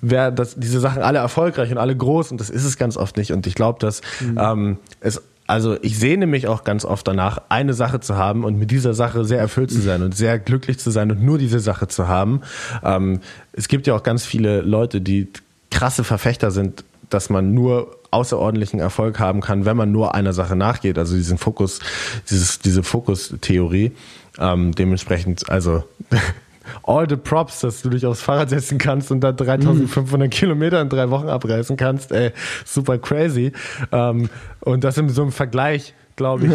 wäre 0.00 0.32
das 0.32 0.54
diese 0.56 0.80
Sachen 0.80 1.02
alle 1.02 1.18
erfolgreich 1.18 1.70
und 1.70 1.78
alle 1.78 1.96
groß. 1.96 2.30
Und 2.30 2.40
das 2.40 2.50
ist 2.50 2.64
es 2.64 2.76
ganz 2.76 2.96
oft 2.96 3.16
nicht. 3.16 3.32
Und 3.32 3.46
ich 3.46 3.54
glaube, 3.54 3.78
dass 3.80 4.00
mhm. 4.20 4.38
ähm, 4.40 4.78
es 5.00 5.22
also 5.48 5.78
ich 5.80 5.98
sehne 5.98 6.26
mich 6.26 6.46
auch 6.46 6.62
ganz 6.62 6.84
oft 6.84 7.08
danach, 7.08 7.40
eine 7.48 7.72
Sache 7.72 8.00
zu 8.00 8.16
haben 8.16 8.44
und 8.44 8.58
mit 8.58 8.70
dieser 8.70 8.92
Sache 8.92 9.24
sehr 9.24 9.38
erfüllt 9.38 9.70
zu 9.70 9.80
sein 9.80 10.02
und 10.02 10.14
sehr 10.14 10.38
glücklich 10.38 10.78
zu 10.78 10.90
sein 10.90 11.10
und 11.10 11.22
nur 11.22 11.38
diese 11.38 11.58
Sache 11.58 11.88
zu 11.88 12.06
haben. 12.06 12.42
Ähm, 12.84 13.20
es 13.52 13.66
gibt 13.66 13.86
ja 13.86 13.94
auch 13.94 14.02
ganz 14.02 14.26
viele 14.26 14.60
Leute, 14.60 15.00
die 15.00 15.26
krasse 15.70 16.04
Verfechter 16.04 16.50
sind, 16.50 16.84
dass 17.08 17.30
man 17.30 17.54
nur 17.54 17.97
außerordentlichen 18.10 18.80
Erfolg 18.80 19.18
haben 19.18 19.40
kann, 19.40 19.64
wenn 19.64 19.76
man 19.76 19.92
nur 19.92 20.14
einer 20.14 20.32
Sache 20.32 20.56
nachgeht. 20.56 20.98
Also 20.98 21.14
diesen 21.14 21.38
Fokus, 21.38 21.80
dieses, 22.30 22.58
diese 22.58 22.82
Fokustheorie. 22.82 23.92
Ähm, 24.38 24.72
dementsprechend, 24.74 25.50
also 25.50 25.84
all 26.84 27.08
the 27.08 27.16
props, 27.16 27.60
dass 27.60 27.82
du 27.82 27.90
dich 27.90 28.06
aufs 28.06 28.22
Fahrrad 28.22 28.50
setzen 28.50 28.78
kannst 28.78 29.10
und 29.10 29.20
da 29.20 29.32
3500 29.32 30.28
mhm. 30.28 30.30
Kilometer 30.30 30.80
in 30.80 30.88
drei 30.88 31.10
Wochen 31.10 31.28
abreißen 31.28 31.76
kannst. 31.76 32.12
Ey, 32.12 32.32
super 32.64 32.98
crazy. 32.98 33.52
Ähm, 33.92 34.30
und 34.60 34.84
das 34.84 34.96
in 34.98 35.08
so 35.08 35.22
einem 35.22 35.32
Vergleich, 35.32 35.94
glaube 36.16 36.46
ich, 36.46 36.52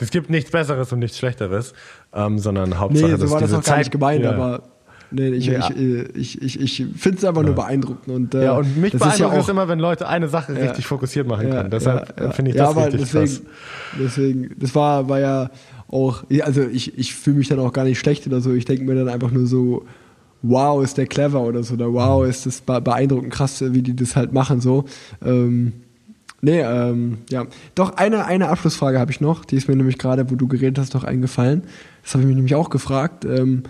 es 0.00 0.10
gibt 0.10 0.30
nichts 0.30 0.50
Besseres 0.50 0.92
und 0.92 1.00
nichts 1.00 1.18
Schlechteres, 1.18 1.74
ähm, 2.12 2.38
sondern 2.38 2.78
Hauptsache, 2.78 3.12
nee, 3.12 3.16
so 3.16 3.30
war 3.30 3.40
das 3.40 3.52
auch 3.52 3.62
gar 3.62 3.78
nicht 3.78 3.90
gemeint, 3.90 4.24
ja. 4.24 4.32
aber 4.32 4.62
Nee, 5.14 5.28
ich, 5.28 5.46
ja. 5.46 5.70
ich, 5.70 6.42
ich, 6.42 6.42
ich, 6.42 6.60
ich 6.60 6.86
finde 6.96 7.18
es 7.18 7.24
einfach 7.24 7.42
ja. 7.42 7.46
nur 7.46 7.54
beeindruckend. 7.54 8.08
Und, 8.08 8.34
äh, 8.34 8.44
ja, 8.44 8.52
und 8.56 8.76
mich 8.76 8.92
beeindruckt 8.92 9.18
ja 9.20 9.38
es 9.38 9.48
immer, 9.48 9.68
wenn 9.68 9.78
Leute 9.78 10.08
eine 10.08 10.28
Sache 10.28 10.56
richtig 10.56 10.86
fokussiert 10.86 11.28
machen 11.28 11.50
können. 11.50 11.70
Deshalb 11.70 12.20
äh, 12.20 12.32
finde 12.32 12.50
ich 12.50 12.56
das 12.56 12.76
richtig 12.76 13.00
deswegen, 13.00 13.24
krass. 13.26 13.42
Deswegen, 13.98 14.56
das 14.58 14.74
war, 14.74 15.08
war 15.08 15.20
ja 15.20 15.50
auch, 15.88 16.24
also 16.42 16.62
ich, 16.62 16.98
ich 16.98 17.14
fühle 17.14 17.36
mich 17.36 17.48
dann 17.48 17.60
auch 17.60 17.72
gar 17.72 17.84
nicht 17.84 17.98
schlecht 17.98 18.26
oder 18.26 18.40
so. 18.40 18.52
Ich 18.52 18.64
denke 18.64 18.84
mir 18.84 18.96
dann 18.96 19.08
einfach 19.08 19.30
nur 19.30 19.46
so, 19.46 19.84
wow, 20.42 20.82
ist 20.82 20.98
der 20.98 21.06
clever 21.06 21.42
oder 21.42 21.62
so, 21.62 21.74
oder 21.74 21.92
wow, 21.92 22.26
ist 22.26 22.46
das 22.46 22.60
beeindruckend 22.60 23.32
krass, 23.32 23.62
wie 23.64 23.82
die 23.82 23.94
das 23.94 24.16
halt 24.16 24.32
machen 24.32 24.60
so. 24.60 24.84
Ähm, 25.24 25.74
nee, 26.40 26.60
ähm, 26.60 27.18
ja. 27.30 27.46
Doch, 27.76 27.96
eine, 27.96 28.24
eine 28.24 28.48
Abschlussfrage 28.48 28.98
habe 28.98 29.12
ich 29.12 29.20
noch, 29.20 29.44
die 29.44 29.56
ist 29.56 29.68
mir 29.68 29.76
nämlich 29.76 29.98
gerade, 29.98 30.28
wo 30.30 30.34
du 30.34 30.48
geredet 30.48 30.78
hast, 30.78 30.94
doch 30.96 31.04
eingefallen. 31.04 31.62
Das 32.02 32.14
habe 32.14 32.22
ich 32.22 32.26
mich 32.26 32.36
nämlich 32.36 32.56
auch 32.56 32.70
gefragt. 32.70 33.24
Ähm, 33.24 33.62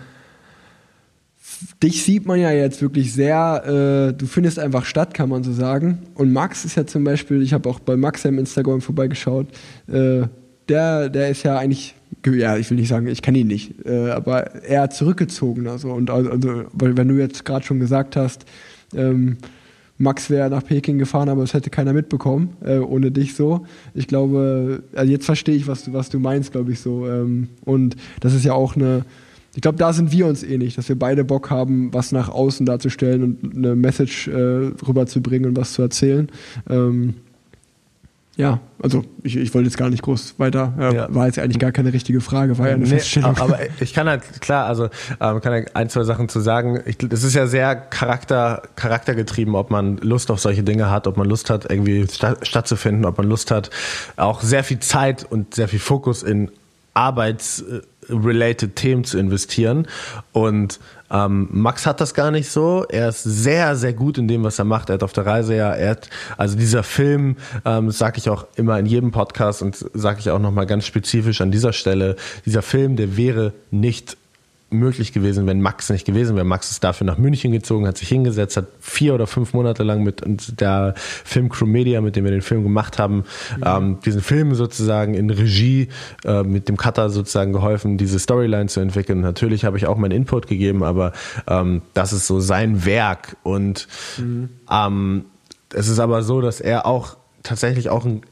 dich 1.82 2.02
sieht 2.04 2.26
man 2.26 2.40
ja 2.40 2.50
jetzt 2.50 2.82
wirklich 2.82 3.12
sehr, 3.12 4.10
äh, 4.10 4.12
du 4.12 4.26
findest 4.26 4.58
einfach 4.58 4.84
statt, 4.84 5.14
kann 5.14 5.28
man 5.28 5.44
so 5.44 5.52
sagen. 5.52 5.98
Und 6.14 6.32
Max 6.32 6.64
ist 6.64 6.76
ja 6.76 6.86
zum 6.86 7.04
Beispiel, 7.04 7.42
ich 7.42 7.52
habe 7.52 7.68
auch 7.68 7.80
bei 7.80 7.96
Max 7.96 8.24
im 8.24 8.38
Instagram 8.38 8.80
vorbeigeschaut, 8.80 9.48
äh, 9.88 10.22
der, 10.68 11.08
der 11.08 11.28
ist 11.28 11.42
ja 11.42 11.58
eigentlich, 11.58 11.94
ja, 12.26 12.56
ich 12.56 12.70
will 12.70 12.78
nicht 12.78 12.88
sagen, 12.88 13.06
ich 13.06 13.22
kenne 13.22 13.38
ihn 13.38 13.46
nicht, 13.46 13.86
äh, 13.86 14.10
aber 14.10 14.64
eher 14.64 14.90
zurückgezogen. 14.90 15.66
Also, 15.66 15.90
und 15.92 16.10
also, 16.10 16.64
weil 16.72 16.96
wenn 16.96 17.08
du 17.08 17.14
jetzt 17.14 17.44
gerade 17.44 17.64
schon 17.64 17.80
gesagt 17.80 18.16
hast, 18.16 18.46
ähm, 18.94 19.36
Max 19.96 20.28
wäre 20.28 20.50
nach 20.50 20.64
Peking 20.64 20.98
gefahren, 20.98 21.28
aber 21.28 21.42
es 21.42 21.54
hätte 21.54 21.70
keiner 21.70 21.92
mitbekommen, 21.92 22.56
äh, 22.64 22.78
ohne 22.78 23.12
dich 23.12 23.34
so. 23.34 23.66
Ich 23.94 24.08
glaube, 24.08 24.82
also 24.94 25.12
jetzt 25.12 25.26
verstehe 25.26 25.54
ich, 25.54 25.68
was 25.68 25.84
du, 25.84 25.92
was 25.92 26.08
du 26.08 26.18
meinst, 26.18 26.52
glaube 26.52 26.72
ich 26.72 26.80
so. 26.80 27.06
Ähm, 27.06 27.48
und 27.64 27.94
das 28.20 28.34
ist 28.34 28.44
ja 28.44 28.54
auch 28.54 28.74
eine, 28.74 29.04
ich 29.54 29.62
glaube, 29.62 29.78
da 29.78 29.92
sind 29.92 30.12
wir 30.12 30.26
uns 30.26 30.42
ähnlich, 30.42 30.74
dass 30.74 30.88
wir 30.88 30.98
beide 30.98 31.24
Bock 31.24 31.50
haben, 31.50 31.92
was 31.92 32.12
nach 32.12 32.28
außen 32.28 32.66
darzustellen 32.66 33.22
und 33.22 33.56
eine 33.56 33.76
Message 33.76 34.28
äh, 34.28 34.32
rüberzubringen 34.32 35.50
und 35.50 35.56
was 35.56 35.72
zu 35.74 35.82
erzählen. 35.82 36.28
Ähm, 36.68 37.14
ja, 38.36 38.58
also 38.82 39.04
ich, 39.22 39.36
ich 39.36 39.54
wollte 39.54 39.68
jetzt 39.68 39.76
gar 39.76 39.90
nicht 39.90 40.02
groß 40.02 40.34
weiter, 40.38 40.72
äh, 40.76 40.94
ja. 40.94 41.14
war 41.14 41.26
jetzt 41.26 41.38
eigentlich 41.38 41.60
gar 41.60 41.70
keine 41.70 41.92
richtige 41.92 42.20
Frage, 42.20 42.58
war 42.58 42.66
ja 42.66 42.74
eine 42.74 42.82
nee, 42.82 42.90
Feststellung. 42.90 43.36
Aber 43.38 43.60
ich 43.80 43.94
kann 43.94 44.08
halt, 44.08 44.40
klar, 44.40 44.66
also 44.66 44.86
ähm, 45.20 45.40
kann 45.40 45.52
halt 45.52 45.76
ein, 45.76 45.88
zwei 45.88 46.02
Sachen 46.02 46.28
zu 46.28 46.40
sagen. 46.40 46.80
Es 46.84 47.22
ist 47.22 47.34
ja 47.34 47.46
sehr 47.46 47.76
charakter, 47.76 48.62
charaktergetrieben, 48.74 49.54
ob 49.54 49.70
man 49.70 49.98
Lust 49.98 50.32
auf 50.32 50.40
solche 50.40 50.64
Dinge 50.64 50.90
hat, 50.90 51.06
ob 51.06 51.16
man 51.16 51.28
Lust 51.28 51.48
hat, 51.48 51.70
irgendwie 51.70 52.08
statt, 52.12 52.44
stattzufinden, 52.44 53.04
ob 53.04 53.18
man 53.18 53.28
Lust 53.28 53.52
hat, 53.52 53.70
auch 54.16 54.42
sehr 54.42 54.64
viel 54.64 54.80
Zeit 54.80 55.24
und 55.30 55.54
sehr 55.54 55.68
viel 55.68 55.78
Fokus 55.78 56.24
in 56.24 56.50
Arbeits 56.92 57.60
äh, 57.60 57.82
related 58.08 58.76
Themen 58.76 59.04
zu 59.04 59.18
investieren. 59.18 59.86
Und 60.32 60.80
ähm, 61.10 61.48
Max 61.52 61.86
hat 61.86 62.00
das 62.00 62.14
gar 62.14 62.30
nicht 62.30 62.50
so. 62.50 62.84
Er 62.88 63.08
ist 63.08 63.22
sehr, 63.22 63.76
sehr 63.76 63.92
gut 63.92 64.18
in 64.18 64.26
dem, 64.26 64.42
was 64.42 64.58
er 64.58 64.64
macht. 64.64 64.90
Er 64.90 64.94
hat 64.94 65.02
auf 65.02 65.12
der 65.12 65.26
Reise 65.26 65.54
ja, 65.54 65.72
er 65.72 65.90
hat, 65.90 66.10
also 66.36 66.56
dieser 66.56 66.82
Film, 66.82 67.36
ähm, 67.64 67.90
sage 67.90 68.18
ich 68.18 68.28
auch 68.28 68.46
immer 68.56 68.78
in 68.78 68.86
jedem 68.86 69.12
Podcast 69.12 69.62
und 69.62 69.76
sage 69.94 70.20
ich 70.20 70.30
auch 70.30 70.38
nochmal 70.38 70.66
ganz 70.66 70.86
spezifisch 70.86 71.40
an 71.40 71.50
dieser 71.50 71.72
Stelle, 71.72 72.16
dieser 72.44 72.62
Film, 72.62 72.96
der 72.96 73.16
wäre 73.16 73.52
nicht 73.70 74.16
möglich 74.70 75.12
gewesen, 75.12 75.46
wenn 75.46 75.60
Max 75.60 75.90
nicht 75.90 76.04
gewesen 76.04 76.36
wäre. 76.36 76.44
Max 76.44 76.70
ist 76.70 76.84
dafür 76.84 77.06
nach 77.06 77.18
München 77.18 77.52
gezogen, 77.52 77.86
hat 77.86 77.96
sich 77.96 78.08
hingesetzt, 78.08 78.56
hat 78.56 78.66
vier 78.80 79.14
oder 79.14 79.26
fünf 79.26 79.52
Monate 79.52 79.82
lang 79.82 80.02
mit 80.02 80.22
der 80.60 80.94
Filmcrew 80.96 81.66
Media, 81.66 82.00
mit 82.00 82.16
dem 82.16 82.24
wir 82.24 82.32
den 82.32 82.42
Film 82.42 82.62
gemacht 82.62 82.98
haben, 82.98 83.24
mhm. 83.56 83.64
ähm, 83.64 83.98
diesen 84.04 84.20
Film 84.20 84.54
sozusagen 84.54 85.14
in 85.14 85.30
Regie 85.30 85.88
äh, 86.24 86.42
mit 86.42 86.68
dem 86.68 86.76
Cutter 86.76 87.10
sozusagen 87.10 87.52
geholfen, 87.52 87.98
diese 87.98 88.18
Storyline 88.18 88.66
zu 88.66 88.80
entwickeln. 88.80 89.20
Natürlich 89.20 89.64
habe 89.64 89.76
ich 89.76 89.86
auch 89.86 89.96
meinen 89.96 90.12
Input 90.12 90.46
gegeben, 90.46 90.82
aber 90.82 91.12
ähm, 91.46 91.82
das 91.94 92.12
ist 92.12 92.26
so 92.26 92.40
sein 92.40 92.84
Werk 92.84 93.36
und 93.42 93.86
mhm. 94.18 94.50
ähm, 94.70 95.24
es 95.72 95.88
ist 95.88 95.98
aber 95.98 96.22
so, 96.22 96.40
dass 96.40 96.60
er 96.60 96.86
auch 96.86 97.16
tatsächlich 97.42 97.90
auch 97.90 98.04
ein 98.04 98.22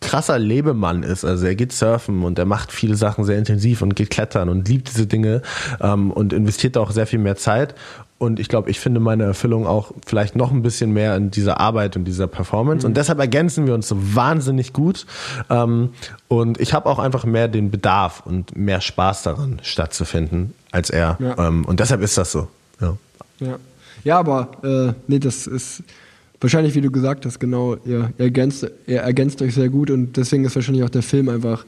krasser 0.00 0.38
Lebemann 0.38 1.02
ist. 1.02 1.24
Also 1.24 1.46
er 1.46 1.54
geht 1.54 1.72
surfen 1.72 2.22
und 2.22 2.38
er 2.38 2.44
macht 2.44 2.72
viele 2.72 2.94
Sachen 2.94 3.24
sehr 3.24 3.38
intensiv 3.38 3.82
und 3.82 3.96
geht 3.96 4.10
klettern 4.10 4.48
und 4.48 4.68
liebt 4.68 4.88
diese 4.88 5.06
Dinge 5.06 5.42
ähm, 5.80 6.10
und 6.10 6.32
investiert 6.32 6.76
auch 6.76 6.90
sehr 6.90 7.06
viel 7.06 7.18
mehr 7.18 7.36
Zeit. 7.36 7.74
und 8.18 8.40
ich 8.40 8.48
glaube, 8.48 8.68
ich 8.70 8.80
finde 8.80 9.00
meine 9.00 9.24
Erfüllung 9.24 9.66
auch 9.66 9.92
vielleicht 10.04 10.34
noch 10.34 10.50
ein 10.50 10.62
bisschen 10.62 10.92
mehr 10.92 11.16
in 11.16 11.30
dieser 11.30 11.60
Arbeit 11.60 11.96
und 11.96 12.04
dieser 12.04 12.26
Performance. 12.26 12.86
Mhm. 12.86 12.90
Und 12.90 12.96
deshalb 12.96 13.18
ergänzen 13.18 13.66
wir 13.66 13.74
uns 13.74 13.88
so 13.88 13.96
wahnsinnig 14.14 14.72
gut. 14.72 15.06
Ähm, 15.50 15.90
und 16.26 16.60
ich 16.60 16.74
habe 16.74 16.86
auch 16.86 16.98
einfach 16.98 17.24
mehr 17.24 17.48
den 17.48 17.70
Bedarf 17.70 18.22
und 18.24 18.56
mehr 18.56 18.80
Spaß 18.80 19.22
daran, 19.22 19.60
stattzufinden 19.62 20.54
als 20.72 20.90
er. 20.90 21.16
Ja. 21.20 21.48
Ähm, 21.48 21.64
und 21.64 21.80
deshalb 21.80 22.02
ist 22.02 22.18
das 22.18 22.32
so. 22.32 22.48
Ja, 22.80 22.96
ja. 23.40 23.56
ja 24.04 24.18
aber 24.18 24.48
äh, 24.62 24.92
nee, 25.06 25.18
das 25.18 25.46
ist 25.46 25.82
wahrscheinlich, 26.40 26.74
wie 26.74 26.80
du 26.80 26.90
gesagt 26.90 27.26
hast, 27.26 27.38
genau, 27.38 27.76
ihr, 27.84 28.12
ihr, 28.18 28.24
ergänzt, 28.24 28.66
ihr 28.86 29.00
ergänzt 29.00 29.42
euch 29.42 29.54
sehr 29.54 29.68
gut 29.68 29.90
und 29.90 30.16
deswegen 30.16 30.44
ist 30.44 30.54
wahrscheinlich 30.54 30.84
auch 30.84 30.90
der 30.90 31.02
Film 31.02 31.28
einfach 31.28 31.64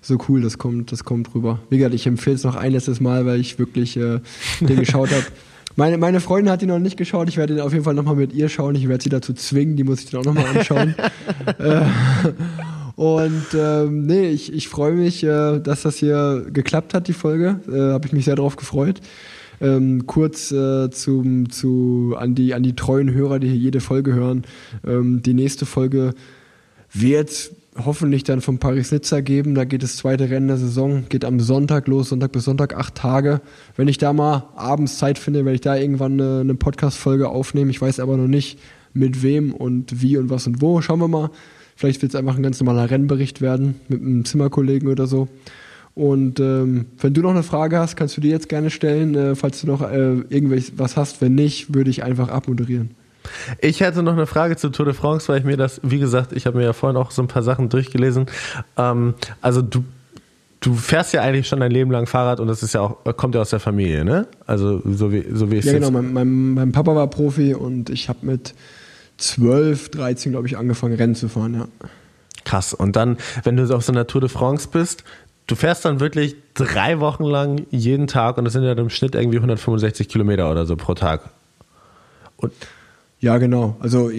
so 0.00 0.18
cool, 0.28 0.42
das 0.42 0.58
kommt, 0.58 0.92
das 0.92 1.04
kommt 1.04 1.34
rüber. 1.34 1.60
Wie 1.70 1.78
gesagt, 1.78 1.94
ich 1.94 2.06
empfehle 2.06 2.36
es 2.36 2.44
noch 2.44 2.56
ein 2.56 2.72
letztes 2.72 3.00
Mal, 3.00 3.24
weil 3.26 3.40
ich 3.40 3.58
wirklich 3.58 3.96
äh, 3.96 4.20
den 4.60 4.80
geschaut 4.80 5.10
habe. 5.10 5.24
Meine, 5.76 5.98
meine 5.98 6.20
Freundin 6.20 6.52
hat 6.52 6.62
ihn 6.62 6.68
noch 6.68 6.78
nicht 6.78 6.96
geschaut. 6.96 7.28
Ich 7.28 7.36
werde 7.36 7.54
ihn 7.54 7.60
auf 7.60 7.72
jeden 7.72 7.84
Fall 7.84 7.94
nochmal 7.94 8.14
mit 8.14 8.32
ihr 8.32 8.48
schauen. 8.48 8.76
Ich 8.76 8.88
werde 8.88 9.02
sie 9.02 9.08
dazu 9.08 9.32
zwingen. 9.32 9.76
Die 9.76 9.82
muss 9.82 10.04
ich 10.04 10.10
dann 10.10 10.20
auch 10.20 10.24
nochmal 10.24 10.46
anschauen. 10.46 10.94
äh, 11.58 11.80
und 12.94 13.46
ähm, 13.54 14.06
nee, 14.06 14.28
ich, 14.28 14.52
ich 14.52 14.68
freue 14.68 14.92
mich, 14.92 15.24
äh, 15.24 15.58
dass 15.58 15.82
das 15.82 15.96
hier 15.96 16.46
geklappt 16.52 16.94
hat, 16.94 17.08
die 17.08 17.12
Folge. 17.12 17.58
Äh, 17.66 17.92
Habe 17.92 18.06
ich 18.06 18.12
mich 18.12 18.24
sehr 18.24 18.36
darauf 18.36 18.54
gefreut. 18.54 19.00
Ähm, 19.64 20.06
kurz 20.06 20.52
äh, 20.52 20.90
zum, 20.90 21.48
zu, 21.48 22.14
an, 22.18 22.34
die, 22.34 22.52
an 22.52 22.62
die 22.62 22.76
treuen 22.76 23.14
Hörer, 23.14 23.38
die 23.38 23.48
hier 23.48 23.56
jede 23.56 23.80
Folge 23.80 24.12
hören. 24.12 24.44
Ähm, 24.86 25.22
die 25.22 25.32
nächste 25.32 25.64
Folge 25.64 26.12
wird 26.92 27.50
hoffentlich 27.82 28.24
dann 28.24 28.42
von 28.42 28.58
Paris-Nizza 28.58 29.22
geben. 29.22 29.54
Da 29.54 29.64
geht 29.64 29.82
das 29.82 29.96
zweite 29.96 30.28
Rennen 30.28 30.48
der 30.48 30.58
Saison, 30.58 31.04
geht 31.08 31.24
am 31.24 31.40
Sonntag 31.40 31.88
los, 31.88 32.10
Sonntag 32.10 32.32
bis 32.32 32.44
Sonntag, 32.44 32.76
acht 32.76 32.94
Tage. 32.94 33.40
Wenn 33.74 33.88
ich 33.88 33.96
da 33.96 34.12
mal 34.12 34.50
abends 34.54 34.98
Zeit 34.98 35.18
finde, 35.18 35.46
werde 35.46 35.54
ich 35.54 35.62
da 35.62 35.76
irgendwann 35.76 36.20
eine, 36.20 36.40
eine 36.40 36.54
Podcast-Folge 36.54 37.30
aufnehmen. 37.30 37.70
Ich 37.70 37.80
weiß 37.80 38.00
aber 38.00 38.18
noch 38.18 38.28
nicht, 38.28 38.58
mit 38.92 39.22
wem 39.22 39.54
und 39.54 40.02
wie 40.02 40.18
und 40.18 40.28
was 40.28 40.46
und 40.46 40.60
wo. 40.60 40.82
Schauen 40.82 41.00
wir 41.00 41.08
mal. 41.08 41.30
Vielleicht 41.74 42.02
wird 42.02 42.12
es 42.12 42.16
einfach 42.16 42.36
ein 42.36 42.42
ganz 42.42 42.60
normaler 42.60 42.90
Rennbericht 42.90 43.40
werden 43.40 43.76
mit 43.88 44.02
einem 44.02 44.26
Zimmerkollegen 44.26 44.88
oder 44.88 45.06
so. 45.06 45.28
Und 45.94 46.40
ähm, 46.40 46.86
wenn 46.98 47.14
du 47.14 47.22
noch 47.22 47.30
eine 47.30 47.44
Frage 47.44 47.78
hast, 47.78 47.96
kannst 47.96 48.16
du 48.16 48.20
die 48.20 48.28
jetzt 48.28 48.48
gerne 48.48 48.70
stellen, 48.70 49.14
äh, 49.14 49.34
falls 49.36 49.60
du 49.60 49.68
noch 49.68 49.80
äh, 49.80 50.22
irgendwas 50.28 50.96
hast. 50.96 51.20
Wenn 51.20 51.36
nicht, 51.36 51.72
würde 51.74 51.90
ich 51.90 52.02
einfach 52.02 52.28
abmoderieren. 52.28 52.90
Ich 53.60 53.80
hätte 53.80 54.02
noch 54.02 54.12
eine 54.12 54.26
Frage 54.26 54.56
zu 54.56 54.70
Tour 54.70 54.86
de 54.86 54.94
France, 54.94 55.28
weil 55.28 55.38
ich 55.38 55.44
mir 55.44 55.56
das, 55.56 55.80
wie 55.82 55.98
gesagt, 55.98 56.32
ich 56.32 56.46
habe 56.46 56.58
mir 56.58 56.64
ja 56.64 56.72
vorhin 56.72 56.96
auch 56.96 57.10
so 57.10 57.22
ein 57.22 57.28
paar 57.28 57.42
Sachen 57.42 57.68
durchgelesen. 57.68 58.26
Ähm, 58.76 59.14
also 59.40 59.62
du, 59.62 59.84
du 60.60 60.74
fährst 60.74 61.12
ja 61.14 61.22
eigentlich 61.22 61.48
schon 61.48 61.60
dein 61.60 61.70
Leben 61.70 61.90
lang 61.90 62.06
Fahrrad 62.06 62.40
und 62.40 62.48
das 62.48 62.62
ist 62.62 62.74
ja 62.74 62.80
auch, 62.80 63.16
kommt 63.16 63.34
ja 63.34 63.40
aus 63.40 63.50
der 63.50 63.60
Familie, 63.60 64.04
ne? 64.04 64.26
Also 64.46 64.82
so 64.84 65.12
wie, 65.12 65.24
so 65.32 65.50
wie 65.50 65.58
es 65.58 65.64
Ja, 65.64 65.74
genau, 65.74 65.90
mein, 65.90 66.12
mein, 66.12 66.54
mein, 66.54 66.72
Papa 66.72 66.94
war 66.94 67.06
Profi 67.08 67.54
und 67.54 67.88
ich 67.88 68.08
habe 68.08 68.26
mit 68.26 68.54
12, 69.18 69.90
13, 69.90 70.32
glaube 70.32 70.46
ich, 70.46 70.58
angefangen, 70.58 70.94
Rennen 70.94 71.14
zu 71.14 71.28
fahren, 71.28 71.54
ja. 71.54 71.88
Krass. 72.44 72.74
Und 72.74 72.94
dann, 72.96 73.16
wenn 73.42 73.56
du 73.56 73.74
auf 73.74 73.84
so 73.84 73.92
einer 73.92 74.06
Tour 74.06 74.20
de 74.20 74.28
France 74.28 74.68
bist, 74.70 75.02
du 75.46 75.54
fährst 75.54 75.84
dann 75.84 76.00
wirklich 76.00 76.36
drei 76.54 77.00
Wochen 77.00 77.24
lang 77.24 77.66
jeden 77.70 78.06
Tag 78.06 78.38
und 78.38 78.44
das 78.44 78.52
sind 78.52 78.64
ja 78.64 78.72
im 78.72 78.90
Schnitt 78.90 79.14
irgendwie 79.14 79.38
165 79.38 80.08
Kilometer 80.08 80.50
oder 80.50 80.66
so 80.66 80.76
pro 80.76 80.94
Tag. 80.94 81.30
Und 82.36 82.52
ja, 83.20 83.38
genau. 83.38 83.76
Also 83.80 84.10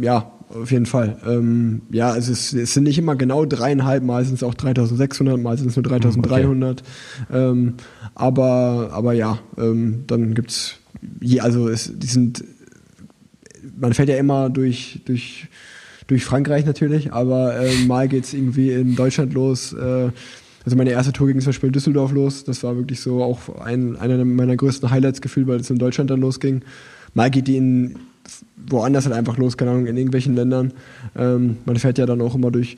ja, 0.00 0.30
auf 0.48 0.70
jeden 0.70 0.86
Fall. 0.86 1.18
Ähm, 1.26 1.82
ja, 1.90 2.16
es, 2.16 2.28
ist, 2.28 2.52
es 2.52 2.74
sind 2.74 2.84
nicht 2.84 2.98
immer 2.98 3.16
genau 3.16 3.44
dreieinhalb, 3.44 4.08
es 4.08 4.42
auch 4.42 4.54
3600, 4.54 5.40
mal 5.40 5.56
sind 5.58 5.68
es 5.68 5.76
nur 5.76 5.82
3300. 5.82 6.82
Okay. 6.82 7.38
Ähm, 7.38 7.74
aber, 8.14 8.90
aber 8.92 9.12
ja, 9.12 9.38
ähm, 9.58 10.04
dann 10.06 10.34
gibt 10.34 10.50
es, 10.50 10.76
also 11.40 11.68
es, 11.68 11.90
die 11.94 12.06
sind, 12.06 12.44
man 13.78 13.94
fährt 13.94 14.08
ja 14.08 14.16
immer 14.16 14.50
durch, 14.50 15.00
durch, 15.04 15.48
durch 16.06 16.24
Frankreich 16.24 16.64
natürlich, 16.64 17.12
aber 17.12 17.58
äh, 17.58 17.84
mal 17.86 18.08
geht 18.08 18.24
es 18.24 18.34
irgendwie 18.34 18.72
in 18.72 18.96
Deutschland 18.96 19.34
los. 19.34 19.72
Äh, 19.72 20.10
also 20.66 20.76
meine 20.76 20.90
erste 20.90 21.12
Tour 21.12 21.28
ging 21.28 21.40
zum 21.40 21.50
Beispiel 21.50 21.68
in 21.68 21.72
Düsseldorf 21.72 22.12
los. 22.12 22.42
Das 22.42 22.64
war 22.64 22.76
wirklich 22.76 23.00
so 23.00 23.22
auch 23.22 23.60
ein, 23.60 23.96
einer 23.96 24.24
meiner 24.24 24.56
größten 24.56 24.90
Highlights 24.90 25.20
gefühlt, 25.20 25.46
weil 25.46 25.60
es 25.60 25.70
in 25.70 25.78
Deutschland 25.78 26.10
dann 26.10 26.20
losging. 26.20 26.62
Mal 27.14 27.30
geht 27.30 27.46
die 27.46 27.56
in 27.56 28.00
woanders 28.56 29.06
halt 29.06 29.14
einfach 29.14 29.38
los, 29.38 29.56
keine 29.56 29.70
Ahnung, 29.70 29.86
in 29.86 29.96
irgendwelchen 29.96 30.34
Ländern. 30.34 30.72
Ähm, 31.16 31.58
man 31.64 31.76
fährt 31.76 31.98
ja 31.98 32.06
dann 32.06 32.20
auch 32.20 32.34
immer 32.34 32.50
durch 32.50 32.76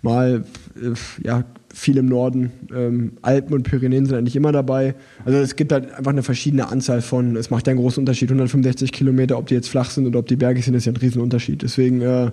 mal, 0.00 0.44
äh, 0.76 0.94
ja, 1.22 1.44
viel 1.74 1.98
im 1.98 2.06
Norden. 2.06 2.52
Ähm, 2.74 3.12
Alpen 3.20 3.52
und 3.52 3.64
Pyrenäen 3.64 4.06
sind 4.06 4.16
eigentlich 4.16 4.36
immer 4.36 4.50
dabei. 4.52 4.94
Also 5.26 5.36
es 5.36 5.56
gibt 5.56 5.72
halt 5.72 5.92
einfach 5.92 6.12
eine 6.12 6.22
verschiedene 6.22 6.68
Anzahl 6.68 7.02
von, 7.02 7.36
es 7.36 7.50
macht 7.50 7.66
ja 7.66 7.72
einen 7.72 7.80
großen 7.80 8.00
Unterschied, 8.00 8.30
165 8.30 8.92
Kilometer, 8.92 9.36
ob 9.36 9.46
die 9.48 9.54
jetzt 9.54 9.68
flach 9.68 9.90
sind 9.90 10.06
oder 10.06 10.20
ob 10.20 10.26
die 10.26 10.36
bergig 10.36 10.64
sind, 10.64 10.72
ist 10.72 10.86
ja 10.86 10.92
ein 10.92 10.96
Riesenunterschied. 10.96 11.60
Deswegen, 11.60 12.00
äh, 12.00 12.30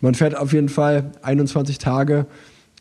man 0.00 0.14
fährt 0.16 0.36
auf 0.36 0.52
jeden 0.52 0.68
Fall 0.68 1.12
21 1.22 1.78
Tage, 1.78 2.26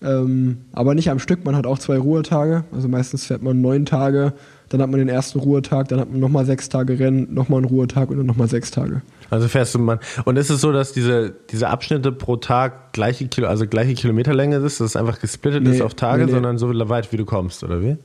ähm, 0.01 0.59
aber 0.71 0.95
nicht 0.95 1.09
am 1.09 1.19
Stück, 1.19 1.45
man 1.45 1.55
hat 1.55 1.65
auch 1.65 1.79
zwei 1.79 1.97
Ruhetage. 1.97 2.63
Also 2.71 2.87
meistens 2.87 3.25
fährt 3.25 3.41
man 3.41 3.61
neun 3.61 3.85
Tage 3.85 4.33
dann 4.71 4.81
hat 4.81 4.89
man 4.89 4.99
den 4.99 5.09
ersten 5.09 5.39
Ruhetag, 5.39 5.89
dann 5.89 5.99
hat 5.99 6.09
man 6.09 6.19
nochmal 6.19 6.45
sechs 6.45 6.69
Tage 6.69 6.97
Rennen, 6.97 7.33
nochmal 7.33 7.57
einen 7.57 7.67
Ruhetag 7.67 8.09
und 8.09 8.17
dann 8.17 8.25
nochmal 8.25 8.47
sechs 8.47 8.71
Tage. 8.71 9.01
Also 9.29 9.47
fährst 9.47 9.75
du 9.75 9.79
mal. 9.79 9.99
Und 10.23 10.37
ist 10.37 10.49
es 10.49 10.61
so, 10.61 10.71
dass 10.71 10.93
diese, 10.93 11.33
diese 11.49 11.67
Abschnitte 11.67 12.11
pro 12.11 12.37
Tag 12.37 12.93
gleiche 12.93 13.27
Kilo, 13.27 13.47
also 13.47 13.67
gleiche 13.67 13.93
Kilometerlänge 13.93 14.57
ist, 14.57 14.79
dass 14.79 14.87
es 14.87 14.95
einfach 14.95 15.19
gesplittet 15.19 15.63
nee, 15.63 15.71
ist 15.71 15.81
auf 15.81 15.93
Tage, 15.93 16.21
nee, 16.21 16.25
nee. 16.27 16.31
sondern 16.31 16.57
so 16.57 16.69
weit 16.89 17.11
wie 17.11 17.17
du 17.17 17.25
kommst, 17.25 17.63
oder 17.63 17.81
wie? 17.81 17.97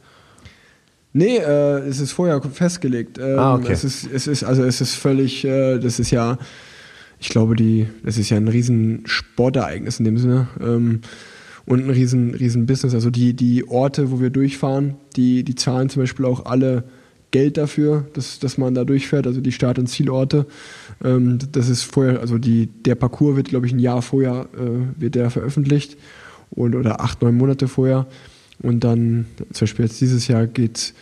Nee, 1.12 1.38
äh, 1.38 1.78
es 1.88 2.00
ist 2.00 2.12
vorher 2.12 2.40
festgelegt. 2.42 3.18
Ähm, 3.18 3.38
ah, 3.38 3.54
okay. 3.54 3.72
Es 3.72 3.84
ist, 3.84 4.10
es 4.12 4.26
ist, 4.26 4.42
also 4.42 4.64
es 4.64 4.80
ist 4.80 4.94
völlig, 4.96 5.44
äh, 5.44 5.78
das 5.78 5.98
ist 6.00 6.10
ja, 6.10 6.36
ich 7.20 7.28
glaube, 7.28 7.54
die, 7.54 7.86
das 8.04 8.18
ist 8.18 8.28
ja 8.30 8.36
ein 8.36 8.48
riesen 8.48 9.02
Sportereignis 9.06 9.98
in 9.98 10.04
dem 10.04 10.18
Sinne. 10.18 10.48
Ähm, 10.60 11.00
und 11.66 11.84
ein 11.84 11.90
riesen, 11.90 12.34
riesen 12.34 12.66
Business. 12.66 12.94
Also 12.94 13.10
die, 13.10 13.34
die 13.34 13.68
Orte, 13.68 14.10
wo 14.10 14.20
wir 14.20 14.30
durchfahren, 14.30 14.94
die, 15.16 15.42
die 15.42 15.54
zahlen 15.54 15.88
zum 15.88 16.02
Beispiel 16.02 16.24
auch 16.24 16.46
alle 16.46 16.84
Geld 17.32 17.56
dafür, 17.56 18.06
dass, 18.14 18.38
dass 18.38 18.56
man 18.56 18.74
da 18.74 18.84
durchfährt, 18.84 19.26
also 19.26 19.40
die 19.40 19.52
Start- 19.52 19.78
und 19.78 19.88
Zielorte. 19.88 20.46
Ähm, 21.04 21.38
das 21.52 21.68
ist 21.68 21.82
vorher, 21.82 22.20
also 22.20 22.38
die, 22.38 22.66
der 22.66 22.94
Parcours 22.94 23.36
wird, 23.36 23.48
glaube 23.48 23.66
ich, 23.66 23.72
ein 23.72 23.78
Jahr 23.78 24.00
vorher 24.00 24.48
äh, 24.54 25.00
wird 25.00 25.16
der 25.16 25.30
veröffentlicht 25.30 25.96
und, 26.50 26.74
oder 26.74 27.00
acht, 27.00 27.20
neun 27.22 27.36
Monate 27.36 27.68
vorher. 27.68 28.06
Und 28.62 28.84
dann, 28.84 29.26
zum 29.52 29.66
Beispiel 29.66 29.84
jetzt 29.84 30.00
dieses 30.00 30.28
Jahr 30.28 30.46
geht 30.46 30.94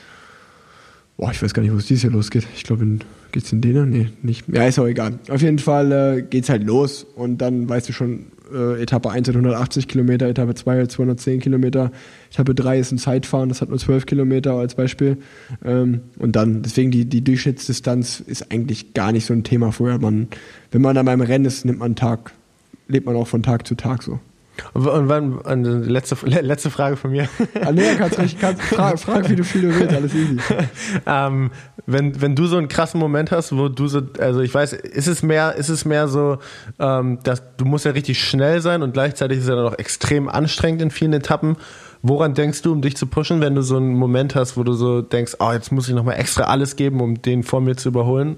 boah, 1.16 1.30
ich 1.30 1.42
weiß 1.42 1.54
gar 1.54 1.62
nicht, 1.62 1.72
wo 1.72 1.76
es 1.76 1.86
dieses 1.86 2.02
Jahr 2.02 2.12
losgeht. 2.12 2.46
Ich 2.56 2.64
glaube, 2.64 2.98
geht 3.32 3.44
es 3.44 3.52
in 3.52 3.60
Dänemark? 3.60 3.88
Nee, 3.88 4.08
nicht. 4.22 4.44
Ja, 4.48 4.66
ist 4.66 4.78
auch 4.78 4.86
egal. 4.86 5.18
Auf 5.28 5.42
jeden 5.42 5.58
Fall 5.58 5.92
äh, 6.32 6.38
es 6.38 6.48
halt 6.48 6.64
los 6.64 7.06
und 7.14 7.38
dann 7.38 7.68
weißt 7.68 7.88
du 7.88 7.92
schon, 7.92 8.26
äh, 8.52 8.82
Etappe 8.82 9.10
1 9.10 9.28
hat 9.28 9.34
180 9.34 9.88
Kilometer, 9.88 10.28
Etappe 10.28 10.54
2 10.54 10.82
hat 10.82 10.90
210 10.90 11.40
Kilometer, 11.40 11.90
Etappe 12.30 12.54
3 12.54 12.78
ist 12.78 12.92
ein 12.92 12.98
Zeitfahren, 12.98 13.48
das 13.48 13.60
hat 13.60 13.68
nur 13.68 13.78
12 13.78 14.06
Kilometer 14.06 14.54
als 14.54 14.74
Beispiel. 14.74 15.18
Ähm, 15.64 16.00
und 16.18 16.36
dann, 16.36 16.62
deswegen 16.62 16.90
die, 16.90 17.04
die 17.04 17.22
Durchschnittsdistanz 17.22 18.20
ist 18.20 18.50
eigentlich 18.50 18.94
gar 18.94 19.12
nicht 19.12 19.26
so 19.26 19.32
ein 19.34 19.44
Thema 19.44 19.72
vorher. 19.72 19.98
Man, 19.98 20.28
wenn 20.70 20.82
man 20.82 20.94
dann 20.94 21.06
beim 21.06 21.20
Rennen 21.20 21.44
ist, 21.44 21.64
nimmt 21.64 21.78
man 21.78 21.96
Tag, 21.96 22.32
lebt 22.88 23.06
man 23.06 23.16
auch 23.16 23.28
von 23.28 23.42
Tag 23.42 23.66
zu 23.66 23.74
Tag 23.74 24.02
so. 24.02 24.20
Und 24.72 25.08
wann, 25.08 25.84
letzte, 25.84 26.16
letzte 26.26 26.70
Frage 26.70 26.96
von 26.96 27.10
mir. 27.10 27.28
Ah, 27.60 27.72
nee, 27.72 27.94
kannst 27.96 28.18
recht, 28.18 28.40
kannst, 28.40 28.62
frag, 28.62 28.98
frag, 28.98 29.28
wie 29.28 29.36
du 29.36 29.44
viel 29.44 29.62
du 29.62 29.78
willst, 29.78 29.94
alles 29.94 30.14
easy. 30.14 30.38
ähm, 31.06 31.50
wenn, 31.86 32.20
wenn 32.20 32.36
du 32.36 32.46
so 32.46 32.56
einen 32.56 32.68
krassen 32.68 33.00
Moment 33.00 33.30
hast, 33.30 33.56
wo 33.56 33.68
du 33.68 33.88
so, 33.88 34.02
also 34.18 34.40
ich 34.40 34.54
weiß, 34.54 34.72
ist 34.72 35.06
es 35.06 35.22
mehr, 35.22 35.54
ist 35.56 35.68
es 35.68 35.84
mehr 35.84 36.08
so, 36.08 36.38
ähm, 36.78 37.18
dass 37.24 37.42
du 37.56 37.64
musst 37.64 37.84
ja 37.84 37.90
richtig 37.90 38.22
schnell 38.22 38.60
sein 38.60 38.82
und 38.82 38.92
gleichzeitig 38.92 39.38
ist 39.38 39.44
es 39.44 39.50
ja 39.50 39.56
noch 39.56 39.78
extrem 39.78 40.28
anstrengend 40.28 40.82
in 40.82 40.90
vielen 40.90 41.12
Etappen. 41.12 41.56
Woran 42.02 42.34
denkst 42.34 42.62
du, 42.62 42.72
um 42.72 42.82
dich 42.82 42.96
zu 42.96 43.06
pushen, 43.06 43.40
wenn 43.40 43.54
du 43.54 43.62
so 43.62 43.76
einen 43.76 43.94
Moment 43.94 44.34
hast, 44.34 44.56
wo 44.56 44.62
du 44.62 44.74
so 44.74 45.00
denkst, 45.00 45.36
oh, 45.40 45.52
jetzt 45.52 45.72
muss 45.72 45.88
ich 45.88 45.94
nochmal 45.94 46.18
extra 46.18 46.44
alles 46.44 46.76
geben, 46.76 47.00
um 47.00 47.20
den 47.22 47.42
vor 47.42 47.60
mir 47.60 47.76
zu 47.76 47.88
überholen? 47.88 48.36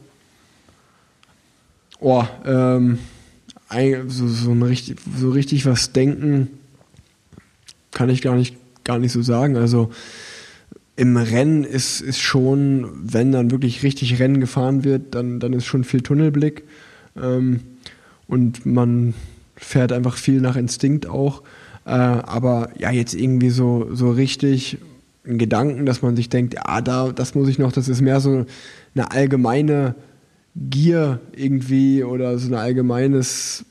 Oh, 1.99 2.25
ähm, 2.45 3.01
so, 4.07 4.29
so, 4.29 4.53
richtig, 4.53 4.99
so 5.19 5.31
richtig 5.31 5.67
was 5.67 5.93
denken 5.93 6.49
kann 7.97 8.11
ich 8.11 8.21
gar 8.21 8.37
nicht, 8.37 8.55
gar 8.85 8.99
nicht 8.99 9.13
so 9.13 9.23
sagen. 9.23 9.57
Also 9.57 9.91
im 10.97 11.17
Rennen 11.17 11.65
ist, 11.65 12.03
ist 12.03 12.21
schon, 12.21 12.91
wenn 12.95 13.33
dann 13.33 13.51
wirklich 13.51 13.83
richtig 13.83 14.19
Rennen 14.19 14.39
gefahren 14.39 14.85
wird, 14.85 15.15
dann, 15.15 15.41
dann 15.41 15.55
ist 15.55 15.65
schon 15.65 15.83
viel 15.83 16.03
Tunnelblick. 16.03 16.65
Ähm, 17.17 17.61
und 18.29 18.67
man 18.67 19.15
fährt 19.57 19.93
einfach 19.93 20.19
viel 20.19 20.43
nach 20.43 20.57
Instinkt 20.57 21.07
auch. 21.07 21.43
Äh, 21.87 21.91
aber 21.91 22.69
ja, 22.79 22.91
jetzt 22.91 23.15
irgendwie 23.15 23.51
so, 23.51 23.89
so 23.95 24.11
richtig 24.11 24.77
ein 25.27 25.39
Gedanken, 25.39 25.87
dass 25.87 26.03
man 26.03 26.17
sich 26.17 26.29
denkt, 26.29 26.55
ja, 26.55 26.83
da, 26.83 27.13
das 27.13 27.35
muss 27.35 27.49
ich 27.49 27.59
noch, 27.59 27.73
das 27.73 27.89
ist 27.89 28.03
mehr 28.03 28.21
so 28.21 28.45
eine 28.95 29.11
allgemeine 29.11 29.95
Gier 30.57 31.21
irgendwie 31.35 32.03
oder 32.03 32.39
so 32.39 32.49
ein 32.49 32.55
allgemeines 32.55 33.65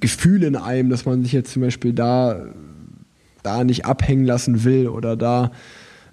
Gefühl 0.00 0.42
in 0.42 0.56
einem, 0.56 0.90
dass 0.90 1.06
man 1.06 1.22
sich 1.22 1.32
jetzt 1.32 1.52
zum 1.52 1.62
Beispiel 1.62 1.92
da, 1.92 2.46
da 3.42 3.64
nicht 3.64 3.86
abhängen 3.86 4.24
lassen 4.24 4.64
will 4.64 4.88
oder 4.88 5.16
da, 5.16 5.50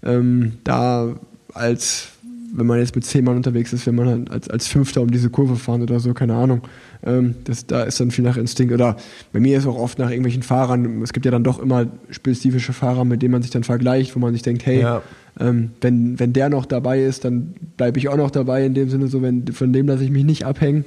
ähm, 0.04 0.54
da 0.64 1.16
als 1.54 2.10
wenn 2.54 2.66
man 2.66 2.80
jetzt 2.80 2.96
mit 2.96 3.06
zehn 3.06 3.24
Mann 3.24 3.38
unterwegs 3.38 3.72
ist, 3.74 3.88
wenn 3.88 3.96
man 3.96 4.08
halt 4.08 4.32
als, 4.32 4.50
als 4.50 4.68
Fünfter 4.68 5.02
um 5.02 5.10
diese 5.12 5.30
Kurve 5.30 5.56
fahren 5.56 5.82
oder 5.82 6.00
so, 6.00 6.14
keine 6.14 6.36
Ahnung. 6.36 6.62
Ähm, 7.04 7.36
das, 7.46 7.66
da 7.66 7.84
ist 7.84 8.00
dann 8.00 8.12
viel 8.12 8.24
nach 8.24 8.38
Instinkt. 8.38 8.74
Oder 8.74 8.98
bei 9.32 9.40
mir 9.40 9.58
ist 9.58 9.66
auch 9.66 9.78
oft 9.78 10.00
nach 10.00 10.10
irgendwelchen 10.10 10.44
Fahrern, 10.44 11.02
es 11.02 11.14
gibt 11.14 11.26
ja 11.26 11.32
dann 11.32 11.44
doch 11.44 11.60
immer 11.60 11.88
spezifische 12.10 12.74
Fahrer, 12.74 13.06
mit 13.06 13.22
denen 13.22 13.32
man 13.32 13.42
sich 13.42 13.52
dann 13.52 13.64
vergleicht, 13.64 14.16
wo 14.16 14.20
man 14.20 14.34
sich 14.34 14.42
denkt, 14.42 14.66
hey, 14.66 14.82
ja. 14.82 15.02
Ähm, 15.40 15.72
wenn, 15.82 16.20
wenn 16.20 16.34
der 16.34 16.50
noch 16.50 16.66
dabei 16.66 17.04
ist, 17.04 17.26
dann 17.26 17.54
bleibe 17.78 18.00
ich 18.00 18.10
auch 18.10 18.18
noch 18.18 18.32
dabei, 18.32 18.66
in 18.66 18.74
dem 18.74 18.90
Sinne, 18.90 19.08
so 19.08 19.22
wenn, 19.22 19.48
von 19.48 19.72
dem 19.72 19.88
lasse 19.88 20.04
ich 20.04 20.12
mich 20.12 20.26
nicht 20.26 20.46
abhängen. 20.46 20.86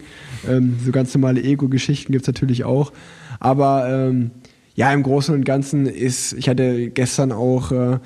Ähm, 0.49 0.77
so 0.85 0.93
ganz 0.93 1.15
normale 1.15 1.43
Ego-Geschichten 1.43 2.13
gibt 2.13 2.25
es 2.25 2.29
natürlich 2.29 2.65
auch. 2.65 2.93
Aber 3.41 3.89
ähm, 3.89 4.31
ja, 4.75 4.93
im 4.93 5.03
Großen 5.03 5.35
und 5.35 5.45
Ganzen 5.45 5.87
ist, 5.87 6.33
ich 6.35 6.49
hatte 6.49 6.91
gestern 6.91 7.33
auch 7.33 7.73
äh, 7.73 7.99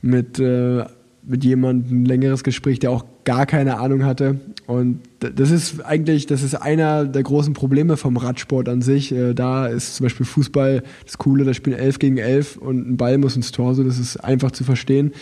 mit, 0.00 0.38
äh, 0.38 0.84
mit 1.24 1.44
jemandem 1.44 2.02
ein 2.02 2.04
längeres 2.04 2.42
Gespräch, 2.42 2.78
der 2.78 2.90
auch 2.90 3.04
gar 3.24 3.46
keine 3.46 3.78
Ahnung 3.78 4.04
hatte. 4.04 4.40
Und 4.66 5.00
das 5.20 5.50
ist 5.50 5.84
eigentlich, 5.84 6.26
das 6.26 6.42
ist 6.42 6.54
einer 6.54 7.04
der 7.04 7.22
großen 7.22 7.52
Probleme 7.52 7.96
vom 7.96 8.16
Radsport 8.16 8.68
an 8.68 8.82
sich. 8.82 9.12
Äh, 9.12 9.34
da 9.34 9.66
ist 9.66 9.96
zum 9.96 10.04
Beispiel 10.04 10.26
Fußball 10.26 10.82
das 11.04 11.18
Coole, 11.18 11.44
da 11.44 11.54
spielen 11.54 11.78
11 11.78 11.98
gegen 11.98 12.18
11 12.18 12.56
und 12.56 12.88
ein 12.88 12.96
Ball 12.96 13.18
muss 13.18 13.36
ins 13.36 13.52
Tor, 13.52 13.74
so 13.74 13.84
das 13.84 13.98
ist 13.98 14.16
einfach 14.16 14.52
zu 14.52 14.64
verstehen. 14.64 15.12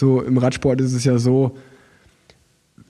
So 0.00 0.22
im 0.22 0.38
Radsport 0.38 0.80
ist 0.80 0.94
es 0.94 1.04
ja 1.04 1.18
so, 1.18 1.56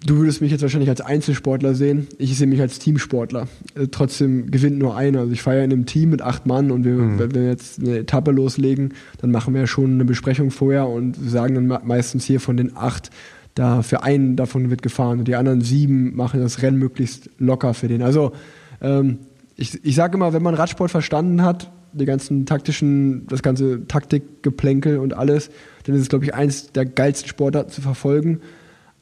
Du 0.06 0.16
würdest 0.16 0.40
mich 0.40 0.50
jetzt 0.50 0.62
wahrscheinlich 0.62 0.88
als 0.88 1.02
Einzelsportler 1.02 1.74
sehen. 1.74 2.06
Ich 2.16 2.38
sehe 2.38 2.46
mich 2.46 2.62
als 2.62 2.78
Teamsportler. 2.78 3.48
Äh, 3.74 3.88
trotzdem 3.90 4.50
gewinnt 4.50 4.78
nur 4.78 4.96
einer. 4.96 5.20
Also 5.20 5.32
ich 5.32 5.42
feiere 5.42 5.62
in 5.62 5.72
einem 5.72 5.84
Team 5.84 6.08
mit 6.08 6.22
acht 6.22 6.46
Mann 6.46 6.70
und 6.70 6.84
wir, 6.84 6.94
mhm. 6.94 7.18
wenn 7.18 7.34
wir 7.34 7.46
jetzt 7.46 7.80
eine 7.80 7.98
Etappe 7.98 8.30
loslegen, 8.30 8.94
dann 9.20 9.30
machen 9.30 9.52
wir 9.52 9.66
schon 9.66 9.92
eine 9.92 10.06
Besprechung 10.06 10.50
vorher 10.50 10.88
und 10.88 11.16
sagen 11.16 11.54
dann 11.54 11.80
meistens 11.84 12.24
hier 12.24 12.40
von 12.40 12.56
den 12.56 12.78
acht, 12.78 13.10
da 13.54 13.82
für 13.82 14.02
einen 14.02 14.36
davon 14.36 14.70
wird 14.70 14.80
gefahren 14.80 15.18
und 15.18 15.28
die 15.28 15.36
anderen 15.36 15.60
sieben 15.60 16.16
machen 16.16 16.40
das 16.40 16.62
Rennen 16.62 16.78
möglichst 16.78 17.28
locker 17.38 17.74
für 17.74 17.88
den. 17.88 18.00
Also 18.00 18.32
ähm, 18.80 19.18
ich, 19.56 19.84
ich 19.84 19.96
sage 19.96 20.16
immer, 20.16 20.32
wenn 20.32 20.42
man 20.42 20.54
Radsport 20.54 20.90
verstanden 20.90 21.42
hat, 21.42 21.70
die 21.92 22.04
ganzen 22.04 22.46
taktischen, 22.46 23.26
das 23.26 23.42
ganze 23.42 23.86
Taktikgeplänkel 23.86 24.98
und 24.98 25.14
alles, 25.14 25.50
dann 25.84 25.94
ist 25.94 26.02
es, 26.02 26.08
glaube 26.08 26.24
ich, 26.24 26.34
eins 26.34 26.72
der 26.72 26.86
geilsten 26.86 27.28
Sportarten 27.28 27.70
zu 27.70 27.80
verfolgen. 27.80 28.40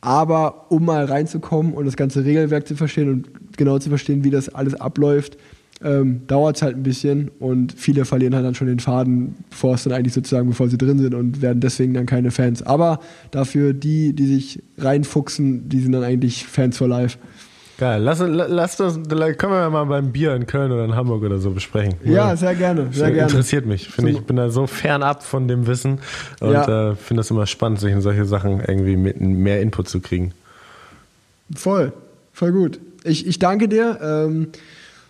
Aber 0.01 0.71
um 0.71 0.85
mal 0.85 1.05
reinzukommen 1.05 1.75
und 1.75 1.85
das 1.85 1.97
ganze 1.97 2.25
Regelwerk 2.25 2.69
zu 2.69 2.77
verstehen 2.77 3.11
und 3.11 3.57
genau 3.57 3.79
zu 3.79 3.89
verstehen, 3.89 4.23
wie 4.23 4.31
das 4.31 4.49
alles 4.49 4.75
abläuft, 4.75 5.37
ähm, 5.83 6.23
dauert 6.27 6.57
es 6.57 6.63
halt 6.63 6.77
ein 6.77 6.83
bisschen 6.83 7.31
und 7.39 7.73
viele 7.73 8.05
verlieren 8.05 8.35
halt 8.35 8.45
dann 8.45 8.55
schon 8.55 8.67
den 8.67 8.81
Faden, 8.81 9.37
bevor 9.51 9.75
es 9.75 9.85
dann 9.85 9.93
eigentlich 9.93 10.15
sozusagen, 10.15 10.49
bevor 10.49 10.69
sie 10.69 10.79
drin 10.79 10.99
sind 10.99 11.15
und 11.15 11.41
werden 11.41 11.61
deswegen 11.61 11.95
dann 11.95 12.07
keine 12.07 12.31
Fans. 12.31 12.63
Aber 12.63 13.01
dafür 13.31 13.73
die, 13.73 14.13
die 14.13 14.27
sich 14.27 14.63
reinfuchsen, 14.77 15.69
die 15.69 15.81
sind 15.81 15.93
dann 15.93 16.03
eigentlich 16.03 16.47
Fans 16.47 16.77
for 16.77 16.89
life. 16.89 17.19
Geil. 17.79 18.03
Lass, 18.03 18.19
lass 18.19 18.77
das, 18.77 18.95
können 18.95 19.53
wir 19.53 19.71
mal 19.71 19.85
beim 19.85 20.11
Bier 20.11 20.35
in 20.35 20.47
Köln 20.47 20.73
oder 20.73 20.85
in 20.85 20.97
Hamburg 20.97 21.23
oder 21.23 21.39
so 21.39 21.53
besprechen. 21.53 21.95
Ja, 22.05 22.35
sehr 22.37 22.57
gerne, 22.57 22.89
sehr 22.91 23.13
gerne. 23.13 23.31
Interessiert 23.31 23.67
mich. 23.67 23.89
Finde 23.89 24.11
ich, 24.11 24.21
bin 24.23 24.35
da 24.35 24.51
so 24.51 24.67
fernab 24.67 25.23
von 25.23 25.47
dem 25.47 25.69
Wissen 25.69 26.01
und 26.41 26.53
ja. 26.53 26.91
äh, 26.91 26.97
finde 26.97 27.21
das 27.21 27.31
immer 27.31 27.47
spannend, 27.47 27.79
sich 27.79 27.93
in 27.93 28.01
solche 28.01 28.25
Sachen 28.25 28.59
irgendwie 28.59 28.97
mit 28.97 29.21
mehr 29.21 29.63
Input 29.63 29.89
zu 29.89 30.01
kriegen. 30.01 30.33
Voll, 31.55 31.93
voll 32.33 32.51
gut. 32.51 32.81
Ich, 33.05 33.29
ich 33.29 33.39
danke 33.39 33.69
dir. 33.69 34.01
Ähm, 34.03 34.49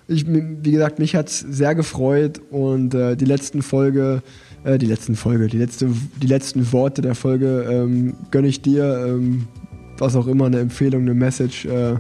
ich, 0.06 0.26
wie 0.26 0.70
gesagt, 0.70 0.98
mich 0.98 1.16
hat 1.16 1.28
es 1.28 1.40
sehr 1.40 1.74
gefreut 1.74 2.42
und 2.50 2.92
äh, 2.92 3.16
die 3.16 3.24
letzten 3.24 3.62
Folge, 3.62 4.22
äh, 4.64 4.76
die 4.76 4.86
letzten 4.86 5.16
Folge, 5.16 5.46
die, 5.46 5.58
letzte, 5.58 5.88
die 6.20 6.26
letzten 6.26 6.70
Worte 6.70 7.00
der 7.00 7.14
Folge 7.14 7.66
ähm, 7.66 8.14
gönne 8.30 8.48
ich 8.48 8.60
dir. 8.60 9.06
Ähm, 9.06 9.48
was 10.00 10.16
auch 10.16 10.26
immer, 10.26 10.46
eine 10.46 10.60
Empfehlung, 10.60 11.02
eine 11.02 11.14
Message. 11.14 11.64
Äh, 11.66 11.96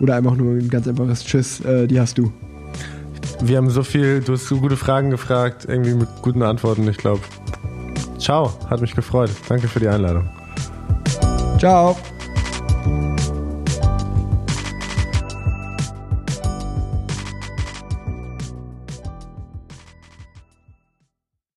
oder 0.00 0.16
einfach 0.16 0.36
nur 0.36 0.54
ein 0.54 0.68
ganz 0.68 0.88
einfaches 0.88 1.24
Tschüss, 1.24 1.60
äh, 1.60 1.86
die 1.86 2.00
hast 2.00 2.18
du. 2.18 2.32
Wir 3.42 3.56
haben 3.56 3.70
so 3.70 3.82
viel, 3.82 4.20
du 4.20 4.34
hast 4.34 4.46
so 4.46 4.58
gute 4.58 4.76
Fragen 4.76 5.10
gefragt, 5.10 5.66
irgendwie 5.68 5.94
mit 5.94 6.08
guten 6.22 6.42
Antworten, 6.42 6.88
ich 6.88 6.96
glaube. 6.96 7.20
Ciao, 8.18 8.52
hat 8.70 8.80
mich 8.80 8.94
gefreut. 8.94 9.30
Danke 9.48 9.68
für 9.68 9.80
die 9.80 9.88
Einladung. 9.88 10.28
Ciao. 11.58 11.96